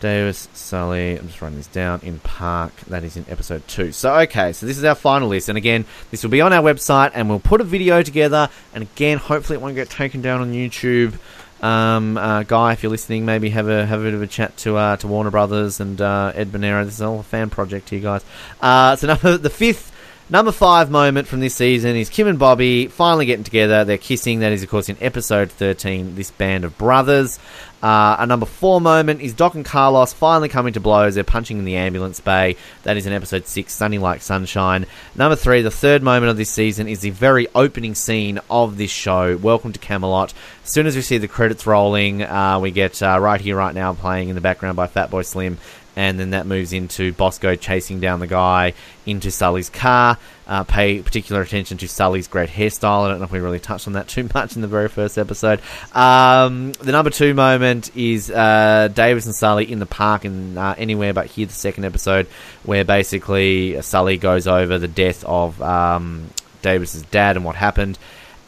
Davis, 0.00 0.48
Sully. 0.54 1.16
I'm 1.16 1.28
just 1.28 1.40
writing 1.40 1.58
this 1.58 1.68
down 1.68 2.00
in 2.02 2.18
Park. 2.18 2.72
That 2.88 3.04
is 3.04 3.16
in 3.16 3.26
episode 3.28 3.68
two. 3.68 3.92
So 3.92 4.12
okay, 4.22 4.52
so 4.52 4.66
this 4.66 4.76
is 4.76 4.82
our 4.82 4.96
final 4.96 5.28
list, 5.28 5.48
and 5.48 5.56
again, 5.56 5.84
this 6.10 6.24
will 6.24 6.30
be 6.30 6.40
on 6.40 6.52
our 6.52 6.64
website, 6.64 7.12
and 7.14 7.28
we'll 7.28 7.38
put 7.38 7.60
a 7.60 7.64
video 7.64 8.02
together. 8.02 8.48
And 8.74 8.82
again, 8.82 9.18
hopefully, 9.18 9.58
it 9.58 9.62
won't 9.62 9.76
get 9.76 9.88
taken 9.88 10.20
down 10.20 10.40
on 10.40 10.52
YouTube. 10.52 11.14
Um, 11.60 12.16
uh, 12.16 12.42
Guy, 12.42 12.72
if 12.72 12.82
you're 12.82 12.90
listening, 12.90 13.24
maybe 13.24 13.50
have 13.50 13.68
a 13.68 13.86
have 13.86 14.00
a 14.00 14.02
bit 14.02 14.14
of 14.14 14.22
a 14.22 14.26
chat 14.26 14.56
to 14.58 14.76
uh, 14.76 14.96
to 14.96 15.06
Warner 15.06 15.30
Brothers 15.30 15.78
and 15.78 16.00
uh, 16.00 16.32
Ed 16.34 16.50
Bernero. 16.50 16.84
This 16.84 16.94
is 16.94 17.02
all 17.02 17.20
a 17.20 17.22
fan 17.22 17.50
project 17.50 17.90
here, 17.90 18.00
guys. 18.00 18.24
Uh, 18.60 18.96
so 18.96 19.06
number 19.06 19.38
the 19.38 19.48
fifth. 19.48 19.91
Number 20.32 20.50
five 20.50 20.90
moment 20.90 21.28
from 21.28 21.40
this 21.40 21.54
season 21.54 21.94
is 21.94 22.08
Kim 22.08 22.26
and 22.26 22.38
Bobby 22.38 22.86
finally 22.86 23.26
getting 23.26 23.44
together. 23.44 23.84
They're 23.84 23.98
kissing. 23.98 24.38
That 24.40 24.50
is, 24.52 24.62
of 24.62 24.70
course, 24.70 24.88
in 24.88 24.96
episode 24.98 25.50
13, 25.52 26.14
this 26.14 26.30
band 26.30 26.64
of 26.64 26.78
brothers. 26.78 27.38
Uh, 27.82 28.16
a 28.18 28.26
number 28.26 28.46
four 28.46 28.80
moment 28.80 29.20
is 29.20 29.34
Doc 29.34 29.54
and 29.56 29.64
Carlos 29.64 30.14
finally 30.14 30.48
coming 30.48 30.72
to 30.72 30.80
blows. 30.80 31.16
They're 31.16 31.24
punching 31.24 31.58
in 31.58 31.66
the 31.66 31.76
ambulance 31.76 32.18
bay. 32.20 32.56
That 32.84 32.96
is 32.96 33.04
in 33.04 33.12
episode 33.12 33.46
six, 33.46 33.74
Sunny 33.74 33.98
Like 33.98 34.22
Sunshine. 34.22 34.86
Number 35.14 35.36
three, 35.36 35.60
the 35.60 35.70
third 35.70 36.02
moment 36.02 36.30
of 36.30 36.38
this 36.38 36.48
season 36.48 36.88
is 36.88 37.00
the 37.00 37.10
very 37.10 37.48
opening 37.54 37.94
scene 37.94 38.40
of 38.48 38.78
this 38.78 38.90
show, 38.90 39.36
Welcome 39.36 39.74
to 39.74 39.80
Camelot. 39.80 40.32
As 40.64 40.70
soon 40.70 40.86
as 40.86 40.96
we 40.96 41.02
see 41.02 41.18
the 41.18 41.28
credits 41.28 41.66
rolling, 41.66 42.22
uh, 42.22 42.58
we 42.58 42.70
get 42.70 43.02
uh, 43.02 43.18
right 43.20 43.40
here, 43.40 43.56
right 43.56 43.74
now, 43.74 43.92
playing 43.92 44.30
in 44.30 44.34
the 44.34 44.40
background 44.40 44.76
by 44.76 44.86
Fatboy 44.86 45.26
Slim 45.26 45.58
and 45.96 46.18
then 46.18 46.30
that 46.30 46.46
moves 46.46 46.72
into 46.72 47.12
Bosco 47.12 47.54
chasing 47.54 48.00
down 48.00 48.20
the 48.20 48.26
guy 48.26 48.74
into 49.06 49.30
Sully's 49.30 49.68
car. 49.68 50.18
Uh, 50.46 50.64
pay 50.64 51.00
particular 51.00 51.40
attention 51.40 51.78
to 51.78 51.88
Sully's 51.88 52.28
great 52.28 52.50
hairstyle. 52.50 53.04
I 53.04 53.08
don't 53.08 53.18
know 53.18 53.24
if 53.24 53.32
we 53.32 53.40
really 53.40 53.60
touched 53.60 53.86
on 53.86 53.94
that 53.94 54.08
too 54.08 54.28
much 54.34 54.56
in 54.56 54.62
the 54.62 54.68
very 54.68 54.88
first 54.88 55.18
episode. 55.18 55.60
Um, 55.94 56.72
the 56.72 56.92
number 56.92 57.10
two 57.10 57.34
moment 57.34 57.94
is 57.96 58.30
uh, 58.30 58.88
Davis 58.92 59.26
and 59.26 59.34
Sully 59.34 59.70
in 59.70 59.78
the 59.78 59.86
park 59.86 60.24
and 60.24 60.58
uh, 60.58 60.74
anywhere 60.76 61.12
but 61.12 61.26
here, 61.26 61.46
the 61.46 61.52
second 61.52 61.84
episode, 61.84 62.26
where 62.64 62.84
basically 62.84 63.80
Sully 63.82 64.16
goes 64.16 64.46
over 64.46 64.78
the 64.78 64.88
death 64.88 65.24
of 65.24 65.60
um, 65.62 66.28
Davis's 66.62 67.02
dad 67.02 67.36
and 67.36 67.44
what 67.44 67.56
happened. 67.56 67.98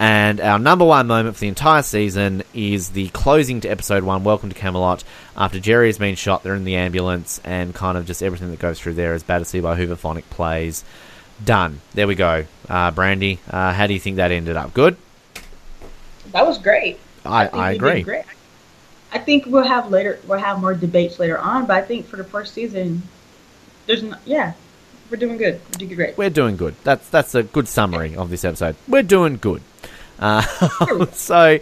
And 0.05 0.39
our 0.39 0.59
number 0.59 0.85
one 0.85 1.07
moment 1.07 1.35
for 1.35 1.41
the 1.41 1.49
entire 1.49 1.81
season 1.81 2.43
is 2.53 2.91
the 2.91 3.09
closing 3.09 3.63
to 3.63 3.69
episode 3.71 4.05
one, 4.05 4.23
Welcome 4.23 4.51
to 4.51 4.55
Camelot. 4.55 5.03
After 5.35 5.59
Jerry 5.59 5.87
has 5.87 5.97
been 5.97 6.15
shot, 6.15 6.43
they're 6.43 6.55
in 6.55 6.65
the 6.65 6.77
ambulance, 6.77 7.41
and 7.43 7.75
kind 7.75 7.97
of 7.97 8.05
just 8.05 8.23
everything 8.23 8.51
that 8.51 8.59
goes 8.59 8.79
through 8.79 8.95
there 8.95 9.15
as 9.15 9.23
Battersea 9.23 9.61
by 9.61 9.81
Hooverphonic 9.81 10.25
plays. 10.25 10.85
Done. 11.43 11.81
There 11.95 12.07
we 12.07 12.17
go. 12.17 12.45
Uh, 12.69 12.91
Brandy, 12.91 13.39
uh, 13.49 13.73
how 13.73 13.87
do 13.87 13.95
you 13.95 13.99
think 13.99 14.17
that 14.17 14.31
ended 14.31 14.59
up? 14.59 14.75
Good? 14.75 14.99
That 16.33 16.47
was 16.47 16.59
great. 16.59 16.99
I, 17.25 17.47
think 17.47 17.63
I 17.63 17.73
agree. 17.73 18.03
Great. 18.03 18.27
I 19.11 19.21
think 19.21 19.47
we'll 19.47 19.65
have 19.65 19.91
later. 19.91 20.21
We'll 20.27 20.39
have 20.39 20.61
more 20.61 20.75
debates 20.75 21.19
later 21.19 21.39
on, 21.39 21.65
but 21.65 21.77
I 21.77 21.81
think 21.81 22.05
for 22.05 22.19
the 22.19 22.25
first 22.25 22.53
season, 22.53 23.05
there's. 23.87 24.05
Yeah, 24.27 24.53
we're 25.11 25.17
doing 25.17 25.39
good. 25.39 25.63
We're 25.73 25.79
doing 25.79 25.95
great. 25.95 26.19
We're 26.19 26.29
doing 26.29 26.59
good. 26.59 26.75
That's 26.85 27.09
that's 27.09 27.35
a 27.35 27.43
good 27.43 27.69
summary 27.69 28.15
of 28.15 28.29
this 28.29 28.45
episode. 28.45 28.77
We're 28.87 29.03
doing 29.03 29.39
good. 29.39 29.63
Uh, 30.19 31.07
so, 31.13 31.59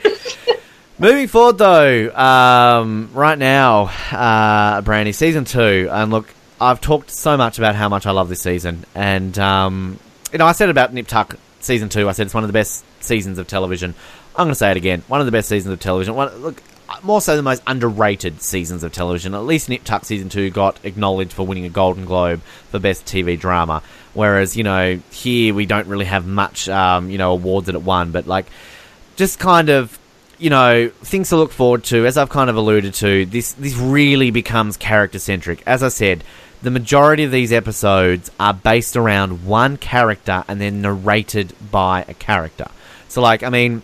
moving 0.98 1.28
forward 1.28 1.58
though, 1.58 2.10
um, 2.14 3.10
right 3.12 3.38
now, 3.38 3.90
uh, 4.10 4.80
Brandy, 4.82 5.12
season 5.12 5.44
two, 5.44 5.88
and 5.90 6.10
look, 6.10 6.32
I've 6.60 6.80
talked 6.80 7.10
so 7.10 7.36
much 7.36 7.58
about 7.58 7.74
how 7.74 7.88
much 7.88 8.06
I 8.06 8.10
love 8.10 8.28
this 8.28 8.42
season, 8.42 8.84
and 8.94 9.38
um, 9.38 9.98
you 10.32 10.38
know, 10.38 10.46
I 10.46 10.52
said 10.52 10.68
about 10.68 10.92
Nip 10.92 11.06
Tuck 11.06 11.36
season 11.60 11.88
two, 11.88 12.08
I 12.08 12.12
said 12.12 12.26
it's 12.26 12.34
one 12.34 12.44
of 12.44 12.48
the 12.48 12.54
best 12.54 12.84
seasons 13.00 13.38
of 13.38 13.46
television. 13.46 13.94
I'm 14.34 14.46
going 14.46 14.50
to 14.50 14.54
say 14.54 14.70
it 14.70 14.76
again, 14.76 15.02
one 15.08 15.20
of 15.20 15.26
the 15.26 15.32
best 15.32 15.48
seasons 15.48 15.72
of 15.72 15.80
television. 15.80 16.14
One, 16.14 16.34
look, 16.36 16.62
more 17.02 17.20
so 17.20 17.36
the 17.36 17.42
most 17.42 17.62
underrated 17.66 18.42
seasons 18.42 18.82
of 18.82 18.92
television. 18.92 19.34
At 19.34 19.44
least 19.44 19.68
Nip 19.68 19.84
Tuck 19.84 20.04
season 20.04 20.28
two 20.28 20.50
got 20.50 20.78
acknowledged 20.84 21.32
for 21.32 21.46
winning 21.46 21.64
a 21.64 21.70
Golden 21.70 22.04
Globe 22.04 22.42
for 22.70 22.78
best 22.78 23.06
TV 23.06 23.38
drama. 23.38 23.82
Whereas 24.14 24.56
you 24.56 24.64
know 24.64 25.00
here 25.10 25.54
we 25.54 25.66
don't 25.66 25.86
really 25.86 26.04
have 26.04 26.26
much 26.26 26.68
um, 26.68 27.10
you 27.10 27.18
know 27.18 27.32
awards 27.32 27.66
that 27.66 27.74
it 27.74 27.82
won, 27.82 28.12
but 28.12 28.26
like 28.26 28.46
just 29.16 29.38
kind 29.38 29.68
of 29.68 29.98
you 30.38 30.50
know, 30.50 30.88
things 31.02 31.28
to 31.28 31.36
look 31.36 31.52
forward 31.52 31.84
to. 31.84 32.04
As 32.04 32.16
I've 32.16 32.28
kind 32.28 32.50
of 32.50 32.56
alluded 32.56 32.94
to, 32.94 33.24
this 33.26 33.52
this 33.52 33.76
really 33.76 34.32
becomes 34.32 34.76
character 34.76 35.20
centric. 35.20 35.62
As 35.66 35.84
I 35.84 35.88
said, 35.88 36.24
the 36.62 36.70
majority 36.72 37.22
of 37.22 37.30
these 37.30 37.52
episodes 37.52 38.28
are 38.40 38.52
based 38.52 38.96
around 38.96 39.46
one 39.46 39.76
character 39.76 40.44
and 40.48 40.60
then 40.60 40.82
narrated 40.82 41.54
by 41.70 42.04
a 42.08 42.14
character. 42.14 42.66
So, 43.06 43.22
like, 43.22 43.44
I 43.44 43.50
mean, 43.50 43.82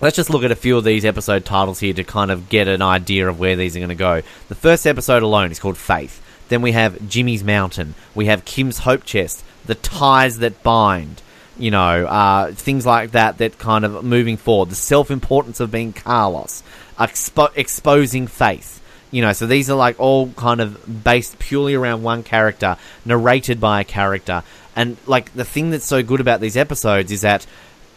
let's 0.00 0.16
just 0.16 0.30
look 0.30 0.42
at 0.42 0.50
a 0.50 0.56
few 0.56 0.76
of 0.76 0.82
these 0.82 1.04
episode 1.04 1.44
titles 1.44 1.78
here 1.78 1.94
to 1.94 2.02
kind 2.02 2.32
of 2.32 2.48
get 2.48 2.66
an 2.66 2.82
idea 2.82 3.28
of 3.28 3.38
where 3.38 3.54
these 3.54 3.76
are 3.76 3.80
going 3.80 3.88
to 3.90 3.94
go. 3.94 4.22
The 4.48 4.54
first 4.56 4.88
episode 4.88 5.22
alone 5.22 5.52
is 5.52 5.60
called 5.60 5.78
Faith. 5.78 6.20
Then 6.48 6.60
we 6.60 6.72
have 6.72 7.08
Jimmy's 7.08 7.44
Mountain. 7.44 7.94
We 8.16 8.26
have 8.26 8.44
Kim's 8.44 8.78
Hope 8.78 9.04
Chest. 9.04 9.44
The 9.66 9.74
Ties 9.74 10.38
That 10.38 10.62
Bind. 10.62 11.22
You 11.56 11.70
know, 11.70 12.06
uh, 12.06 12.52
things 12.52 12.84
like 12.84 13.12
that 13.12 13.38
that 13.38 13.58
kind 13.58 13.84
of 13.84 14.04
moving 14.04 14.36
forward. 14.36 14.70
The 14.70 14.74
self 14.76 15.10
importance 15.10 15.60
of 15.60 15.70
being 15.70 15.92
Carlos. 15.92 16.62
Expo- 16.98 17.52
exposing 17.54 18.26
faith. 18.26 18.80
You 19.10 19.22
know, 19.22 19.32
so 19.32 19.46
these 19.46 19.70
are 19.70 19.76
like 19.76 20.00
all 20.00 20.30
kind 20.30 20.60
of 20.60 21.04
based 21.04 21.38
purely 21.38 21.74
around 21.74 22.02
one 22.02 22.24
character, 22.24 22.76
narrated 23.04 23.60
by 23.60 23.82
a 23.82 23.84
character. 23.84 24.42
And 24.74 24.96
like 25.06 25.32
the 25.34 25.44
thing 25.44 25.70
that's 25.70 25.86
so 25.86 26.02
good 26.02 26.20
about 26.20 26.40
these 26.40 26.56
episodes 26.56 27.12
is 27.12 27.20
that, 27.20 27.46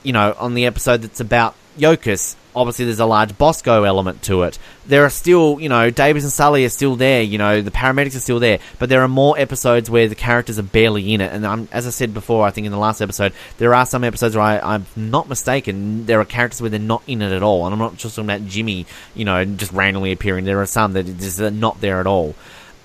you 0.03 0.13
know, 0.13 0.35
on 0.37 0.53
the 0.53 0.67
episode 0.67 1.01
that's 1.01 1.19
about 1.19 1.55
Yokas, 1.75 2.35
obviously 2.57 2.85
there's 2.85 2.99
a 2.99 3.05
large 3.05 3.37
Bosco 3.37 3.83
element 3.83 4.23
to 4.23 4.43
it. 4.43 4.57
There 4.87 5.05
are 5.05 5.09
still, 5.09 5.59
you 5.59 5.69
know, 5.69 5.89
Davis 5.89 6.23
and 6.23 6.31
Sully 6.31 6.65
are 6.65 6.69
still 6.69 6.95
there, 6.95 7.21
you 7.21 7.37
know, 7.37 7.61
the 7.61 7.71
paramedics 7.71 8.15
are 8.15 8.19
still 8.19 8.39
there, 8.39 8.59
but 8.79 8.89
there 8.89 9.01
are 9.03 9.07
more 9.07 9.37
episodes 9.37 9.89
where 9.89 10.07
the 10.07 10.15
characters 10.15 10.57
are 10.57 10.63
barely 10.63 11.13
in 11.13 11.21
it. 11.21 11.31
And 11.31 11.45
I'm, 11.45 11.67
as 11.71 11.85
I 11.85 11.91
said 11.91 12.13
before, 12.13 12.45
I 12.47 12.51
think 12.51 12.65
in 12.65 12.71
the 12.71 12.77
last 12.79 13.01
episode, 13.01 13.33
there 13.59 13.75
are 13.75 13.85
some 13.85 14.03
episodes 14.03 14.35
where 14.35 14.43
I, 14.43 14.59
I'm 14.59 14.85
not 14.95 15.29
mistaken, 15.29 16.05
there 16.05 16.19
are 16.19 16.25
characters 16.25 16.61
where 16.61 16.69
they're 16.69 16.79
not 16.79 17.03
in 17.05 17.21
it 17.21 17.31
at 17.31 17.43
all. 17.43 17.65
And 17.65 17.73
I'm 17.73 17.79
not 17.79 17.97
just 17.97 18.15
talking 18.15 18.29
about 18.29 18.47
Jimmy, 18.47 18.87
you 19.13 19.25
know, 19.25 19.45
just 19.45 19.71
randomly 19.71 20.11
appearing. 20.11 20.45
There 20.45 20.61
are 20.61 20.65
some 20.65 20.93
that 20.93 21.07
are 21.07 21.13
just 21.13 21.39
not 21.39 21.79
there 21.79 21.99
at 21.99 22.07
all. 22.07 22.33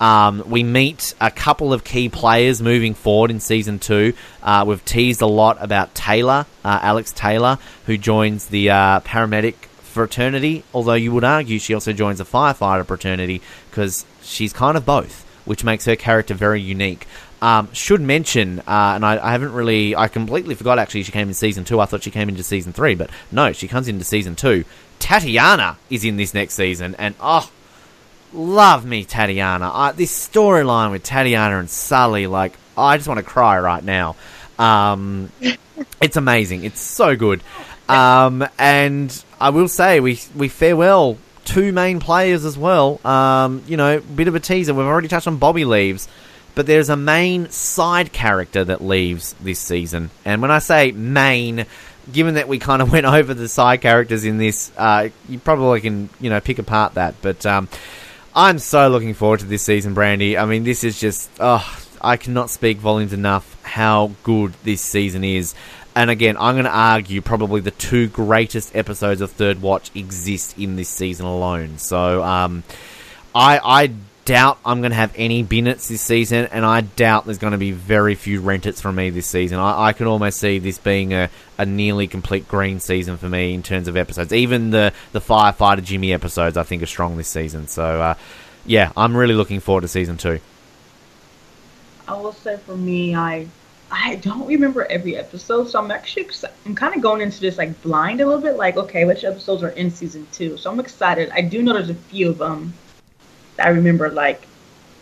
Um, 0.03 0.43
we 0.47 0.63
meet 0.63 1.15
a 1.21 1.31
couple 1.31 1.71
of 1.71 1.85
key 1.85 2.09
players 2.09 2.61
moving 2.61 2.93
forward 2.93 3.31
in 3.31 3.39
season 3.39 3.79
two. 3.79 4.13
Uh, 4.41 4.65
we've 4.67 4.83
teased 4.83 5.21
a 5.21 5.27
lot 5.27 5.57
about 5.61 5.95
Taylor, 5.95 6.45
uh, 6.65 6.79
Alex 6.81 7.13
Taylor, 7.13 7.57
who 7.85 7.97
joins 7.97 8.47
the 8.47 8.69
uh, 8.69 8.99
paramedic 8.99 9.53
fraternity. 9.53 10.65
Although 10.73 10.95
you 10.95 11.13
would 11.13 11.23
argue 11.23 11.57
she 11.57 11.73
also 11.73 11.93
joins 11.93 12.17
the 12.17 12.25
firefighter 12.25 12.85
fraternity 12.85 13.41
because 13.69 14.05
she's 14.21 14.51
kind 14.51 14.75
of 14.75 14.85
both, 14.85 15.25
which 15.45 15.63
makes 15.63 15.85
her 15.85 15.95
character 15.95 16.33
very 16.33 16.59
unique. 16.59 17.07
Um, 17.41 17.71
should 17.71 18.01
mention, 18.01 18.59
uh, 18.59 18.93
and 18.95 19.05
I, 19.05 19.25
I, 19.25 19.31
haven't 19.31 19.53
really, 19.53 19.95
I 19.95 20.09
completely 20.09 20.55
forgot 20.55 20.79
actually 20.79 21.03
she 21.03 21.13
came 21.13 21.29
in 21.29 21.33
season 21.33 21.63
two. 21.63 21.79
I 21.79 21.85
thought 21.85 22.03
she 22.03 22.11
came 22.11 22.27
into 22.27 22.43
season 22.43 22.73
three, 22.73 22.95
but 22.95 23.09
no, 23.31 23.53
she 23.53 23.69
comes 23.69 23.87
into 23.87 24.03
season 24.03 24.35
two. 24.35 24.65
Tatiana 24.99 25.77
is 25.89 26.03
in 26.03 26.17
this 26.17 26.33
next 26.33 26.55
season, 26.55 26.93
and 26.99 27.15
oh, 27.21 27.49
love 28.33 28.85
me 28.85 29.05
Tatiana. 29.05 29.69
I, 29.73 29.91
this 29.91 30.27
storyline 30.27 30.91
with 30.91 31.03
Tatiana 31.03 31.59
and 31.59 31.69
Sully, 31.69 32.27
like, 32.27 32.53
I 32.77 32.97
just 32.97 33.07
want 33.07 33.19
to 33.19 33.23
cry 33.23 33.59
right 33.59 33.83
now. 33.83 34.15
Um, 34.57 35.31
it's 36.01 36.17
amazing. 36.17 36.63
It's 36.63 36.81
so 36.81 37.15
good. 37.15 37.41
Um, 37.87 38.47
and 38.57 39.23
I 39.39 39.49
will 39.49 39.67
say, 39.67 39.99
we, 39.99 40.19
we 40.35 40.47
farewell 40.47 41.17
two 41.45 41.71
main 41.71 41.99
players 41.99 42.45
as 42.45 42.57
well. 42.57 43.05
Um, 43.05 43.63
you 43.67 43.77
know, 43.77 43.99
bit 43.99 44.27
of 44.27 44.35
a 44.35 44.39
teaser. 44.39 44.73
We've 44.73 44.85
already 44.85 45.07
touched 45.07 45.27
on 45.27 45.37
Bobby 45.37 45.65
leaves, 45.65 46.07
but 46.55 46.65
there's 46.65 46.89
a 46.89 46.97
main 46.97 47.49
side 47.49 48.13
character 48.13 48.63
that 48.63 48.81
leaves 48.81 49.33
this 49.41 49.59
season. 49.59 50.09
And 50.25 50.41
when 50.41 50.51
I 50.51 50.59
say 50.59 50.91
main, 50.91 51.65
given 52.11 52.35
that 52.35 52.47
we 52.47 52.59
kind 52.59 52.81
of 52.81 52.91
went 52.93 53.05
over 53.05 53.33
the 53.33 53.49
side 53.49 53.81
characters 53.81 54.25
in 54.25 54.37
this, 54.37 54.71
uh, 54.77 55.09
you 55.27 55.39
probably 55.39 55.81
can, 55.81 56.09
you 56.19 56.29
know, 56.29 56.39
pick 56.39 56.59
apart 56.59 56.95
that. 56.95 57.15
But, 57.21 57.45
um, 57.45 57.67
I'm 58.35 58.57
so 58.57 58.87
looking 58.89 59.13
forward 59.13 59.41
to 59.41 59.45
this 59.45 59.61
season, 59.61 59.93
Brandy. 59.93 60.37
I 60.37 60.45
mean, 60.45 60.63
this 60.63 60.83
is 60.83 60.99
just, 60.99 61.29
oh, 61.39 61.79
I 62.01 62.17
cannot 62.17 62.49
speak 62.49 62.79
volumes 62.79 63.13
enough 63.13 63.61
how 63.63 64.11
good 64.23 64.53
this 64.63 64.81
season 64.81 65.23
is. 65.23 65.53
And 65.95 66.09
again, 66.09 66.35
I'm 66.39 66.55
going 66.55 66.65
to 66.65 66.71
argue 66.71 67.21
probably 67.21 67.61
the 67.61 67.71
two 67.71 68.07
greatest 68.07 68.75
episodes 68.75 69.21
of 69.21 69.31
Third 69.31 69.61
Watch 69.61 69.91
exist 69.93 70.57
in 70.57 70.75
this 70.75 70.89
season 70.89 71.27
alone. 71.27 71.77
So, 71.77 72.23
um, 72.23 72.63
I, 73.35 73.59
I 73.63 73.91
doubt 74.25 74.59
I'm 74.65 74.81
going 74.81 74.91
to 74.91 74.95
have 74.95 75.13
any 75.15 75.43
Binnets 75.43 75.87
this 75.87 76.01
season, 76.01 76.47
and 76.51 76.65
I 76.65 76.81
doubt 76.81 77.25
there's 77.25 77.37
going 77.37 77.51
to 77.51 77.57
be 77.57 77.71
very 77.71 78.15
few 78.15 78.41
Rentits 78.41 78.81
from 78.81 78.95
me 78.95 79.09
this 79.09 79.27
season. 79.27 79.59
I, 79.59 79.87
I 79.87 79.93
can 79.93 80.07
almost 80.07 80.39
see 80.39 80.59
this 80.59 80.77
being 80.77 81.13
a, 81.13 81.29
a 81.57 81.65
nearly 81.65 82.07
complete 82.07 82.47
green 82.47 82.79
season 82.79 83.17
for 83.17 83.29
me 83.29 83.53
in 83.53 83.63
terms 83.63 83.87
of 83.87 83.97
episodes. 83.97 84.33
Even 84.33 84.71
the, 84.71 84.93
the 85.11 85.21
Firefighter 85.21 85.83
Jimmy 85.83 86.13
episodes, 86.13 86.57
I 86.57 86.63
think, 86.63 86.81
are 86.83 86.87
strong 86.87 87.17
this 87.17 87.27
season. 87.27 87.67
So, 87.67 87.83
uh, 87.83 88.15
yeah, 88.65 88.91
I'm 88.95 89.15
really 89.15 89.35
looking 89.35 89.59
forward 89.59 89.81
to 89.81 89.87
season 89.87 90.17
two. 90.17 90.39
I 92.07 92.13
will 92.13 92.33
say 92.33 92.57
for 92.57 92.75
me, 92.75 93.15
I 93.15 93.47
I 93.91 94.15
don't 94.15 94.47
remember 94.47 94.85
every 94.85 95.15
episode, 95.15 95.69
so 95.69 95.79
I'm 95.79 95.91
actually 95.91 96.27
I'm 96.65 96.73
kind 96.73 96.95
of 96.95 97.01
going 97.01 97.21
into 97.21 97.39
this 97.39 97.57
like 97.57 97.79
blind 97.81 98.21
a 98.21 98.25
little 98.25 98.41
bit. 98.41 98.55
Like, 98.55 98.75
okay, 98.75 99.05
which 99.05 99.23
episodes 99.23 99.63
are 99.63 99.69
in 99.69 99.91
season 99.91 100.27
two? 100.31 100.57
So 100.57 100.71
I'm 100.71 100.79
excited. 100.79 101.29
I 101.29 101.41
do 101.41 101.61
know 101.61 101.73
there's 101.73 101.89
a 101.89 101.95
few 101.95 102.29
of 102.29 102.39
them 102.39 102.73
I 103.59 103.69
remember 103.69 104.09
like 104.09 104.45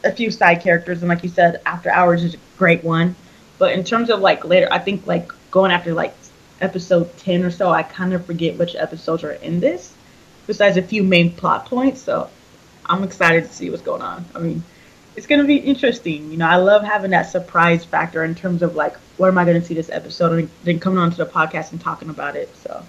a 0.03 0.11
few 0.11 0.31
side 0.31 0.61
characters, 0.61 1.01
and 1.01 1.09
like 1.09 1.23
you 1.23 1.29
said, 1.29 1.61
After 1.65 1.89
Hours 1.89 2.23
is 2.23 2.35
a 2.35 2.37
great 2.57 2.83
one. 2.83 3.15
But 3.57 3.73
in 3.73 3.83
terms 3.83 4.09
of 4.09 4.19
like 4.19 4.43
later, 4.45 4.67
I 4.71 4.79
think 4.79 5.05
like 5.05 5.31
going 5.51 5.71
after 5.71 5.93
like 5.93 6.15
episode 6.59 7.15
ten 7.17 7.43
or 7.43 7.51
so, 7.51 7.71
I 7.71 7.83
kind 7.83 8.13
of 8.13 8.25
forget 8.25 8.57
which 8.57 8.75
episodes 8.75 9.23
are 9.23 9.33
in 9.33 9.59
this. 9.59 9.93
Besides 10.47 10.77
a 10.77 10.81
few 10.81 11.03
main 11.03 11.31
plot 11.31 11.67
points, 11.67 12.01
so 12.01 12.29
I'm 12.85 13.03
excited 13.03 13.45
to 13.45 13.53
see 13.53 13.69
what's 13.69 13.83
going 13.83 14.01
on. 14.01 14.25
I 14.33 14.39
mean, 14.39 14.63
it's 15.15 15.27
gonna 15.27 15.43
be 15.43 15.57
interesting. 15.57 16.31
You 16.31 16.37
know, 16.37 16.47
I 16.47 16.55
love 16.55 16.83
having 16.83 17.11
that 17.11 17.29
surprise 17.29 17.85
factor 17.85 18.23
in 18.23 18.33
terms 18.33 18.63
of 18.63 18.75
like, 18.75 18.97
where 19.17 19.29
am 19.29 19.37
I 19.37 19.45
gonna 19.45 19.63
see 19.63 19.75
this 19.75 19.89
episode, 19.89 20.39
and 20.39 20.49
then 20.63 20.79
coming 20.79 20.97
onto 20.97 21.17
the 21.17 21.25
podcast 21.25 21.71
and 21.71 21.79
talking 21.79 22.09
about 22.09 22.35
it. 22.35 22.53
So 22.57 22.83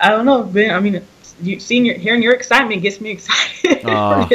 I 0.00 0.10
don't 0.10 0.24
know, 0.24 0.44
Ben. 0.44 0.70
I 0.70 0.78
mean, 0.78 1.04
you 1.40 1.60
seeing 1.60 1.84
your 1.84 1.96
hearing 1.96 2.22
your 2.22 2.34
excitement 2.34 2.82
gets 2.82 3.00
me 3.00 3.10
excited. 3.10 3.82
Oh. 3.84 4.28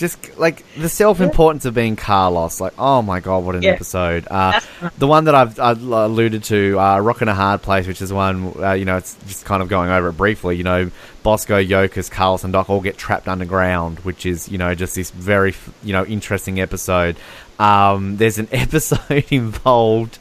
Just 0.00 0.38
like 0.38 0.64
the 0.76 0.88
self 0.88 1.20
importance 1.20 1.66
of 1.66 1.74
being 1.74 1.94
Carlos, 1.94 2.58
like 2.58 2.72
oh 2.78 3.02
my 3.02 3.20
god, 3.20 3.44
what 3.44 3.54
an 3.54 3.60
yeah. 3.60 3.72
episode! 3.72 4.26
Uh, 4.30 4.58
the 4.96 5.06
one 5.06 5.24
that 5.24 5.34
I've, 5.34 5.60
I've 5.60 5.82
alluded 5.82 6.42
to, 6.44 6.80
uh, 6.80 6.98
"Rock 7.00 7.20
in 7.20 7.28
a 7.28 7.34
Hard 7.34 7.60
Place," 7.60 7.86
which 7.86 8.00
is 8.00 8.10
one 8.10 8.54
uh, 8.58 8.72
you 8.72 8.86
know, 8.86 8.96
it's 8.96 9.14
just 9.26 9.44
kind 9.44 9.62
of 9.62 9.68
going 9.68 9.90
over 9.90 10.08
it 10.08 10.14
briefly. 10.14 10.56
You 10.56 10.64
know, 10.64 10.90
Bosco, 11.22 11.62
Yokas, 11.62 12.10
Carlos, 12.10 12.44
and 12.44 12.52
Doc 12.54 12.70
all 12.70 12.80
get 12.80 12.96
trapped 12.96 13.28
underground, 13.28 13.98
which 14.00 14.24
is 14.24 14.48
you 14.48 14.56
know 14.56 14.74
just 14.74 14.94
this 14.94 15.10
very 15.10 15.54
you 15.82 15.92
know 15.92 16.06
interesting 16.06 16.60
episode. 16.60 17.18
Um, 17.58 18.16
there's 18.16 18.38
an 18.38 18.48
episode 18.52 19.26
involved. 19.30 20.18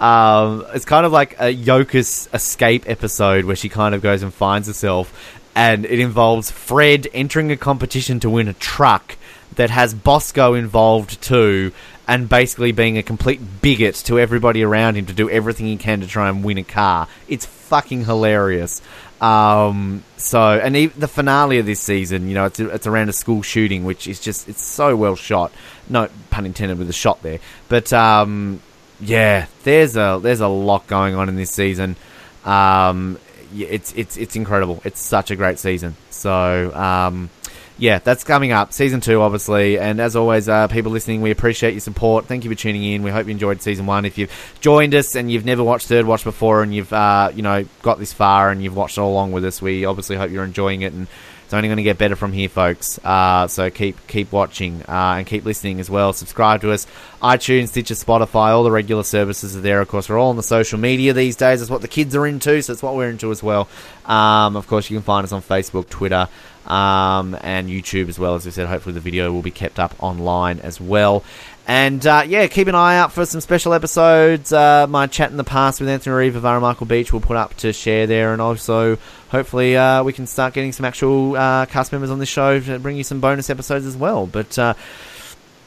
Um, 0.00 0.64
it's 0.72 0.86
kind 0.86 1.04
of 1.04 1.12
like 1.12 1.34
a 1.34 1.54
Yokas 1.54 2.32
escape 2.32 2.88
episode 2.88 3.44
where 3.44 3.56
she 3.56 3.68
kind 3.68 3.94
of 3.94 4.00
goes 4.00 4.22
and 4.22 4.32
finds 4.32 4.68
herself, 4.68 5.37
and 5.58 5.84
it 5.86 5.98
involves 5.98 6.52
Fred 6.52 7.08
entering 7.12 7.50
a 7.50 7.56
competition 7.56 8.20
to 8.20 8.30
win 8.30 8.46
a 8.46 8.52
truck 8.52 9.16
that 9.56 9.70
has 9.70 9.92
Bosco 9.92 10.54
involved 10.54 11.20
too, 11.20 11.72
and 12.06 12.28
basically 12.28 12.70
being 12.70 12.96
a 12.96 13.02
complete 13.02 13.40
bigot 13.60 13.96
to 14.06 14.20
everybody 14.20 14.62
around 14.62 14.94
him 14.94 15.06
to 15.06 15.12
do 15.12 15.28
everything 15.28 15.66
he 15.66 15.76
can 15.76 16.00
to 16.00 16.06
try 16.06 16.28
and 16.28 16.44
win 16.44 16.58
a 16.58 16.62
car. 16.62 17.08
It's 17.26 17.44
fucking 17.44 18.04
hilarious. 18.04 18.80
Um, 19.20 20.04
so, 20.16 20.40
and 20.40 20.76
the 20.76 21.08
finale 21.08 21.58
of 21.58 21.66
this 21.66 21.80
season, 21.80 22.28
you 22.28 22.34
know, 22.34 22.44
it's 22.44 22.60
it's 22.60 22.86
around 22.86 23.08
a 23.08 23.12
school 23.12 23.42
shooting, 23.42 23.84
which 23.84 24.06
is 24.06 24.20
just 24.20 24.48
it's 24.48 24.62
so 24.62 24.94
well 24.94 25.16
shot. 25.16 25.50
No 25.88 26.08
pun 26.30 26.46
intended 26.46 26.78
with 26.78 26.86
the 26.86 26.92
shot 26.92 27.20
there, 27.24 27.40
but 27.68 27.92
um, 27.92 28.60
yeah, 29.00 29.46
there's 29.64 29.96
a 29.96 30.20
there's 30.22 30.40
a 30.40 30.46
lot 30.46 30.86
going 30.86 31.16
on 31.16 31.28
in 31.28 31.34
this 31.34 31.50
season. 31.50 31.96
Um, 32.44 33.18
it's 33.54 33.92
it's 33.94 34.16
it's 34.16 34.36
incredible. 34.36 34.80
It's 34.84 35.00
such 35.00 35.30
a 35.30 35.36
great 35.36 35.58
season. 35.58 35.96
So 36.10 36.74
um, 36.74 37.30
yeah, 37.78 38.00
that's 38.00 38.24
coming 38.24 38.50
up. 38.50 38.72
Season 38.72 39.00
two, 39.00 39.20
obviously. 39.22 39.78
And 39.78 40.00
as 40.00 40.16
always, 40.16 40.48
uh, 40.48 40.66
people 40.66 40.90
listening, 40.90 41.22
we 41.22 41.30
appreciate 41.30 41.72
your 41.72 41.80
support. 41.80 42.26
Thank 42.26 42.44
you 42.44 42.50
for 42.50 42.56
tuning 42.56 42.82
in. 42.82 43.04
We 43.04 43.10
hope 43.10 43.26
you 43.26 43.32
enjoyed 43.32 43.62
season 43.62 43.86
one. 43.86 44.04
If 44.04 44.18
you've 44.18 44.58
joined 44.60 44.94
us 44.94 45.14
and 45.14 45.30
you've 45.30 45.44
never 45.44 45.62
watched 45.62 45.86
Third 45.86 46.04
Watch 46.04 46.24
before 46.24 46.62
and 46.62 46.74
you've 46.74 46.92
uh, 46.92 47.30
you 47.34 47.42
know 47.42 47.64
got 47.82 47.98
this 47.98 48.12
far 48.12 48.50
and 48.50 48.62
you've 48.62 48.76
watched 48.76 48.98
all 48.98 49.12
along 49.12 49.32
with 49.32 49.44
us, 49.44 49.62
we 49.62 49.84
obviously 49.84 50.16
hope 50.16 50.30
you're 50.30 50.44
enjoying 50.44 50.82
it 50.82 50.92
and 50.92 51.06
it's 51.48 51.54
only 51.54 51.68
going 51.68 51.78
to 51.78 51.82
get 51.82 51.96
better 51.96 52.14
from 52.14 52.34
here, 52.34 52.50
folks. 52.50 53.02
Uh, 53.02 53.48
so 53.48 53.70
keep 53.70 54.06
keep 54.06 54.30
watching 54.32 54.82
uh, 54.82 55.14
and 55.16 55.26
keep 55.26 55.46
listening 55.46 55.80
as 55.80 55.88
well. 55.88 56.12
Subscribe 56.12 56.60
to 56.60 56.72
us, 56.72 56.86
iTunes, 57.22 57.68
Stitcher, 57.68 57.94
Spotify, 57.94 58.50
all 58.50 58.64
the 58.64 58.70
regular 58.70 59.02
services 59.02 59.56
are 59.56 59.62
there. 59.62 59.80
Of 59.80 59.88
course, 59.88 60.10
we're 60.10 60.18
all 60.18 60.28
on 60.28 60.36
the 60.36 60.42
social 60.42 60.78
media 60.78 61.14
these 61.14 61.36
days. 61.36 61.60
That's 61.60 61.70
what 61.70 61.80
the 61.80 61.88
kids 61.88 62.14
are 62.14 62.26
into, 62.26 62.60
so 62.60 62.74
it's 62.74 62.82
what 62.82 62.96
we're 62.96 63.08
into 63.08 63.30
as 63.30 63.42
well. 63.42 63.66
Um, 64.04 64.56
of 64.56 64.66
course, 64.66 64.90
you 64.90 64.98
can 64.98 65.02
find 65.02 65.24
us 65.24 65.32
on 65.32 65.40
Facebook, 65.40 65.88
Twitter. 65.88 66.28
Um, 66.66 67.34
and 67.40 67.70
YouTube 67.70 68.10
as 68.10 68.18
well. 68.18 68.34
As 68.34 68.46
I 68.46 68.50
said, 68.50 68.68
hopefully 68.68 68.92
the 68.92 69.00
video 69.00 69.32
will 69.32 69.40
be 69.40 69.50
kept 69.50 69.78
up 69.78 69.94
online 70.02 70.58
as 70.58 70.78
well. 70.78 71.24
And 71.66 72.06
uh, 72.06 72.24
yeah, 72.26 72.46
keep 72.48 72.68
an 72.68 72.74
eye 72.74 72.98
out 72.98 73.12
for 73.12 73.24
some 73.24 73.40
special 73.40 73.72
episodes. 73.72 74.52
Uh, 74.52 74.86
my 74.86 75.06
chat 75.06 75.30
in 75.30 75.38
the 75.38 75.44
past 75.44 75.80
with 75.80 75.88
Anthony 75.88 76.30
Ruivivar 76.30 76.60
Michael 76.60 76.84
Beach 76.84 77.10
will 77.10 77.22
put 77.22 77.38
up 77.38 77.54
to 77.58 77.72
share 77.72 78.06
there, 78.06 78.34
and 78.34 78.42
also 78.42 78.98
hopefully 79.30 79.76
uh, 79.76 80.02
we 80.02 80.12
can 80.12 80.26
start 80.26 80.54
getting 80.54 80.72
some 80.72 80.84
actual 80.84 81.36
uh, 81.36 81.66
cast 81.66 81.92
members 81.92 82.10
on 82.10 82.18
this 82.18 82.28
show 82.28 82.60
to 82.60 82.78
bring 82.78 82.96
you 82.96 83.04
some 83.04 83.20
bonus 83.20 83.50
episodes 83.50 83.86
as 83.86 83.96
well. 83.96 84.26
But 84.26 84.58
uh, 84.58 84.74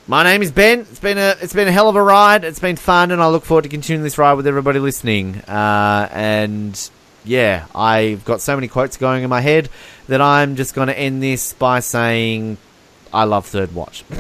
my 0.07 0.23
name 0.23 0.41
is 0.41 0.51
Ben. 0.51 0.79
It's 0.81 0.99
been 0.99 1.17
a 1.17 1.35
it's 1.41 1.53
been 1.53 1.67
a 1.67 1.71
hell 1.71 1.88
of 1.89 1.95
a 1.95 2.03
ride. 2.03 2.43
It's 2.43 2.59
been 2.59 2.75
fun, 2.75 3.11
and 3.11 3.21
I 3.21 3.27
look 3.27 3.45
forward 3.45 3.63
to 3.63 3.69
continuing 3.69 4.03
this 4.03 4.17
ride 4.17 4.33
with 4.33 4.47
everybody 4.47 4.79
listening. 4.79 5.38
Uh, 5.41 6.09
and 6.11 6.89
yeah, 7.23 7.65
I've 7.75 8.25
got 8.25 8.41
so 8.41 8.55
many 8.55 8.67
quotes 8.67 8.97
going 8.97 9.23
in 9.23 9.29
my 9.29 9.41
head 9.41 9.69
that 10.07 10.21
I'm 10.21 10.55
just 10.55 10.73
going 10.73 10.88
to 10.88 10.97
end 10.97 11.21
this 11.21 11.53
by 11.53 11.79
saying, 11.79 12.57
"I 13.13 13.25
love 13.25 13.45
Third 13.45 13.75
Watch." 13.75 14.03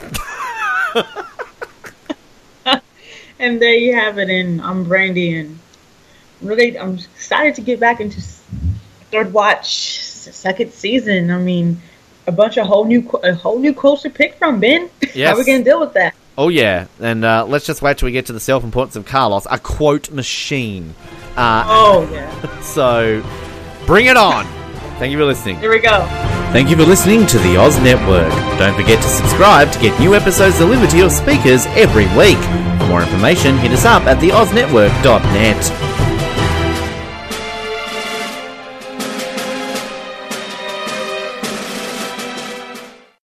and 3.39 3.61
there 3.61 3.73
you 3.73 3.95
have 3.95 4.19
it. 4.19 4.29
And 4.29 4.61
I'm 4.61 4.83
Brandy, 4.83 5.35
and 5.35 5.59
really, 6.41 6.77
I'm 6.77 6.95
excited 6.95 7.55
to 7.55 7.61
get 7.61 7.79
back 7.79 7.99
into 7.99 8.21
Third 9.11 9.33
Watch 9.33 9.99
second 9.99 10.71
season. 10.73 11.31
I 11.31 11.37
mean, 11.37 11.81
a 12.27 12.31
bunch 12.31 12.57
of 12.57 12.67
whole 12.67 12.85
new 12.85 13.07
a 13.23 13.33
whole 13.33 13.59
new 13.59 13.73
quotes 13.73 14.03
to 14.03 14.09
pick 14.09 14.35
from. 14.35 14.59
Ben, 14.59 14.89
Yes. 15.13 15.29
how 15.29 15.35
are 15.35 15.37
we 15.39 15.45
gonna 15.45 15.63
deal 15.63 15.79
with 15.79 15.93
that? 15.93 16.13
Oh 16.37 16.47
yeah, 16.49 16.87
and 16.99 17.25
uh, 17.25 17.45
let's 17.47 17.65
just 17.65 17.81
wait 17.81 17.97
till 17.97 18.05
we 18.07 18.11
get 18.13 18.25
to 18.27 18.33
the 18.33 18.39
self-importance 18.39 18.95
of 18.95 19.05
Carlos, 19.05 19.45
a 19.51 19.59
quote 19.59 20.11
machine. 20.11 20.95
Uh, 21.35 21.63
Oh 21.67 22.09
yeah, 22.13 22.61
so 22.61 23.21
bring 23.85 24.05
it 24.05 24.17
on. 24.17 24.45
Thank 24.97 25.11
you 25.11 25.17
for 25.17 25.25
listening. 25.25 25.57
here 25.59 25.71
we 25.71 25.79
go. 25.79 26.05
Thank 26.53 26.69
you 26.69 26.75
for 26.75 26.83
listening 26.83 27.25
to 27.27 27.39
the 27.39 27.57
Oz 27.57 27.79
Network. 27.81 28.29
Don't 28.59 28.75
forget 28.75 29.01
to 29.01 29.07
subscribe 29.09 29.71
to 29.71 29.79
get 29.79 29.97
new 29.99 30.13
episodes 30.15 30.57
delivered 30.57 30.89
to 30.91 30.97
your 30.97 31.09
speakers 31.09 31.65
every 31.67 32.05
week. 32.17 32.37
For 32.79 32.87
more 32.87 33.01
information, 33.01 33.57
hit 33.57 33.71
us 33.71 33.85
up 33.85 34.03
at 34.03 34.17
theoznetwork.net. 34.19 35.90